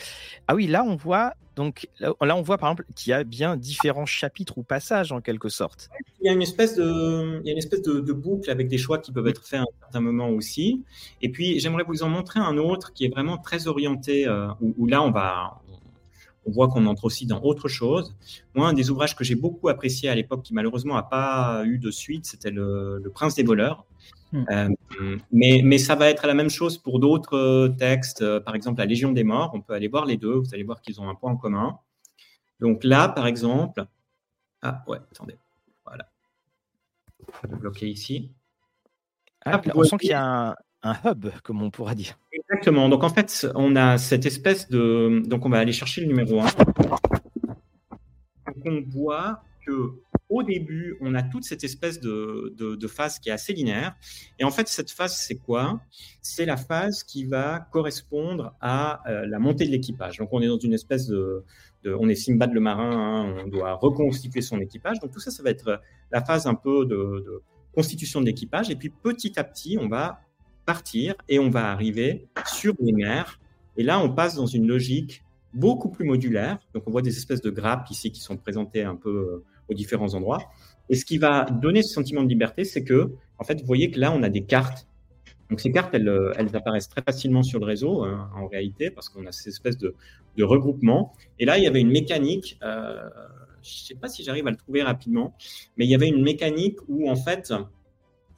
Ah 0.47 0.55
oui, 0.55 0.67
là 0.67 0.83
on 0.83 0.95
voit 0.95 1.33
donc 1.55 1.87
là 1.99 2.35
on 2.35 2.41
voit 2.41 2.57
par 2.57 2.71
exemple 2.71 2.85
qu'il 2.95 3.11
y 3.11 3.13
a 3.13 3.23
bien 3.23 3.57
différents 3.57 4.05
chapitres 4.05 4.57
ou 4.57 4.63
passages 4.63 5.11
en 5.11 5.21
quelque 5.21 5.49
sorte. 5.49 5.89
Il 6.21 6.27
y 6.27 6.29
a 6.29 6.33
une 6.33 6.41
espèce 6.41 6.75
de, 6.75 7.39
il 7.41 7.45
y 7.45 7.49
a 7.49 7.51
une 7.51 7.57
espèce 7.57 7.81
de, 7.81 8.13
boucle 8.13 8.49
avec 8.49 8.67
des 8.67 8.77
choix 8.77 8.99
qui 8.99 9.11
peuvent 9.11 9.27
être 9.27 9.45
faits 9.45 9.59
à 9.59 9.63
un 9.63 9.79
certain 9.81 9.99
moment 9.99 10.29
aussi. 10.29 10.83
Et 11.21 11.29
puis 11.29 11.59
j'aimerais 11.59 11.83
vous 11.83 12.03
en 12.03 12.09
montrer 12.09 12.39
un 12.39 12.57
autre 12.57 12.93
qui 12.93 13.05
est 13.05 13.09
vraiment 13.09 13.37
très 13.37 13.67
orienté 13.67 14.27
euh, 14.27 14.47
où, 14.61 14.87
là 14.87 15.01
on 15.01 15.11
va 15.11 15.60
on 16.45 16.51
voit 16.51 16.67
qu'on 16.69 16.85
entre 16.85 17.05
aussi 17.05 17.25
dans 17.25 17.41
autre 17.41 17.67
chose. 17.67 18.15
Moi, 18.55 18.67
un 18.67 18.73
des 18.73 18.89
ouvrages 18.89 19.15
que 19.15 19.23
j'ai 19.23 19.35
beaucoup 19.35 19.69
apprécié 19.69 20.09
à 20.09 20.15
l'époque, 20.15 20.43
qui 20.43 20.53
malheureusement 20.53 20.95
n'a 20.95 21.03
pas 21.03 21.63
eu 21.65 21.77
de 21.77 21.91
suite, 21.91 22.25
c'était 22.25 22.51
le, 22.51 23.01
Prince 23.13 23.35
des 23.35 23.43
voleurs. 23.43 23.85
Hmm. 24.31 24.45
Euh, 24.49 25.17
mais, 25.31 25.61
mais, 25.63 25.77
ça 25.77 25.95
va 25.95 26.09
être 26.09 26.25
la 26.25 26.33
même 26.33 26.49
chose 26.49 26.77
pour 26.77 26.99
d'autres 26.99 27.35
euh, 27.35 27.69
textes, 27.69 28.21
euh, 28.21 28.39
par 28.39 28.55
exemple 28.55 28.79
La 28.79 28.85
Légion 28.85 29.11
des 29.11 29.23
Morts. 29.23 29.51
On 29.53 29.61
peut 29.61 29.73
aller 29.73 29.89
voir 29.89 30.05
les 30.05 30.17
deux, 30.17 30.35
vous 30.35 30.53
allez 30.53 30.63
voir 30.63 30.81
qu'ils 30.81 31.01
ont 31.01 31.09
un 31.09 31.15
point 31.15 31.31
en 31.31 31.37
commun. 31.37 31.79
Donc 32.59 32.83
là, 32.83 33.09
par 33.09 33.27
exemple, 33.27 33.85
ah 34.61 34.83
ouais, 34.87 34.99
attendez, 35.11 35.37
voilà, 35.85 36.07
je 37.43 37.49
vais 37.49 37.55
bloquer 37.57 37.89
ici. 37.89 38.31
Ah, 39.45 39.61
on 39.75 39.83
sent 39.83 39.97
qu'il 39.97 40.11
y 40.11 40.13
a 40.13 40.51
un, 40.51 40.55
un 40.83 40.95
hub, 41.05 41.27
comme 41.43 41.61
on 41.61 41.69
pourra 41.69 41.95
dire. 41.95 42.17
Exactement. 42.31 42.89
Donc 42.89 43.03
en 43.03 43.09
fait, 43.09 43.47
on 43.55 43.75
a 43.75 43.97
cette 43.97 44.25
espèce 44.25 44.69
de. 44.69 45.21
Donc 45.25 45.45
on 45.45 45.49
va 45.49 45.59
aller 45.59 45.73
chercher 45.73 46.01
le 46.01 46.07
numéro 46.07 46.41
1. 46.41 46.45
on 48.65 48.81
voit 48.89 49.43
que 49.65 49.93
au 50.29 50.43
début, 50.43 50.97
on 51.01 51.13
a 51.13 51.23
toute 51.23 51.43
cette 51.43 51.63
espèce 51.65 51.99
de, 51.99 52.55
de, 52.57 52.87
phase 52.87 53.19
qui 53.19 53.27
est 53.29 53.33
assez 53.33 53.51
linéaire. 53.51 53.95
Et 54.39 54.45
en 54.45 54.49
fait, 54.49 54.69
cette 54.69 54.89
phase, 54.89 55.17
c'est 55.17 55.35
quoi? 55.35 55.81
C'est 56.21 56.45
la 56.45 56.55
phase 56.55 57.03
qui 57.03 57.25
va 57.25 57.59
correspondre 57.59 58.55
à 58.61 59.01
euh, 59.09 59.25
la 59.27 59.39
montée 59.39 59.65
de 59.65 59.71
l'équipage. 59.71 60.19
Donc, 60.19 60.29
on 60.31 60.41
est 60.41 60.47
dans 60.47 60.57
une 60.57 60.73
espèce 60.73 61.07
de. 61.07 61.43
on 61.85 62.07
est 62.07 62.15
Simbad 62.15 62.53
le 62.53 62.61
marin, 62.61 62.91
hein, 62.91 63.35
on 63.43 63.47
doit 63.47 63.73
reconstituer 63.73 64.41
son 64.41 64.59
équipage. 64.61 64.99
Donc, 64.99 65.11
tout 65.11 65.19
ça, 65.19 65.31
ça 65.31 65.43
va 65.43 65.49
être 65.49 65.81
la 66.11 66.23
phase 66.23 66.47
un 66.47 66.55
peu 66.55 66.85
de 66.85 67.43
constitution 67.75 68.21
de 68.21 68.25
l'équipage. 68.25 68.69
Et 68.69 68.75
puis, 68.77 68.89
petit 68.89 69.37
à 69.37 69.43
petit, 69.43 69.77
on 69.81 69.89
va 69.89 70.21
et 71.27 71.39
on 71.39 71.49
va 71.49 71.71
arriver 71.71 72.27
sur 72.45 72.73
les 72.79 72.91
mers. 72.91 73.39
Et 73.77 73.83
là, 73.83 73.99
on 73.99 74.09
passe 74.09 74.35
dans 74.35 74.45
une 74.45 74.67
logique 74.67 75.23
beaucoup 75.53 75.89
plus 75.89 76.05
modulaire. 76.05 76.59
Donc, 76.73 76.83
on 76.87 76.91
voit 76.91 77.01
des 77.01 77.15
espèces 77.17 77.41
de 77.41 77.49
grappes 77.49 77.89
ici 77.89 78.11
qui 78.11 78.21
sont 78.21 78.37
présentées 78.37 78.83
un 78.83 78.95
peu 78.95 79.09
euh, 79.09 79.43
aux 79.69 79.73
différents 79.73 80.13
endroits. 80.13 80.39
Et 80.89 80.95
ce 80.95 81.05
qui 81.05 81.17
va 81.17 81.45
donner 81.45 81.83
ce 81.83 81.93
sentiment 81.93 82.23
de 82.23 82.29
liberté, 82.29 82.63
c'est 82.63 82.83
que, 82.83 83.11
en 83.37 83.43
fait, 83.43 83.59
vous 83.59 83.67
voyez 83.67 83.91
que 83.91 83.99
là, 83.99 84.11
on 84.11 84.23
a 84.23 84.29
des 84.29 84.43
cartes. 84.43 84.87
Donc, 85.49 85.59
ces 85.59 85.71
cartes, 85.71 85.93
elles, 85.93 86.07
euh, 86.07 86.33
elles 86.37 86.55
apparaissent 86.55 86.89
très 86.89 87.01
facilement 87.01 87.43
sur 87.43 87.59
le 87.59 87.65
réseau, 87.65 88.03
hein, 88.03 88.29
en 88.35 88.47
réalité, 88.47 88.89
parce 88.89 89.09
qu'on 89.09 89.25
a 89.25 89.31
ces 89.31 89.49
espèces 89.49 89.77
de, 89.77 89.95
de, 90.37 90.43
regroupement. 90.43 91.13
Et 91.39 91.45
là, 91.45 91.57
il 91.57 91.63
y 91.63 91.67
avait 91.67 91.81
une 91.81 91.91
mécanique, 91.91 92.57
euh, 92.63 93.09
je 93.61 93.69
ne 93.69 93.85
sais 93.87 93.95
pas 93.95 94.07
si 94.07 94.23
j'arrive 94.23 94.47
à 94.47 94.51
le 94.51 94.57
trouver 94.57 94.81
rapidement, 94.81 95.35
mais 95.77 95.85
il 95.85 95.89
y 95.89 95.95
avait 95.95 96.07
une 96.07 96.23
mécanique 96.23 96.77
où, 96.87 97.09
en 97.09 97.15
fait, 97.15 97.53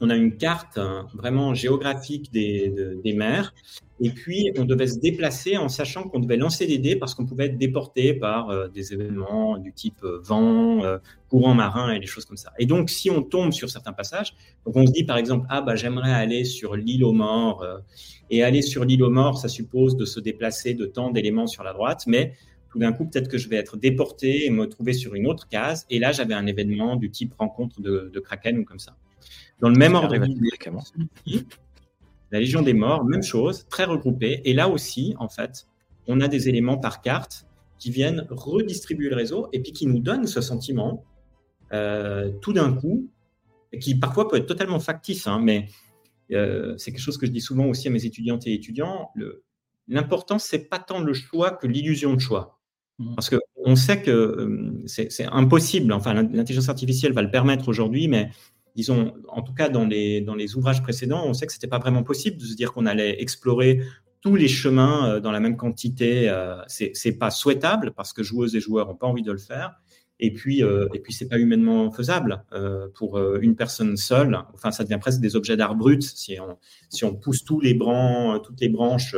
on 0.04 0.10
a 0.10 0.18
une 0.18 0.36
carte 0.36 0.78
vraiment 1.14 1.54
géographique 1.54 2.30
des, 2.30 3.14
mers. 3.16 3.54
Et 4.01 4.10
puis, 4.10 4.51
on 4.58 4.66
devait 4.66 4.88
se 4.88 4.99
déplacer 4.99 5.56
en 5.56 5.70
sachant 5.70 6.04
qu'on 6.04 6.20
devait 6.20 6.36
lancer 6.36 6.68
des 6.68 6.78
dés 6.78 6.97
parce 6.97 7.16
qu'on 7.16 7.26
pouvait 7.26 7.45
être 7.45 7.58
déporté 7.58 8.14
par 8.14 8.49
euh, 8.49 8.68
des 8.68 8.91
événements 8.91 9.58
du 9.58 9.72
type 9.72 10.04
euh, 10.04 10.20
vent, 10.22 10.84
euh, 10.84 10.97
courant 11.30 11.54
marin 11.56 11.93
et 11.93 12.01
des 12.01 12.06
choses 12.06 12.26
comme 12.26 12.36
ça. 12.36 12.51
Et 12.60 12.66
donc, 12.66 12.89
si 12.89 13.10
on 13.10 13.22
tombe 13.22 13.54
sur 13.54 13.70
certains 13.70 13.93
passages, 13.93 14.36
on 14.66 14.86
se 14.86 14.91
dit 14.91 15.06
par 15.06 15.16
exemple, 15.16 15.45
ah 15.49 15.62
bah 15.62 15.76
j'aimerais 15.76 16.12
aller 16.12 16.43
sur 16.43 16.76
l'île 16.76 17.06
aux 17.06 17.14
morts. 17.14 17.66
et 18.30 18.43
aller 18.43 18.62
sur 18.62 18.84
l'île 18.84 19.04
aux 19.04 19.10
morts, 19.10 19.38
ça 19.38 19.47
suppose 19.47 19.95
de 19.95 20.04
se 20.04 20.20
déplacer 20.20 20.74
de 20.74 20.86
tant 20.86 21.12
d'éléments 21.12 21.47
sur 21.47 21.64
la 21.64 21.72
droite, 21.72 22.04
mais 22.08 22.34
tout 22.72 22.80
d'un 22.80 22.91
coup, 22.91 23.06
peut-être 23.06 23.30
que 23.30 23.38
je 23.38 23.47
vais 23.47 23.56
être 23.56 23.78
déporté 23.78 24.45
et 24.45 24.49
me 24.49 24.66
trouver 24.68 24.91
sur 24.91 25.16
une 25.16 25.28
autre 25.28 25.47
case. 25.47 25.86
Et 25.89 25.99
là, 25.99 26.12
j'avais 26.12 26.34
un 26.34 26.45
événement 26.45 26.97
du 26.97 27.10
type 27.10 27.34
rencontre 27.38 27.80
de 27.80 28.20
Kraken 28.20 28.58
ou 28.58 28.66
comme 28.66 28.80
ça. 28.80 28.97
Dans 29.64 29.70
le 29.70 29.78
même 29.78 29.95
ordre 29.95 30.14
la 32.32 32.39
Légion 32.39 32.61
des 32.64 32.74
Morts, 32.74 33.05
même 33.05 33.24
chose, 33.24 33.66
très 33.70 33.86
regroupée. 33.86 34.41
Et 34.43 34.53
là 34.53 34.68
aussi, 34.68 35.16
en 35.20 35.30
fait, 35.30 35.68
on 36.05 36.20
a 36.20 36.28
des 36.28 36.49
éléments 36.49 36.78
par 36.78 37.01
carte 37.01 37.47
qui 37.80 37.89
viennent 37.89 38.28
redistribuer 38.30 39.09
le 39.09 39.16
réseau 39.16 39.47
et 39.53 39.61
puis 39.61 39.72
qui 39.72 39.88
nous 39.88 39.99
donnent 39.99 40.28
ce 40.28 40.41
sentiment 40.41 41.05
euh, 41.72 42.30
tout 42.41 42.51
d'un 42.51 42.74
coup, 42.74 43.07
qui 43.80 43.95
parfois 43.95 44.28
peut 44.28 44.36
être 44.36 44.47
totalement 44.47 44.82
factice, 44.82 45.28
hein, 45.28 45.39
mais 45.41 45.70
euh, 46.34 46.78
c'est 46.78 46.91
quelque 46.91 46.99
chose 46.99 47.18
que 47.18 47.26
je 47.26 47.32
dis 47.32 47.39
souvent 47.39 47.68
aussi 47.68 47.88
à 47.88 47.91
mes 47.91 48.05
étudiantes 48.05 48.45
et 48.47 48.53
étudiants. 48.53 49.11
L'important, 49.88 50.39
c'est 50.39 50.68
pas 50.68 50.80
tant 50.80 50.99
le 50.99 51.14
choix 51.14 51.51
que 51.51 51.68
l'illusion 51.68 52.14
de 52.14 52.20
choix. 52.20 52.59
Mmh. 52.99 53.16
Parce 53.16 53.30
qu'on 53.30 53.78
sait 53.78 54.01
que 54.01 54.11
euh, 54.11 54.84
c'est 54.88 55.26
impossible, 55.28 55.93
enfin 55.93 56.14
l'intelligence 56.14 56.68
artificielle 56.68 57.14
va 57.14 57.22
le 57.22 57.32
permettre 57.32 57.70
aujourd'hui, 57.70 58.09
mais 58.09 58.30
disons, 58.76 59.13
en 59.28 59.41
tout 59.41 59.53
cas 59.53 59.69
dans 59.69 59.86
les, 59.86 60.21
dans 60.21 60.36
les 60.36 60.55
ouvrages 60.55 60.82
précédents, 60.82 61.24
on 61.26 61.34
sait 61.34 61.45
que 61.45 61.53
ce 61.53 61.57
n'était 61.57 61.67
pas 61.67 61.80
vraiment 61.80 62.03
possible 62.03 62.38
de 62.38 62.45
se 62.45 62.55
dire 62.55 62.74
qu'on 62.74 62.86
allait 62.86 63.21
explorer 63.21 63.82
tous 64.21 64.36
les 64.36 64.47
chemins 64.47 65.09
euh, 65.09 65.19
dans 65.19 65.32
la 65.32 65.39
même 65.39 65.57
quantité. 65.57 66.30
Euh, 66.30 66.55
Ce 66.67 66.86
n'est 66.86 67.15
pas 67.15 67.30
souhaitable 67.30 67.91
parce 67.95 68.13
que 68.13 68.24
joueuses 68.24 68.55
et 68.55 68.59
joueurs 68.59 68.88
n'ont 68.88 68.95
pas 68.95 69.07
envie 69.07 69.21
de 69.21 69.32
le 69.32 69.38
faire. 69.38 69.80
Et 70.19 70.32
puis, 70.32 70.63
euh, 70.63 70.88
et 70.93 70.99
puis 70.99 71.11
c'est 71.11 71.28
pas 71.28 71.38
humainement 71.38 71.91
faisable 71.91 72.45
pour 72.93 73.19
une 73.41 73.55
personne 73.55 73.97
seule. 73.97 74.39
Enfin, 74.53 74.71
ça 74.71 74.84
devient 74.84 74.99
presque 74.99 75.19
des 75.19 75.36
objets 75.36 75.57
d'art 75.57 75.76
brut 75.76 76.01
si 76.01 76.39
on, 76.39 76.57
si 76.89 77.03
on 77.03 77.13
pousse 77.13 77.43
tous 77.43 77.59
les 77.59 77.74
branches, 77.74 78.41
toutes 78.43 78.61
les 78.61 78.69
branches 78.69 79.15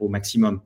au 0.00 0.08
maximum. 0.08 0.62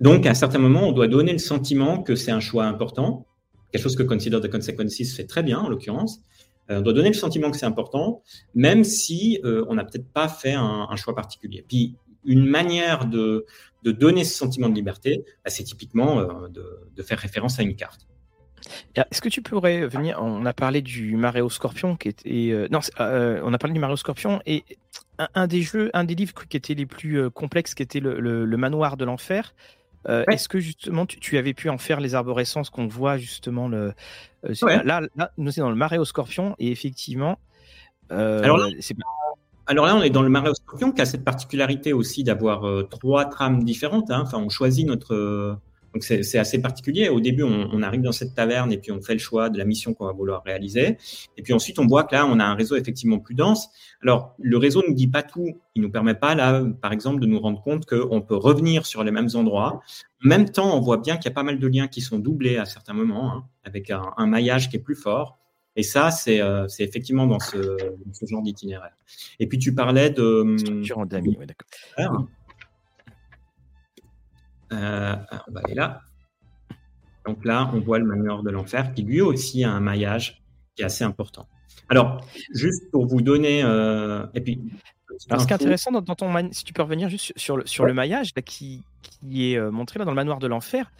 donc, 0.00 0.26
à 0.26 0.30
un 0.30 0.34
certain 0.34 0.58
moment, 0.58 0.88
on 0.88 0.92
doit 0.92 1.08
donner 1.08 1.32
le 1.32 1.38
sentiment 1.38 2.02
que 2.02 2.16
c'est 2.16 2.32
un 2.32 2.40
choix 2.40 2.64
important, 2.64 3.26
quelque 3.70 3.82
chose 3.82 3.96
que 3.96 4.02
Consider 4.02 4.40
the 4.40 4.50
Consequences 4.50 5.12
fait 5.14 5.26
très 5.26 5.42
bien 5.42 5.58
en 5.58 5.68
l'occurrence, 5.68 6.20
euh, 6.20 6.35
on 6.68 6.80
doit 6.80 6.92
donner 6.92 7.08
le 7.08 7.14
sentiment 7.14 7.50
que 7.50 7.56
c'est 7.56 7.66
important, 7.66 8.22
même 8.54 8.84
si 8.84 9.40
euh, 9.44 9.64
on 9.68 9.74
n'a 9.74 9.84
peut-être 9.84 10.08
pas 10.12 10.28
fait 10.28 10.54
un, 10.54 10.94
choix 10.96 11.14
particulier. 11.14 11.64
Puis, 11.66 11.94
une 12.24 12.44
manière 12.44 13.06
de, 13.06 13.46
donner 13.84 14.24
ce 14.24 14.36
sentiment 14.36 14.68
de 14.68 14.74
liberté, 14.74 15.24
bah, 15.44 15.50
c'est 15.50 15.62
typiquement 15.62 16.18
euh, 16.18 16.48
de, 16.48 17.02
faire 17.02 17.18
référence 17.18 17.60
à 17.60 17.62
une 17.62 17.76
carte. 17.76 18.08
Est-ce 18.96 19.20
que 19.20 19.28
tu 19.28 19.42
pourrais 19.42 19.86
venir 19.86 20.18
On 20.20 20.44
a 20.44 20.52
parlé 20.52 20.82
du 20.82 21.14
Maréo 21.16 21.48
Scorpion 21.48 21.96
était 22.04 22.66
non, 22.68 22.80
on 22.98 23.54
a 23.54 23.58
parlé 23.58 23.74
du 23.74 23.78
Maréo 23.78 23.96
Scorpion 23.96 24.40
et 24.44 24.64
un, 25.34 25.46
des 25.46 25.62
jeux, 25.62 25.88
un 25.94 26.02
des 26.02 26.16
livres 26.16 26.34
qui 26.48 26.56
étaient 26.56 26.74
les 26.74 26.86
plus 26.86 27.30
complexes, 27.30 27.74
qui 27.74 27.84
était 27.84 28.00
le 28.00 28.56
Manoir 28.56 28.96
de 28.96 29.04
l'enfer. 29.04 29.54
Euh, 30.08 30.24
est-ce 30.30 30.48
que 30.48 30.60
justement 30.60 31.04
tu, 31.06 31.36
avais 31.36 31.54
pu 31.54 31.68
en 31.68 31.78
faire 31.78 32.00
les 32.00 32.14
arborescences 32.14 32.70
qu'on 32.70 32.86
voit 32.86 33.18
justement 33.18 33.68
le, 33.68 33.92
euh, 34.44 34.82
là, 34.84 35.00
là, 35.16 35.32
nous 35.36 35.50
c'est 35.50 35.60
dans 35.60 35.70
le 35.70 35.76
marais 35.76 35.98
au 35.98 36.04
scorpion 36.04 36.54
et 36.58 36.70
effectivement. 36.70 37.38
Euh, 38.12 38.42
alors, 38.42 38.58
là, 38.58 38.68
alors, 39.66 39.86
là, 39.86 39.96
on 39.96 40.02
est 40.02 40.10
dans 40.10 40.22
le 40.22 40.28
marais 40.28 40.50
au 40.50 40.54
scorpion 40.54 40.92
qui 40.92 41.02
a 41.02 41.06
cette 41.06 41.24
particularité 41.24 41.92
aussi 41.92 42.22
d'avoir 42.22 42.64
trois 42.88 43.24
trames 43.24 43.64
différentes. 43.64 44.10
Hein. 44.12 44.22
Enfin, 44.24 44.38
on 44.38 44.48
choisit 44.48 44.86
notre 44.86 45.58
donc 45.96 46.04
c'est 46.04 46.38
assez 46.38 46.60
particulier. 46.60 47.08
Au 47.08 47.20
début, 47.20 47.42
on, 47.42 47.82
arrive 47.82 48.02
dans 48.02 48.12
cette 48.12 48.34
taverne 48.34 48.70
et 48.70 48.76
puis 48.76 48.92
on 48.92 49.00
fait 49.00 49.14
le 49.14 49.18
choix 49.18 49.48
de 49.48 49.56
la 49.56 49.64
mission 49.64 49.94
qu'on 49.94 50.04
va 50.04 50.12
vouloir 50.12 50.42
réaliser. 50.44 50.98
Et 51.38 51.42
puis 51.42 51.54
ensuite, 51.54 51.78
on 51.78 51.86
voit 51.86 52.04
que 52.04 52.14
là, 52.14 52.26
on 52.26 52.38
a 52.38 52.44
un 52.44 52.54
réseau 52.54 52.76
effectivement 52.76 53.18
plus 53.18 53.34
dense. 53.34 53.70
Alors, 54.02 54.34
le 54.38 54.58
réseau 54.58 54.82
ne 54.82 54.88
nous 54.88 54.94
dit 54.94 55.08
pas 55.08 55.22
tout. 55.22 55.58
Il 55.74 55.80
nous 55.80 55.90
permet 55.90 56.14
pas, 56.14 56.34
là, 56.34 56.62
par 56.82 56.92
exemple, 56.92 57.20
de 57.20 57.26
nous 57.26 57.40
rendre 57.40 57.62
compte 57.62 57.86
qu'on 57.86 58.20
peut 58.20 58.36
revenir 58.36 58.84
sur 58.84 59.04
les 59.04 59.10
mêmes 59.10 59.30
endroits. 59.32 59.80
En 60.22 60.28
même 60.28 60.50
temps, 60.50 60.76
on 60.76 60.80
voit 60.80 60.98
bien 60.98 61.16
qu'il 61.16 61.30
y 61.30 61.32
a 61.32 61.34
pas 61.34 61.42
mal 61.42 61.58
de 61.58 61.66
liens 61.66 61.88
qui 61.88 62.02
sont 62.02 62.18
doublés 62.18 62.58
à 62.58 62.66
certains 62.66 62.92
moments, 62.92 63.32
hein, 63.32 63.44
avec 63.64 63.90
un, 63.90 64.26
maillage 64.26 64.68
qui 64.68 64.76
est 64.76 64.80
plus 64.80 64.96
fort. 64.96 65.38
Et 65.76 65.82
ça, 65.82 66.10
c'est 66.10 66.42
euh, 66.42 66.66
effectivement 66.78 67.26
dans 67.26 67.40
ce, 67.40 67.56
genre 68.28 68.42
d'itinéraire. 68.42 68.96
Et 69.40 69.46
puis, 69.46 69.58
tu 69.58 69.74
parlais 69.74 70.10
de... 70.10 70.56
Structure 70.58 71.06
d'amis, 71.06 71.38
oui, 71.40 71.46
d'accord. 71.46 72.26
Euh, 74.72 75.14
on 75.48 75.52
va 75.52 75.60
aller 75.64 75.74
là. 75.74 76.02
Donc 77.26 77.44
là, 77.44 77.70
on 77.72 77.80
voit 77.80 77.98
le 77.98 78.04
manoir 78.04 78.42
de 78.42 78.50
l'enfer 78.50 78.92
qui 78.94 79.02
lui 79.02 79.20
aussi 79.20 79.64
a 79.64 79.70
un 79.70 79.80
maillage 79.80 80.42
qui 80.74 80.82
est 80.82 80.84
assez 80.84 81.04
important. 81.04 81.48
Alors, 81.88 82.24
juste 82.52 82.90
pour 82.90 83.06
vous 83.06 83.20
donner, 83.20 83.62
euh, 83.62 84.26
et 84.34 84.40
puis. 84.40 84.60
Alors, 85.30 85.40
ce 85.40 85.46
qui 85.46 85.52
est 85.52 85.56
intéressant 85.56 85.92
dans, 85.92 86.02
ton, 86.02 86.52
si 86.52 86.64
tu 86.64 86.72
peux 86.72 86.82
revenir 86.82 87.08
juste 87.08 87.32
sur 87.36 87.56
le, 87.56 87.66
sur 87.66 87.84
le 87.84 87.94
maillage 87.94 88.32
là, 88.36 88.42
qui, 88.42 88.82
qui 89.02 89.52
est 89.52 89.56
euh, 89.56 89.70
montré 89.70 89.98
là 89.98 90.04
dans 90.04 90.10
le 90.10 90.16
manoir 90.16 90.38
de 90.38 90.46
l'enfer, 90.46 90.92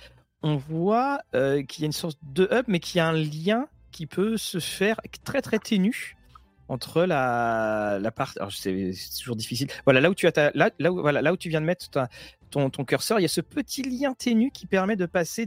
on 0.42 0.56
voit 0.56 1.20
qu'il 1.32 1.80
y 1.80 1.82
a 1.82 1.86
une 1.86 1.92
sorte 1.92 2.18
de 2.22 2.48
hub, 2.50 2.64
mais 2.68 2.80
qu'il 2.80 2.98
y 2.98 3.00
a 3.00 3.08
un 3.08 3.12
lien 3.12 3.66
qui 3.90 4.06
peut 4.06 4.36
se 4.36 4.58
faire 4.58 5.00
très 5.24 5.42
très 5.42 5.58
ténu 5.58 6.16
entre 6.68 7.04
la, 7.04 7.98
la 8.00 8.10
partie. 8.10 8.38
C'est 8.50 8.92
toujours 9.20 9.36
difficile. 9.36 9.68
Voilà, 9.84 10.00
là 10.00 10.10
où 10.10 10.14
tu 10.14 10.26
as 10.26 10.50
là, 10.54 10.70
là, 10.78 10.92
où, 10.92 11.00
voilà, 11.00 11.22
là 11.22 11.32
où 11.32 11.36
tu 11.36 11.48
viens 11.48 11.60
de 11.60 11.66
mettre 11.66 11.88
ta, 11.90 12.08
ton, 12.50 12.70
curseur, 12.70 13.18
il 13.18 13.22
y 13.22 13.26
a 13.26 13.28
ce 13.28 13.40
petit 13.40 13.82
lien 13.82 14.14
ténu 14.14 14.50
qui 14.50 14.66
permet 14.66 14.96
de 14.96 15.06
passer 15.06 15.46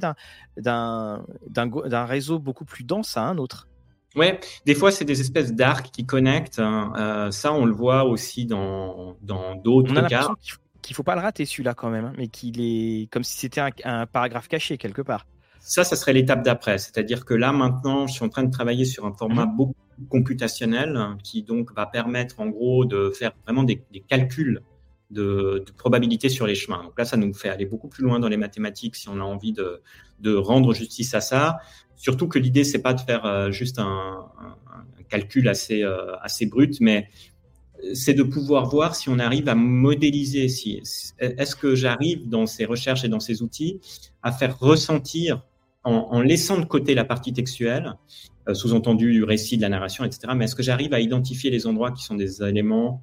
d'un 0.57 1.23
réseau 2.05 2.39
beaucoup 2.39 2.65
plus 2.65 2.83
dense 2.83 3.17
à 3.17 3.23
un 3.23 3.37
autre. 3.37 3.67
Ouais, 4.15 4.39
des 4.65 4.73
fois 4.73 4.91
c'est 4.91 5.05
des 5.05 5.21
espèces 5.21 5.53
d'arcs 5.53 5.91
qui 5.91 6.05
connectent. 6.05 6.59
Hein. 6.59 6.93
Euh, 6.97 7.31
ça, 7.31 7.53
on 7.53 7.65
le 7.65 7.73
voit 7.73 8.05
aussi 8.05 8.45
dans 8.45 9.15
d'autres 9.63 10.07
cas. 10.07 10.29
Qu'il 10.81 10.93
ne 10.93 10.95
faut 10.95 11.03
pas 11.03 11.15
le 11.15 11.21
rater 11.21 11.45
celui-là 11.45 11.73
quand 11.73 11.89
même, 11.89 12.05
hein, 12.05 12.13
mais 12.17 12.27
qu'il 12.29 12.61
est 12.61 13.11
comme 13.11 13.23
si 13.23 13.37
c'était 13.37 13.61
un, 13.83 14.05
paragraphe 14.05 14.47
caché 14.47 14.77
quelque 14.77 15.01
part. 15.01 15.27
Ça, 15.59 15.83
ça 15.83 15.97
serait 15.97 16.13
l'étape 16.13 16.41
d'après. 16.41 16.77
C'est-à-dire 16.77 17.25
que 17.25 17.33
là, 17.33 17.51
maintenant, 17.51 18.07
je 18.07 18.13
suis 18.13 18.23
en 18.23 18.29
train 18.29 18.43
de 18.43 18.51
travailler 18.51 18.85
sur 18.85 19.05
un 19.05 19.13
format 19.13 19.45
mhm. 19.45 19.55
beaucoup 19.57 19.75
plus 19.95 20.05
computationnel 20.07 20.97
qui 21.21 21.43
donc 21.43 21.73
va 21.75 21.85
permettre 21.85 22.39
en 22.39 22.47
gros 22.47 22.85
de 22.85 23.11
faire 23.11 23.33
vraiment 23.45 23.63
des 23.63 23.83
calculs 24.07 24.63
de, 25.09 25.63
probabilité 25.77 26.29
sur 26.29 26.45
les 26.45 26.55
chemins. 26.55 26.83
Donc 26.83 26.97
là, 26.97 27.05
ça 27.05 27.17
nous 27.17 27.33
fait 27.33 27.49
aller 27.49 27.65
beaucoup 27.65 27.87
plus 27.87 28.03
loin 28.03 28.19
dans 28.19 28.27
les 28.27 28.37
mathématiques 28.37 28.95
si 28.95 29.09
on 29.09 29.19
a 29.19 29.23
envie 29.23 29.53
de, 29.53 29.81
de 30.19 30.35
rendre 30.35 30.73
justice 30.73 31.13
à 31.13 31.21
ça. 31.21 31.59
Surtout 31.95 32.27
que 32.27 32.39
l'idée, 32.39 32.63
c'est 32.63 32.81
pas 32.81 32.93
de 32.93 33.01
faire 33.01 33.25
euh, 33.25 33.51
juste 33.51 33.79
un, 33.79 34.25
calcul 35.09 35.49
assez, 35.49 35.83
euh, 35.83 36.15
assez 36.21 36.45
brut, 36.45 36.79
mais 36.79 37.09
c'est 37.93 38.13
de 38.13 38.23
pouvoir 38.23 38.69
voir 38.69 38.95
si 38.95 39.09
on 39.09 39.19
arrive 39.19 39.47
à 39.49 39.55
modéliser, 39.55 40.49
si, 40.49 40.81
est-ce 41.19 41.55
que 41.55 41.75
j'arrive 41.75 42.27
dans 42.27 42.45
ces 42.45 42.65
recherches 42.65 43.03
et 43.05 43.09
dans 43.09 43.19
ces 43.19 43.41
outils 43.41 43.79
à 44.21 44.31
faire 44.31 44.59
ressentir, 44.59 45.45
en, 45.83 46.21
laissant 46.21 46.59
de 46.59 46.65
côté 46.65 46.93
la 46.93 47.05
partie 47.05 47.33
textuelle, 47.33 47.93
euh, 48.47 48.53
sous-entendu 48.53 49.11
du 49.11 49.23
récit, 49.23 49.57
de 49.57 49.61
la 49.61 49.69
narration, 49.69 50.03
etc., 50.03 50.33
mais 50.35 50.45
est-ce 50.45 50.55
que 50.55 50.61
j'arrive 50.61 50.93
à 50.93 50.99
identifier 50.99 51.49
les 51.49 51.65
endroits 51.67 51.91
qui 51.91 52.03
sont 52.03 52.15
des 52.15 52.43
éléments 52.43 53.01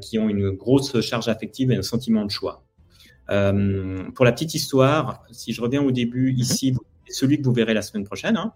qui 0.00 0.18
ont 0.18 0.28
une 0.28 0.50
grosse 0.50 1.00
charge 1.00 1.28
affective 1.28 1.70
et 1.70 1.76
un 1.76 1.82
sentiment 1.82 2.24
de 2.24 2.30
choix. 2.30 2.64
Euh, 3.30 4.10
pour 4.14 4.24
la 4.24 4.32
petite 4.32 4.54
histoire, 4.54 5.24
si 5.30 5.52
je 5.52 5.60
reviens 5.60 5.82
au 5.82 5.90
début, 5.90 6.32
mhm. 6.32 6.38
ici, 6.38 6.74
celui 7.08 7.38
que 7.38 7.44
vous 7.44 7.52
verrez 7.52 7.74
la 7.74 7.82
semaine 7.82 8.04
prochaine, 8.04 8.36
hein, 8.36 8.52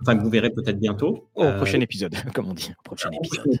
enfin 0.00 0.16
que 0.16 0.22
vous 0.22 0.30
verrez 0.30 0.50
peut-être 0.50 0.78
bientôt. 0.78 1.28
Au 1.34 1.44
euh, 1.44 1.56
prochain 1.56 1.80
épisode, 1.80 2.14
comme 2.34 2.48
on 2.48 2.54
dit. 2.54 2.72
Prochain 2.84 3.10
épisode. 3.10 3.60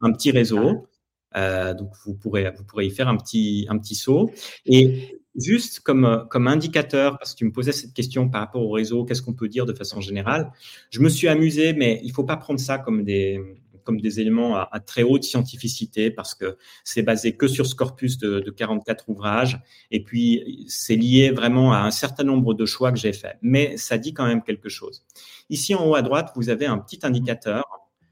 Un 0.00 0.12
petit 0.12 0.30
réseau. 0.30 0.86
donc 1.34 1.90
vous 2.04 2.14
pourrez, 2.14 2.50
vous 2.56 2.64
pourrez 2.64 2.86
y 2.86 2.90
faire 2.90 3.08
un 3.08 3.16
petit, 3.16 3.66
un 3.68 3.78
petit 3.78 3.94
saut. 3.94 4.30
Et 4.64 5.20
juste 5.34 5.80
comme, 5.80 6.26
comme 6.30 6.48
indicateur, 6.48 7.18
parce 7.18 7.32
que 7.32 7.38
tu 7.38 7.44
me 7.44 7.52
posais 7.52 7.72
cette 7.72 7.92
question 7.92 8.28
par 8.28 8.40
rapport 8.40 8.62
au 8.62 8.70
réseau, 8.70 9.04
qu'est-ce 9.04 9.22
qu'on 9.22 9.34
peut 9.34 9.48
dire 9.48 9.66
de 9.66 9.74
façon 9.74 10.00
générale 10.00 10.50
Je 10.90 11.00
me 11.00 11.08
suis 11.08 11.28
amusé, 11.28 11.74
mais 11.74 12.00
il 12.02 12.08
ne 12.08 12.12
faut 12.12 12.24
pas 12.24 12.36
prendre 12.36 12.60
ça 12.60 12.78
comme 12.78 13.04
des, 13.04 13.40
comme 13.86 14.00
des 14.00 14.20
éléments 14.20 14.56
à, 14.56 14.80
très 14.80 15.02
haute 15.02 15.24
scientificité 15.24 16.10
parce 16.10 16.34
que 16.34 16.58
c'est 16.84 17.02
basé 17.02 17.36
que 17.36 17.48
sur 17.48 17.64
ce 17.64 17.74
corpus 17.74 18.18
de, 18.18 18.40
44 18.50 19.08
ouvrages 19.08 19.60
et 19.90 20.02
puis 20.02 20.66
c'est 20.68 20.96
lié 20.96 21.30
vraiment 21.30 21.72
à 21.72 21.78
un 21.78 21.90
certain 21.90 22.24
nombre 22.24 22.52
de 22.52 22.66
choix 22.66 22.92
que 22.92 22.98
j'ai 22.98 23.12
faits. 23.12 23.38
Mais 23.40 23.76
ça 23.76 23.96
dit 23.96 24.12
quand 24.12 24.26
même 24.26 24.42
quelque 24.42 24.68
chose. 24.68 25.04
Ici 25.48 25.74
en 25.74 25.86
haut 25.86 25.94
à 25.94 26.02
droite, 26.02 26.32
vous 26.36 26.50
avez 26.50 26.66
un 26.66 26.78
petit 26.78 26.98
indicateur 27.02 27.64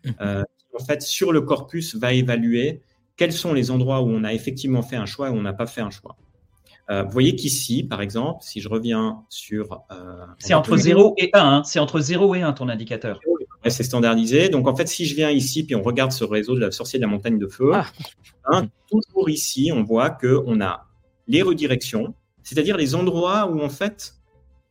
mmh. 0.05 0.11
euh, 0.20 0.43
qui 0.59 0.83
en 0.83 0.85
fait 0.85 1.03
sur 1.03 1.33
le 1.33 1.41
corpus 1.41 1.97
va 1.97 2.12
évaluer 2.12 2.81
quels 3.16 3.33
sont 3.33 3.53
les 3.53 3.70
endroits 3.70 4.01
où 4.01 4.09
on 4.09 4.25
a 4.25 4.33
effectivement 4.33 4.83
fait 4.83 4.97
un 4.97 5.07
choix 5.07 5.29
et 5.29 5.31
où 5.31 5.35
on 5.35 5.43
n'a 5.43 5.53
pas 5.53 5.66
fait 5.66 5.81
un 5.81 5.91
choix. 5.91 6.16
Euh, 6.91 7.03
vous 7.03 7.11
voyez 7.11 7.35
qu'ici, 7.35 7.83
par 7.83 8.03
exemple, 8.03 8.43
si 8.43 8.61
je 8.61 8.68
reviens 8.68 9.22
sur... 9.31 9.85
Euh, 9.91 10.27
c'est 10.39 10.55
entre 10.55 10.77
0 10.77 11.14
et 11.16 11.31
1, 11.33 11.41
hein. 11.41 11.62
c'est 11.64 11.79
entre 11.79 11.99
0 12.01 12.35
et 12.35 12.43
1 12.43 12.53
ton 12.53 12.68
indicateur. 12.68 13.20
C'est 13.71 13.83
standardisé. 13.83 14.49
Donc 14.49 14.69
en 14.69 14.77
fait, 14.77 14.89
si 14.89 15.07
je 15.07 15.15
viens 15.15 15.31
ici 15.31 15.65
puis 15.65 15.75
on 15.75 15.83
regarde 15.83 16.12
ce 16.12 16.25
réseau 16.25 16.55
de 16.55 16.61
la 16.61 16.71
sorcier 16.71 16.99
de 16.99 17.05
la 17.05 17.11
montagne 17.11 17.39
de 17.39 17.47
feu, 17.47 17.71
ah. 17.75 17.87
hein, 18.47 18.69
toujours 18.89 19.29
ici, 19.31 19.71
on 19.75 19.83
voit 19.83 20.11
que 20.11 20.43
on 20.47 20.61
a 20.61 20.87
les 21.29 21.43
redirections, 21.43 22.15
c'est-à-dire 22.43 22.77
les 22.77 22.95
endroits 22.95 23.51
où 23.51 23.61
en 23.61 23.69
fait 23.69 24.15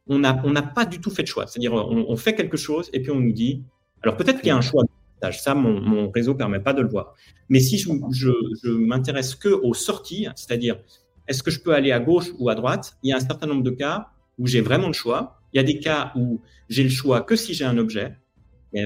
on 0.07 0.19
n'a 0.19 0.41
on 0.43 0.53
pas 0.53 0.85
du 0.85 0.99
tout 0.99 1.09
fait 1.09 1.23
de 1.23 1.27
choix. 1.27 1.47
C'est-à-dire 1.47 1.73
on, 1.73 2.15
fait 2.17 2.35
quelque 2.35 2.57
chose 2.57 2.89
et 2.93 3.01
puis 3.01 3.11
on 3.11 3.19
nous 3.19 3.31
dit, 3.31 3.63
alors 4.01 4.17
peut-être 4.17 4.39
qu'il 4.39 4.47
y 4.47 4.51
a 4.51 4.57
un 4.57 4.61
choix. 4.61 4.83
Ça, 5.31 5.55
mon, 5.55 5.79
mon 5.79 6.11
réseau 6.11 6.35
permet 6.35 6.59
pas 6.59 6.73
de 6.73 6.81
le 6.81 6.89
voir. 6.89 7.13
Mais 7.47 7.61
si 7.61 7.77
je, 7.77 7.89
je, 8.11 8.29
je 8.61 8.69
m'intéresse 8.69 9.35
que 9.35 9.47
aux 9.47 9.73
sorties, 9.73 10.27
c'est-à-dire 10.35 10.75
est-ce 11.27 11.41
que 11.41 11.51
je 11.51 11.61
peux 11.61 11.73
aller 11.73 11.91
à 11.91 11.99
gauche 11.99 12.31
ou 12.39 12.49
à 12.49 12.55
droite, 12.55 12.97
il 13.03 13.09
y 13.09 13.13
a 13.13 13.15
un 13.15 13.21
certain 13.21 13.47
nombre 13.47 13.63
de 13.63 13.69
cas 13.69 14.09
où 14.37 14.47
j'ai 14.47 14.61
vraiment 14.61 14.87
le 14.87 14.93
choix. 14.93 15.39
Il 15.53 15.57
y 15.57 15.59
a 15.59 15.63
des 15.63 15.79
cas 15.79 16.11
où 16.15 16.41
j'ai 16.69 16.83
le 16.83 16.89
choix 16.89 17.21
que 17.21 17.35
si 17.35 17.53
j'ai 17.53 17.65
un 17.65 17.77
objet. 17.77 18.17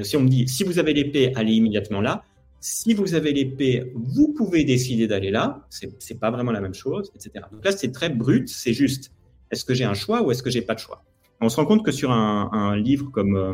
Si 0.04 0.18
on 0.18 0.22
me 0.22 0.28
dit, 0.28 0.48
si 0.48 0.64
vous 0.64 0.80
avez 0.80 0.94
l'épée, 0.94 1.34
allez 1.36 1.54
immédiatement 1.54 2.02
là. 2.02 2.24
Si 2.60 2.94
vous 2.94 3.14
avez 3.14 3.34
l'épée, 3.34 3.92
vous 3.96 4.34
pouvez 4.34 4.64
décider 4.64 5.08
d'aller 5.08 5.32
là. 5.32 5.66
C'est, 5.70 6.20
pas 6.20 6.32
vraiment 6.32 6.52
la 6.52 6.62
même 6.62 6.74
chose, 6.74 7.12
etc. 7.16 7.46
Donc 7.52 7.64
là, 7.64 7.72
c'est 7.72 7.92
très 7.92 8.10
brut. 8.10 8.50
C'est 8.50 8.74
juste, 8.74 9.12
est-ce 9.52 9.64
que 9.64 9.74
j'ai 9.74 9.86
un 9.86 9.94
choix 9.94 10.24
ou 10.24 10.32
est-ce 10.32 10.44
que 10.44 10.50
j'ai 10.50 10.62
pas 10.62 10.74
de 10.74 10.80
choix? 10.80 11.04
On 11.40 11.50
se 11.50 11.56
rend 11.58 11.66
compte 11.66 11.86
que 11.86 11.92
sur 11.92 12.12
un, 12.12 12.76
livre 12.76 13.12
comme 13.12 13.36
euh, 13.38 13.54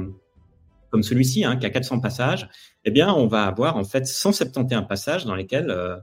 comme 0.89 1.03
celui-ci, 1.03 1.43
hein, 1.43 1.57
qui 1.57 1.65
a 1.65 1.69
400 1.69 1.99
passages, 1.99 2.47
eh 2.85 2.91
bien, 2.91 3.11
on 3.11 3.27
va 3.27 3.45
avoir 3.45 3.77
en 3.77 3.83
fait 3.83 4.05
171 4.05 4.87
passages 4.87 5.25
dans 5.25 5.35
lesquels 5.35 5.69
euh, 5.69 5.97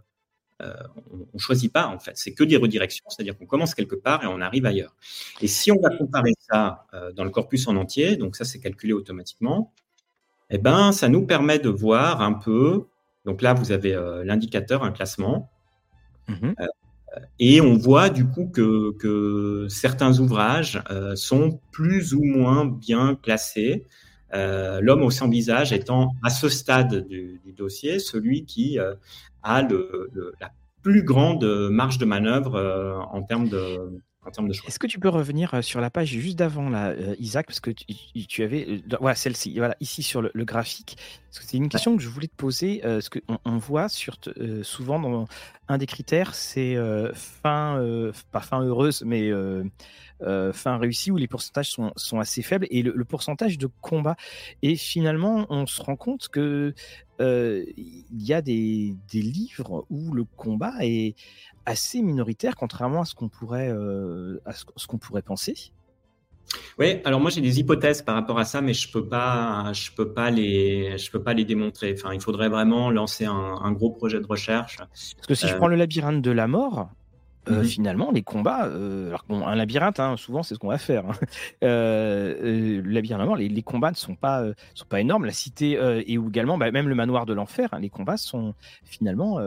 euh, 0.62 0.74
on 1.12 1.16
ne 1.34 1.38
choisit 1.38 1.72
pas, 1.72 1.86
en 1.86 1.98
fait. 1.98 2.12
C'est 2.16 2.34
que 2.34 2.44
des 2.44 2.56
redirections, 2.56 3.04
c'est-à-dire 3.08 3.38
qu'on 3.38 3.46
commence 3.46 3.74
quelque 3.74 3.94
part 3.94 4.24
et 4.24 4.26
on 4.26 4.40
arrive 4.40 4.66
ailleurs. 4.66 4.94
Et 5.40 5.46
si 5.46 5.72
on 5.72 5.80
va 5.80 5.96
comparer 5.96 6.32
ça 6.38 6.86
dans 7.14 7.24
le 7.24 7.30
corpus 7.30 7.66
en 7.66 7.76
entier, 7.76 8.16
donc 8.16 8.36
ça, 8.36 8.44
c'est 8.44 8.60
calculé 8.60 8.92
automatiquement, 8.92 9.72
eh 10.50 10.58
ben, 10.58 10.92
ça 10.92 11.08
nous 11.08 11.26
permet 11.26 11.58
de 11.58 11.68
voir 11.68 12.22
un 12.22 12.32
peu. 12.32 12.86
Donc 13.24 13.42
là, 13.42 13.54
vous 13.54 13.72
avez 13.72 13.94
euh, 13.94 14.24
l'indicateur, 14.24 14.82
un 14.82 14.92
classement. 14.92 15.50
Mhm. 16.28 16.54
et 17.40 17.60
on 17.60 17.76
voit 17.76 18.08
du 18.08 18.24
coup 18.24 18.46
que, 18.46 19.66
certains 19.68 20.20
ouvrages 20.20 20.80
sont 21.16 21.58
plus 21.72 22.14
ou 22.14 22.22
moins 22.22 22.66
bien 22.66 23.16
classés. 23.16 23.84
L'homme 24.32 25.02
au 25.02 25.10
sans 25.10 25.28
visage 25.28 25.72
étant 25.72 26.12
à 26.22 26.30
ce 26.30 26.48
stade 26.48 27.08
du, 27.08 27.40
dossier 27.56 27.98
celui 27.98 28.44
qui 28.44 28.78
a 29.42 29.62
le, 29.62 30.08
la 30.40 30.52
plus 30.82 31.02
grande 31.02 31.44
marge 31.70 31.98
de 31.98 32.04
manœuvre 32.04 32.54
euh, 32.56 32.98
en 33.12 33.22
termes 33.22 33.48
de, 33.48 34.00
en 34.26 34.30
termes 34.30 34.48
de 34.48 34.52
choix. 34.52 34.68
Est-ce 34.68 34.78
que 34.78 34.86
tu 34.86 34.98
peux 34.98 35.08
revenir 35.08 35.54
euh, 35.54 35.62
sur 35.62 35.80
la 35.80 35.90
page 35.90 36.08
juste 36.08 36.38
d'avant, 36.38 36.68
là, 36.68 36.88
euh, 36.88 37.14
Isaac, 37.18 37.46
parce 37.46 37.60
que 37.60 37.70
tu, 37.70 38.42
avais, 38.42 38.82
voilà, 39.00 39.14
celle-ci, 39.14 39.56
voilà, 39.58 39.76
ici 39.80 40.02
sur 40.02 40.22
le, 40.22 40.30
graphique. 40.44 40.96
C'est 41.30 41.56
une 41.56 41.68
question 41.68 41.96
que 41.96 42.02
je 42.02 42.08
voulais 42.08 42.26
te 42.26 42.36
poser. 42.36 42.80
ce 42.82 43.08
que 43.08 43.20
on, 43.44 43.58
voit 43.58 43.88
sur, 43.88 44.16
souvent 44.62 44.98
dans 44.98 45.28
un 45.68 45.78
des 45.78 45.86
critères, 45.86 46.34
c'est 46.34 46.76
fin, 47.14 47.80
pas 48.32 48.40
fin 48.40 48.62
heureuse, 48.62 49.04
mais 49.06 49.30
fin 50.52 50.78
réussie 50.78 51.12
où 51.12 51.16
les 51.16 51.28
pourcentages 51.28 51.70
sont, 51.70 51.92
sont 51.94 52.18
assez 52.18 52.42
faibles 52.42 52.66
et 52.70 52.82
le, 52.82 52.92
le, 52.96 53.04
pourcentage 53.04 53.58
de 53.58 53.68
combat. 53.80 54.16
Et 54.62 54.74
finalement, 54.74 55.46
on 55.50 55.66
se 55.66 55.80
rend 55.80 55.96
compte 55.96 56.28
que 56.28 56.74
il 57.20 58.04
y 58.22 58.32
a 58.32 58.42
des, 58.42 58.96
livres 59.12 59.86
où 59.90 60.12
le 60.12 60.24
combat 60.24 60.74
est 60.80 61.14
assez 61.66 62.02
minoritaire, 62.02 62.56
contrairement 62.56 63.02
à 63.02 63.04
ce 63.04 63.14
qu'on 63.14 63.28
pourrait, 63.28 63.70
à 64.44 64.52
ce, 64.52 64.86
qu'on 64.86 64.98
pourrait 64.98 65.22
penser. 65.22 65.72
Oui, 66.78 67.00
alors 67.04 67.20
moi 67.20 67.30
j'ai 67.30 67.40
des 67.40 67.60
hypothèses 67.60 68.02
par 68.02 68.14
rapport 68.14 68.38
à 68.38 68.44
ça, 68.44 68.60
mais 68.60 68.74
je 68.74 68.90
peux 68.90 69.06
pas, 69.06 69.72
je 69.72 69.90
peux 69.92 70.12
pas 70.12 70.30
les, 70.30 70.98
je 70.98 71.10
peux 71.10 71.22
pas 71.22 71.34
les 71.34 71.44
démontrer. 71.44 71.94
Enfin, 71.96 72.12
il 72.12 72.20
faudrait 72.20 72.48
vraiment 72.48 72.90
lancer 72.90 73.24
un, 73.24 73.72
gros 73.72 73.90
projet 73.90 74.20
de 74.20 74.26
recherche. 74.26 74.78
Parce 74.78 75.26
que 75.28 75.34
si 75.34 75.46
je 75.46 75.54
prends 75.54 75.68
le 75.68 75.76
labyrinthe 75.76 76.22
de 76.22 76.30
la 76.30 76.48
mort, 76.48 76.90
euh, 77.48 77.62
mmh 77.62 77.64
finalement, 77.64 78.10
les 78.10 78.22
combats, 78.22 78.66
euh, 78.66 79.08
alors 79.08 79.48
un 79.48 79.54
labyrinthe, 79.54 79.98
hein, 79.98 80.16
souvent 80.18 80.42
c'est 80.42 80.54
ce 80.54 80.58
qu'on 80.58 80.68
va 80.68 80.78
faire. 80.78 81.06
Hein. 81.06 81.12
Euh, 81.62 82.80
le 82.82 82.90
labyrinthe, 82.90 83.38
les, 83.38 83.48
les, 83.48 83.62
combats 83.62 83.90
ne 83.90 83.96
sont 83.96 84.14
pas, 84.14 84.44
sont 84.74 84.86
pas 84.86 85.00
énormes. 85.00 85.24
La 85.24 85.32
cité 85.32 85.72
et 85.72 86.14
également, 86.14 86.58
bah, 86.58 86.70
même 86.70 86.88
le 86.88 86.94
manoir 86.94 87.26
de 87.26 87.34
l'enfer, 87.34 87.68
hein, 87.72 87.80
les 87.80 87.90
combats 87.90 88.16
sont 88.16 88.54
finalement 88.84 89.38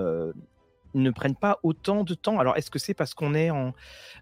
ne 0.94 1.10
prennent 1.10 1.36
pas 1.36 1.60
autant 1.64 2.04
de 2.04 2.14
temps. 2.14 2.40
Alors 2.40 2.56
est-ce 2.56 2.70
que 2.70 2.78
c'est 2.78 2.94
parce 2.94 3.14
qu'on 3.14 3.34
est 3.34 3.50
en, 3.50 3.74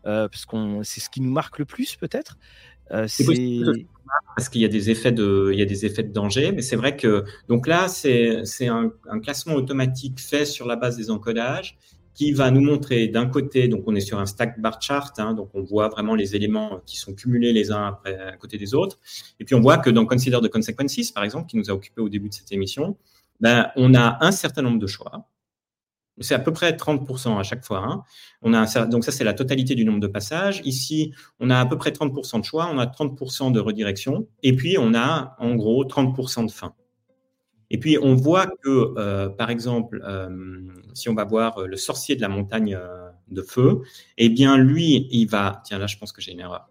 parce 0.03 0.45
qu'on, 0.45 0.83
c'est 0.83 1.01
ce 1.01 1.09
qui 1.09 1.21
nous 1.21 1.31
marque 1.31 1.59
le 1.59 1.65
plus 1.65 1.95
peut-être? 1.95 2.37
C'est 3.07 3.25
parce 4.35 4.49
qu'il 4.49 4.61
y 4.61 4.65
a 4.65 4.69
des 4.69 4.89
effets 4.89 5.11
de, 5.11 5.49
il 5.53 5.59
y 5.59 5.61
a 5.61 5.65
des 5.65 5.85
effets 5.85 6.03
de 6.03 6.13
danger, 6.13 6.51
mais 6.51 6.61
c'est 6.61 6.75
vrai 6.75 6.95
que 6.95 7.25
donc 7.47 7.67
là 7.67 7.87
c'est 7.87 8.41
c'est 8.45 8.67
un, 8.67 8.91
un 9.09 9.19
classement 9.19 9.55
automatique 9.55 10.19
fait 10.19 10.45
sur 10.45 10.67
la 10.67 10.75
base 10.75 10.97
des 10.97 11.11
encodages 11.11 11.77
qui 12.13 12.31
va 12.33 12.51
nous 12.51 12.61
montrer 12.61 13.07
d'un 13.07 13.27
côté, 13.27 13.67
donc 13.67 13.83
on 13.87 13.95
est 13.95 14.01
sur 14.01 14.19
un 14.19 14.25
stack 14.25 14.59
bar 14.59 14.81
chart, 14.81 15.17
hein, 15.19 15.33
donc 15.33 15.49
on 15.53 15.61
voit 15.61 15.89
vraiment 15.89 16.15
les 16.15 16.35
éléments 16.35 16.81
qui 16.85 16.97
sont 16.97 17.13
cumulés 17.13 17.53
les 17.53 17.71
uns 17.71 17.87
après 17.87 18.17
à 18.17 18.37
côté 18.37 18.57
des 18.57 18.73
autres. 18.73 18.99
Et 19.39 19.45
puis 19.45 19.55
on 19.55 19.61
voit 19.61 19.77
que 19.77 19.89
dans 19.89 20.05
Consider 20.05 20.39
the 20.41 20.49
Consequences, 20.49 21.11
par 21.11 21.23
exemple, 21.23 21.47
qui 21.47 21.57
nous 21.57 21.69
a 21.69 21.73
occupé 21.73 22.01
au 22.01 22.09
début 22.09 22.29
de 22.29 22.33
cette 22.33 22.51
émission, 22.51 22.97
ben, 23.39 23.71
on 23.75 23.93
a 23.95 24.17
un 24.23 24.31
certain 24.31 24.61
nombre 24.61 24.79
de 24.79 24.87
choix. 24.87 25.27
C'est 26.19 26.35
à 26.35 26.39
peu 26.39 26.53
près 26.53 26.73
30% 26.73 27.39
à 27.39 27.43
chaque 27.43 27.63
fois. 27.65 27.79
Hein. 27.79 28.03
On 28.41 28.53
a 28.53 28.85
donc 28.85 29.03
ça, 29.05 29.11
c'est 29.11 29.23
la 29.23 29.33
totalité 29.33 29.73
du 29.73 29.85
nombre 29.85 29.99
de 29.99 30.07
passages. 30.07 30.61
Ici, 30.65 31.13
on 31.39 31.49
a 31.49 31.59
à 31.59 31.65
peu 31.65 31.77
près 31.77 31.91
30% 31.91 32.41
de 32.41 32.45
choix, 32.45 32.69
on 32.71 32.77
a 32.77 32.85
30% 32.85 33.51
de 33.51 33.59
redirection, 33.59 34.27
et 34.43 34.55
puis 34.55 34.77
on 34.77 34.93
a 34.93 35.35
en 35.39 35.55
gros 35.55 35.83
30% 35.85 36.45
de 36.45 36.51
fin. 36.51 36.75
Et 37.73 37.77
puis, 37.77 37.97
on 38.01 38.15
voit 38.15 38.47
que, 38.47 38.93
euh, 38.97 39.29
par 39.29 39.49
exemple, 39.49 40.03
euh, 40.05 40.29
si 40.93 41.07
on 41.07 41.13
va 41.13 41.23
voir 41.23 41.57
euh, 41.57 41.67
le 41.67 41.77
sorcier 41.77 42.17
de 42.17 42.21
la 42.21 42.27
montagne 42.27 42.77
de 43.29 43.41
feu, 43.41 43.81
eh 44.17 44.27
bien, 44.27 44.57
lui, 44.57 45.07
il 45.09 45.25
va, 45.25 45.61
tiens, 45.63 45.79
là, 45.79 45.87
je 45.87 45.97
pense 45.97 46.11
que 46.11 46.21
j'ai 46.21 46.33
une 46.33 46.41
erreur, 46.41 46.69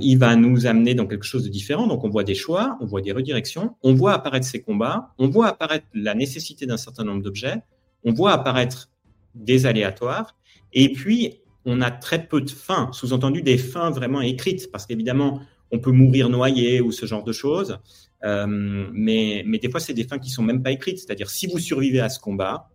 il 0.00 0.16
va 0.16 0.36
nous 0.36 0.66
amener 0.66 0.94
dans 0.94 1.06
quelque 1.06 1.24
chose 1.24 1.42
de 1.42 1.48
différent. 1.48 1.86
Donc, 1.86 2.04
on 2.04 2.10
voit 2.10 2.22
des 2.22 2.34
choix, 2.34 2.76
on 2.82 2.84
voit 2.84 3.00
des 3.00 3.12
redirections, 3.12 3.76
on 3.82 3.94
voit 3.94 4.12
apparaître 4.12 4.46
ces 4.46 4.60
combats, 4.60 5.14
on 5.16 5.28
voit 5.28 5.46
apparaître 5.46 5.86
la 5.94 6.14
nécessité 6.14 6.66
d'un 6.66 6.76
certain 6.76 7.04
nombre 7.04 7.22
d'objets, 7.22 7.62
on 8.04 8.12
voit 8.12 8.32
apparaître 8.32 8.90
des 9.34 9.64
aléatoires, 9.64 10.36
et 10.74 10.92
puis, 10.92 11.40
on 11.64 11.80
a 11.80 11.90
très 11.90 12.26
peu 12.26 12.42
de 12.42 12.50
fins, 12.50 12.90
sous-entendu 12.92 13.40
des 13.40 13.56
fins 13.56 13.88
vraiment 13.88 14.20
écrites, 14.20 14.70
parce 14.70 14.84
qu'évidemment, 14.84 15.40
on 15.74 15.80
peut 15.80 15.90
mourir 15.90 16.28
noyé 16.28 16.80
ou 16.80 16.92
ce 16.92 17.04
genre 17.04 17.24
de 17.24 17.32
choses. 17.32 17.78
Euh, 18.24 18.46
mais, 18.92 19.42
mais 19.44 19.58
des 19.58 19.68
fois, 19.68 19.80
c'est 19.80 19.92
des 19.92 20.04
fins 20.04 20.18
qui 20.18 20.30
sont 20.30 20.42
même 20.42 20.62
pas 20.62 20.70
écrites. 20.70 20.98
C'est-à-dire, 20.98 21.28
si 21.28 21.46
vous 21.48 21.58
survivez 21.58 22.00
à 22.00 22.08
ce 22.08 22.20
combat, 22.20 22.70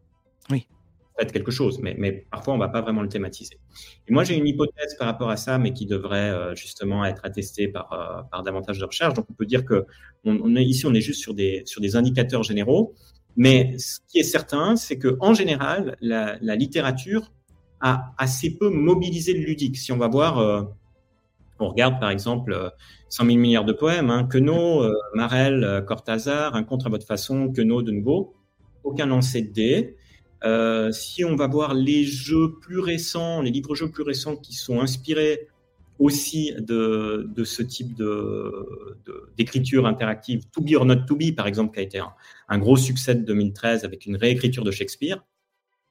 oui. 0.52 0.68
faites 1.18 1.32
quelque 1.32 1.50
chose. 1.50 1.80
Mais, 1.80 1.96
mais 1.98 2.12
parfois, 2.30 2.54
on 2.54 2.58
va 2.58 2.68
pas 2.68 2.82
vraiment 2.82 3.02
le 3.02 3.08
thématiser. 3.08 3.58
Et 4.08 4.12
moi, 4.12 4.26
j'ai 4.26 4.36
une 4.36 4.46
hypothèse 4.46 4.96
par 4.98 5.08
rapport 5.08 5.30
à 5.30 5.38
ça, 5.38 5.58
mais 5.58 5.72
qui 5.72 5.86
devrait 5.86 6.30
euh, 6.30 6.56
justement 6.56 7.06
être 7.06 7.24
attestée 7.24 7.70
par, 7.70 7.94
euh, 7.94 8.22
par 8.30 8.44
davantage 8.44 8.80
de 8.80 8.86
recherches. 8.86 9.14
Donc, 9.14 9.26
on 9.30 9.34
peut 9.34 9.46
dire 9.46 9.64
que 9.64 9.86
on, 10.26 10.56
est, 10.58 10.66
ici, 10.66 10.86
on 10.86 10.94
est 10.94 11.02
juste 11.02 11.22
sur 11.22 11.34
des, 11.34 11.64
sur 11.66 11.80
des 11.80 11.96
indicateurs 11.96 12.44
généraux. 12.44 12.94
Mais 13.38 13.78
ce 13.78 14.00
qui 14.10 14.20
est 14.20 14.24
certain, 14.24 14.76
c'est 14.76 14.98
que 14.98 15.16
en 15.22 15.34
général, 15.34 15.96
la, 16.02 16.38
la, 16.42 16.56
littérature 16.58 17.32
a 17.80 18.12
assez 18.18 18.58
peu 18.58 18.70
mobilisé 18.70 19.34
le 19.34 19.46
ludique. 19.46 19.78
Si 19.78 19.94
on 19.94 19.98
va 19.98 20.10
voir 20.10 20.68
on 21.60 21.70
regarde 21.70 22.00
par 22.00 22.10
exemple 22.10 22.72
100 23.10 23.26
000 23.26 23.38
milliards 23.38 23.66
de 23.66 23.74
poèmes, 23.74 24.10
hein, 24.10 24.26
Queneau, 24.26 24.84
euh, 24.84 24.94
Marel, 25.16 25.64
euh, 25.64 25.82
Cortázar, 25.82 26.56
un 26.56 26.64
contre 26.64 26.88
à 26.88 26.90
votre 26.90 27.06
façon, 27.06 27.52
Queneau 27.52 27.82
de 27.82 27.92
nouveau, 27.92 28.36
aucun 28.84 29.08
lancé 29.08 29.42
de 29.42 29.52
dés. 29.52 29.96
Euh, 30.46 30.92
si 30.92 31.26
on 31.26 31.36
va 31.36 31.48
voir 31.48 31.74
les 31.74 32.04
jeux 32.04 32.54
plus 32.62 32.80
récents, 32.80 33.42
les 33.42 33.52
livres-jeux 33.52 33.90
plus 33.90 34.04
récents 34.04 34.38
qui 34.38 34.54
sont 34.54 34.80
inspirés 34.80 35.48
aussi 35.98 36.54
de, 36.58 37.30
ce 37.44 37.62
type 37.62 38.02
d'écriture 39.38 39.86
interactive, 39.86 40.46
To 40.52 40.62
Be 40.62 40.76
or 40.76 40.86
Not 40.86 41.06
To 41.08 41.18
Be, 41.18 41.36
par 41.36 41.46
exemple, 41.46 41.74
qui 41.74 41.80
a 41.80 41.84
été 41.84 42.00
un, 42.48 42.58
gros 42.58 42.78
succès 42.78 43.16
de 43.16 43.26
2013 43.26 43.84
avec 43.84 44.06
une 44.06 44.16
réécriture 44.16 44.64
de 44.64 44.72
Shakespeare, 44.72 45.22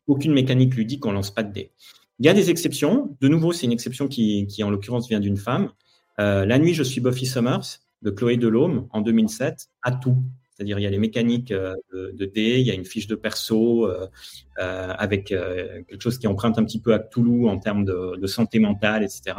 aucune 0.06 0.32
mécanique 0.32 0.76
ludique, 0.76 1.04
on 1.04 1.12
lance 1.12 1.30
pas 1.30 1.42
de 1.42 1.52
dés. 1.52 1.72
Il 2.20 2.26
y 2.26 2.28
a 2.28 2.34
des 2.34 2.50
exceptions. 2.50 3.16
De 3.20 3.28
nouveau, 3.28 3.52
c'est 3.52 3.66
une 3.66 3.72
exception 3.72 4.08
qui, 4.08 4.46
qui 4.46 4.62
en 4.64 4.70
l'occurrence, 4.70 5.08
vient 5.08 5.20
d'une 5.20 5.36
femme. 5.36 5.70
Euh, 6.18 6.44
la 6.44 6.58
nuit, 6.58 6.74
je 6.74 6.82
suis 6.82 7.00
Buffy 7.00 7.26
Summers 7.26 7.80
de 8.02 8.10
Chloé 8.10 8.36
Delhomme 8.36 8.88
en 8.90 9.00
2007 9.00 9.68
à 9.82 9.92
tout. 9.92 10.16
C'est-à-dire, 10.50 10.80
il 10.80 10.82
y 10.82 10.86
a 10.86 10.90
les 10.90 10.98
mécaniques 10.98 11.52
euh, 11.52 11.76
de, 11.92 12.12
de 12.16 12.30
il 12.34 12.66
y 12.66 12.70
a 12.72 12.74
une 12.74 12.84
fiche 12.84 13.06
de 13.06 13.14
perso 13.14 13.86
euh, 13.86 14.08
avec 14.56 15.26
quelque 15.26 16.00
chose 16.00 16.18
qui 16.18 16.26
emprunte 16.26 16.58
un 16.58 16.64
petit 16.64 16.80
peu 16.80 16.92
à 16.92 16.98
Toulouse 16.98 17.48
en 17.48 17.58
termes 17.58 17.84
de, 17.84 18.26
santé 18.26 18.58
mentale, 18.58 19.04
etc. 19.04 19.36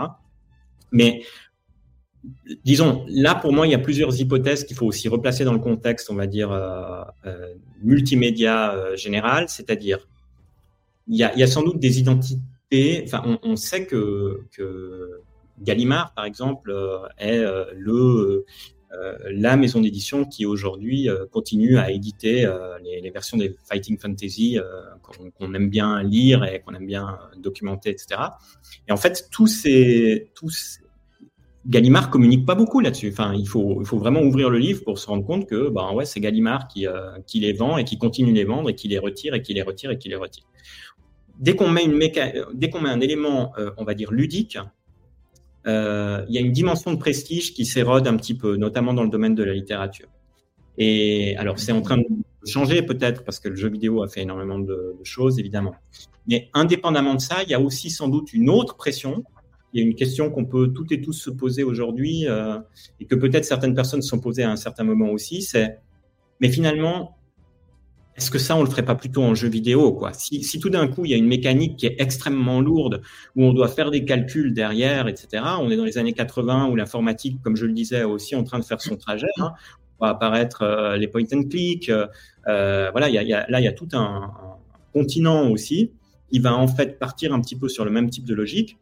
Mais 0.94 1.24
disons, 2.64 3.06
là, 3.10 3.36
pour 3.36 3.52
moi, 3.52 3.68
il 3.68 3.72
y 3.72 3.76
a 3.76 3.80
plusieurs 3.80 4.18
hypothèses 4.20 4.64
qu'il 4.64 4.78
faut 4.78 4.86
aussi 4.86 5.10
replacer 5.10 5.44
dans 5.44 5.54
le 5.54 5.60
contexte, 5.60 6.10
on 6.10 6.16
va 6.16 6.28
dire, 6.28 6.50
multimédia 7.84 8.96
général, 8.96 9.50
c'est-à-dire, 9.50 10.08
il 11.08 11.18
y, 11.18 11.24
a, 11.24 11.34
il 11.34 11.40
y 11.40 11.44
a 11.44 11.48
sans 11.48 11.64
doute 11.64 11.80
des 11.80 12.00
Enfin, 12.72 13.40
on, 13.44 13.56
sait 13.56 13.86
que, 13.86 14.42
Gallimard, 15.62 16.14
par 16.14 16.26
exemple, 16.26 16.70
euh, 16.72 17.00
est 17.18 17.40
euh, 17.40 17.66
le 17.76 18.46
la 19.30 19.56
maison 19.56 19.82
d'édition 19.82 20.26
qui 20.26 20.48
aujourd'hui 20.48 21.08
continue 21.32 21.78
à 21.78 21.92
éditer 21.92 22.52
les, 22.84 23.12
versions 23.12 23.38
des 23.38 23.56
Fighting 23.70 24.00
Fantasy 24.00 24.58
qu'on 25.38 25.54
aime 25.54 25.70
bien 25.70 26.02
lire 26.02 26.44
et 26.44 26.60
qu'on 26.62 26.74
aime 26.74 26.88
bien 26.88 27.20
documenter, 27.38 27.92
etc. 27.92 28.20
Et 28.88 28.92
en 28.92 28.98
fait, 28.98 29.30
tous 29.32 29.46
ces, 29.46 30.32
Gallimard 31.68 32.10
communique 32.10 32.48
pas 32.48 32.56
beaucoup 32.56 32.80
là-dessus. 32.80 33.10
Enfin, 33.12 33.36
il 33.36 33.48
faut, 33.48 33.78
il 33.80 33.86
faut 33.86 34.00
vraiment 34.00 34.24
ouvrir 34.24 34.50
le 34.50 34.58
livre 34.58 34.84
pour 34.84 34.98
se 34.98 35.06
rendre 35.06 35.24
compte 35.24 35.48
que, 35.48 35.70
ben 35.70 35.94
ouais, 35.94 36.06
c'est 36.06 36.20
Gallimard 36.20 36.68
qui, 36.68 36.88
qui 37.28 37.42
les 37.42 37.54
vend 37.54 37.78
et 37.78 37.84
qui 37.84 38.00
continue 38.00 38.34
les 38.34 38.44
vendre 38.44 38.72
et 38.72 38.76
qui 38.76 38.88
les 38.88 38.98
retire 38.98 39.36
et 39.36 39.44
qui 39.44 39.54
les 39.54 39.62
retire 39.62 39.92
et 39.92 40.00
qui 40.00 40.10
les 40.10 40.16
retire 40.16 40.46
dès 41.40 41.56
qu'on 41.56 41.70
met, 41.70 41.86
une 41.86 41.98
dès 42.54 42.70
qu'on 42.70 42.82
met 42.82 42.90
un 42.90 43.00
élément, 43.00 43.54
euh, 43.58 43.72
on 43.78 43.86
va 43.86 43.94
dire, 43.96 44.12
ludique, 44.12 44.58
euh, 45.68 46.26
il 46.28 46.36
y 46.36 46.38
a 46.38 46.42
une 46.42 46.52
dimension 46.52 46.94
de 46.94 47.00
prestige 47.00 47.54
qui 47.54 47.66
s'érode 47.66 48.08
un 48.08 48.16
petit 48.18 48.36
peu, 48.36 48.58
notamment 48.58 48.94
dans 48.94 49.04
le 49.04 49.10
domaine 49.10 49.36
de 49.36 49.44
la 49.44 49.54
littérature. 49.54 50.08
Et 50.78 51.36
alors, 51.38 51.60
c'est 51.60 51.72
en 51.72 51.82
train 51.82 51.98
de 51.98 52.06
changer 52.46 52.82
peut-être 52.82 53.24
parce 53.24 53.40
que 53.40 53.50
le 53.50 53.56
jeu 53.56 53.70
vidéo 53.70 54.02
a 54.02 54.08
fait 54.08 54.22
énormément 54.22 54.60
de, 54.60 54.96
choses, 55.04 55.40
évidemment. 55.40 55.76
Mais 56.28 56.50
indépendamment 56.54 57.16
de 57.16 57.22
ça, 57.22 57.44
il 57.44 57.50
y 57.50 57.54
a 57.54 57.60
aussi 57.60 57.90
sans 57.90 58.08
doute 58.08 58.34
une 58.34 58.50
autre 58.50 58.76
pression. 58.76 59.24
Il 59.74 59.82
y 59.82 59.84
a 59.84 59.88
une 59.88 59.96
question 59.96 60.30
qu'on 60.32 60.46
peut 60.46 60.70
toutes 60.70 60.92
et 60.92 61.02
tous 61.02 61.14
se 61.14 61.30
poser 61.30 61.64
aujourd'hui 61.64 62.28
euh, 62.28 62.58
et 63.00 63.06
que 63.06 63.16
peut-être 63.16 63.46
certaines 63.46 63.76
personnes 63.76 64.02
se 64.02 64.10
sont 64.10 64.20
posées 64.20 64.44
à 64.44 64.52
un 64.52 64.56
certain 64.56 64.84
moment 64.84 65.10
aussi. 65.10 65.42
C'est, 65.42 65.80
mais 66.40 66.50
finalement, 66.50 67.18
est-ce 68.20 68.32
que 68.32 68.38
ça, 68.38 68.58
on 68.58 68.64
le 68.64 68.70
ferait 68.70 68.84
pas 68.84 68.96
plutôt 68.96 69.24
en 69.24 69.34
jeu 69.34 69.48
vidéo 69.48 69.94
quoi? 69.94 70.12
Si, 70.12 70.60
tout 70.60 70.70
d'un 70.70 70.90
coup, 70.90 71.06
il 71.06 71.12
y 71.12 71.14
a 71.14 71.18
une 71.18 71.28
mécanique 71.28 71.78
qui 71.78 71.86
est 71.86 71.96
extrêmement 72.00 72.60
lourde, 72.60 73.02
où 73.38 73.46
on 73.46 73.54
doit 73.54 73.70
faire 73.70 73.92
des 73.92 74.04
calculs 74.04 74.54
derrière, 74.54 75.08
etc., 75.08 75.42
on 75.62 75.72
est 75.72 75.78
dans 75.78 75.86
les 75.86 75.98
années 75.98 76.12
80 76.12 76.68
où 76.68 76.76
l'informatique, 76.76 77.42
comme 77.42 77.56
je 77.56 77.66
le 77.66 77.72
disais, 77.72 78.00
est 78.00 78.04
aussi 78.04 78.36
en 78.36 78.44
train 78.44 78.60
de 78.60 78.66
faire 78.66 78.82
son 78.82 78.98
trajet. 78.98 79.30
Hein. 79.38 79.54
Va 80.02 80.10
apparaître 80.10 80.64
euh, 80.64 80.98
les 80.98 81.08
point 81.08 81.24
and 81.32 81.44
click. 81.44 81.88
Euh, 81.88 82.08
euh, 82.50 82.92
voilà, 82.92 83.08
là, 83.08 83.60
il 83.60 83.64
y 83.64 83.68
a 83.68 83.72
tout 83.72 83.88
un, 83.94 84.34
continent 84.92 85.50
aussi. 85.50 85.94
Il 86.32 86.42
va 86.42 86.54
en 86.58 86.68
fait 86.68 87.00
partir 87.00 87.34
un 87.34 87.40
petit 87.40 87.56
peu 87.56 87.70
sur 87.70 87.86
le 87.86 87.92
même 87.92 88.10
type 88.10 88.26
de 88.26 88.34
logique. 88.34 88.78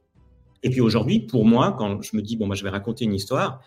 Et 0.64 0.72
puis 0.72 0.81
aujourd'hui, 0.81 1.19
pour 1.19 1.45
moi, 1.45 1.76
quand 1.77 2.01
je 2.01 2.18
me 2.18 2.23
dis, 2.23 2.38
bon, 2.38 2.51
je 2.55 2.64
vais 2.64 2.72
raconter 2.72 3.05
une 3.05 3.14
histoire, 3.14 3.61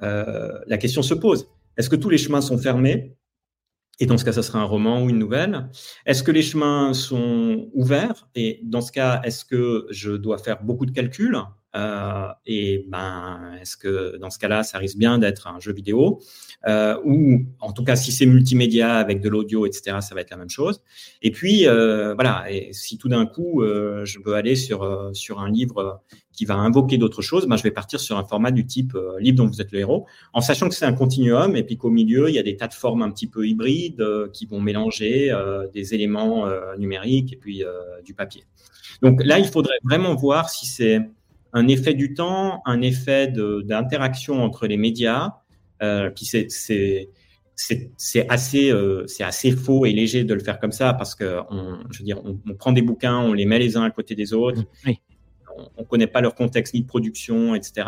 la 0.00 0.78
question 0.78 1.02
se 1.02 1.12
pose. 1.12 1.48
Est-ce 1.76 1.90
que 1.90 1.96
tous 1.96 2.08
les 2.08 2.18
chemins 2.18 2.40
sont 2.40 2.56
fermés? 2.56 3.14
Et 3.98 4.06
dans 4.06 4.18
ce 4.18 4.24
cas, 4.24 4.32
ça 4.32 4.42
sera 4.42 4.60
un 4.60 4.64
roman 4.64 5.02
ou 5.02 5.10
une 5.10 5.18
nouvelle. 5.18 5.68
Est-ce 6.06 6.22
que 6.22 6.30
les 6.30 6.42
chemins 6.42 6.94
sont 6.94 7.70
ouverts? 7.74 8.28
Et 8.34 8.60
dans 8.64 8.80
ce 8.80 8.92
cas, 8.92 9.20
est-ce 9.24 9.44
que 9.44 9.86
je 9.90 10.12
dois 10.12 10.38
faire 10.38 10.62
beaucoup 10.62 10.86
de 10.86 10.92
calculs? 10.92 11.36
Et 11.74 12.84
ben, 12.88 13.56
est-ce 13.60 13.76
que 13.76 14.16
dans 14.18 14.30
ce 14.30 14.38
cas-là, 14.38 14.62
ça 14.62 14.78
risque 14.78 14.98
bien 14.98 15.18
d'être 15.18 15.46
un 15.46 15.60
jeu 15.60 15.72
vidéo 15.72 16.20
euh, 16.66 16.98
Ou 17.04 17.44
en 17.60 17.72
tout 17.72 17.84
cas, 17.84 17.96
si 17.96 18.12
c'est 18.12 18.26
multimédia 18.26 18.94
avec 18.94 19.20
de 19.20 19.28
l'audio, 19.28 19.66
etc., 19.66 19.98
ça 20.00 20.14
va 20.14 20.20
être 20.20 20.30
la 20.30 20.36
même 20.36 20.50
chose. 20.50 20.82
Et 21.22 21.30
puis, 21.30 21.66
euh, 21.66 22.14
voilà, 22.14 22.44
et 22.50 22.72
si 22.72 22.98
tout 22.98 23.08
d'un 23.08 23.26
coup, 23.26 23.62
euh, 23.62 24.04
je 24.04 24.18
veux 24.24 24.34
aller 24.34 24.56
sur, 24.56 24.82
euh, 24.82 25.12
sur 25.12 25.40
un 25.40 25.50
livre 25.50 26.02
qui 26.32 26.44
va 26.44 26.54
invoquer 26.54 26.98
d'autres 26.98 27.22
choses, 27.22 27.46
ben, 27.46 27.56
je 27.56 27.62
vais 27.62 27.70
partir 27.70 28.00
sur 28.00 28.16
un 28.16 28.24
format 28.24 28.50
du 28.50 28.66
type 28.66 28.94
euh, 28.94 29.18
livre 29.20 29.36
dont 29.36 29.46
vous 29.46 29.60
êtes 29.60 29.72
le 29.72 29.80
héros, 29.80 30.06
en 30.32 30.40
sachant 30.40 30.68
que 30.68 30.74
c'est 30.74 30.84
un 30.84 30.94
continuum 30.94 31.56
et 31.56 31.62
puis 31.62 31.76
qu'au 31.76 31.90
milieu, 31.90 32.28
il 32.28 32.34
y 32.34 32.38
a 32.38 32.42
des 32.42 32.56
tas 32.56 32.68
de 32.68 32.74
formes 32.74 33.02
un 33.02 33.10
petit 33.10 33.26
peu 33.26 33.46
hybrides 33.46 34.04
qui 34.32 34.46
vont 34.46 34.60
mélanger 34.60 35.34
des 35.72 35.94
éléments 35.94 36.46
numériques 36.78 37.32
et 37.32 37.36
puis 37.36 37.62
du 38.04 38.14
papier. 38.14 38.44
Donc 39.02 39.22
là, 39.24 39.38
il 39.38 39.46
faudrait 39.46 39.78
vraiment 39.84 40.14
voir 40.14 40.48
si 40.48 40.66
c'est 40.66 41.00
un 41.52 41.68
effet 41.68 41.94
du 41.94 42.14
temps, 42.14 42.62
un 42.64 42.80
effet 42.80 43.28
d'interaction 43.28 44.42
entre 44.42 44.66
les 44.66 44.76
médias. 44.76 45.36
Euh, 45.82 46.10
puis 46.10 46.24
c'est 46.24 46.46
c'est 47.54 48.26
assez 48.28 48.70
euh, 48.70 49.06
c'est 49.06 49.24
assez 49.24 49.50
faux 49.52 49.84
et 49.84 49.92
léger 49.92 50.24
de 50.24 50.34
le 50.34 50.40
faire 50.40 50.58
comme 50.58 50.72
ça 50.72 50.94
parce 50.94 51.14
que 51.14 51.40
on, 51.50 51.80
je 51.90 51.98
veux 51.98 52.04
dire 52.04 52.20
on, 52.24 52.54
prend 52.54 52.72
des 52.72 52.82
bouquins, 52.82 53.18
on 53.18 53.32
les 53.32 53.44
met 53.44 53.58
les 53.58 53.76
uns 53.76 53.82
à 53.82 53.90
côté 53.90 54.14
des 54.14 54.32
autres. 54.32 54.62
Mmh, 54.84 54.92
on, 55.76 55.82
ne 55.82 55.86
connaît 55.86 56.06
pas 56.06 56.20
leur 56.20 56.34
contexte 56.34 56.74
ni 56.74 56.82
de 56.82 56.86
production, 56.86 57.54
etc. 57.54 57.86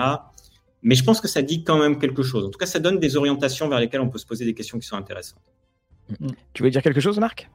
Mais 0.82 0.94
je 0.94 1.02
pense 1.02 1.20
que 1.20 1.28
ça 1.28 1.40
dit 1.40 1.64
quand 1.64 1.78
même 1.78 1.98
quelque 1.98 2.22
chose. 2.22 2.44
En 2.44 2.50
tout 2.50 2.58
cas, 2.58 2.66
ça 2.66 2.78
donne 2.78 2.98
des 2.98 3.16
orientations 3.16 3.68
vers 3.68 3.80
lesquelles 3.80 4.02
on 4.02 4.10
peut 4.10 4.18
se 4.18 4.26
poser 4.26 4.44
des 4.44 4.54
questions 4.54 4.78
qui 4.78 4.86
sont 4.86 4.96
intéressantes. 4.96 5.42
Mmh. 6.20 6.28
Tu 6.52 6.62
veux 6.62 6.70
dire 6.70 6.82
quelque 6.82 7.00
chose, 7.00 7.18
Marc? 7.18 7.48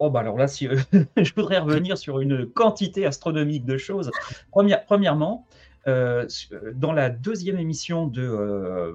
Oh, 0.00 0.08
bah 0.08 0.20
alors 0.20 0.38
là, 0.38 0.48
si, 0.48 0.66
euh, 0.66 0.78
je 1.18 1.32
voudrais 1.36 1.58
revenir 1.58 1.98
sur 1.98 2.20
une 2.20 2.46
quantité 2.46 3.04
astronomique 3.04 3.66
de 3.66 3.76
choses. 3.76 4.10
premièrement, 4.50 5.46
euh, 5.86 6.26
dans 6.74 6.92
la 6.92 7.10
deuxième 7.10 7.58
émission 7.58 8.06
de, 8.06 8.22
euh, 8.22 8.92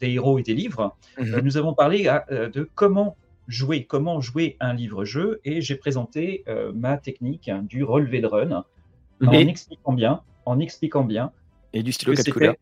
des 0.00 0.10
héros 0.10 0.40
et 0.40 0.42
des 0.42 0.54
livres, 0.54 0.96
mhm. 1.16 1.40
nous 1.42 1.56
avons 1.56 1.74
parlé 1.74 2.10
de 2.30 2.68
comment 2.74 3.16
jouer, 3.46 3.84
comment 3.84 4.20
jouer 4.20 4.56
un 4.58 4.74
livre-jeu, 4.74 5.40
et 5.44 5.60
j'ai 5.60 5.76
présenté 5.76 6.44
ma 6.74 6.98
technique 6.98 7.50
du 7.62 7.84
relevé 7.84 8.20
de 8.20 8.26
run 8.26 8.64
en 9.24 9.32
expliquant 9.32 9.92
bien, 9.92 10.22
en 10.44 10.58
expliquant 10.58 11.04
bien. 11.04 11.30
Et 11.72 11.84
du 11.84 11.92
stylo 11.92 12.14
4 12.14 12.30
couleurs 12.32 12.54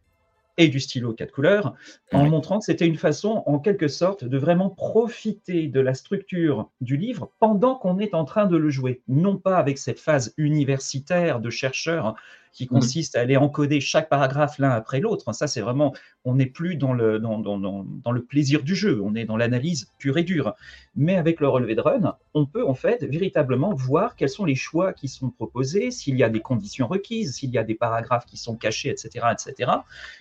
et 0.58 0.68
du 0.68 0.80
stylo 0.80 1.14
4 1.14 1.32
couleurs, 1.32 1.74
en 2.12 2.26
montrant 2.26 2.58
que 2.58 2.64
c'était 2.64 2.86
une 2.86 2.96
façon, 2.96 3.42
en 3.46 3.58
quelque 3.58 3.88
sorte, 3.88 4.24
de 4.24 4.36
vraiment 4.36 4.68
profiter 4.68 5.68
de 5.68 5.80
la 5.80 5.94
structure 5.94 6.68
du 6.80 6.96
livre 6.96 7.30
pendant 7.38 7.76
qu'on 7.76 7.98
est 7.98 8.12
en 8.12 8.24
train 8.24 8.46
de 8.46 8.56
le 8.56 8.68
jouer. 8.68 9.00
Non 9.08 9.38
pas 9.38 9.56
avec 9.56 9.78
cette 9.78 10.00
phase 10.00 10.34
universitaire 10.36 11.40
de 11.40 11.48
chercheur 11.48 12.16
qui 12.58 12.64
mmh. 12.64 12.68
consiste 12.68 13.16
à 13.16 13.20
aller 13.20 13.36
encoder 13.36 13.80
chaque 13.80 14.08
paragraphe 14.08 14.58
l'un 14.58 14.70
après 14.70 14.98
l'autre. 14.98 15.32
Ça, 15.32 15.46
c'est 15.46 15.60
vraiment, 15.60 15.94
on 16.24 16.34
n'est 16.34 16.46
plus 16.46 16.74
dans 16.74 16.92
le, 16.92 17.20
dans, 17.20 17.38
dans, 17.38 17.56
dans, 17.56 18.10
le 18.10 18.24
plaisir 18.24 18.64
du 18.64 18.74
jeu, 18.74 19.00
on 19.00 19.14
est 19.14 19.24
dans 19.24 19.36
l'analyse 19.36 19.92
pure 19.98 20.18
et 20.18 20.24
dure. 20.24 20.54
Mais 20.96 21.14
avec 21.14 21.38
le 21.38 21.46
relevé 21.46 21.76
de 21.76 21.80
run, 21.80 22.16
on 22.34 22.46
peut 22.46 22.66
en 22.66 22.74
fait 22.74 23.04
véritablement 23.04 23.72
voir 23.74 24.16
quels 24.16 24.28
sont 24.28 24.44
les 24.44 24.56
choix 24.56 24.92
qui 24.92 25.06
sont 25.06 25.30
proposés, 25.30 25.92
s'il 25.92 26.16
y 26.16 26.24
a 26.24 26.28
des 26.28 26.40
conditions 26.40 26.88
requises, 26.88 27.36
s'il 27.36 27.50
y 27.50 27.58
a 27.58 27.62
des 27.62 27.76
paragraphes 27.76 28.26
qui 28.26 28.36
sont 28.36 28.56
cachés, 28.56 28.90
etc. 28.90 29.26
etc. 29.30 29.70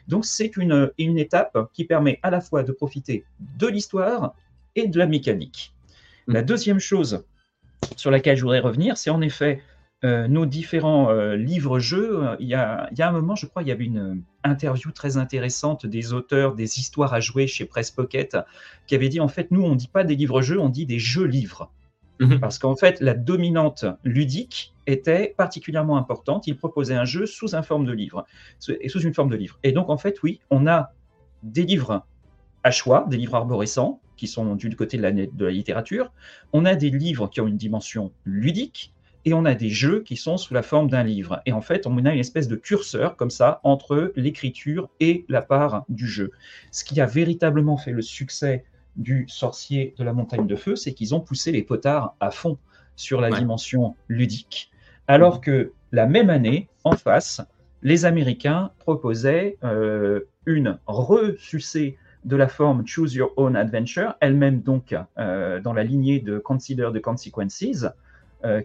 Donc, 0.07 0.23
c'est 0.23 0.57
une, 0.57 0.91
une 0.99 1.17
étape 1.17 1.57
qui 1.73 1.85
permet 1.85 2.19
à 2.21 2.29
la 2.29 2.39
fois 2.39 2.61
de 2.61 2.71
profiter 2.71 3.25
de 3.57 3.65
l'histoire 3.65 4.35
et 4.75 4.87
de 4.87 4.99
la 4.99 5.07
mécanique. 5.07 5.73
Mmh. 6.27 6.33
La 6.33 6.43
deuxième 6.43 6.79
chose 6.79 7.25
sur 7.95 8.11
laquelle 8.11 8.37
je 8.37 8.43
voudrais 8.43 8.59
revenir, 8.59 8.95
c'est 8.95 9.09
en 9.09 9.21
effet 9.21 9.63
euh, 10.03 10.27
nos 10.27 10.45
différents 10.45 11.09
euh, 11.09 11.35
livres-jeux. 11.35 12.23
Euh, 12.23 12.35
il, 12.39 12.47
y 12.47 12.53
a, 12.53 12.87
un 12.99 13.11
moment, 13.11 13.33
je 13.33 13.47
crois, 13.47 13.63
il 13.63 13.67
y 13.67 13.71
avait 13.71 13.85
une 13.85 14.21
interview 14.43 14.91
très 14.91 15.17
intéressante 15.17 15.87
des 15.87 16.13
auteurs 16.13 16.53
des 16.53 16.77
histoires 16.77 17.15
à 17.15 17.19
jouer 17.19 17.47
chez 17.47 17.65
Press 17.65 17.89
Pocket 17.89 18.37
qui 18.85 18.93
avait 18.93 19.09
dit 19.09 19.19
en 19.19 19.27
fait, 19.27 19.49
nous, 19.49 19.63
on 19.63 19.71
ne 19.71 19.75
dit 19.75 19.87
pas 19.87 20.03
des 20.03 20.15
livres-jeux, 20.15 20.59
on 20.59 20.69
dit 20.69 20.85
des 20.85 20.99
jeux-livres. 20.99 21.71
Mhm. 22.19 22.39
Parce 22.39 22.59
qu'en 22.59 22.75
fait, 22.75 23.01
la 23.01 23.15
dominante 23.15 23.85
ludique 24.03 24.75
était 24.85 25.33
particulièrement 25.35 25.97
importante. 25.97 26.45
Il 26.45 26.57
proposait 26.57 26.95
un 26.95 27.05
jeu 27.05 27.25
sous 27.25 27.55
une 27.55 27.63
forme 27.63 27.85
de 27.85 27.91
livre. 27.91 28.27
Et 28.79 28.89
sous 28.89 29.01
une 29.01 29.15
forme 29.15 29.29
de 29.31 29.35
livre. 29.35 29.57
Et 29.63 29.71
donc, 29.71 29.89
en 29.89 29.97
fait, 29.97 30.21
oui, 30.21 30.39
on 30.51 30.67
a 30.67 30.91
des 31.41 31.63
livres 31.63 32.05
à 32.63 32.69
choix, 32.69 33.07
des 33.09 33.17
livres 33.17 33.33
arborescents 33.33 33.99
qui 34.15 34.27
sont 34.27 34.55
du 34.55 34.75
côté 34.75 34.97
de 34.97 35.01
la, 35.01 35.11
de 35.11 35.45
la 35.45 35.51
littérature. 35.51 36.11
On 36.53 36.65
a 36.65 36.75
des 36.75 36.91
livres 36.91 37.27
qui 37.29 37.41
ont 37.41 37.47
une 37.47 37.57
dimension 37.57 38.11
ludique 38.25 38.93
et 39.27 39.33
on 39.33 39.43
a 39.43 39.55
des 39.55 39.69
jeux 39.69 40.03
qui 40.03 40.15
sont 40.15 40.37
sous 40.37 40.53
la 40.53 40.63
forme 40.63 40.89
d'un 40.89 41.03
livre. 41.03 41.41
Et 41.45 41.51
en 41.51 41.59
fait, 41.59 41.85
on 41.85 41.97
a 42.05 42.13
une 42.13 42.19
espèce 42.19 42.47
de 42.47 42.55
curseur 42.55 43.17
comme 43.17 43.29
ça 43.29 43.59
entre 43.65 44.13
l'écriture 44.15 44.89
et 45.01 45.25
la 45.27 45.41
part 45.41 45.83
du 45.89 46.07
jeu. 46.07 46.31
Ce 46.71 46.85
qui 46.85 47.01
a 47.01 47.05
véritablement 47.05 47.75
fait 47.75 47.91
le 47.91 48.01
succès 48.01 48.63
du 48.95 49.25
sorcier 49.27 49.93
de 49.97 50.05
la 50.05 50.13
montagne 50.13 50.47
de 50.47 50.55
feu, 50.55 50.77
c'est 50.77 50.93
qu'ils 50.93 51.13
ont 51.13 51.19
poussé 51.19 51.51
les 51.51 51.61
potards 51.61 52.15
à 52.21 52.31
fond 52.31 52.57
sur 52.95 53.19
la 53.19 53.29
dimension 53.29 53.97
ludique. 54.07 54.71
Alors 55.09 55.41
que 55.41 55.73
la 55.91 56.05
même 56.05 56.29
année, 56.29 56.69
en 56.85 56.93
face, 56.93 57.41
les 57.81 58.05
Américains 58.05 58.71
proposaient 58.79 59.57
euh, 59.65 60.21
une 60.45 60.79
ressucée 60.87 61.97
de 62.23 62.37
la 62.37 62.47
forme 62.47 62.87
Choose 62.87 63.13
Your 63.13 63.33
Own 63.35 63.57
Adventure, 63.57 64.15
elle-même 64.21 64.61
donc 64.61 64.95
euh, 65.17 65.59
dans 65.59 65.73
la 65.73 65.83
lignée 65.83 66.21
de 66.21 66.39
Consider 66.39 66.91
the 66.93 67.01
Consequences, 67.01 67.87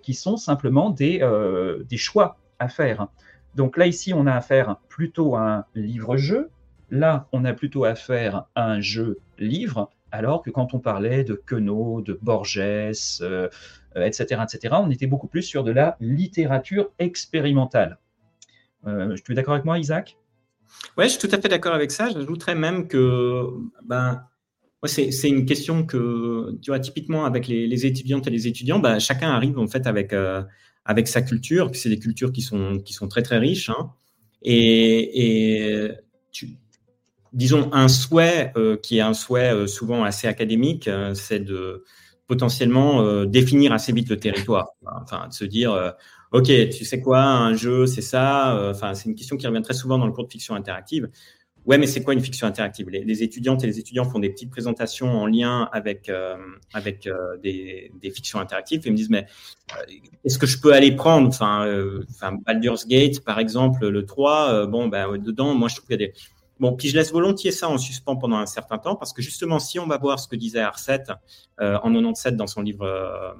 qui 0.02 0.14
sont 0.14 0.36
simplement 0.36 0.90
des, 0.90 1.20
euh, 1.22 1.82
des 1.84 1.96
choix 1.96 2.38
à 2.58 2.68
faire. 2.68 3.08
Donc 3.54 3.76
là, 3.76 3.86
ici, 3.86 4.14
on 4.14 4.26
a 4.26 4.32
affaire 4.32 4.76
plutôt 4.88 5.36
à 5.36 5.42
un 5.42 5.64
livre-jeu. 5.74 6.50
Là, 6.90 7.28
on 7.32 7.44
a 7.44 7.52
plutôt 7.52 7.84
affaire 7.84 8.44
à 8.54 8.70
un 8.70 8.80
jeu-livre, 8.80 9.90
alors 10.10 10.42
que 10.42 10.50
quand 10.50 10.74
on 10.74 10.78
parlait 10.78 11.24
de 11.24 11.34
Queneau, 11.34 12.02
de 12.02 12.18
Borges, 12.20 12.58
etc., 12.58 13.20
euh, 13.96 14.08
etc., 14.18 14.74
on 14.78 14.90
était 14.90 15.06
beaucoup 15.06 15.26
plus 15.26 15.42
sur 15.42 15.64
de 15.64 15.70
la 15.70 15.96
littérature 16.00 16.90
expérimentale. 16.98 17.98
Euh, 18.86 19.16
tu 19.24 19.32
es 19.32 19.34
d'accord 19.34 19.54
avec 19.54 19.64
moi, 19.64 19.78
Isaac? 19.78 20.16
Oui, 20.96 21.04
je 21.04 21.10
suis 21.10 21.28
tout 21.28 21.34
à 21.34 21.40
fait 21.40 21.48
d'accord 21.48 21.74
avec 21.74 21.90
ça. 21.90 22.10
J'ajouterais 22.10 22.54
même 22.54 22.88
que 22.88 23.46
ben, 23.84 24.24
c'est 24.88 25.28
une 25.28 25.46
question 25.46 25.84
que, 25.84 26.58
tu 26.60 26.72
typiquement 26.80 27.24
avec 27.24 27.46
les, 27.46 27.86
étudiantes 27.86 28.26
et 28.26 28.30
les 28.30 28.48
étudiants, 28.48 28.80
bah, 28.80 28.98
chacun 28.98 29.30
arrive 29.30 29.58
en 29.58 29.68
fait 29.68 29.86
avec, 29.86 30.12
euh, 30.12 30.42
avec 30.84 31.06
sa 31.06 31.22
culture, 31.22 31.70
c'est 31.74 31.88
des 31.88 31.98
cultures 31.98 32.32
qui 32.32 32.42
sont, 32.42 32.80
qui 32.80 32.92
sont 32.92 33.06
très 33.06 33.22
très 33.22 33.38
riches. 33.38 33.70
Hein. 33.70 33.92
et, 34.42 35.90
disons, 37.32 37.70
un 37.72 37.88
souhait 37.88 38.52
qui 38.82 38.98
est 38.98 39.02
un 39.02 39.14
souhait 39.14 39.66
souvent 39.66 40.04
assez 40.04 40.26
académique, 40.26 40.90
c'est 41.14 41.40
de 41.40 41.84
potentiellement 42.26 43.24
définir 43.24 43.72
assez 43.72 43.92
vite 43.92 44.10
le 44.10 44.18
territoire. 44.18 44.72
Enfin, 44.84 45.28
de 45.28 45.32
se 45.32 45.44
dire, 45.44 45.94
OK, 46.32 46.46
tu 46.46 46.84
sais 46.84 47.00
quoi, 47.00 47.22
un 47.22 47.54
jeu, 47.54 47.86
c'est 47.86 48.02
ça. 48.02 48.70
Enfin, 48.70 48.94
c'est 48.94 49.08
une 49.08 49.14
question 49.14 49.36
qui 49.36 49.46
revient 49.46 49.62
très 49.62 49.74
souvent 49.74 49.96
dans 49.98 50.06
le 50.06 50.12
cours 50.12 50.26
de 50.26 50.32
fiction 50.32 50.54
interactive. 50.54 51.08
Ouais, 51.64 51.78
mais 51.78 51.86
c'est 51.86 52.02
quoi 52.02 52.12
une 52.12 52.20
fiction 52.20 52.46
interactive? 52.46 52.88
Les, 52.90 53.22
étudiantes 53.22 53.62
et 53.62 53.68
les 53.68 53.78
étudiants 53.78 54.04
font 54.04 54.18
des 54.18 54.30
petites 54.30 54.50
présentations 54.50 55.08
en 55.08 55.26
lien 55.26 55.68
avec 55.72 56.08
euh, 56.08 56.36
avec 56.74 57.06
euh, 57.06 57.36
des, 57.38 57.92
des, 58.00 58.10
fictions 58.10 58.40
interactives 58.40 58.84
et 58.84 58.90
me 58.90 58.96
disent 58.96 59.10
mais 59.10 59.26
euh, 59.78 59.92
est-ce 60.24 60.38
que 60.38 60.46
je 60.46 60.60
peux 60.60 60.72
aller 60.72 60.90
prendre 60.96 61.28
enfin 61.28 62.36
Baldur's 62.44 62.86
Gate 62.86 63.20
par 63.20 63.38
exemple 63.38 63.86
le 63.86 64.04
3 64.04 64.66
bon 64.66 64.88
ben 64.88 65.16
dedans 65.18 65.54
moi 65.54 65.68
je 65.68 65.76
trouve 65.76 65.86
qu'il 65.86 66.00
y 66.00 66.04
a 66.04 66.08
des 66.08 66.14
Bon, 66.60 66.74
puis 66.74 66.88
je 66.88 66.96
laisse 66.96 67.10
volontiers 67.10 67.50
ça 67.50 67.68
en 67.68 67.76
suspens 67.76 68.14
pendant 68.14 68.36
un 68.36 68.46
certain 68.46 68.78
temps 68.78 68.94
parce 68.94 69.12
que 69.12 69.20
justement, 69.20 69.58
si 69.58 69.80
on 69.80 69.86
va 69.86 69.98
voir 69.98 70.20
ce 70.20 70.28
que 70.28 70.36
disait 70.36 70.60
Arset 70.60 71.04
en 71.58 71.92
97 71.92 72.36
dans 72.36 72.46
son 72.46 72.62
livre, 72.62 73.34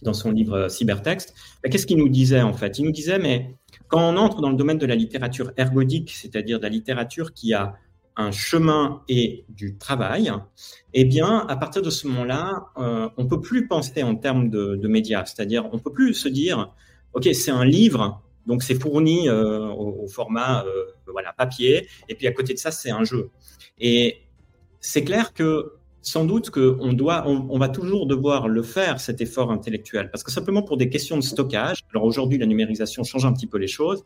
dans 0.00 0.14
son 0.14 0.30
livre 0.30 0.68
Cybertext, 0.68 1.34
ben, 1.62 1.70
qu'est-ce 1.70 1.86
qu'il 1.86 1.98
nous 1.98 2.08
disait 2.08 2.40
en 2.40 2.54
fait? 2.54 2.78
Il 2.78 2.86
nous 2.86 2.92
disait, 2.92 3.18
mais 3.18 3.56
quand 3.94 4.12
on 4.12 4.16
entre 4.16 4.40
dans 4.40 4.50
le 4.50 4.56
domaine 4.56 4.78
de 4.78 4.86
la 4.86 4.96
littérature 4.96 5.52
ergodique, 5.56 6.10
c'est-à-dire 6.10 6.58
de 6.58 6.64
la 6.64 6.68
littérature 6.68 7.32
qui 7.32 7.54
a 7.54 7.76
un 8.16 8.32
chemin 8.32 9.02
et 9.08 9.44
du 9.48 9.78
travail, 9.78 10.32
eh 10.94 11.04
bien, 11.04 11.46
à 11.46 11.54
partir 11.54 11.80
de 11.80 11.90
ce 11.90 12.08
moment-là, 12.08 12.72
euh, 12.76 13.08
on 13.16 13.26
peut 13.26 13.40
plus 13.40 13.68
penser 13.68 14.02
en 14.02 14.16
termes 14.16 14.50
de, 14.50 14.88
médias. 14.88 15.24
C'est-à-dire, 15.26 15.68
on 15.72 15.78
peut 15.78 15.92
plus 15.92 16.12
se 16.12 16.28
dire, 16.28 16.74
OK, 17.12 17.28
c'est 17.32 17.52
un 17.52 17.64
livre, 17.64 18.20
donc 18.48 18.64
c'est 18.64 18.74
fourni 18.74 19.28
euh, 19.28 19.68
au, 19.68 20.08
format 20.08 20.64
euh, 20.64 20.86
voilà, 21.06 21.32
papier, 21.32 21.86
et 22.08 22.16
puis 22.16 22.26
à 22.26 22.32
côté 22.32 22.52
de 22.52 22.58
ça, 22.58 22.72
c'est 22.72 22.90
un 22.90 23.04
jeu. 23.04 23.30
Et 23.78 24.22
c'est 24.80 25.04
clair 25.04 25.32
que 25.32 25.74
sans 26.04 26.24
doute 26.24 26.50
qu'on 26.50 26.92
doit, 26.92 27.26
on, 27.26 27.58
va 27.58 27.68
toujours 27.68 28.06
devoir 28.06 28.46
le 28.46 28.62
faire, 28.62 29.00
cet 29.00 29.20
effort 29.22 29.50
intellectuel, 29.50 30.10
parce 30.10 30.22
que 30.22 30.30
simplement 30.30 30.62
pour 30.62 30.76
des 30.76 30.90
questions 30.90 31.16
de 31.16 31.22
stockage, 31.22 31.80
alors 31.90 32.04
aujourd'hui 32.04 32.38
la 32.38 32.46
numérisation 32.46 33.04
change 33.04 33.24
un 33.24 33.32
petit 33.32 33.46
peu 33.46 33.56
les 33.56 33.66
choses, 33.66 34.04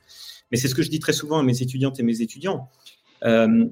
mais 0.50 0.56
c'est 0.56 0.68
ce 0.68 0.76
que 0.76 0.82
je 0.82 0.90
dis 0.90 1.00
très 1.00 1.12
souvent 1.12 1.38
à 1.38 1.42
mes 1.42 1.60
étudiantes 1.60 1.98
et 1.98 2.04
mes 2.04 2.22
étudiants. 2.22 2.68
Euh, 3.24 3.66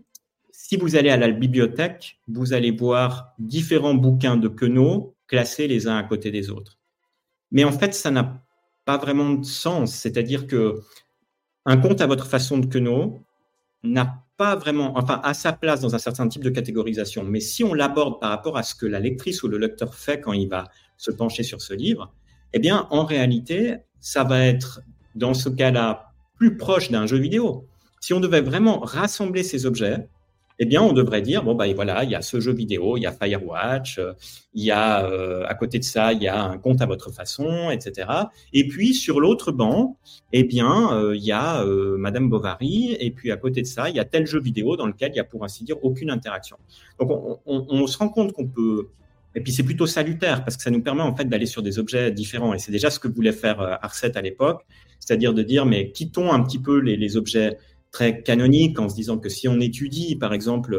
si 0.51 0.77
vous 0.77 0.97
allez 0.97 1.11
à 1.11 1.17
la 1.17 1.31
bibliothèque, 1.31 2.19
vous 2.27 2.53
allez 2.53 2.73
voir 2.73 3.33
différents 3.39 3.95
bouquins 3.95 4.37
de 4.37 4.49
Queneau 4.49 5.15
classés 5.29 5.69
les 5.69 5.87
uns 5.87 5.97
à 5.97 6.03
côté 6.03 6.33
des 6.33 6.51
autres. 6.51 6.79
Mais 7.53 7.63
en 7.63 7.73
fait, 7.73 7.95
ça 7.95 8.11
n'a 8.11 8.43
pas 8.85 8.97
vraiment 8.97 9.35
de 9.35 9.45
sens. 9.45 9.95
C'est-à-dire 9.95 10.49
que 10.49 10.81
un 11.65 11.77
compte 11.77 12.01
à 12.01 12.07
votre 12.07 12.27
façon 12.27 12.59
de 12.59 12.67
Queneau 12.67 13.23
n'a 13.85 14.26
pas 14.37 14.55
vraiment, 14.57 14.97
enfin, 14.97 15.21
à 15.25 15.35
sa 15.35 15.53
place 15.53 15.81
dans 15.81 15.95
un 15.95 15.99
certain 15.99 16.29
type 16.29 16.45
de 16.45 16.51
catégorisation. 16.51 17.25
Mais 17.25 17.41
si 17.41 17.65
on 17.65 17.75
l'aborde 17.75 18.21
par 18.21 18.31
rapport 18.31 18.57
à 18.57 18.63
ce 18.63 18.75
que 18.75 18.87
la 18.87 19.01
lectrice 19.01 19.43
ou 19.43 19.49
le 19.49 19.59
lecteur 19.59 19.95
fait 19.95 20.21
quand 20.21 20.33
il 20.33 20.49
va 20.49 20.69
se 20.97 21.11
pencher 21.11 21.43
sur 21.43 21.63
ce 21.63 21.75
livre, 21.75 22.13
eh 22.53 22.59
bien, 22.59 22.87
en 22.91 23.05
réalité, 23.05 23.77
ça 24.01 24.25
va 24.25 24.45
être, 24.45 24.81
dans 25.15 25.35
ce 25.35 25.49
cas-là, 25.49 26.13
plus 26.37 26.57
proche 26.57 26.91
d'un 26.91 27.07
jeu 27.07 27.19
vidéo. 27.19 27.67
Si 28.01 28.13
on 28.13 28.21
devait 28.21 28.43
vraiment 28.43 28.81
rassembler 28.81 29.43
ces 29.43 29.67
objets, 29.67 30.09
eh 30.59 30.65
bien, 30.65 30.83
on 30.83 30.93
devrait 30.93 31.23
dire, 31.23 31.43
bon, 31.43 31.55
bah, 31.55 31.67
voilà, 31.75 32.05
il 32.05 32.11
y 32.11 32.15
a 32.15 32.23
ce 32.23 32.41
jeu 32.41 32.53
vidéo, 32.53 32.97
il 32.97 33.03
y 33.03 33.07
a 33.07 33.13
Firewatch, 33.13 33.99
euh, 33.99 34.13
il 34.55 34.65
y 34.65 34.71
a, 34.71 35.07
euh, 35.07 35.45
à 35.47 35.55
côté 35.55 35.79
de 35.79 35.85
ça, 35.85 36.13
il 36.13 36.23
y 36.23 36.29
a 36.29 36.43
un 36.43 36.57
compte 36.57 36.81
à 36.81 36.87
votre 36.87 37.11
façon, 37.11 37.71
etc. 37.71 38.09
Et 38.53 38.67
puis, 38.67 38.95
sur 38.95 39.21
l'autre 39.21 39.53
banc, 39.53 39.99
eh 40.33 40.45
bien, 40.45 40.95
euh, 40.95 41.15
il 41.15 41.25
y 41.25 41.33
a 41.33 41.65
Madame 41.99 42.31
Bovary, 42.31 42.97
et 42.99 43.11
puis 43.11 43.31
à 43.31 43.37
côté 43.37 43.61
de 43.63 43.67
ça, 43.67 43.91
il 43.91 43.97
y 43.97 44.01
a 44.01 44.05
tel 44.05 44.27
jeu 44.27 44.41
vidéo 44.41 44.77
dans 44.77 44.87
lequel 44.87 45.13
il 45.13 45.17
y 45.17 45.21
a, 45.21 45.25
pour 45.25 45.45
ainsi 45.45 45.65
dire, 45.65 45.77
aucune 45.85 46.11
interaction. 46.11 46.57
Donc, 46.99 47.11
on, 47.11 47.41
on 47.47 47.87
se 47.87 47.99
rend 47.99 48.09
compte 48.09 48.33
qu'on 48.33 48.47
peut, 48.47 48.89
et 49.35 49.41
puis 49.41 49.53
c'est 49.53 49.63
plutôt 49.63 49.87
salutaire 49.87 50.43
parce 50.43 50.57
que 50.57 50.63
ça 50.63 50.71
nous 50.71 50.81
permet 50.81 51.03
en 51.03 51.15
fait 51.15 51.27
d'aller 51.27 51.45
sur 51.45 51.63
des 51.63 51.79
objets 51.79 52.11
différents. 52.11 52.55
Et 52.55 52.59
c'est 52.59 52.73
déjà 52.73 52.89
ce 52.89 52.99
que 52.99 53.09
voulait 53.09 53.33
faire 53.33 53.61
Arset 53.83 54.17
à 54.17 54.23
l'époque, 54.23 54.65
c'est-à-dire 54.99 55.35
de 55.35 55.43
dire 55.43 55.67
mais 55.67 55.93
quittons 55.93 56.33
un 56.33 56.43
petit 56.43 56.59
peu 56.59 56.79
les, 56.79 56.97
les 56.97 57.19
objets 57.19 57.59
très 57.97 58.23
canonique 58.23 58.79
en 58.79 58.91
se 58.91 58.95
disant 58.95 59.17
que 59.17 59.31
si 59.31 59.49
on 59.49 59.59
étudie, 59.59 60.17
par 60.17 60.35
exemple, 60.35 60.79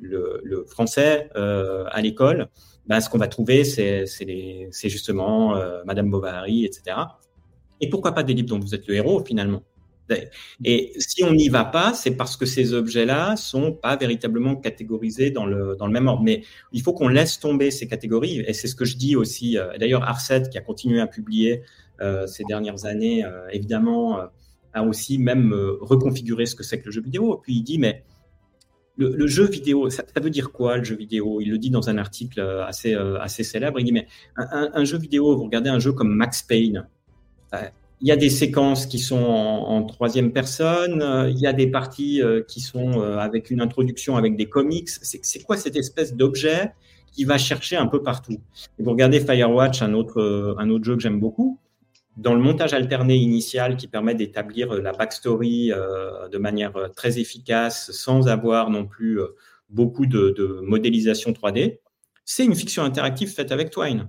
le, 0.00 0.64
français 0.66 1.28
euh, 1.36 1.84
à 1.90 2.00
l'école, 2.00 2.48
ben, 2.86 2.98
ce 3.00 3.10
qu'on 3.10 3.18
va 3.18 3.28
trouver, 3.28 3.62
c'est 3.64 4.06
justement 4.84 5.54
euh, 5.54 5.82
Madame 5.84 6.08
Bovary, 6.10 6.64
etc. 6.64 6.96
Et 7.82 7.90
pourquoi 7.90 8.12
pas 8.12 8.22
des 8.22 8.32
livres 8.32 8.48
dont 8.48 8.58
vous 8.58 8.74
êtes 8.74 8.86
le 8.86 8.94
héros, 8.94 9.22
finalement? 9.22 9.62
Et 10.64 10.92
si 10.98 11.24
on 11.24 11.34
n'y 11.34 11.50
va 11.50 11.66
pas, 11.66 11.92
c'est 11.92 12.12
parce 12.12 12.38
que 12.38 12.46
ces 12.46 12.72
objets-là 12.72 13.36
sont 13.36 13.72
pas 13.72 13.96
véritablement 13.96 14.56
catégorisés 14.56 15.30
dans 15.30 15.44
le, 15.44 15.76
dans 15.76 15.86
le 15.86 15.92
même 15.92 16.08
ordre. 16.08 16.22
Mais 16.22 16.42
il 16.72 16.80
faut 16.80 16.94
qu'on 16.94 17.08
laisse 17.08 17.38
tomber 17.38 17.70
ces 17.70 17.86
catégories. 17.86 18.42
Et 18.46 18.54
c'est 18.54 18.68
ce 18.68 18.74
que 18.74 18.86
je 18.86 18.96
dis 18.96 19.14
aussi. 19.14 19.58
Euh, 19.58 19.76
d'ailleurs, 19.78 20.04
Arset, 20.04 20.44
qui 20.50 20.56
a 20.56 20.62
continué 20.62 21.00
à 21.02 21.06
publier 21.06 21.62
ces 22.26 22.42
dernières 22.44 22.86
années, 22.86 23.24
évidemment, 23.52 24.18
a 24.74 24.82
aussi 24.82 25.18
même 25.18 25.52
euh, 25.52 25.78
reconfiguré 25.80 26.46
ce 26.46 26.54
que 26.54 26.62
c'est 26.62 26.80
que 26.80 26.86
le 26.86 26.92
jeu 26.92 27.00
vidéo. 27.00 27.40
Puis 27.42 27.54
il 27.54 27.62
dit, 27.62 27.78
mais 27.78 28.04
le, 28.96 29.26
jeu 29.26 29.46
vidéo, 29.46 29.88
ça, 29.90 30.04
veut 30.20 30.30
dire 30.30 30.52
quoi 30.52 30.76
le 30.76 30.84
jeu 30.84 30.96
vidéo? 30.96 31.40
Il 31.40 31.50
le 31.50 31.58
dit 31.58 31.70
dans 31.70 31.88
un 31.88 31.98
article 31.98 32.40
euh, 32.40 32.66
assez, 32.66 32.94
euh, 32.94 33.18
assez 33.20 33.42
célèbre. 33.42 33.80
Il 33.80 33.84
dit, 33.84 33.92
mais 33.92 34.06
un, 34.36 34.84
jeu 34.84 34.98
vidéo, 34.98 35.36
vous 35.36 35.44
regardez 35.44 35.70
un 35.70 35.78
jeu 35.78 35.92
comme 35.92 36.12
Max 36.14 36.42
Payne, 36.42 36.86
il 38.00 38.08
y 38.08 38.10
a 38.10 38.16
des 38.16 38.30
séquences 38.30 38.86
qui 38.86 38.98
sont 38.98 39.22
en, 39.22 39.84
troisième 39.84 40.32
personne, 40.32 41.02
il 41.30 41.38
y 41.38 41.46
a 41.46 41.52
des 41.52 41.68
parties 41.68 42.20
qui 42.48 42.60
sont 42.60 43.00
avec 43.00 43.50
une 43.50 43.60
introduction 43.60 44.16
avec 44.16 44.36
des 44.36 44.48
comics. 44.48 44.88
C'est 44.88 45.42
quoi 45.44 45.56
cette 45.56 45.76
espèce 45.76 46.14
d'objet 46.14 46.72
qui 47.12 47.24
va 47.24 47.38
chercher 47.38 47.76
un 47.76 47.86
peu 47.86 48.02
partout? 48.02 48.40
Et 48.78 48.82
vous 48.82 48.90
regardez 48.90 49.20
Firewatch, 49.20 49.82
un 49.82 49.94
autre, 49.94 50.56
un 50.58 50.68
autre 50.68 50.84
jeu 50.84 50.96
que 50.96 51.02
j'aime 51.02 51.20
beaucoup, 51.20 51.60
dans 52.16 52.34
le 52.34 52.40
montage 52.40 52.72
alterné 52.72 53.16
initial 53.16 53.76
qui 53.76 53.88
permet 53.88 54.14
d'établir 54.14 54.72
euh, 54.72 54.80
la 54.80 54.92
backstory 54.92 55.72
euh, 55.72 56.28
de 56.28 56.38
manière 56.38 56.76
euh, 56.76 56.88
très 56.88 57.18
efficace 57.18 57.90
sans 57.92 58.28
avoir 58.28 58.70
non 58.70 58.86
plus 58.86 59.20
beaucoup 59.68 60.06
de, 60.06 60.60
modélisation 60.62 61.32
3D, 61.32 61.78
c'est 62.24 62.44
une 62.44 62.54
fiction 62.54 62.84
interactive 62.84 63.30
faite 63.30 63.50
avec 63.50 63.70
Twine. 63.70 64.08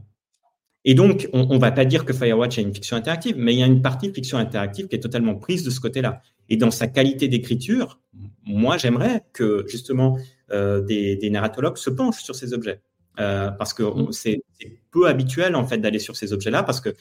Et 0.88 0.94
donc, 0.94 1.28
on 1.34 1.56
ne 1.56 1.58
va 1.58 1.72
pas 1.72 1.86
dire 1.86 2.06
que 2.06 2.14
Firewatch 2.14 2.60
est 2.60 2.62
une 2.62 2.74
fiction 2.74 2.96
interactive, 2.96 3.36
mais 3.38 3.56
il 3.56 3.60
y 3.60 3.64
a 3.64 3.66
une 3.66 3.82
partie 3.82 4.08
de 4.08 4.14
fiction 4.14 4.38
interactive 4.38 4.88
qui 4.88 4.96
est 4.96 5.00
totalement 5.00 5.34
prise 5.34 5.64
de 5.64 5.72
ce 5.72 5.80
côté-là. 5.80 6.22
Et 6.48 6.58
dans 6.58 6.70
sa 6.70 6.86
qualité 6.86 7.28
d'écriture, 7.28 8.00
moi, 8.46 8.78
j'aimerais 8.78 9.24
que 9.34 9.66
justement 9.68 10.20
des, 10.52 11.16
des, 11.16 11.30
narratologues 11.32 11.78
se 11.78 11.90
penchent 11.90 12.22
sur 12.22 12.36
ces 12.36 12.54
objets. 12.54 12.82
parce 13.16 13.74
que 13.74 13.84
c'est 14.12 14.44
peu 14.92 15.08
habituel 15.08 15.56
en 15.56 15.66
fait 15.66 15.80
d'aller 15.80 15.98
sur 15.98 16.16
ces 16.16 16.34
objets-là, 16.34 16.62
parce 16.62 16.82
que 16.82 16.94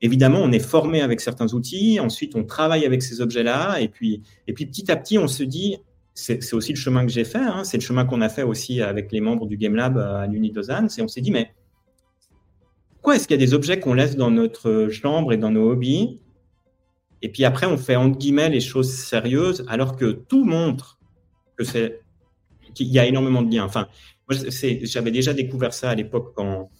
Évidemment, 0.00 0.38
on 0.40 0.52
est 0.52 0.60
formé 0.60 1.00
avec 1.00 1.20
certains 1.20 1.52
outils, 1.54 1.98
ensuite 1.98 2.36
on 2.36 2.44
travaille 2.44 2.86
avec 2.86 3.02
ces 3.02 3.20
objets-là, 3.20 3.80
et 3.80 3.88
puis, 3.88 4.22
et 4.46 4.52
puis 4.52 4.66
petit 4.66 4.90
à 4.92 4.96
petit, 4.96 5.18
on 5.18 5.26
se 5.26 5.42
dit, 5.42 5.78
c'est 6.14 6.52
aussi 6.52 6.72
le 6.72 6.78
chemin 6.78 7.04
que 7.04 7.12
j'ai 7.12 7.24
fait, 7.24 7.38
hein, 7.38 7.64
c'est 7.64 7.76
le 7.76 7.82
chemin 7.82 8.04
qu'on 8.04 8.20
a 8.20 8.28
fait 8.28 8.42
aussi 8.42 8.80
avec 8.80 9.10
les 9.12 9.20
membres 9.20 9.46
du 9.46 9.56
Game 9.56 9.74
Lab 9.74 9.98
à 9.98 10.26
l'Uni 10.26 10.50
de 10.50 10.62
c'est 10.62 11.02
on 11.02 11.08
s'est 11.08 11.20
dit, 11.20 11.30
mais 11.30 11.52
pourquoi 12.94 13.16
est-ce 13.16 13.26
qu'il 13.26 13.40
y 13.40 13.42
a 13.42 13.44
des 13.44 13.54
objets 13.54 13.80
qu'on 13.80 13.94
laisse 13.94 14.16
dans 14.16 14.30
notre 14.30 14.88
chambre 14.88 15.32
et 15.32 15.36
dans 15.36 15.50
nos 15.50 15.70
hobbies, 15.70 16.20
et 17.22 17.28
puis 17.28 17.44
après 17.44 17.66
on 17.66 17.76
fait 17.76 17.96
entre 17.96 18.18
guillemets 18.18 18.50
les 18.50 18.60
choses 18.60 18.92
sérieuses, 18.92 19.64
alors 19.68 19.96
que 19.96 20.12
tout 20.12 20.44
montre 20.44 20.98
que 21.56 21.64
c'est 21.64 22.00
qu'il 22.74 22.88
y 22.88 22.98
a 23.00 23.06
énormément 23.06 23.42
de 23.42 23.52
liens. 23.52 23.64
Enfin, 23.64 23.88
j'avais 24.82 25.10
déjà 25.10 25.32
découvert 25.34 25.72
ça 25.72 25.90
à 25.90 25.94
l'époque 25.94 26.32
quand 26.36 26.70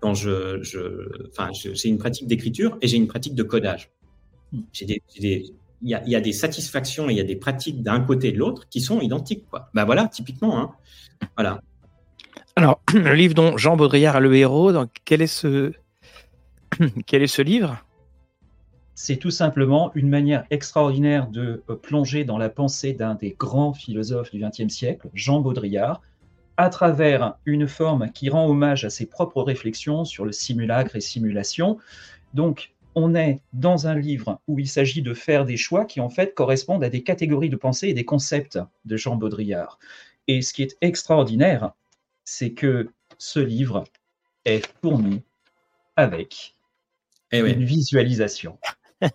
quand 0.00 0.14
je, 0.14 0.62
je 0.62 1.28
enfin, 1.28 1.50
j'ai 1.52 1.88
une 1.88 1.98
pratique 1.98 2.26
d'écriture 2.26 2.78
et 2.80 2.88
j'ai 2.88 2.96
une 2.96 3.06
pratique 3.06 3.34
de 3.34 3.42
codage. 3.42 3.90
Hmm. 4.52 4.60
J'ai 4.72 4.86
des, 4.86 5.02
il 5.82 5.88
y 5.88 5.94
a, 5.94 6.06
y 6.06 6.16
a, 6.16 6.20
des 6.20 6.32
satisfactions 6.32 7.08
et 7.08 7.12
il 7.12 7.16
y 7.16 7.20
a 7.20 7.24
des 7.24 7.36
pratiques 7.36 7.82
d'un 7.82 8.00
côté 8.00 8.28
et 8.28 8.32
de 8.32 8.38
l'autre 8.38 8.68
qui 8.68 8.80
sont 8.80 9.00
identiques. 9.00 9.44
Quoi. 9.48 9.70
Ben 9.74 9.84
voilà, 9.84 10.08
typiquement. 10.08 10.58
Hein. 10.58 10.70
Voilà. 11.36 11.60
Alors, 12.56 12.80
le 12.94 13.14
livre 13.14 13.34
dont 13.34 13.56
Jean 13.56 13.76
Baudrillard 13.76 14.16
a 14.16 14.20
le 14.20 14.34
héros, 14.34 14.72
donc, 14.72 14.90
quel, 15.04 15.22
est 15.22 15.26
ce... 15.26 15.72
quel 17.06 17.22
est 17.22 17.26
ce 17.26 17.42
livre? 17.42 17.84
C'est 18.94 19.16
tout 19.16 19.30
simplement 19.30 19.92
une 19.94 20.10
manière 20.10 20.44
extraordinaire 20.50 21.28
de 21.28 21.62
euh, 21.70 21.74
plonger 21.74 22.24
dans 22.24 22.36
la 22.36 22.50
pensée 22.50 22.92
d'un 22.92 23.14
des 23.14 23.34
grands 23.38 23.72
philosophes 23.72 24.30
du 24.30 24.40
XXe 24.40 24.68
siècle, 24.68 25.08
Jean 25.14 25.40
Baudrillard, 25.40 26.02
à 26.60 26.68
travers 26.68 27.38
une 27.46 27.66
forme 27.66 28.10
qui 28.12 28.28
rend 28.28 28.46
hommage 28.46 28.84
à 28.84 28.90
ses 28.90 29.06
propres 29.06 29.42
réflexions 29.42 30.04
sur 30.04 30.26
le 30.26 30.32
simulacre 30.32 30.94
et 30.94 31.00
simulation. 31.00 31.78
Donc, 32.34 32.74
on 32.94 33.14
est 33.14 33.40
dans 33.52 33.86
un 33.86 33.94
livre 33.94 34.40
où 34.46 34.58
il 34.58 34.68
s'agit 34.68 35.00
de 35.00 35.14
faire 35.14 35.46
des 35.46 35.56
choix 35.56 35.86
qui 35.86 36.00
en 36.00 36.10
fait 36.10 36.34
correspondent 36.34 36.84
à 36.84 36.90
des 36.90 37.02
catégories 37.02 37.48
de 37.48 37.56
pensée 37.56 37.88
et 37.88 37.94
des 37.94 38.04
concepts 38.04 38.58
de 38.84 38.96
Jean 38.96 39.16
Baudrillard. 39.16 39.78
Et 40.28 40.42
ce 40.42 40.52
qui 40.52 40.62
est 40.62 40.76
extraordinaire, 40.82 41.72
c'est 42.24 42.52
que 42.52 42.90
ce 43.16 43.40
livre 43.40 43.84
est 44.44 44.66
fourni 44.82 45.22
avec 45.96 46.56
eh 47.32 47.38
une 47.38 47.64
visualisation. 47.64 48.58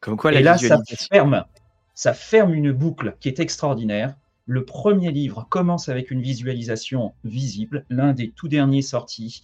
Comme 0.00 0.18
quoi, 0.18 0.32
la 0.32 0.40
et 0.40 0.42
là, 0.42 0.58
ça 0.58 0.78
ferme 1.10 1.46
Ça 1.94 2.12
ferme 2.12 2.52
une 2.52 2.72
boucle 2.72 3.16
qui 3.20 3.28
est 3.28 3.40
extraordinaire. 3.40 4.14
Le 4.46 4.64
premier 4.64 5.10
livre 5.10 5.46
commence 5.48 5.88
avec 5.88 6.10
une 6.10 6.20
visualisation 6.20 7.14
visible. 7.24 7.84
L'un 7.88 8.12
des 8.12 8.30
tout 8.30 8.48
derniers 8.48 8.82
sortis 8.82 9.42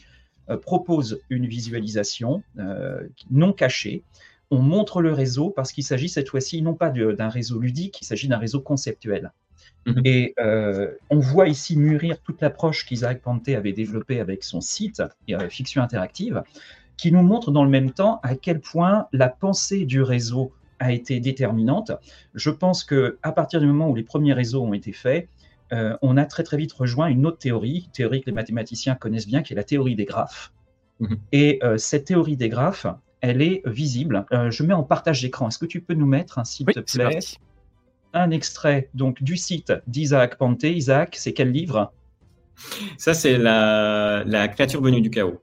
euh, 0.51 0.56
propose 0.56 1.20
une 1.31 1.47
visualisation 1.47 2.43
euh, 2.59 3.06
non 3.31 3.52
cachée. 3.52 4.02
On 4.51 4.59
montre 4.59 5.01
le 5.01 5.12
réseau 5.12 5.51
parce 5.51 5.72
qu'il 5.72 5.85
s'agit 5.85 6.09
cette 6.09 6.28
fois-ci 6.28 6.60
non 6.60 6.74
pas 6.74 6.90
d'un 6.90 7.28
réseau 7.28 7.60
ludique, 7.60 8.01
il 8.02 8.05
s'agit 8.05 8.28
d'un 8.28 8.39
réseau 8.39 8.60
conceptuel. 8.60 9.32
Mhm. 9.86 10.02
Et 10.05 10.35
euh, 10.40 10.90
on 11.09 11.20
voit 11.20 11.48
ici 11.48 11.78
mûrir 11.78 12.20
toute 12.20 12.40
l'approche 12.43 12.85
qu'Isaac 12.85 13.22
Panté 13.22 13.55
avait 13.55 13.72
développée 13.72 14.20
avec 14.20 14.43
son 14.43 14.60
site 14.60 15.02
Fiction 15.48 15.82
Interactive, 15.82 16.43
qui 16.97 17.12
nous 17.12 17.22
montre 17.22 17.52
dans 17.52 17.64
le 17.64 17.70
même 17.70 17.93
temps 17.93 18.20
à 18.22 18.35
quel 18.35 18.60
point 18.60 19.06
la 19.12 19.28
pensée 19.28 19.86
du 19.86 20.02
réseau 20.02 20.52
a 20.81 20.93
été 20.93 21.20
déterminante. 21.20 21.93
Je 22.35 22.51
pense 22.51 22.82
que 22.82 23.19
à 23.23 23.32
partir 23.32 23.61
du 23.61 23.66
moment 23.66 23.89
où 23.89 23.94
les 23.94 24.02
premiers 24.02 24.32
réseaux 24.32 24.62
ont 24.62 24.73
été 24.73 24.93
faits, 24.93 25.28
euh, 25.73 25.97
on 26.02 26.16
a 26.16 26.24
très 26.24 26.43
très 26.43 26.57
vite 26.57 26.73
rejoint 26.73 27.07
une 27.07 27.27
autre 27.27 27.39
théorie, 27.39 27.89
théorie 27.93 28.23
que 28.23 28.27
les 28.27 28.32
mathématiciens 28.32 28.97
connaissent 28.97 29.28
bien, 29.28 29.43
qui 29.43 29.52
est 29.52 29.57
la 29.57 29.65
théorie 29.65 29.94
des 29.94 30.05
graphes. 30.05 30.52
Mhm. 30.98 31.19
Et 31.32 31.61
euh, 31.62 31.78
cette 31.78 32.07
théorie 32.07 32.36
des 32.36 32.48
graphes, 32.48 32.86
elle 33.20 33.43
est 33.43 33.62
visible. 33.66 34.24
je 34.31 34.62
mets 34.62 34.74
en 34.74 34.82
partage 34.82 35.20
d'écran. 35.23 35.48
Est-ce 35.48 35.59
que 35.59 35.66
tu 35.66 35.81
peux 35.81 35.94
nous 35.94 36.07
mettre, 36.07 36.39
un 36.39 36.44
s'il 36.44 36.66
te 36.66 36.81
plaît, 36.81 37.19
un 38.12 38.31
extrait 38.31 38.89
donc 38.94 39.23
du 39.23 39.36
site 39.36 39.73
d'Isaac 39.86 40.36
Panté. 40.36 40.74
Isaac, 40.74 41.16
c'est 41.16 41.32
quel 41.32 41.52
livre? 41.52 41.93
Ça, 42.98 43.15
c'est 43.15 43.39
la, 43.39 44.48
créature 44.48 44.82
venue 44.82 45.01
du 45.01 45.11
chaos. 45.11 45.40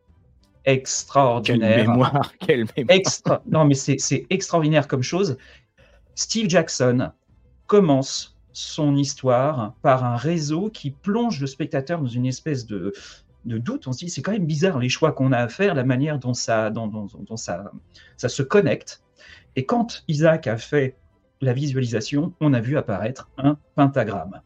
Extraordinaire. 0.68 1.77
Quelle 1.77 1.88
mémoire, 1.88 2.34
quelle 2.39 2.65
mémoire. 2.76 3.41
Non, 3.49 3.64
mais 3.64 3.73
c'est 3.73 4.27
extraordinaire 4.30 4.88
comme 4.88 5.02
chose. 5.02 5.38
Steve 6.14 6.49
Jackson 6.49 7.11
commence 7.68 8.38
son 8.52 8.98
histoire 8.98 9.76
par 9.81 10.03
un 10.03 10.18
réseau 10.18 10.69
qui 10.69 10.91
plonge 10.91 11.39
le 11.39 11.48
spectateur 11.48 12.02
dans 12.02 12.07
une 12.07 12.26
espèce 12.26 12.65
de, 12.65 12.94
doute. 13.45 13.88
On 13.88 13.94
se 13.94 13.99
dit, 13.99 14.10
c'est 14.10 14.22
quand 14.22 14.34
même 14.34 14.45
bizarre 14.45 14.77
les 14.77 14.89
choix 14.89 15.14
qu'on 15.14 15.31
a 15.31 15.38
à 15.38 15.48
faire, 15.48 15.73
la 15.73 15.85
manière 15.85 16.19
dont 16.19 16.34
ça, 16.34 16.69
dont 16.69 17.07
ça, 17.38 17.72
ça 18.18 18.27
se 18.27 18.44
connecte. 18.44 19.02
Et 19.56 19.65
quand 19.65 20.03
Isaac 20.10 20.48
a 20.48 20.57
fait 20.57 20.98
la 21.39 21.53
visualisation, 21.53 22.34
on 22.41 22.53
a 22.53 22.60
vu 22.60 22.77
apparaître 22.77 23.30
un 23.38 23.57
pentagramme. 23.76 24.41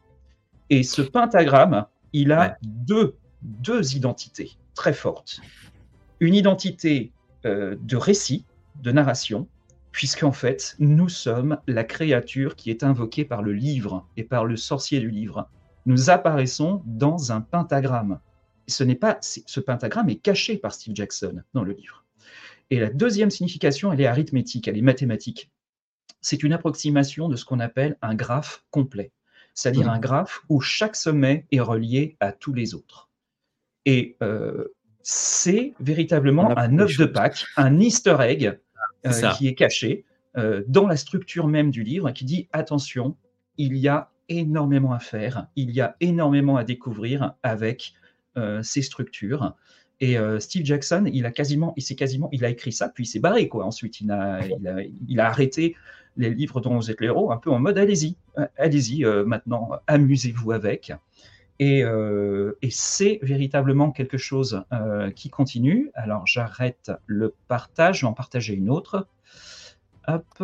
Et 0.70 0.84
ce 0.84 1.02
pentagramme, 1.02 1.86
il 2.12 2.30
a 2.30 2.58
deux, 2.62 3.16
deux 3.42 3.96
identités 3.96 4.52
très 4.74 4.92
fortes. 4.92 5.40
Une 6.22 6.34
identité 6.34 7.12
euh, 7.44 7.76
de 7.82 7.96
récit, 7.96 8.46
de 8.80 8.92
narration, 8.92 9.46
puisqu'en 9.90 10.32
fait, 10.32 10.74
nous 10.78 11.10
sommes 11.10 11.58
la 11.66 11.84
créature 11.84 12.56
qui 12.56 12.70
est 12.70 12.82
invoquée 12.82 13.26
par 13.26 13.42
le 13.42 13.52
livre 13.52 14.08
et 14.16 14.24
par 14.24 14.46
le 14.46 14.56
sorcier 14.56 15.00
du 15.00 15.10
livre. 15.10 15.50
Nous 15.84 16.08
apparaissons 16.08 16.82
dans 16.86 17.32
un 17.32 17.42
pentagramme. 17.42 18.20
Ce 18.68 18.84
n'est 18.84 18.94
pas 18.94 19.18
ce 19.20 19.60
pentagramme 19.60 20.08
est 20.08 20.22
caché 20.22 20.56
par 20.56 20.72
Steve 20.72 20.94
Jackson 20.94 21.42
dans 21.52 21.64
le 21.64 21.72
livre. 21.72 22.06
Et 22.70 22.80
la 22.80 22.88
deuxième 22.88 23.30
signification, 23.30 23.92
elle 23.92 24.00
est 24.00 24.06
arithmétique, 24.06 24.66
elle 24.66 24.78
est 24.78 24.82
mathématique 24.82 25.50
c'est 26.22 26.42
une 26.42 26.54
approximation 26.54 27.28
de 27.28 27.36
ce 27.36 27.44
qu'on 27.44 27.60
appelle 27.60 27.98
un 28.00 28.14
graphe 28.14 28.64
complet, 28.70 29.12
c'est-à-dire 29.52 29.88
mmh. 29.88 29.96
un 29.96 29.98
graphe 29.98 30.42
où 30.48 30.60
chaque 30.60 30.96
sommet 30.96 31.46
est 31.50 31.60
relié 31.60 32.16
à 32.20 32.32
tous 32.32 32.54
les 32.54 32.74
autres. 32.74 33.10
Et 33.84 34.16
euh, 34.22 34.68
c'est 35.02 35.74
véritablement 35.80 36.56
un 36.56 36.78
œuf 36.78 36.96
de 36.96 37.04
Pâques, 37.04 37.44
un 37.56 37.80
easter 37.80 38.16
egg 38.20 38.58
euh, 39.06 39.30
qui 39.36 39.48
est 39.48 39.54
caché 39.54 40.04
euh, 40.36 40.62
dans 40.68 40.86
la 40.86 40.96
structure 40.96 41.48
même 41.48 41.70
du 41.70 41.82
livre, 41.82 42.10
qui 42.12 42.24
dit 42.24 42.48
attention, 42.52 43.16
il 43.58 43.76
y 43.76 43.88
a 43.88 44.10
énormément 44.28 44.92
à 44.92 44.98
faire, 44.98 45.46
il 45.56 45.70
y 45.70 45.80
a 45.80 45.96
énormément 46.00 46.56
à 46.56 46.64
découvrir 46.64 47.34
avec 47.42 47.92
ces 48.62 48.80
structures. 48.80 49.54
Et 50.00 50.16
Steve 50.38 50.64
Jackson, 50.64 51.04
il 51.12 51.26
a 51.26 51.30
quasiment, 51.30 51.74
il 51.76 51.82
s'est 51.82 51.96
quasiment, 51.96 52.30
il 52.32 52.46
a 52.46 52.48
écrit 52.48 52.72
ça, 52.72 52.88
puis 52.88 53.04
il 53.04 53.06
s'est 53.06 53.18
barré 53.18 53.46
quoi. 53.48 53.66
Ensuite, 53.66 54.00
il 54.00 54.10
a, 54.10 54.40
il 55.06 55.20
a 55.20 55.26
arrêté 55.26 55.76
les 56.16 56.30
livres 56.30 56.60
dont 56.60 56.76
vous 56.76 56.90
êtes 56.90 57.00
les 57.00 57.06
héros, 57.06 57.32
un 57.32 57.36
peu 57.36 57.50
en 57.50 57.58
mode 57.58 57.78
allez-y, 57.78 58.16
euh, 58.38 58.46
allez-y, 58.56 59.04
euh, 59.04 59.24
maintenant, 59.24 59.70
amusez-vous 59.86 60.52
avec. 60.52 60.92
Euh, 61.82 62.58
et, 62.62 62.70
c'est 62.70 63.18
véritablement 63.22 63.90
quelque 63.90 64.18
chose 64.18 64.64
qui 65.14 65.30
continue. 65.30 65.90
Alors 65.94 66.26
j'arrête 66.26 66.92
le 67.06 67.34
partage, 67.48 68.00
je 68.00 68.06
vais 68.06 68.10
en 68.10 68.14
partager 68.14 68.54
une 68.54 68.70
autre. 68.70 69.06
Hop. 70.08 70.42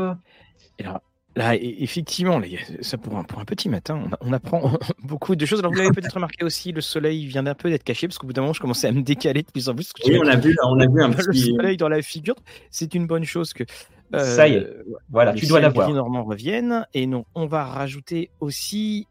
Et 0.78 0.82
là, 0.82 1.02
là 1.34 1.56
effectivement, 1.56 2.40
ça 2.80 2.98
pour 2.98 3.16
un, 3.16 3.24
pour 3.24 3.40
un 3.40 3.44
petit 3.44 3.68
matin, 3.68 4.08
on, 4.20 4.32
apprend 4.32 4.72
beaucoup 5.02 5.34
de 5.36 5.46
choses. 5.46 5.60
Alors 5.60 5.72
vous 5.72 5.78
l'avez 5.78 5.90
peut-être 5.90 6.14
remarqué 6.14 6.44
aussi, 6.44 6.72
le 6.72 6.80
soleil 6.80 7.26
vient 7.26 7.42
d'un 7.42 7.54
peu 7.54 7.70
d'être 7.70 7.84
caché 7.84 8.06
parce 8.06 8.18
qu'au 8.18 8.26
bout 8.26 8.32
d'un 8.32 8.42
moment, 8.42 8.52
je 8.52 8.60
commençais 8.60 8.88
à 8.88 8.92
me 8.92 9.02
décaler 9.02 9.42
de 9.42 9.50
plus 9.50 9.68
en 9.68 9.74
plus. 9.74 9.90
Oui, 10.06 10.18
on 10.22 10.26
a 10.26 10.36
vu, 10.36 10.56
on 10.64 10.78
a 10.78 10.86
vu 10.86 11.02
un 11.02 11.10
petit... 11.12 11.50
le 11.50 11.56
soleil 11.56 11.76
dans 11.76 11.88
la 11.88 12.02
figure. 12.02 12.36
C'est 12.70 12.94
une 12.94 13.06
bonne 13.06 13.24
chose 13.24 13.52
que 13.52 13.64
ça 14.12 14.48
y 14.48 14.54
est, 14.54 14.58
euh, 14.58 14.84
voilà, 15.10 15.34
tu 15.34 15.46
dois 15.46 15.60
l'avoir. 15.60 15.88
Les 15.88 15.94
Normands 15.94 16.24
reviennent 16.24 16.86
et 16.94 17.06
non, 17.06 17.24
on 17.34 17.46
va 17.46 17.64
rajouter 17.64 18.30
aussi 18.40 19.06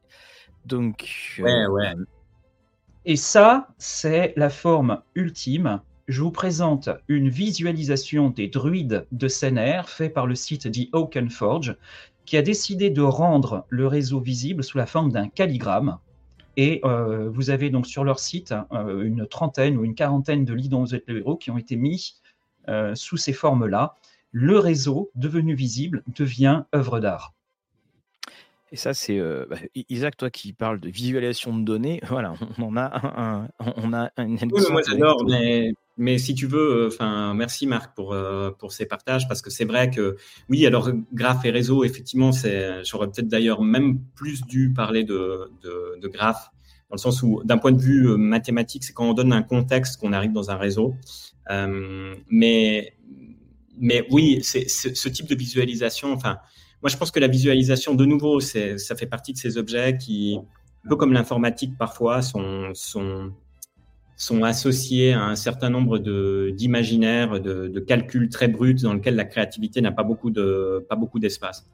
donc. 0.67 1.37
Euh, 1.39 1.43
ouais, 1.43 1.65
ouais. 1.67 1.93
Et 3.05 3.15
ça, 3.15 3.69
c'est 3.77 4.33
la 4.35 4.49
forme 4.49 5.01
ultime. 5.15 5.81
Je 6.07 6.21
vous 6.21 6.31
présente 6.31 6.89
une 7.07 7.29
visualisation 7.29 8.29
des 8.29 8.47
druides 8.47 9.07
de 9.11 9.27
Sener 9.27 9.81
fait 9.87 10.09
par 10.09 10.27
le 10.27 10.35
site 10.35 10.71
The 10.71 10.93
Oaken 10.93 11.29
Forge, 11.29 11.75
qui 12.25 12.37
a 12.37 12.41
décidé 12.41 12.89
de 12.89 13.01
rendre 13.01 13.65
le 13.69 13.87
réseau 13.87 14.19
visible 14.19 14.63
sous 14.63 14.77
la 14.77 14.85
forme 14.85 15.11
d'un 15.11 15.27
calligramme. 15.27 15.97
Et 16.57 16.81
euh, 16.85 17.29
vous 17.29 17.49
avez 17.49 17.69
donc 17.69 17.87
sur 17.87 18.03
leur 18.03 18.19
site 18.19 18.53
une 18.71 19.27
trentaine 19.27 19.77
ou 19.77 19.85
une 19.85 19.95
quarantaine 19.95 20.43
de 20.43 20.53
lits 20.53 20.69
dont 20.69 20.81
vous 20.81 20.95
êtes 20.95 21.03
le 21.07 21.19
héros 21.19 21.37
qui 21.37 21.51
ont 21.51 21.57
été 21.57 21.75
mis 21.75 22.15
sous 22.95 23.15
ces 23.15 23.31
formes-là 23.31 23.95
le 24.31 24.59
réseau 24.59 25.09
devenu 25.15 25.55
visible 25.55 26.03
devient 26.07 26.63
œuvre 26.75 26.99
d'art. 26.99 27.33
Et 28.71 28.75
ça, 28.75 28.93
c'est 28.93 29.17
euh, 29.17 29.45
bah, 29.49 29.57
Isaac, 29.89 30.17
toi 30.17 30.29
qui 30.29 30.51
parles 30.51 30.79
de 30.79 30.89
visualisation 30.89 31.57
de 31.57 31.63
données, 31.63 32.01
voilà, 32.09 32.33
on 32.57 32.63
en 32.63 32.77
a 32.77 32.91
un, 33.03 33.47
on 33.77 33.93
a 33.93 34.11
une 34.17 34.37
oui, 34.51 34.61
moi 34.69 34.81
j'adore, 34.85 35.23
mais, 35.25 35.73
mais, 35.95 36.17
si 36.17 36.35
tu 36.35 36.47
veux, 36.47 36.83
euh, 36.83 36.87
enfin, 36.87 37.33
merci 37.33 37.65
Marc 37.65 37.95
pour 37.95 38.13
euh, 38.13 38.51
pour 38.51 38.73
ces 38.73 38.85
partages 38.85 39.27
parce 39.29 39.41
que 39.41 39.49
c'est 39.49 39.63
vrai 39.63 39.89
que 39.89 40.17
oui, 40.49 40.65
alors 40.65 40.91
graphe 41.13 41.45
et 41.45 41.49
réseau, 41.49 41.85
effectivement, 41.85 42.33
c'est, 42.33 42.83
j'aurais 42.83 43.07
peut-être 43.07 43.29
d'ailleurs 43.29 43.61
même 43.61 43.99
plus 44.15 44.45
dû 44.45 44.73
parler 44.73 45.05
de 45.05 45.49
de, 45.61 45.99
de 46.01 46.07
graphe 46.09 46.49
dans 46.89 46.95
le 46.95 46.99
sens 47.01 47.21
où, 47.21 47.41
d'un 47.43 47.57
point 47.57 47.73
de 47.73 47.81
vue 47.81 48.15
mathématique, 48.17 48.85
c'est 48.85 48.93
quand 48.93 49.09
on 49.09 49.13
donne 49.13 49.33
un 49.33 49.43
contexte 49.43 49.99
qu'on 49.99 50.13
arrive 50.13 50.31
dans 50.31 50.51
un 50.51 50.57
réseau. 50.57 50.95
mais 52.29 52.93
mais 53.79 54.07
oui, 54.09 54.39
c'est 54.41 54.67
ce 54.67 55.09
type 55.09 55.27
de 55.27 55.35
visualisation. 55.35 56.11
Enfin, 56.11 56.39
moi, 56.81 56.89
je 56.89 56.97
pense 56.97 57.11
que 57.11 57.19
la 57.19 57.27
visualisation, 57.27 57.95
de 57.95 58.05
nouveau, 58.05 58.39
ça 58.39 58.95
fait 58.95 59.07
partie 59.07 59.33
de 59.33 59.37
ces 59.37 59.57
objets 59.57 59.97
qui, 59.97 60.37
un 60.85 60.89
peu 60.89 60.95
comme 60.95 61.11
l'informatique 61.11 61.75
parfois, 61.77 62.21
sont, 62.21 62.71
associés 64.43 65.13
à 65.13 65.23
un 65.23 65.35
certain 65.35 65.69
nombre 65.69 65.97
d'imaginaires, 66.51 67.39
de, 67.39 67.79
calculs 67.79 68.29
très 68.29 68.47
bruts 68.47 68.75
dans 68.75 68.93
lesquels 68.93 69.15
la 69.15 69.25
créativité 69.25 69.81
n'a 69.81 69.91
pas 69.91 70.03
beaucoup 70.03 70.29
d'espace. 71.19 71.67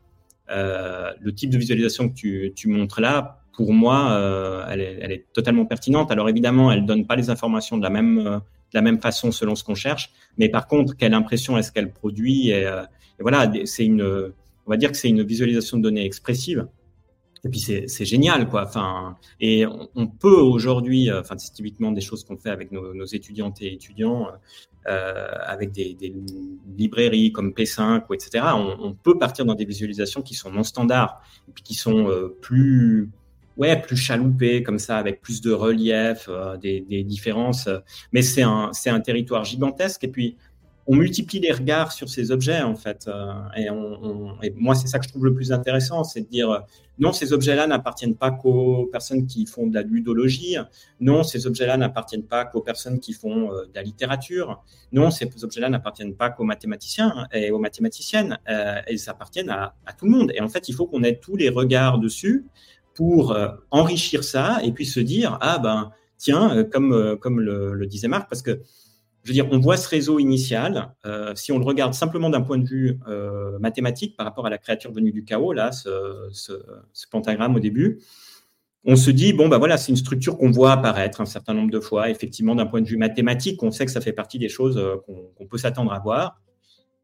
Euh, 0.49 1.11
le 1.19 1.33
type 1.33 1.49
de 1.49 1.57
visualisation 1.57 2.09
que 2.09 2.47
tu, 2.49 2.67
montres 2.67 3.01
là, 3.01 3.41
pour 3.53 3.73
moi, 3.73 4.11
euh, 4.13 4.65
elle, 4.69 5.11
est, 5.11 5.25
totalement 5.33 5.65
pertinente. 5.65 6.11
Alors 6.11 6.29
évidemment, 6.29 6.71
elle 6.71 6.85
donne 6.85 7.05
pas 7.05 7.15
les 7.15 7.29
informations 7.29 7.77
de 7.77 7.83
la 7.83 7.89
même 7.89 8.19
euh, 8.19 8.37
de 8.37 8.79
la 8.79 8.81
même 8.81 8.99
façon 8.99 9.31
selon 9.31 9.53
ce 9.55 9.63
qu'on 9.63 9.75
cherche. 9.75 10.11
Mais 10.37 10.49
par 10.49 10.67
contre, 10.67 10.97
quelle 10.97 11.13
impression 11.13 11.57
est-ce 11.57 11.71
qu'elle 11.71 11.91
produit 11.91 12.49
et, 12.49 12.67
voilà, 13.19 13.49
c'est 13.65 13.85
une, 13.85 14.33
on 14.65 14.71
va 14.71 14.77
dire 14.77 14.91
que 14.91 14.97
c'est 14.97 15.09
une 15.09 15.23
visualisation 15.23 15.77
de 15.77 15.83
données 15.83 16.05
expressive. 16.05 16.67
Et 17.45 17.49
puis 17.49 17.59
c'est 17.59 18.05
génial, 18.05 18.47
quoi. 18.47 18.63
Enfin, 18.63 19.17
et 19.41 19.65
on, 19.95 20.07
peut 20.07 20.39
aujourd'hui, 20.39 21.09
euh, 21.09 21.19
enfin, 21.19 21.35
c'est 21.37 21.51
typiquement 21.51 21.91
des 21.91 21.99
choses 21.99 22.23
qu'on 22.23 22.37
fait 22.37 22.49
avec 22.49 22.71
nos, 22.71 23.05
étudiantes 23.05 23.61
et 23.61 23.73
étudiants, 23.73 24.29
euh, 24.87 25.27
avec 25.41 25.71
des, 25.71 25.97
librairies 26.77 27.33
comme 27.33 27.51
P5 27.51 28.03
ou 28.09 28.13
etc. 28.13 28.45
On, 28.55 28.93
peut 28.93 29.17
partir 29.17 29.43
dans 29.43 29.55
des 29.55 29.65
visualisations 29.65 30.21
qui 30.21 30.35
sont 30.35 30.51
non 30.51 30.63
standards 30.63 31.21
et 31.49 31.51
puis 31.51 31.63
qui 31.63 31.73
sont 31.73 32.07
euh, 32.07 32.29
plus 32.41 33.09
ouais, 33.57 33.79
plus 33.81 33.97
chaloupé 33.97 34.63
comme 34.63 34.79
ça, 34.79 34.97
avec 34.97 35.21
plus 35.21 35.41
de 35.41 35.51
relief, 35.51 36.27
euh, 36.29 36.55
des, 36.57 36.81
des, 36.81 37.03
différences. 37.03 37.67
Mais 38.13 38.21
c'est 38.21 38.41
un, 38.41 38.71
c'est 38.71 38.89
un 38.89 39.01
territoire 39.01 39.43
gigantesque. 39.43 40.03
Et 40.05 40.07
puis, 40.07 40.37
on 40.85 40.95
multiplie 40.95 41.39
les 41.39 41.51
regards 41.51 41.91
sur 41.91 42.09
ces 42.09 42.31
objets, 42.31 42.61
en 42.61 42.75
fait. 42.75 43.07
Euh, 43.07 43.33
et, 44.41 44.51
moi, 44.55 44.75
c'est 44.75 44.87
ça 44.87 44.99
que 44.99 45.05
je 45.05 45.09
trouve 45.09 45.25
le 45.25 45.33
plus 45.33 45.51
intéressant, 45.51 46.03
c'est 46.03 46.21
de 46.21 46.27
dire, 46.27 46.51
euh, 46.51 46.59
non, 46.99 47.13
ces 47.13 47.31
objets-là 47.31 47.67
n'appartiennent 47.67 48.15
pas 48.15 48.31
qu'aux 48.31 48.87
personnes 48.91 49.25
qui 49.25 49.45
font 49.45 49.67
de 49.67 49.73
la 49.73 49.81
ludologie. 49.81 50.57
Non, 50.99 51.23
ces 51.23 51.47
objets-là 51.47 51.77
n'appartiennent 51.77 52.25
pas 52.25 52.45
qu'aux 52.45 52.61
personnes 52.61 52.99
qui 52.99 53.13
font 53.13 53.51
euh, 53.51 53.65
de 53.65 53.71
la 53.75 53.81
littérature. 53.81 54.61
Non, 54.91 55.09
ces 55.09 55.29
objets-là 55.43 55.69
n'appartiennent 55.69 56.15
pas 56.15 56.29
qu'aux 56.29 56.43
mathématiciens 56.43 57.27
et 57.31 57.51
aux 57.51 57.59
mathématiciennes. 57.59 58.37
ils 58.89 59.09
appartiennent 59.09 59.49
à, 59.49 59.73
tout 59.97 60.05
le 60.05 60.11
monde. 60.11 60.31
Et 60.35 60.41
en 60.41 60.49
fait, 60.49 60.67
il 60.67 60.75
faut 60.75 60.85
qu'on 60.85 61.03
ait 61.03 61.17
tous 61.17 61.35
les 61.35 61.49
regards 61.49 61.97
dessus 61.97 62.45
pour 62.93 63.35
enrichir 63.71 64.23
ça 64.23 64.59
et 64.63 64.71
puis 64.71 64.85
se 64.85 64.99
dire, 64.99 65.37
ah 65.41 65.57
ben, 65.57 65.91
tiens, 66.17 66.63
comme, 66.65 67.17
comme 67.19 67.39
le, 67.39 67.73
le 67.73 67.87
disait 67.87 68.07
Marc, 68.07 68.29
parce 68.29 68.43
que 68.43 68.61
je 69.23 69.29
veux 69.29 69.33
dire, 69.33 69.47
on 69.51 69.59
voit 69.59 69.77
ce 69.77 69.87
réseau 69.87 70.19
initial. 70.19 70.93
Euh, 71.05 71.33
si 71.35 71.51
on 71.53 71.57
le 71.57 71.63
regarde 71.63 71.93
simplement 71.93 72.29
d'un 72.29 72.41
point 72.41 72.57
de 72.57 72.67
vue 72.67 72.99
euh, 73.07 73.57
mathématique 73.59 74.17
par 74.17 74.25
rapport 74.25 74.45
à 74.45 74.49
la 74.49 74.57
créature 74.57 74.91
venue 74.91 75.13
du 75.13 75.23
chaos, 75.23 75.53
là, 75.53 75.71
ce, 75.71 76.29
pentagramme 77.09 77.55
au 77.55 77.59
début, 77.59 78.01
on 78.83 78.97
se 78.97 79.09
dit, 79.11 79.31
bon, 79.31 79.47
bah 79.47 79.57
voilà, 79.57 79.77
c'est 79.77 79.91
une 79.93 79.97
structure 79.97 80.37
qu'on 80.37 80.51
voit 80.51 80.73
apparaître 80.73 81.21
un 81.21 81.25
certain 81.25 81.53
nombre 81.53 81.71
de 81.71 81.79
fois. 81.79 82.09
Effectivement, 82.09 82.53
d'un 82.53 82.65
point 82.65 82.81
de 82.81 82.87
vue 82.87 82.97
mathématique, 82.97 83.63
on 83.63 83.71
sait 83.71 83.85
que 83.85 83.91
ça 83.91 84.01
fait 84.01 84.11
partie 84.11 84.39
des 84.39 84.49
choses 84.49 84.77
euh, 84.77 84.97
qu'on 85.37 85.47
peut 85.47 85.57
s'attendre 85.57 85.93
à 85.93 85.99
voir. 85.99 86.41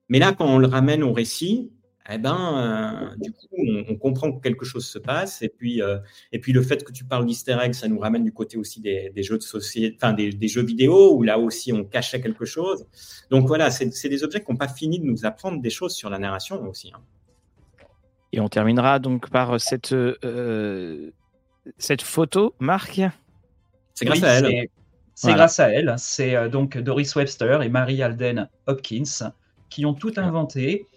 Mais 0.09 0.19
là, 0.19 0.33
quand 0.33 0.45
on 0.45 0.57
le 0.57 0.67
ramène 0.67 1.03
au 1.03 1.13
récit, 1.13 1.71
eh 2.11 2.17
ben, 2.17 3.11
euh, 3.11 3.15
du 3.17 3.31
coup, 3.31 3.47
on, 3.87 3.95
comprend 3.95 4.31
que 4.31 4.41
quelque 4.41 4.65
chose 4.65 4.85
se 4.87 4.97
passe. 4.97 5.43
Et 5.43 5.49
puis, 5.49 5.81
euh, 5.81 5.99
et 6.31 6.39
puis 6.39 6.53
le 6.53 6.61
fait 6.63 6.83
que 6.83 6.91
tu 6.91 7.03
parles 7.03 7.25
d'easter 7.25 7.57
egg, 7.61 7.73
ça 7.73 7.87
nous 7.87 7.99
ramène 7.99 8.23
du 8.23 8.33
côté 8.33 8.57
aussi 8.57 8.81
des, 8.81 9.11
jeux 9.17 9.37
de 9.37 9.43
société, 9.43 9.95
enfin 9.95 10.13
des, 10.13 10.47
jeux 10.47 10.63
vidéo 10.63 11.13
où 11.15 11.21
là 11.21 11.37
aussi 11.37 11.71
on 11.71 11.83
cachait 11.83 12.19
quelque 12.19 12.45
chose. 12.45 12.87
Donc 13.29 13.47
voilà, 13.47 13.69
c'est 13.69 14.09
des 14.09 14.23
objets 14.23 14.43
qui 14.43 14.51
n'ont 14.51 14.57
pas 14.57 14.67
fini 14.67 14.99
de 14.99 15.05
nous 15.05 15.25
apprendre 15.25 15.61
des 15.61 15.69
choses 15.69 15.93
sur 15.93 16.09
la 16.09 16.17
narration 16.17 16.61
aussi. 16.67 16.91
Hein. 16.95 17.01
Et 18.31 18.39
on 18.39 18.49
terminera 18.49 18.97
donc 18.97 19.29
par 19.29 19.59
cette, 19.61 19.93
euh, 19.93 21.11
cette 21.77 22.01
photo, 22.01 22.55
Marc. 22.59 23.01
C'est 23.93 24.05
grâce 24.05 24.23
à 24.23 24.33
elle. 24.33 24.67
C'est 25.13 25.33
grâce 25.33 25.59
à 25.59 25.69
elle. 25.69 25.93
C'est 25.97 26.49
donc 26.49 26.77
Doris 26.77 27.15
Webster 27.15 27.61
et 27.61 27.69
Mary 27.69 28.01
Alden 28.01 28.49
Hopkins 28.65 29.31
qui 29.69 29.85
ont 29.85 29.93
tout 29.93 30.13
inventé 30.17 30.87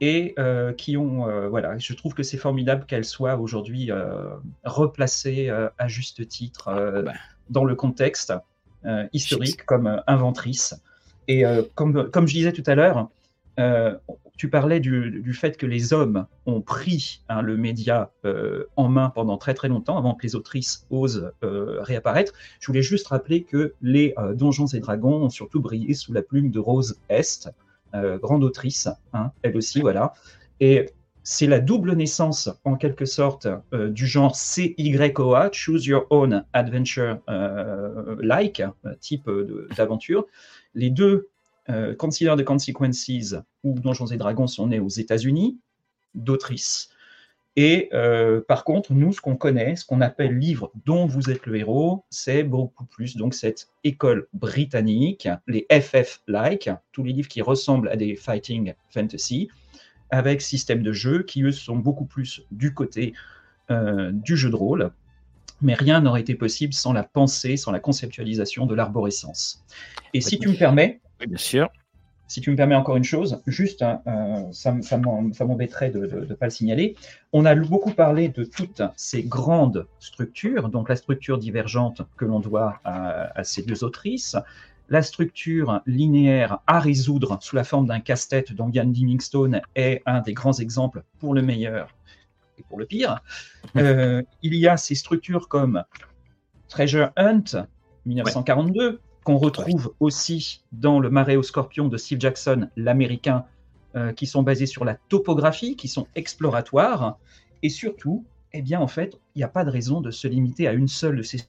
et 0.00 0.34
euh, 0.38 0.72
qui 0.72 0.96
ont, 0.96 1.28
euh, 1.28 1.48
voilà, 1.48 1.76
je 1.78 1.92
trouve 1.94 2.14
que 2.14 2.22
c'est 2.22 2.36
formidable 2.36 2.84
qu'elle 2.86 3.04
soit 3.04 3.36
aujourd'hui 3.36 3.90
euh, 3.90 4.28
replacée 4.64 5.50
à 5.50 5.88
juste 5.88 6.26
titre 6.28 6.68
ah, 6.68 7.02
bah. 7.02 7.12
dans 7.50 7.64
le 7.64 7.74
contexte 7.74 8.32
historique 9.12 9.64
comme 9.64 10.00
inventrice. 10.06 10.80
Et 11.26 11.42
comme, 11.74 12.10
comme 12.10 12.26
je 12.26 12.32
disais 12.32 12.52
tout 12.52 12.62
à 12.66 12.74
l'heure, 12.74 13.10
tu 14.36 14.48
parlais 14.48 14.80
du, 14.80 15.20
du, 15.20 15.34
fait 15.34 15.56
que 15.56 15.66
les 15.66 15.92
hommes 15.92 16.26
ont 16.46 16.62
pris 16.62 17.22
hein, 17.28 17.42
le 17.42 17.56
média 17.56 18.10
en 18.76 18.88
main 18.88 19.10
pendant 19.10 19.36
très 19.36 19.52
très 19.52 19.68
longtemps, 19.68 19.98
avant 19.98 20.14
que 20.14 20.22
les 20.22 20.36
autrices 20.36 20.86
osent 20.90 21.32
réapparaître. 21.42 22.32
Je 22.60 22.66
voulais 22.68 22.82
juste 22.82 23.08
rappeler 23.08 23.42
que 23.42 23.74
les 23.82 24.14
Donjons 24.34 24.68
et 24.68 24.80
Dragons 24.80 25.24
ont 25.24 25.30
surtout 25.30 25.60
brillé 25.60 25.92
sous 25.92 26.12
la 26.12 26.22
plume 26.22 26.50
de 26.50 26.60
Rose 26.60 26.98
Est, 27.10 27.48
euh, 27.48 27.50
grande 28.22 28.44
autrice, 28.44 28.88
hein, 29.12 29.32
elle 29.42 29.56
aussi, 29.56 29.80
voilà. 29.80 30.12
Et 30.60 30.86
c'est 31.30 31.46
la 31.46 31.60
double 31.60 31.92
naissance, 31.92 32.48
en 32.64 32.76
quelque 32.76 33.04
sorte, 33.04 33.46
euh, 33.74 33.90
du 33.90 34.06
genre 34.06 34.34
CYOA, 34.34 35.50
Choose 35.52 35.84
Your 35.84 36.06
Own 36.08 36.42
Adventure 36.54 37.18
euh, 37.28 38.16
like, 38.20 38.62
type 39.00 39.30
d'aventure. 39.76 40.24
Les 40.74 40.88
deux, 40.88 41.28
Consider 41.98 42.34
the 42.38 42.44
Consequences 42.44 43.34
ou 43.62 43.78
Donjons 43.78 44.06
et 44.06 44.16
Dragons, 44.16 44.46
sont 44.46 44.68
nés 44.68 44.80
aux 44.80 44.88
États-Unis, 44.88 45.58
d'autrices. 46.14 46.88
Et 47.60 47.88
euh, 47.92 48.40
par 48.46 48.62
contre, 48.62 48.92
nous, 48.92 49.12
ce 49.12 49.20
qu'on 49.20 49.34
connaît, 49.34 49.74
ce 49.74 49.84
qu'on 49.84 50.00
appelle 50.00 50.38
livre 50.38 50.70
dont 50.86 51.06
vous 51.06 51.28
êtes 51.28 51.44
le 51.44 51.56
héros, 51.56 52.04
c'est 52.08 52.44
beaucoup 52.44 52.84
plus 52.84 53.16
donc 53.16 53.34
cette 53.34 53.68
école 53.82 54.28
britannique, 54.32 55.28
les 55.48 55.66
FF-like, 55.68 56.70
tous 56.92 57.02
les 57.02 57.12
livres 57.12 57.26
qui 57.26 57.42
ressemblent 57.42 57.88
à 57.88 57.96
des 57.96 58.14
fighting 58.14 58.74
fantasy, 58.90 59.48
avec 60.10 60.40
système 60.40 60.84
de 60.84 60.92
jeu 60.92 61.24
qui, 61.24 61.42
eux, 61.42 61.50
sont 61.50 61.74
beaucoup 61.74 62.04
plus 62.04 62.42
du 62.52 62.74
côté 62.74 63.12
euh, 63.72 64.12
du 64.12 64.36
jeu 64.36 64.50
de 64.50 64.54
rôle. 64.54 64.92
Mais 65.60 65.74
rien 65.74 66.00
n'aurait 66.00 66.20
été 66.20 66.36
possible 66.36 66.74
sans 66.74 66.92
la 66.92 67.02
pensée, 67.02 67.56
sans 67.56 67.72
la 67.72 67.80
conceptualisation 67.80 68.66
de 68.66 68.76
l'arborescence. 68.76 69.64
Et 70.14 70.20
si 70.20 70.38
tu 70.38 70.46
me 70.46 70.54
permets, 70.54 71.00
bien 71.26 71.36
sûr. 71.36 71.68
Si 72.28 72.42
tu 72.42 72.50
me 72.50 72.56
permets 72.56 72.74
encore 72.74 72.96
une 72.96 73.04
chose, 73.04 73.42
juste, 73.46 73.80
hein, 73.80 74.02
euh, 74.06 74.52
ça, 74.52 74.76
ça 74.82 74.98
m'embêterait 74.98 75.90
de 75.90 76.26
ne 76.28 76.34
pas 76.34 76.46
le 76.46 76.50
signaler. 76.50 76.94
On 77.32 77.46
a 77.46 77.54
beaucoup 77.54 77.92
parlé 77.92 78.28
de 78.28 78.44
toutes 78.44 78.82
ces 78.96 79.22
grandes 79.22 79.86
structures, 79.98 80.68
donc 80.68 80.90
la 80.90 80.96
structure 80.96 81.38
divergente 81.38 82.02
que 82.18 82.26
l'on 82.26 82.40
doit 82.40 82.80
à, 82.84 83.42
ces 83.44 83.62
deux 83.62 83.82
autrices, 83.82 84.36
la 84.90 85.02
structure 85.02 85.80
linéaire 85.86 86.58
à 86.66 86.80
résoudre 86.80 87.38
sous 87.40 87.56
la 87.56 87.64
forme 87.64 87.86
d'un 87.86 88.00
casse-tête 88.00 88.52
dont 88.52 88.70
Ian 88.70 88.84
Livingstone 88.84 89.62
est 89.74 90.02
un 90.04 90.20
des 90.20 90.34
grands 90.34 90.58
exemples 90.58 91.04
pour 91.20 91.32
le 91.32 91.40
meilleur 91.40 91.94
et 92.58 92.62
pour 92.62 92.78
le 92.78 92.84
pire. 92.84 93.22
Euh, 93.76 94.22
il 94.42 94.54
y 94.54 94.68
a 94.68 94.76
ces 94.76 94.94
structures 94.94 95.48
comme 95.48 95.82
Treasure 96.68 97.10
Hunt, 97.16 97.66
1942, 98.04 99.00
qu'on 99.28 99.36
retrouve 99.36 99.92
aussi 100.00 100.62
dans 100.72 101.00
le 101.00 101.10
Marais 101.10 101.36
au 101.36 101.42
Scorpion 101.42 101.88
de 101.88 101.98
Steve 101.98 102.18
Jackson, 102.18 102.70
l'américain, 102.76 103.44
euh, 103.94 104.10
qui 104.14 104.24
sont 104.24 104.42
basés 104.42 104.64
sur 104.64 104.86
la 104.86 104.94
topographie, 104.94 105.76
qui 105.76 105.86
sont 105.86 106.06
exploratoires, 106.14 107.18
et 107.62 107.68
surtout, 107.68 108.24
eh 108.54 108.62
bien, 108.62 108.80
en 108.80 108.86
fait, 108.86 109.20
il 109.34 109.40
n'y 109.40 109.44
a 109.44 109.48
pas 109.48 109.66
de 109.66 109.70
raison 109.70 110.00
de 110.00 110.10
se 110.10 110.26
limiter 110.28 110.66
à 110.66 110.72
une 110.72 110.88
seule 110.88 111.18
de 111.18 111.22
ces 111.22 111.40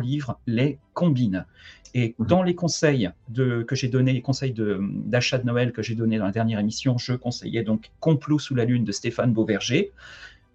livres 0.00 0.40
les 0.48 0.80
combine. 0.94 1.46
Et 1.94 2.16
mhm. 2.18 2.26
dans 2.26 2.42
les 2.42 2.56
conseils 2.56 3.08
de, 3.28 3.62
que 3.62 3.76
j'ai 3.76 3.86
donnés, 3.86 4.12
les 4.12 4.20
conseils 4.20 4.52
d'achat 4.52 5.38
de, 5.38 5.46
Noël 5.46 5.70
que 5.70 5.80
j'ai 5.80 5.94
donnés 5.94 6.18
dans 6.18 6.26
la 6.26 6.32
dernière 6.32 6.58
émission, 6.58 6.98
je 6.98 7.12
conseillais 7.12 7.62
donc 7.62 7.92
Complot 8.00 8.40
sous 8.40 8.56
la 8.56 8.64
lune 8.64 8.82
de 8.82 8.90
Stéphane 8.90 9.32
Beauverger. 9.32 9.92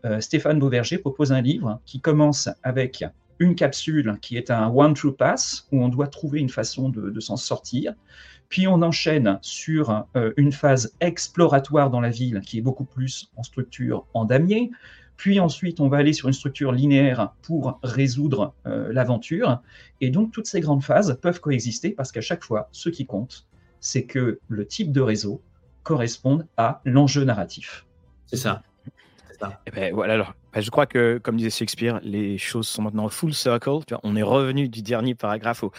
Euh, 0.04 0.20
Stéphane 0.20 0.60
Beauverger 0.60 0.98
propose 0.98 1.32
un 1.32 1.40
livre 1.40 1.80
qui 1.86 2.02
commence 2.02 2.50
avec 2.62 3.06
une 3.40 3.56
capsule 3.56 4.18
qui 4.22 4.38
est 4.38 4.52
un 4.52 4.68
one 4.70 4.94
true 4.94 5.16
pass 5.16 5.68
où 5.72 5.82
on 5.84 5.90
doit 5.90 6.08
trouver 6.08 6.40
une 6.40 6.50
façon 6.50 6.90
de, 6.90 7.20
s'en 7.20 7.38
sortir. 7.38 7.94
Puis 8.50 8.68
on 8.68 8.82
enchaîne 8.82 9.40
sur 9.42 10.06
euh, 10.16 10.32
une 10.38 10.52
phase 10.52 10.94
exploratoire 11.02 11.90
dans 11.90 12.00
la 12.00 12.10
ville 12.10 12.42
qui 12.42 12.60
est 12.60 12.62
beaucoup 12.62 12.86
plus 12.86 13.30
en 13.36 13.44
structure 13.44 14.06
en 14.14 14.26
damier. 14.26 14.72
Puis 15.18 15.40
ensuite, 15.40 15.80
on 15.80 15.90
va 15.90 15.98
aller 15.98 16.14
sur 16.14 16.28
une 16.28 16.34
structure 16.34 16.72
linéaire 16.72 17.34
pour 17.42 17.80
résoudre 17.84 18.54
euh, 18.68 18.94
l'aventure. 18.94 19.62
Et 20.00 20.12
donc, 20.12 20.32
toutes 20.32 20.46
ces 20.46 20.62
grandes 20.62 20.84
phases 20.84 21.18
peuvent 21.22 21.40
coexister 21.40 21.90
parce 21.90 22.12
qu'à 22.12 22.22
chaque 22.22 22.44
fois, 22.44 22.70
ce 22.72 22.90
qui 22.90 23.06
compte, 23.06 23.48
c'est 23.80 24.06
que 24.06 24.40
le 24.48 24.66
type 24.66 24.92
de 24.92 25.02
réseau 25.02 25.42
corresponde 25.84 26.48
à 26.56 26.82
l'enjeu 26.86 27.24
narratif. 27.24 27.86
C'est 28.28 28.38
ça. 28.38 28.62
Eh 29.66 29.72
ben, 29.72 29.94
voilà, 29.94 30.14
alors, 30.14 30.34
je 30.62 30.70
crois 30.70 30.86
que, 30.86 31.18
comme 31.18 31.38
disait 31.38 31.50
Shakespeare, 31.50 32.00
les 32.04 32.38
choses 32.38 32.68
sont 32.68 32.82
maintenant 32.82 33.10
full 33.10 33.34
circle. 33.34 33.80
on 34.04 34.16
est 34.16 34.24
revenu 34.24 34.70
du 34.70 34.82
dernier 34.82 35.16
paragraphe 35.16 35.64
au, 35.64 35.72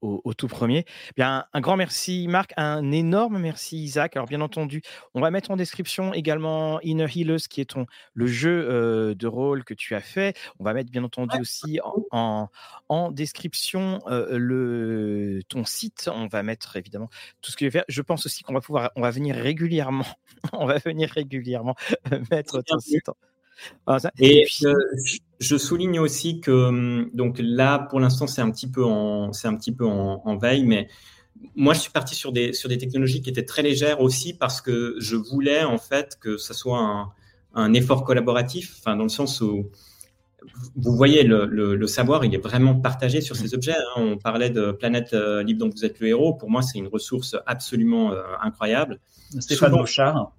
au, 0.00 0.34
tout 0.34 0.48
premier. 0.48 0.84
Bien, 1.16 1.44
un 1.52 1.60
grand 1.60 1.76
merci 1.76 2.26
Marc, 2.28 2.52
un 2.56 2.90
énorme 2.90 3.38
merci 3.38 3.82
Isaac. 3.82 4.16
Alors 4.16 4.26
bien 4.28 4.40
entendu, 4.40 4.82
on 5.14 5.20
va 5.20 5.30
mettre 5.30 5.50
en 5.50 5.56
description 5.56 6.12
également 6.12 6.80
Inner 6.82 7.06
Healers, 7.14 7.48
qui 7.48 7.60
est 7.60 7.70
ton, 7.70 7.86
le 8.14 8.26
jeu 8.26 8.66
euh, 8.68 9.14
de 9.14 9.26
rôle 9.26 9.64
que 9.64 9.74
tu 9.74 9.94
as 9.94 10.00
fait. 10.00 10.36
On 10.58 10.64
va 10.64 10.74
mettre 10.74 10.90
bien 10.90 11.04
entendu 11.04 11.38
aussi 11.40 11.80
en, 12.10 12.48
en, 12.88 13.10
description 13.10 14.00
euh, 14.06 14.38
le, 14.38 15.42
ton 15.48 15.64
site. 15.64 16.10
On 16.12 16.26
va 16.26 16.42
mettre 16.42 16.76
évidemment 16.76 17.08
tout 17.40 17.50
ce 17.50 17.56
que 17.56 17.66
je 17.66 17.70
vais 17.70 17.84
Je 17.88 18.02
pense 18.02 18.26
aussi 18.26 18.42
qu'on 18.42 18.54
va 18.54 18.60
pouvoir, 18.60 18.90
on 18.96 19.02
va 19.02 19.10
venir 19.10 19.34
régulièrement, 19.36 20.06
on 20.52 20.66
va 20.66 20.78
venir 20.78 21.10
régulièrement 21.10 21.74
mettre 22.30 22.62
ton 22.62 22.78
site. 22.78 23.08
Ah, 23.86 23.98
et 24.18 24.44
je, 25.40 25.56
souligne 25.56 26.00
aussi 26.00 26.40
que 26.40 26.50
hum, 26.50 27.10
donc 27.14 27.36
là, 27.38 27.78
pour 27.78 28.00
l'instant, 28.00 28.26
c'est 28.26 28.40
un 28.40 28.50
petit 28.50 28.70
peu 28.70 28.84
en, 28.84 29.32
c'est 29.32 29.48
un 29.48 29.56
petit 29.56 29.72
peu 29.72 29.86
en, 29.86 30.36
veille, 30.36 30.64
mais 30.64 30.88
moi, 31.54 31.74
je 31.74 31.80
suis 31.80 31.90
parti 31.90 32.14
sur 32.14 32.32
des, 32.32 32.52
sur 32.52 32.68
des 32.68 32.78
technologies 32.78 33.22
qui 33.22 33.30
étaient 33.30 33.44
très 33.44 33.62
légères 33.62 34.00
aussi 34.00 34.34
parce 34.34 34.60
que 34.60 34.96
je 34.98 35.16
voulais 35.16 35.64
en 35.64 35.78
fait 35.78 36.18
que 36.20 36.36
ça 36.36 36.54
soit 36.54 36.78
un, 36.78 37.12
un 37.54 37.72
effort 37.74 38.04
collaboratif, 38.04 38.76
enfin 38.78 38.96
dans 38.96 39.02
le 39.04 39.08
sens 39.08 39.40
où 39.40 39.70
vous 40.76 40.96
voyez, 40.96 41.22
le, 41.22 41.46
le, 41.46 41.86
savoir, 41.86 42.24
il 42.24 42.34
est 42.34 42.42
vraiment 42.42 42.74
partagé 42.74 43.20
sur 43.20 43.36
ces 43.36 43.54
objets. 43.54 43.74
Hein. 43.74 43.94
On 43.96 44.18
parlait 44.18 44.50
de 44.50 44.72
Planète 44.72 45.14
euh, 45.14 45.42
Libre 45.42 45.60
dont 45.60 45.70
vous 45.70 45.84
êtes 45.84 46.00
le 46.00 46.08
héros. 46.08 46.34
Pour 46.34 46.50
moi, 46.50 46.62
c'est 46.62 46.78
une 46.78 46.88
ressource 46.88 47.36
absolument 47.46 48.12
euh, 48.12 48.22
incroyable. 48.40 48.98
Stéphane 49.38 49.72
Bouchard. 49.72 50.32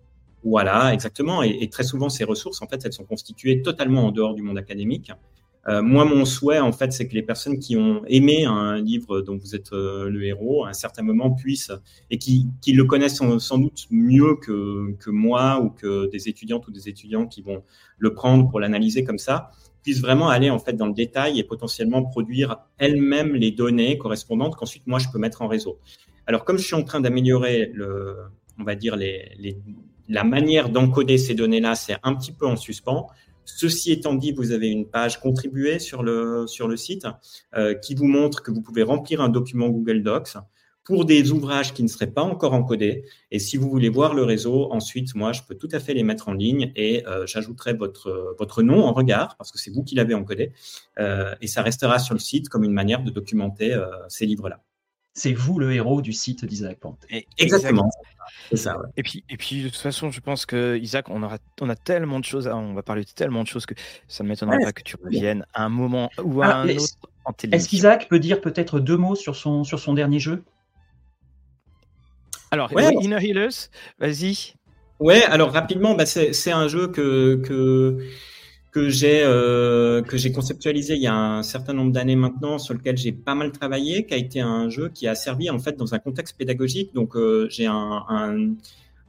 Voilà, 0.44 0.94
exactement. 0.94 1.42
Et, 1.42 1.70
très 1.70 1.84
souvent, 1.84 2.10
ces 2.10 2.26
ressources, 2.26 2.62
en 2.62 2.68
fait, 2.68 2.82
elles 2.86 2.94
sont 2.94 3.06
constituées 3.06 3.62
totalement 3.62 4.08
en 4.08 4.12
dehors 4.12 4.34
du 4.34 4.42
monde 4.42 4.58
académique. 4.58 5.12
Euh, 5.70 5.82
moi, 5.82 6.04
mon 6.04 6.26
souhait, 6.26 6.60
en 6.60 6.74
fait, 6.74 6.92
c'est 6.92 7.08
que 7.08 7.14
les 7.14 7.22
personnes 7.22 7.58
qui 7.58 7.78
ont 7.78 8.02
aimé 8.08 8.44
un 8.44 8.82
livre 8.82 9.22
dont 9.22 9.38
vous 9.38 9.56
êtes 9.56 9.72
euh, 9.72 10.10
le 10.10 10.26
héros, 10.26 10.66
à 10.66 10.70
un 10.70 10.74
certain 10.74 11.04
moment, 11.04 11.32
puissent, 11.32 11.72
et 12.12 12.18
qui, 12.18 12.48
qui 12.62 12.74
le 12.74 12.84
connaissent 12.84 13.22
sans, 13.38 13.58
doute 13.58 13.88
mieux 13.90 14.36
que, 14.36 14.94
que, 15.00 15.10
moi 15.10 15.62
ou 15.62 15.70
que 15.70 16.10
des 16.12 16.28
étudiantes 16.28 16.68
ou 16.68 16.72
des 16.72 16.90
étudiants 16.90 17.26
qui 17.26 17.42
vont 17.42 17.64
le 17.98 18.14
prendre 18.14 18.50
pour 18.50 18.60
l'analyser 18.60 19.06
comme 19.06 19.20
ça, 19.20 19.52
puissent 19.84 20.02
vraiment 20.02 20.30
aller 20.30 20.50
en 20.50 20.60
fait 20.60 20.74
dans 20.74 20.88
le 20.88 20.94
détail 20.94 21.40
et 21.40 21.44
potentiellement 21.44 22.04
produire 22.04 22.58
elles-mêmes 22.78 23.36
les 23.36 23.52
données 23.52 23.98
correspondantes 23.98 24.56
qu'ensuite 24.56 24.88
moi 24.88 24.98
je 24.98 25.10
peux 25.12 25.20
mettre 25.20 25.42
en 25.42 25.48
réseau. 25.48 25.78
Alors 26.26 26.46
comme 26.46 26.58
je 26.58 26.64
suis 26.64 26.76
en 26.76 26.84
train 26.84 27.02
d'améliorer 27.02 27.70
le, 27.74 28.16
on 28.60 28.64
va 28.64 28.76
dire 28.76 28.96
les, 28.96 29.32
les 29.38 29.58
la 30.10 30.24
manière 30.24 30.70
d'encoder 30.70 31.18
ces 31.18 31.34
données-là, 31.34 31.76
c'est 31.76 31.98
un 32.04 32.16
petit 32.16 32.32
peu 32.32 32.46
en 32.46 32.56
suspens. 32.56 33.08
Ceci 33.46 33.92
étant 33.92 34.14
dit, 34.14 34.32
vous 34.32 34.52
avez 34.52 34.70
une 34.70 34.88
page 34.88 35.20
contribuée 35.20 35.80
sur 35.80 36.04
le, 36.04 36.48
sur 36.48 36.68
le 36.68 36.78
site 36.78 37.08
euh, 37.56 37.74
qui 37.74 37.94
vous 37.96 38.08
montre 38.08 38.42
que 38.42 38.52
vous 38.52 38.62
pouvez 38.62 38.84
remplir 38.84 39.22
un 39.22 39.30
document 39.30 39.70
Google 39.70 40.02
Docs 40.02 40.38
pour 40.86 41.06
des 41.06 41.32
ouvrages 41.32 41.74
qui 41.74 41.82
ne 41.82 41.88
seraient 41.88 42.12
pas 42.12 42.24
encore 42.24 42.54
encodés. 42.54 43.06
Et 43.32 43.40
si 43.40 43.56
vous 43.56 43.70
voulez 43.70 43.88
voir 43.88 44.14
le 44.14 44.24
réseau, 44.24 44.70
ensuite, 44.72 45.16
moi, 45.16 45.32
je 45.32 45.42
peux 45.48 45.56
tout 45.56 45.70
à 45.72 45.80
fait 45.80 45.94
les 45.94 46.04
mettre 46.04 46.28
en 46.28 46.34
ligne 46.34 46.74
et 46.76 47.08
euh, 47.08 47.26
j'ajouterai 47.26 47.74
votre, 47.74 48.36
votre 48.38 48.64
nom 48.64 48.84
en 48.84 48.92
regard 48.92 49.38
parce 49.38 49.52
que 49.52 49.58
c'est 49.58 49.72
vous 49.72 49.84
qui 49.84 49.96
l'avez 49.96 50.14
encodé. 50.14 50.52
Euh, 51.00 51.36
et 51.42 51.48
ça 51.48 51.62
restera 51.62 52.00
sur 52.00 52.14
le 52.14 52.20
site 52.20 52.50
comme 52.50 52.66
une 52.66 52.74
manière 52.74 53.02
de 53.02 53.12
documenter 53.12 53.78
ces 54.10 54.26
livres-là 54.26 54.62
c'est 55.14 55.34
vous 55.34 55.60
le 55.60 55.74
héros 55.74 56.02
du 56.02 56.12
site 56.12 56.46
d'Isaac 56.46 56.80
Pante. 56.80 57.06
Exactement. 57.38 57.90
Ça, 58.54 58.78
Et 58.98 59.04
puis, 59.04 59.24
et 59.30 59.38
puis 59.38 59.64
de 59.64 59.70
toute 59.70 59.78
façon, 59.78 60.10
je 60.12 60.20
pense 60.20 60.46
que 60.46 60.78
Isaac, 60.78 61.10
on 61.10 61.24
aura, 61.24 61.38
on 61.62 61.70
a 61.70 61.76
tellement 61.76 62.20
de 62.20 62.26
choses, 62.26 62.48
on 62.48 62.74
va 62.74 62.82
parler 62.82 63.04
de 63.04 63.10
tellement 63.10 63.44
de 63.44 63.48
choses 63.48 63.66
que 63.66 63.76
ça 64.08 64.24
ne 64.24 64.30
m'étonnerait 64.30 64.64
pas 64.64 64.72
que 64.72 64.82
tu 64.82 64.96
reviennes 65.04 65.46
à 65.54 65.66
un 65.66 65.70
moment 65.70 66.10
ou 66.24 66.42
à 66.42 66.56
un 66.56 66.70
autre 66.70 66.96
en 67.26 67.34
télévision. 67.34 67.58
Est-ce 67.58 67.70
qu'Isaac 67.70 68.10
peut 68.10 68.20
dire 68.20 68.42
peut-être 68.42 68.80
deux 68.80 68.98
mots 68.98 69.16
sur 69.16 69.36
son, 69.36 69.64
sur 69.64 69.80
son 69.80 69.94
dernier 69.94 70.20
jeu? 70.20 70.44
Alors, 72.52 72.72
Inner 73.02 73.18
Healers, 73.24 73.70
vas-y. 74.00 74.54
Ouais, 75.00 75.24
alors 75.24 75.52
rapidement, 75.52 75.96
bah, 75.96 76.06
c'est 76.06 76.52
un 76.52 76.68
jeu 76.68 76.88
que, 76.88 77.42
que 77.44 78.00
que 78.74 78.90
j'ai 78.90 79.22
euh, 79.24 80.02
que 80.02 80.18
j'ai 80.18 80.32
conceptualisé 80.32 80.96
il 80.96 81.02
y 81.02 81.08
a 81.08 81.16
un 81.16 81.44
certain 81.44 81.74
nombre 81.74 81.92
d'années 81.92 82.16
maintenant, 82.16 82.58
sur 82.58 82.74
lequel 82.74 82.98
j'ai 82.98 83.12
pas 83.12 83.36
mal 83.36 83.52
travaillé, 83.52 84.06
qui 84.06 84.16
a 84.16 84.18
été 84.18 84.42
un 84.42 84.68
jeu 84.68 84.90
qui 84.90 85.08
a 85.08 85.14
servi 85.14 85.50
en 85.52 85.60
fait 85.60 85.78
dans 85.78 85.94
un 85.94 86.00
contexte 86.00 86.38
pédagogique. 86.38 86.94
Donc 86.94 87.16
euh, 87.16 87.48
j'ai 87.52 87.68
un, 87.68 88.04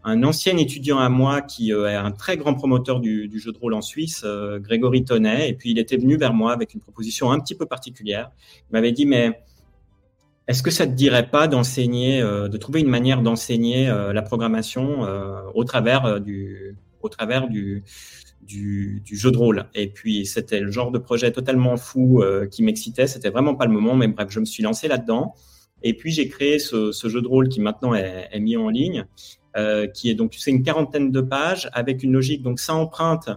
un, 0.04 0.22
ancien 0.22 0.58
étudiant 0.58 0.98
à 0.98 1.08
moi 1.08 1.40
qui 1.40 1.72
euh, 1.72 1.90
est 1.90 1.94
un 1.94 2.10
très 2.10 2.36
grand 2.36 2.52
promoteur 2.52 3.00
du, 3.00 3.30
jeu 3.38 3.52
de 3.52 3.58
rôle 3.58 3.72
en 3.72 3.80
Suisse, 3.80 4.24
Grégory 4.60 5.04
Tonnet, 5.04 5.48
et 5.48 5.54
puis 5.54 5.70
il 5.70 5.78
était 5.78 5.96
venu 5.96 6.18
vers 6.18 6.34
moi 6.34 6.52
avec 6.52 6.74
une 6.74 6.80
proposition 6.80 7.32
un 7.32 7.40
petit 7.40 7.54
peu 7.54 7.64
particulière. 7.64 8.30
Il 8.68 8.74
m'avait 8.74 8.92
dit 8.92 9.06
mais 9.06 9.40
est-ce 10.46 10.62
que 10.62 10.70
ça 10.70 10.86
te 10.86 10.92
dirait 10.92 11.30
pas 11.30 11.48
d'enseigner, 11.48 12.20
de 12.20 12.56
trouver 12.58 12.80
une 12.80 12.90
manière 12.90 13.22
d'enseigner 13.22 13.86
la 13.86 14.20
programmation 14.20 15.06
au 15.54 15.64
travers 15.64 16.20
du 16.20 16.76
au 17.04 17.08
travers 17.08 17.48
du, 17.48 17.84
jeu 18.48 19.30
de 19.30 19.36
rôle. 19.36 19.66
Et 19.74 19.88
puis, 19.88 20.26
c'était 20.26 20.60
le 20.60 20.70
genre 20.70 20.90
de 20.90 20.98
projet 20.98 21.30
totalement 21.32 21.76
fou 21.76 22.22
euh, 22.22 22.46
qui 22.46 22.62
m'excitait. 22.62 23.06
C'était 23.06 23.30
vraiment 23.30 23.54
pas 23.54 23.66
le 23.66 23.72
moment, 23.72 23.94
mais 23.94 24.08
bref, 24.08 24.28
je 24.30 24.40
me 24.40 24.44
suis 24.44 24.62
lancé 24.62 24.88
là-dedans. 24.88 25.34
Et 25.82 25.94
puis, 25.94 26.10
j'ai 26.12 26.28
créé 26.28 26.58
ce, 26.58 26.92
jeu 26.92 27.20
de 27.20 27.28
rôle 27.28 27.48
qui 27.48 27.60
maintenant 27.60 27.94
est, 27.94 28.40
mis 28.40 28.56
en 28.56 28.70
ligne, 28.70 29.04
euh, 29.56 29.86
qui 29.86 30.08
est 30.10 30.14
donc, 30.14 30.34
c'est 30.38 30.50
une 30.50 30.62
quarantaine 30.62 31.10
de 31.10 31.20
pages 31.20 31.68
avec 31.72 32.02
une 32.02 32.12
logique. 32.12 32.42
Donc, 32.42 32.58
ça 32.58 32.74
emprunte 32.74 33.28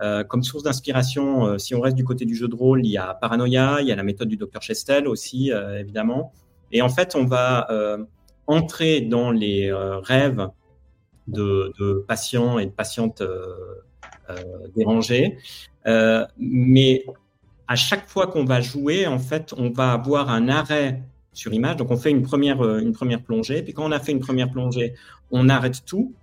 euh, 0.00 0.24
comme 0.24 0.42
source 0.42 0.62
d'inspiration. 0.62 1.58
si 1.58 1.74
on 1.74 1.80
reste 1.80 1.96
du 1.96 2.04
côté 2.04 2.24
du 2.24 2.34
jeu 2.34 2.48
de 2.48 2.54
rôle, 2.54 2.86
il 2.86 2.90
y 2.90 2.96
a 2.96 3.12
Paranoia, 3.12 3.82
il 3.82 3.88
y 3.88 3.92
a 3.92 3.96
la 3.96 4.02
méthode 4.02 4.28
du 4.28 4.38
docteur 4.38 4.62
Chestel 4.62 5.06
aussi, 5.06 5.50
évidemment. 5.78 6.32
Et 6.72 6.80
en 6.80 6.88
fait, 6.88 7.14
on 7.14 7.26
va 7.26 7.68
entrer 8.46 9.02
dans 9.02 9.30
les 9.30 9.70
rêves 10.02 10.48
de, 11.30 12.04
patients 12.06 12.58
et 12.58 12.66
de 12.66 12.70
patientes 12.70 13.22
euh, 14.30 14.68
dérangé. 14.76 15.38
Euh, 15.86 16.24
mais 16.38 17.04
à 17.66 17.76
chaque 17.76 18.06
fois 18.06 18.26
qu'on 18.26 18.44
va 18.44 18.60
jouer, 18.60 19.06
en 19.06 19.18
fait, 19.18 19.54
on 19.56 19.70
va 19.70 19.92
avoir 19.92 20.30
un 20.30 20.48
arrêt 20.48 21.02
sur 21.32 21.52
image. 21.52 21.76
Donc, 21.76 21.90
on 21.90 21.96
fait 21.96 22.10
une 22.10 22.22
première, 22.22 22.64
euh, 22.64 22.80
une 22.80 22.92
première 22.92 23.22
plongée. 23.22 23.62
Puis, 23.62 23.72
quand 23.72 23.84
on 23.84 23.92
a 23.92 24.00
fait 24.00 24.12
une 24.12 24.20
première 24.20 24.50
plongée, 24.50 24.94
on 25.30 25.48
arrête 25.48 25.84
tout. 25.84 26.14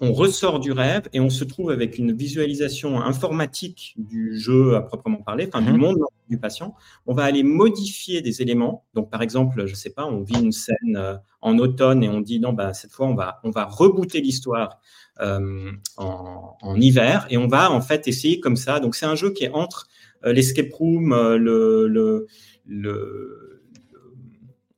On 0.00 0.12
ressort 0.12 0.60
du 0.60 0.72
rêve 0.72 1.08
et 1.12 1.20
on 1.20 1.30
se 1.30 1.44
trouve 1.44 1.70
avec 1.70 1.96
une 1.96 2.12
visualisation 2.12 3.00
informatique 3.00 3.94
du 3.96 4.38
jeu 4.38 4.76
à 4.76 4.82
proprement 4.82 5.22
parler, 5.22 5.48
enfin, 5.48 5.64
du 5.64 5.72
mhm. 5.72 5.80
monde 5.80 5.98
du 6.28 6.38
patient. 6.38 6.74
On 7.06 7.14
va 7.14 7.24
aller 7.24 7.42
modifier 7.42 8.20
des 8.20 8.42
éléments. 8.42 8.84
Donc, 8.94 9.10
par 9.10 9.22
exemple, 9.22 9.66
je 9.66 9.74
sais 9.74 9.90
pas, 9.90 10.04
on 10.04 10.22
vit 10.22 10.40
une 10.40 10.52
scène 10.52 11.20
en 11.40 11.58
automne 11.58 12.02
et 12.02 12.08
on 12.08 12.20
dit 12.20 12.40
non, 12.40 12.52
bah, 12.52 12.74
cette 12.74 12.92
fois, 12.92 13.06
on 13.06 13.14
va, 13.14 13.40
on 13.44 13.50
va 13.50 13.64
rebooter 13.64 14.20
l'histoire 14.20 14.80
euh, 15.20 15.72
en, 15.96 16.58
en, 16.60 16.76
hiver 16.78 17.26
et 17.30 17.38
on 17.38 17.46
va 17.46 17.70
en 17.70 17.80
fait 17.80 18.06
essayer 18.06 18.38
comme 18.38 18.56
ça. 18.56 18.80
Donc 18.80 18.94
c'est 18.94 19.06
un 19.06 19.14
jeu 19.14 19.30
qui 19.30 19.44
est 19.44 19.50
entre 19.50 19.86
euh, 20.26 20.32
l'escape 20.34 20.70
room, 20.74 21.14
euh, 21.14 21.38
le, 21.38 21.88
le, 21.88 22.26
le, 22.66 23.55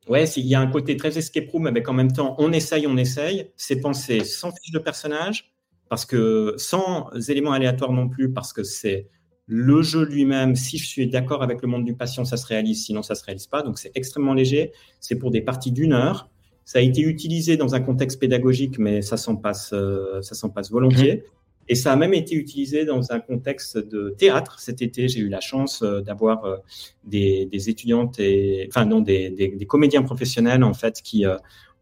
ouais, 0.09 0.25
il 0.25 0.45
y 0.45 0.55
a 0.55 0.59
un 0.59 0.67
côté 0.67 0.97
très 0.97 1.17
escape 1.17 1.49
room 1.49 1.67
avec 1.67 1.87
en 1.87 1.93
même 1.93 2.11
temps 2.11 2.35
on 2.39 2.51
essaye, 2.51 2.85
on 2.87 2.97
essaye. 2.97 3.51
C'est 3.55 3.79
pensé 3.79 4.23
sans 4.25 4.51
fiche 4.51 4.71
de 4.71 4.79
personnage 4.79 5.53
parce 5.87 6.05
que 6.05 6.55
sans 6.57 7.09
éléments 7.29 7.53
aléatoires 7.53 7.93
non 7.93 8.09
plus 8.09 8.31
parce 8.33 8.51
que 8.51 8.63
c'est 8.63 9.07
le 9.51 9.81
jeu 9.81 10.05
lui-même, 10.05 10.55
si 10.55 10.77
je 10.77 10.85
suis 10.85 11.07
d'accord 11.07 11.41
avec 11.41 11.63
le 11.63 11.67
monde 11.67 11.83
du 11.83 11.95
patient, 11.95 12.23
ça 12.23 12.37
se 12.37 12.45
réalise, 12.45 12.85
sinon 12.85 13.01
ça 13.01 13.15
se 13.15 13.23
réalise 13.23 13.47
pas. 13.47 13.63
Donc 13.63 13.79
c'est 13.79 13.91
extrêmement 13.95 14.35
léger. 14.35 14.73
C'est 14.99 15.15
pour 15.15 15.31
des 15.31 15.41
parties 15.41 15.71
d'une 15.71 15.93
heure. 15.93 16.29
Ça 16.65 16.77
a 16.77 16.81
été 16.83 17.01
utilisé 17.01 17.57
dans 17.57 17.73
un 17.73 17.79
contexte 17.79 18.19
pédagogique, 18.19 18.77
mais 18.77 19.01
ça 19.01 19.17
s'en 19.17 19.35
passe, 19.35 19.71
euh, 19.73 20.21
ça 20.21 20.35
s'en 20.35 20.49
passe 20.49 20.69
volontiers. 20.69 21.15
Mhm. 21.15 21.21
Et 21.69 21.75
ça 21.75 21.93
a 21.93 21.95
même 21.95 22.13
été 22.13 22.35
utilisé 22.35 22.83
dans 22.83 23.11
un 23.11 23.19
contexte 23.19 23.77
de 23.77 24.09
théâtre. 24.17 24.59
Cet 24.59 24.81
été, 24.81 25.07
j'ai 25.07 25.21
eu 25.21 25.29
la 25.29 25.39
chance 25.39 25.81
euh, 25.81 26.01
d'avoir 26.01 26.43
euh, 26.43 26.57
des, 27.05 27.45
des, 27.45 27.69
étudiantes 27.69 28.19
et, 28.19 28.67
enfin 28.69 28.85
non, 28.85 28.99
des, 28.99 29.29
des, 29.29 29.49
des, 29.49 29.65
comédiens 29.65 30.01
professionnels 30.03 30.63
en 30.63 30.73
fait 30.73 31.01
qui 31.01 31.25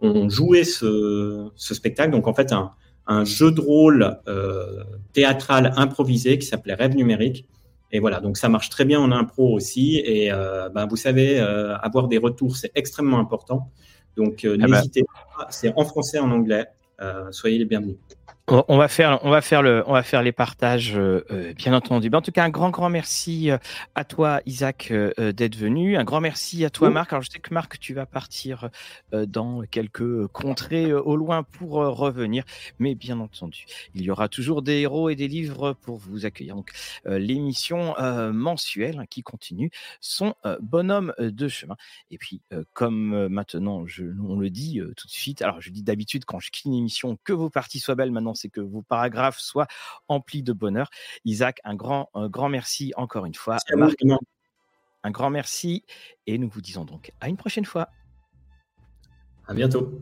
ont 0.02 0.30
joué 0.30 0.64
ce, 0.64 1.50
ce, 1.56 1.74
spectacle. 1.74 2.12
Donc 2.12 2.28
en 2.28 2.34
fait, 2.34 2.52
un, 2.52 2.74
un 3.08 3.24
jeu 3.24 3.52
de 3.52 3.62
rôle 3.62 4.20
euh, 4.28 4.84
théâtral 5.14 5.74
improvisé 5.78 6.38
qui 6.38 6.46
s'appelait 6.46 6.76
Rêve 6.76 6.96
numérique. 6.96 7.48
Et 7.92 8.00
voilà, 8.00 8.20
donc 8.20 8.38
ça 8.38 8.50
marche 8.50 8.70
très 8.70 8.84
bien 8.84 9.00
en 9.00 9.12
impro 9.12 9.54
aussi. 9.54 10.02
Et 10.06 10.32
euh, 10.32 10.70
ben, 10.70 10.86
vous 10.86 10.98
savez, 10.98 11.40
avoir 11.40 12.08
des 12.10 12.18
retours, 12.18 12.58
c'est 12.58 12.72
extrêmement 12.76 13.20
important. 13.20 13.72
Donc, 14.18 14.44
euh, 14.44 14.58
ah 14.60 14.68
bah. 14.68 14.78
n'hésitez 14.78 15.04
pas, 15.04 15.48
c'est 15.50 15.72
en 15.76 15.86
français, 15.86 16.20
en 16.20 16.32
anglais. 16.32 16.66
Euh, 17.00 17.32
soyez 17.32 17.60
les 17.60 17.66
bienvenus. 17.66 17.98
On 18.49 18.78
va 18.78 18.88
faire, 18.88 19.19
on 19.24 19.30
va 19.30 19.41
faire 19.41 19.61
le, 19.61 19.84
on 19.88 19.91
va 19.91 20.03
faire 20.03 20.24
les 20.24 20.32
partages, 20.32 20.95
euh, 20.95 21.26
euh 21.32 21.53
bien 21.53 21.74
entendu. 21.74 22.10
en 22.14 22.22
tout 22.22 22.32
cas, 22.32 22.45
un 22.45 22.49
grand, 22.49 22.69
grand 22.69 22.90
merci 22.90 23.52
euh, 23.52 23.57
à 23.94 24.06
toi, 24.06 24.40
Isaac, 24.45 24.88
euh, 24.90 25.34
d'être 25.34 25.57
venu. 25.57 25.98
Un 25.98 26.06
grand 26.06 26.22
merci 26.22 26.64
à 26.64 26.69
toi, 26.69 26.90
Marc. 26.90 27.11
Alors, 27.11 27.24
je 27.24 27.30
sais 27.30 27.40
que 27.40 27.53
Marc, 27.53 27.78
tu 27.78 27.94
vas 27.94 28.06
partir 28.06 28.69
dans 29.11 29.64
quelques 29.69 30.28
contrées 30.28 30.94
au 30.94 31.18
loin 31.18 31.44
pour 31.44 31.72
revenir, 31.72 32.45
mais 32.80 32.95
bien 32.95 33.19
entendu, 33.19 33.65
il 33.94 34.03
y 34.03 34.11
aura 34.11 34.30
toujours 34.30 34.61
des 34.61 34.80
héros 34.80 35.10
et 35.10 35.15
des 35.15 35.28
livres 35.28 35.74
pour 35.74 35.98
vous 35.98 36.26
accueillir. 36.26 36.56
Donc, 36.56 36.72
l'émission 37.06 37.95
mensuelle 38.32 39.07
qui 39.10 39.24
continue 39.24 39.72
son 39.99 40.36
bonhomme 40.61 41.14
de 41.19 41.48
chemin. 41.49 41.76
Et 42.11 42.18
puis, 42.18 42.41
comme 42.72 43.28
maintenant, 43.28 43.86
je, 43.86 44.06
on 44.26 44.38
le 44.38 44.49
dit 44.49 44.80
tout 44.95 45.07
de 45.07 45.11
suite. 45.11 45.41
Alors, 45.41 45.60
je 45.60 45.69
dis 45.69 45.84
d'habitude 45.84 46.24
quand 46.24 46.40
je 46.40 46.49
quitte 46.49 46.65
une 46.65 46.76
émission 46.76 47.18
que 47.26 47.34
vos 47.34 47.49
parties 47.49 47.80
soient 47.80 47.95
belles. 47.95 48.11
Maintenant, 48.11 48.37
c'est 48.38 48.50
que 48.50 48.62
vos 48.62 48.82
paragraphes 48.82 49.40
soient 49.40 49.68
emplis 50.08 50.44
de 50.44 50.54
bonheur. 50.54 50.90
Isaac, 51.26 51.60
un 51.64 51.76
grand, 51.76 52.10
un 52.14 52.30
grand 52.30 52.50
merci 52.50 52.94
encore 52.96 53.26
une 53.26 53.36
fois. 53.36 53.58
Marc, 53.76 53.96
un 55.04 55.12
grand 55.12 55.30
merci 55.30 55.84
et 56.26 56.38
nous 56.38 56.50
vous 56.50 56.62
disons 56.62 56.86
donc 56.86 57.12
à 57.22 57.30
une 57.30 57.38
prochaine 57.38 57.66
fois. 57.66 57.90
À 59.48 59.54
bientôt. 59.54 60.02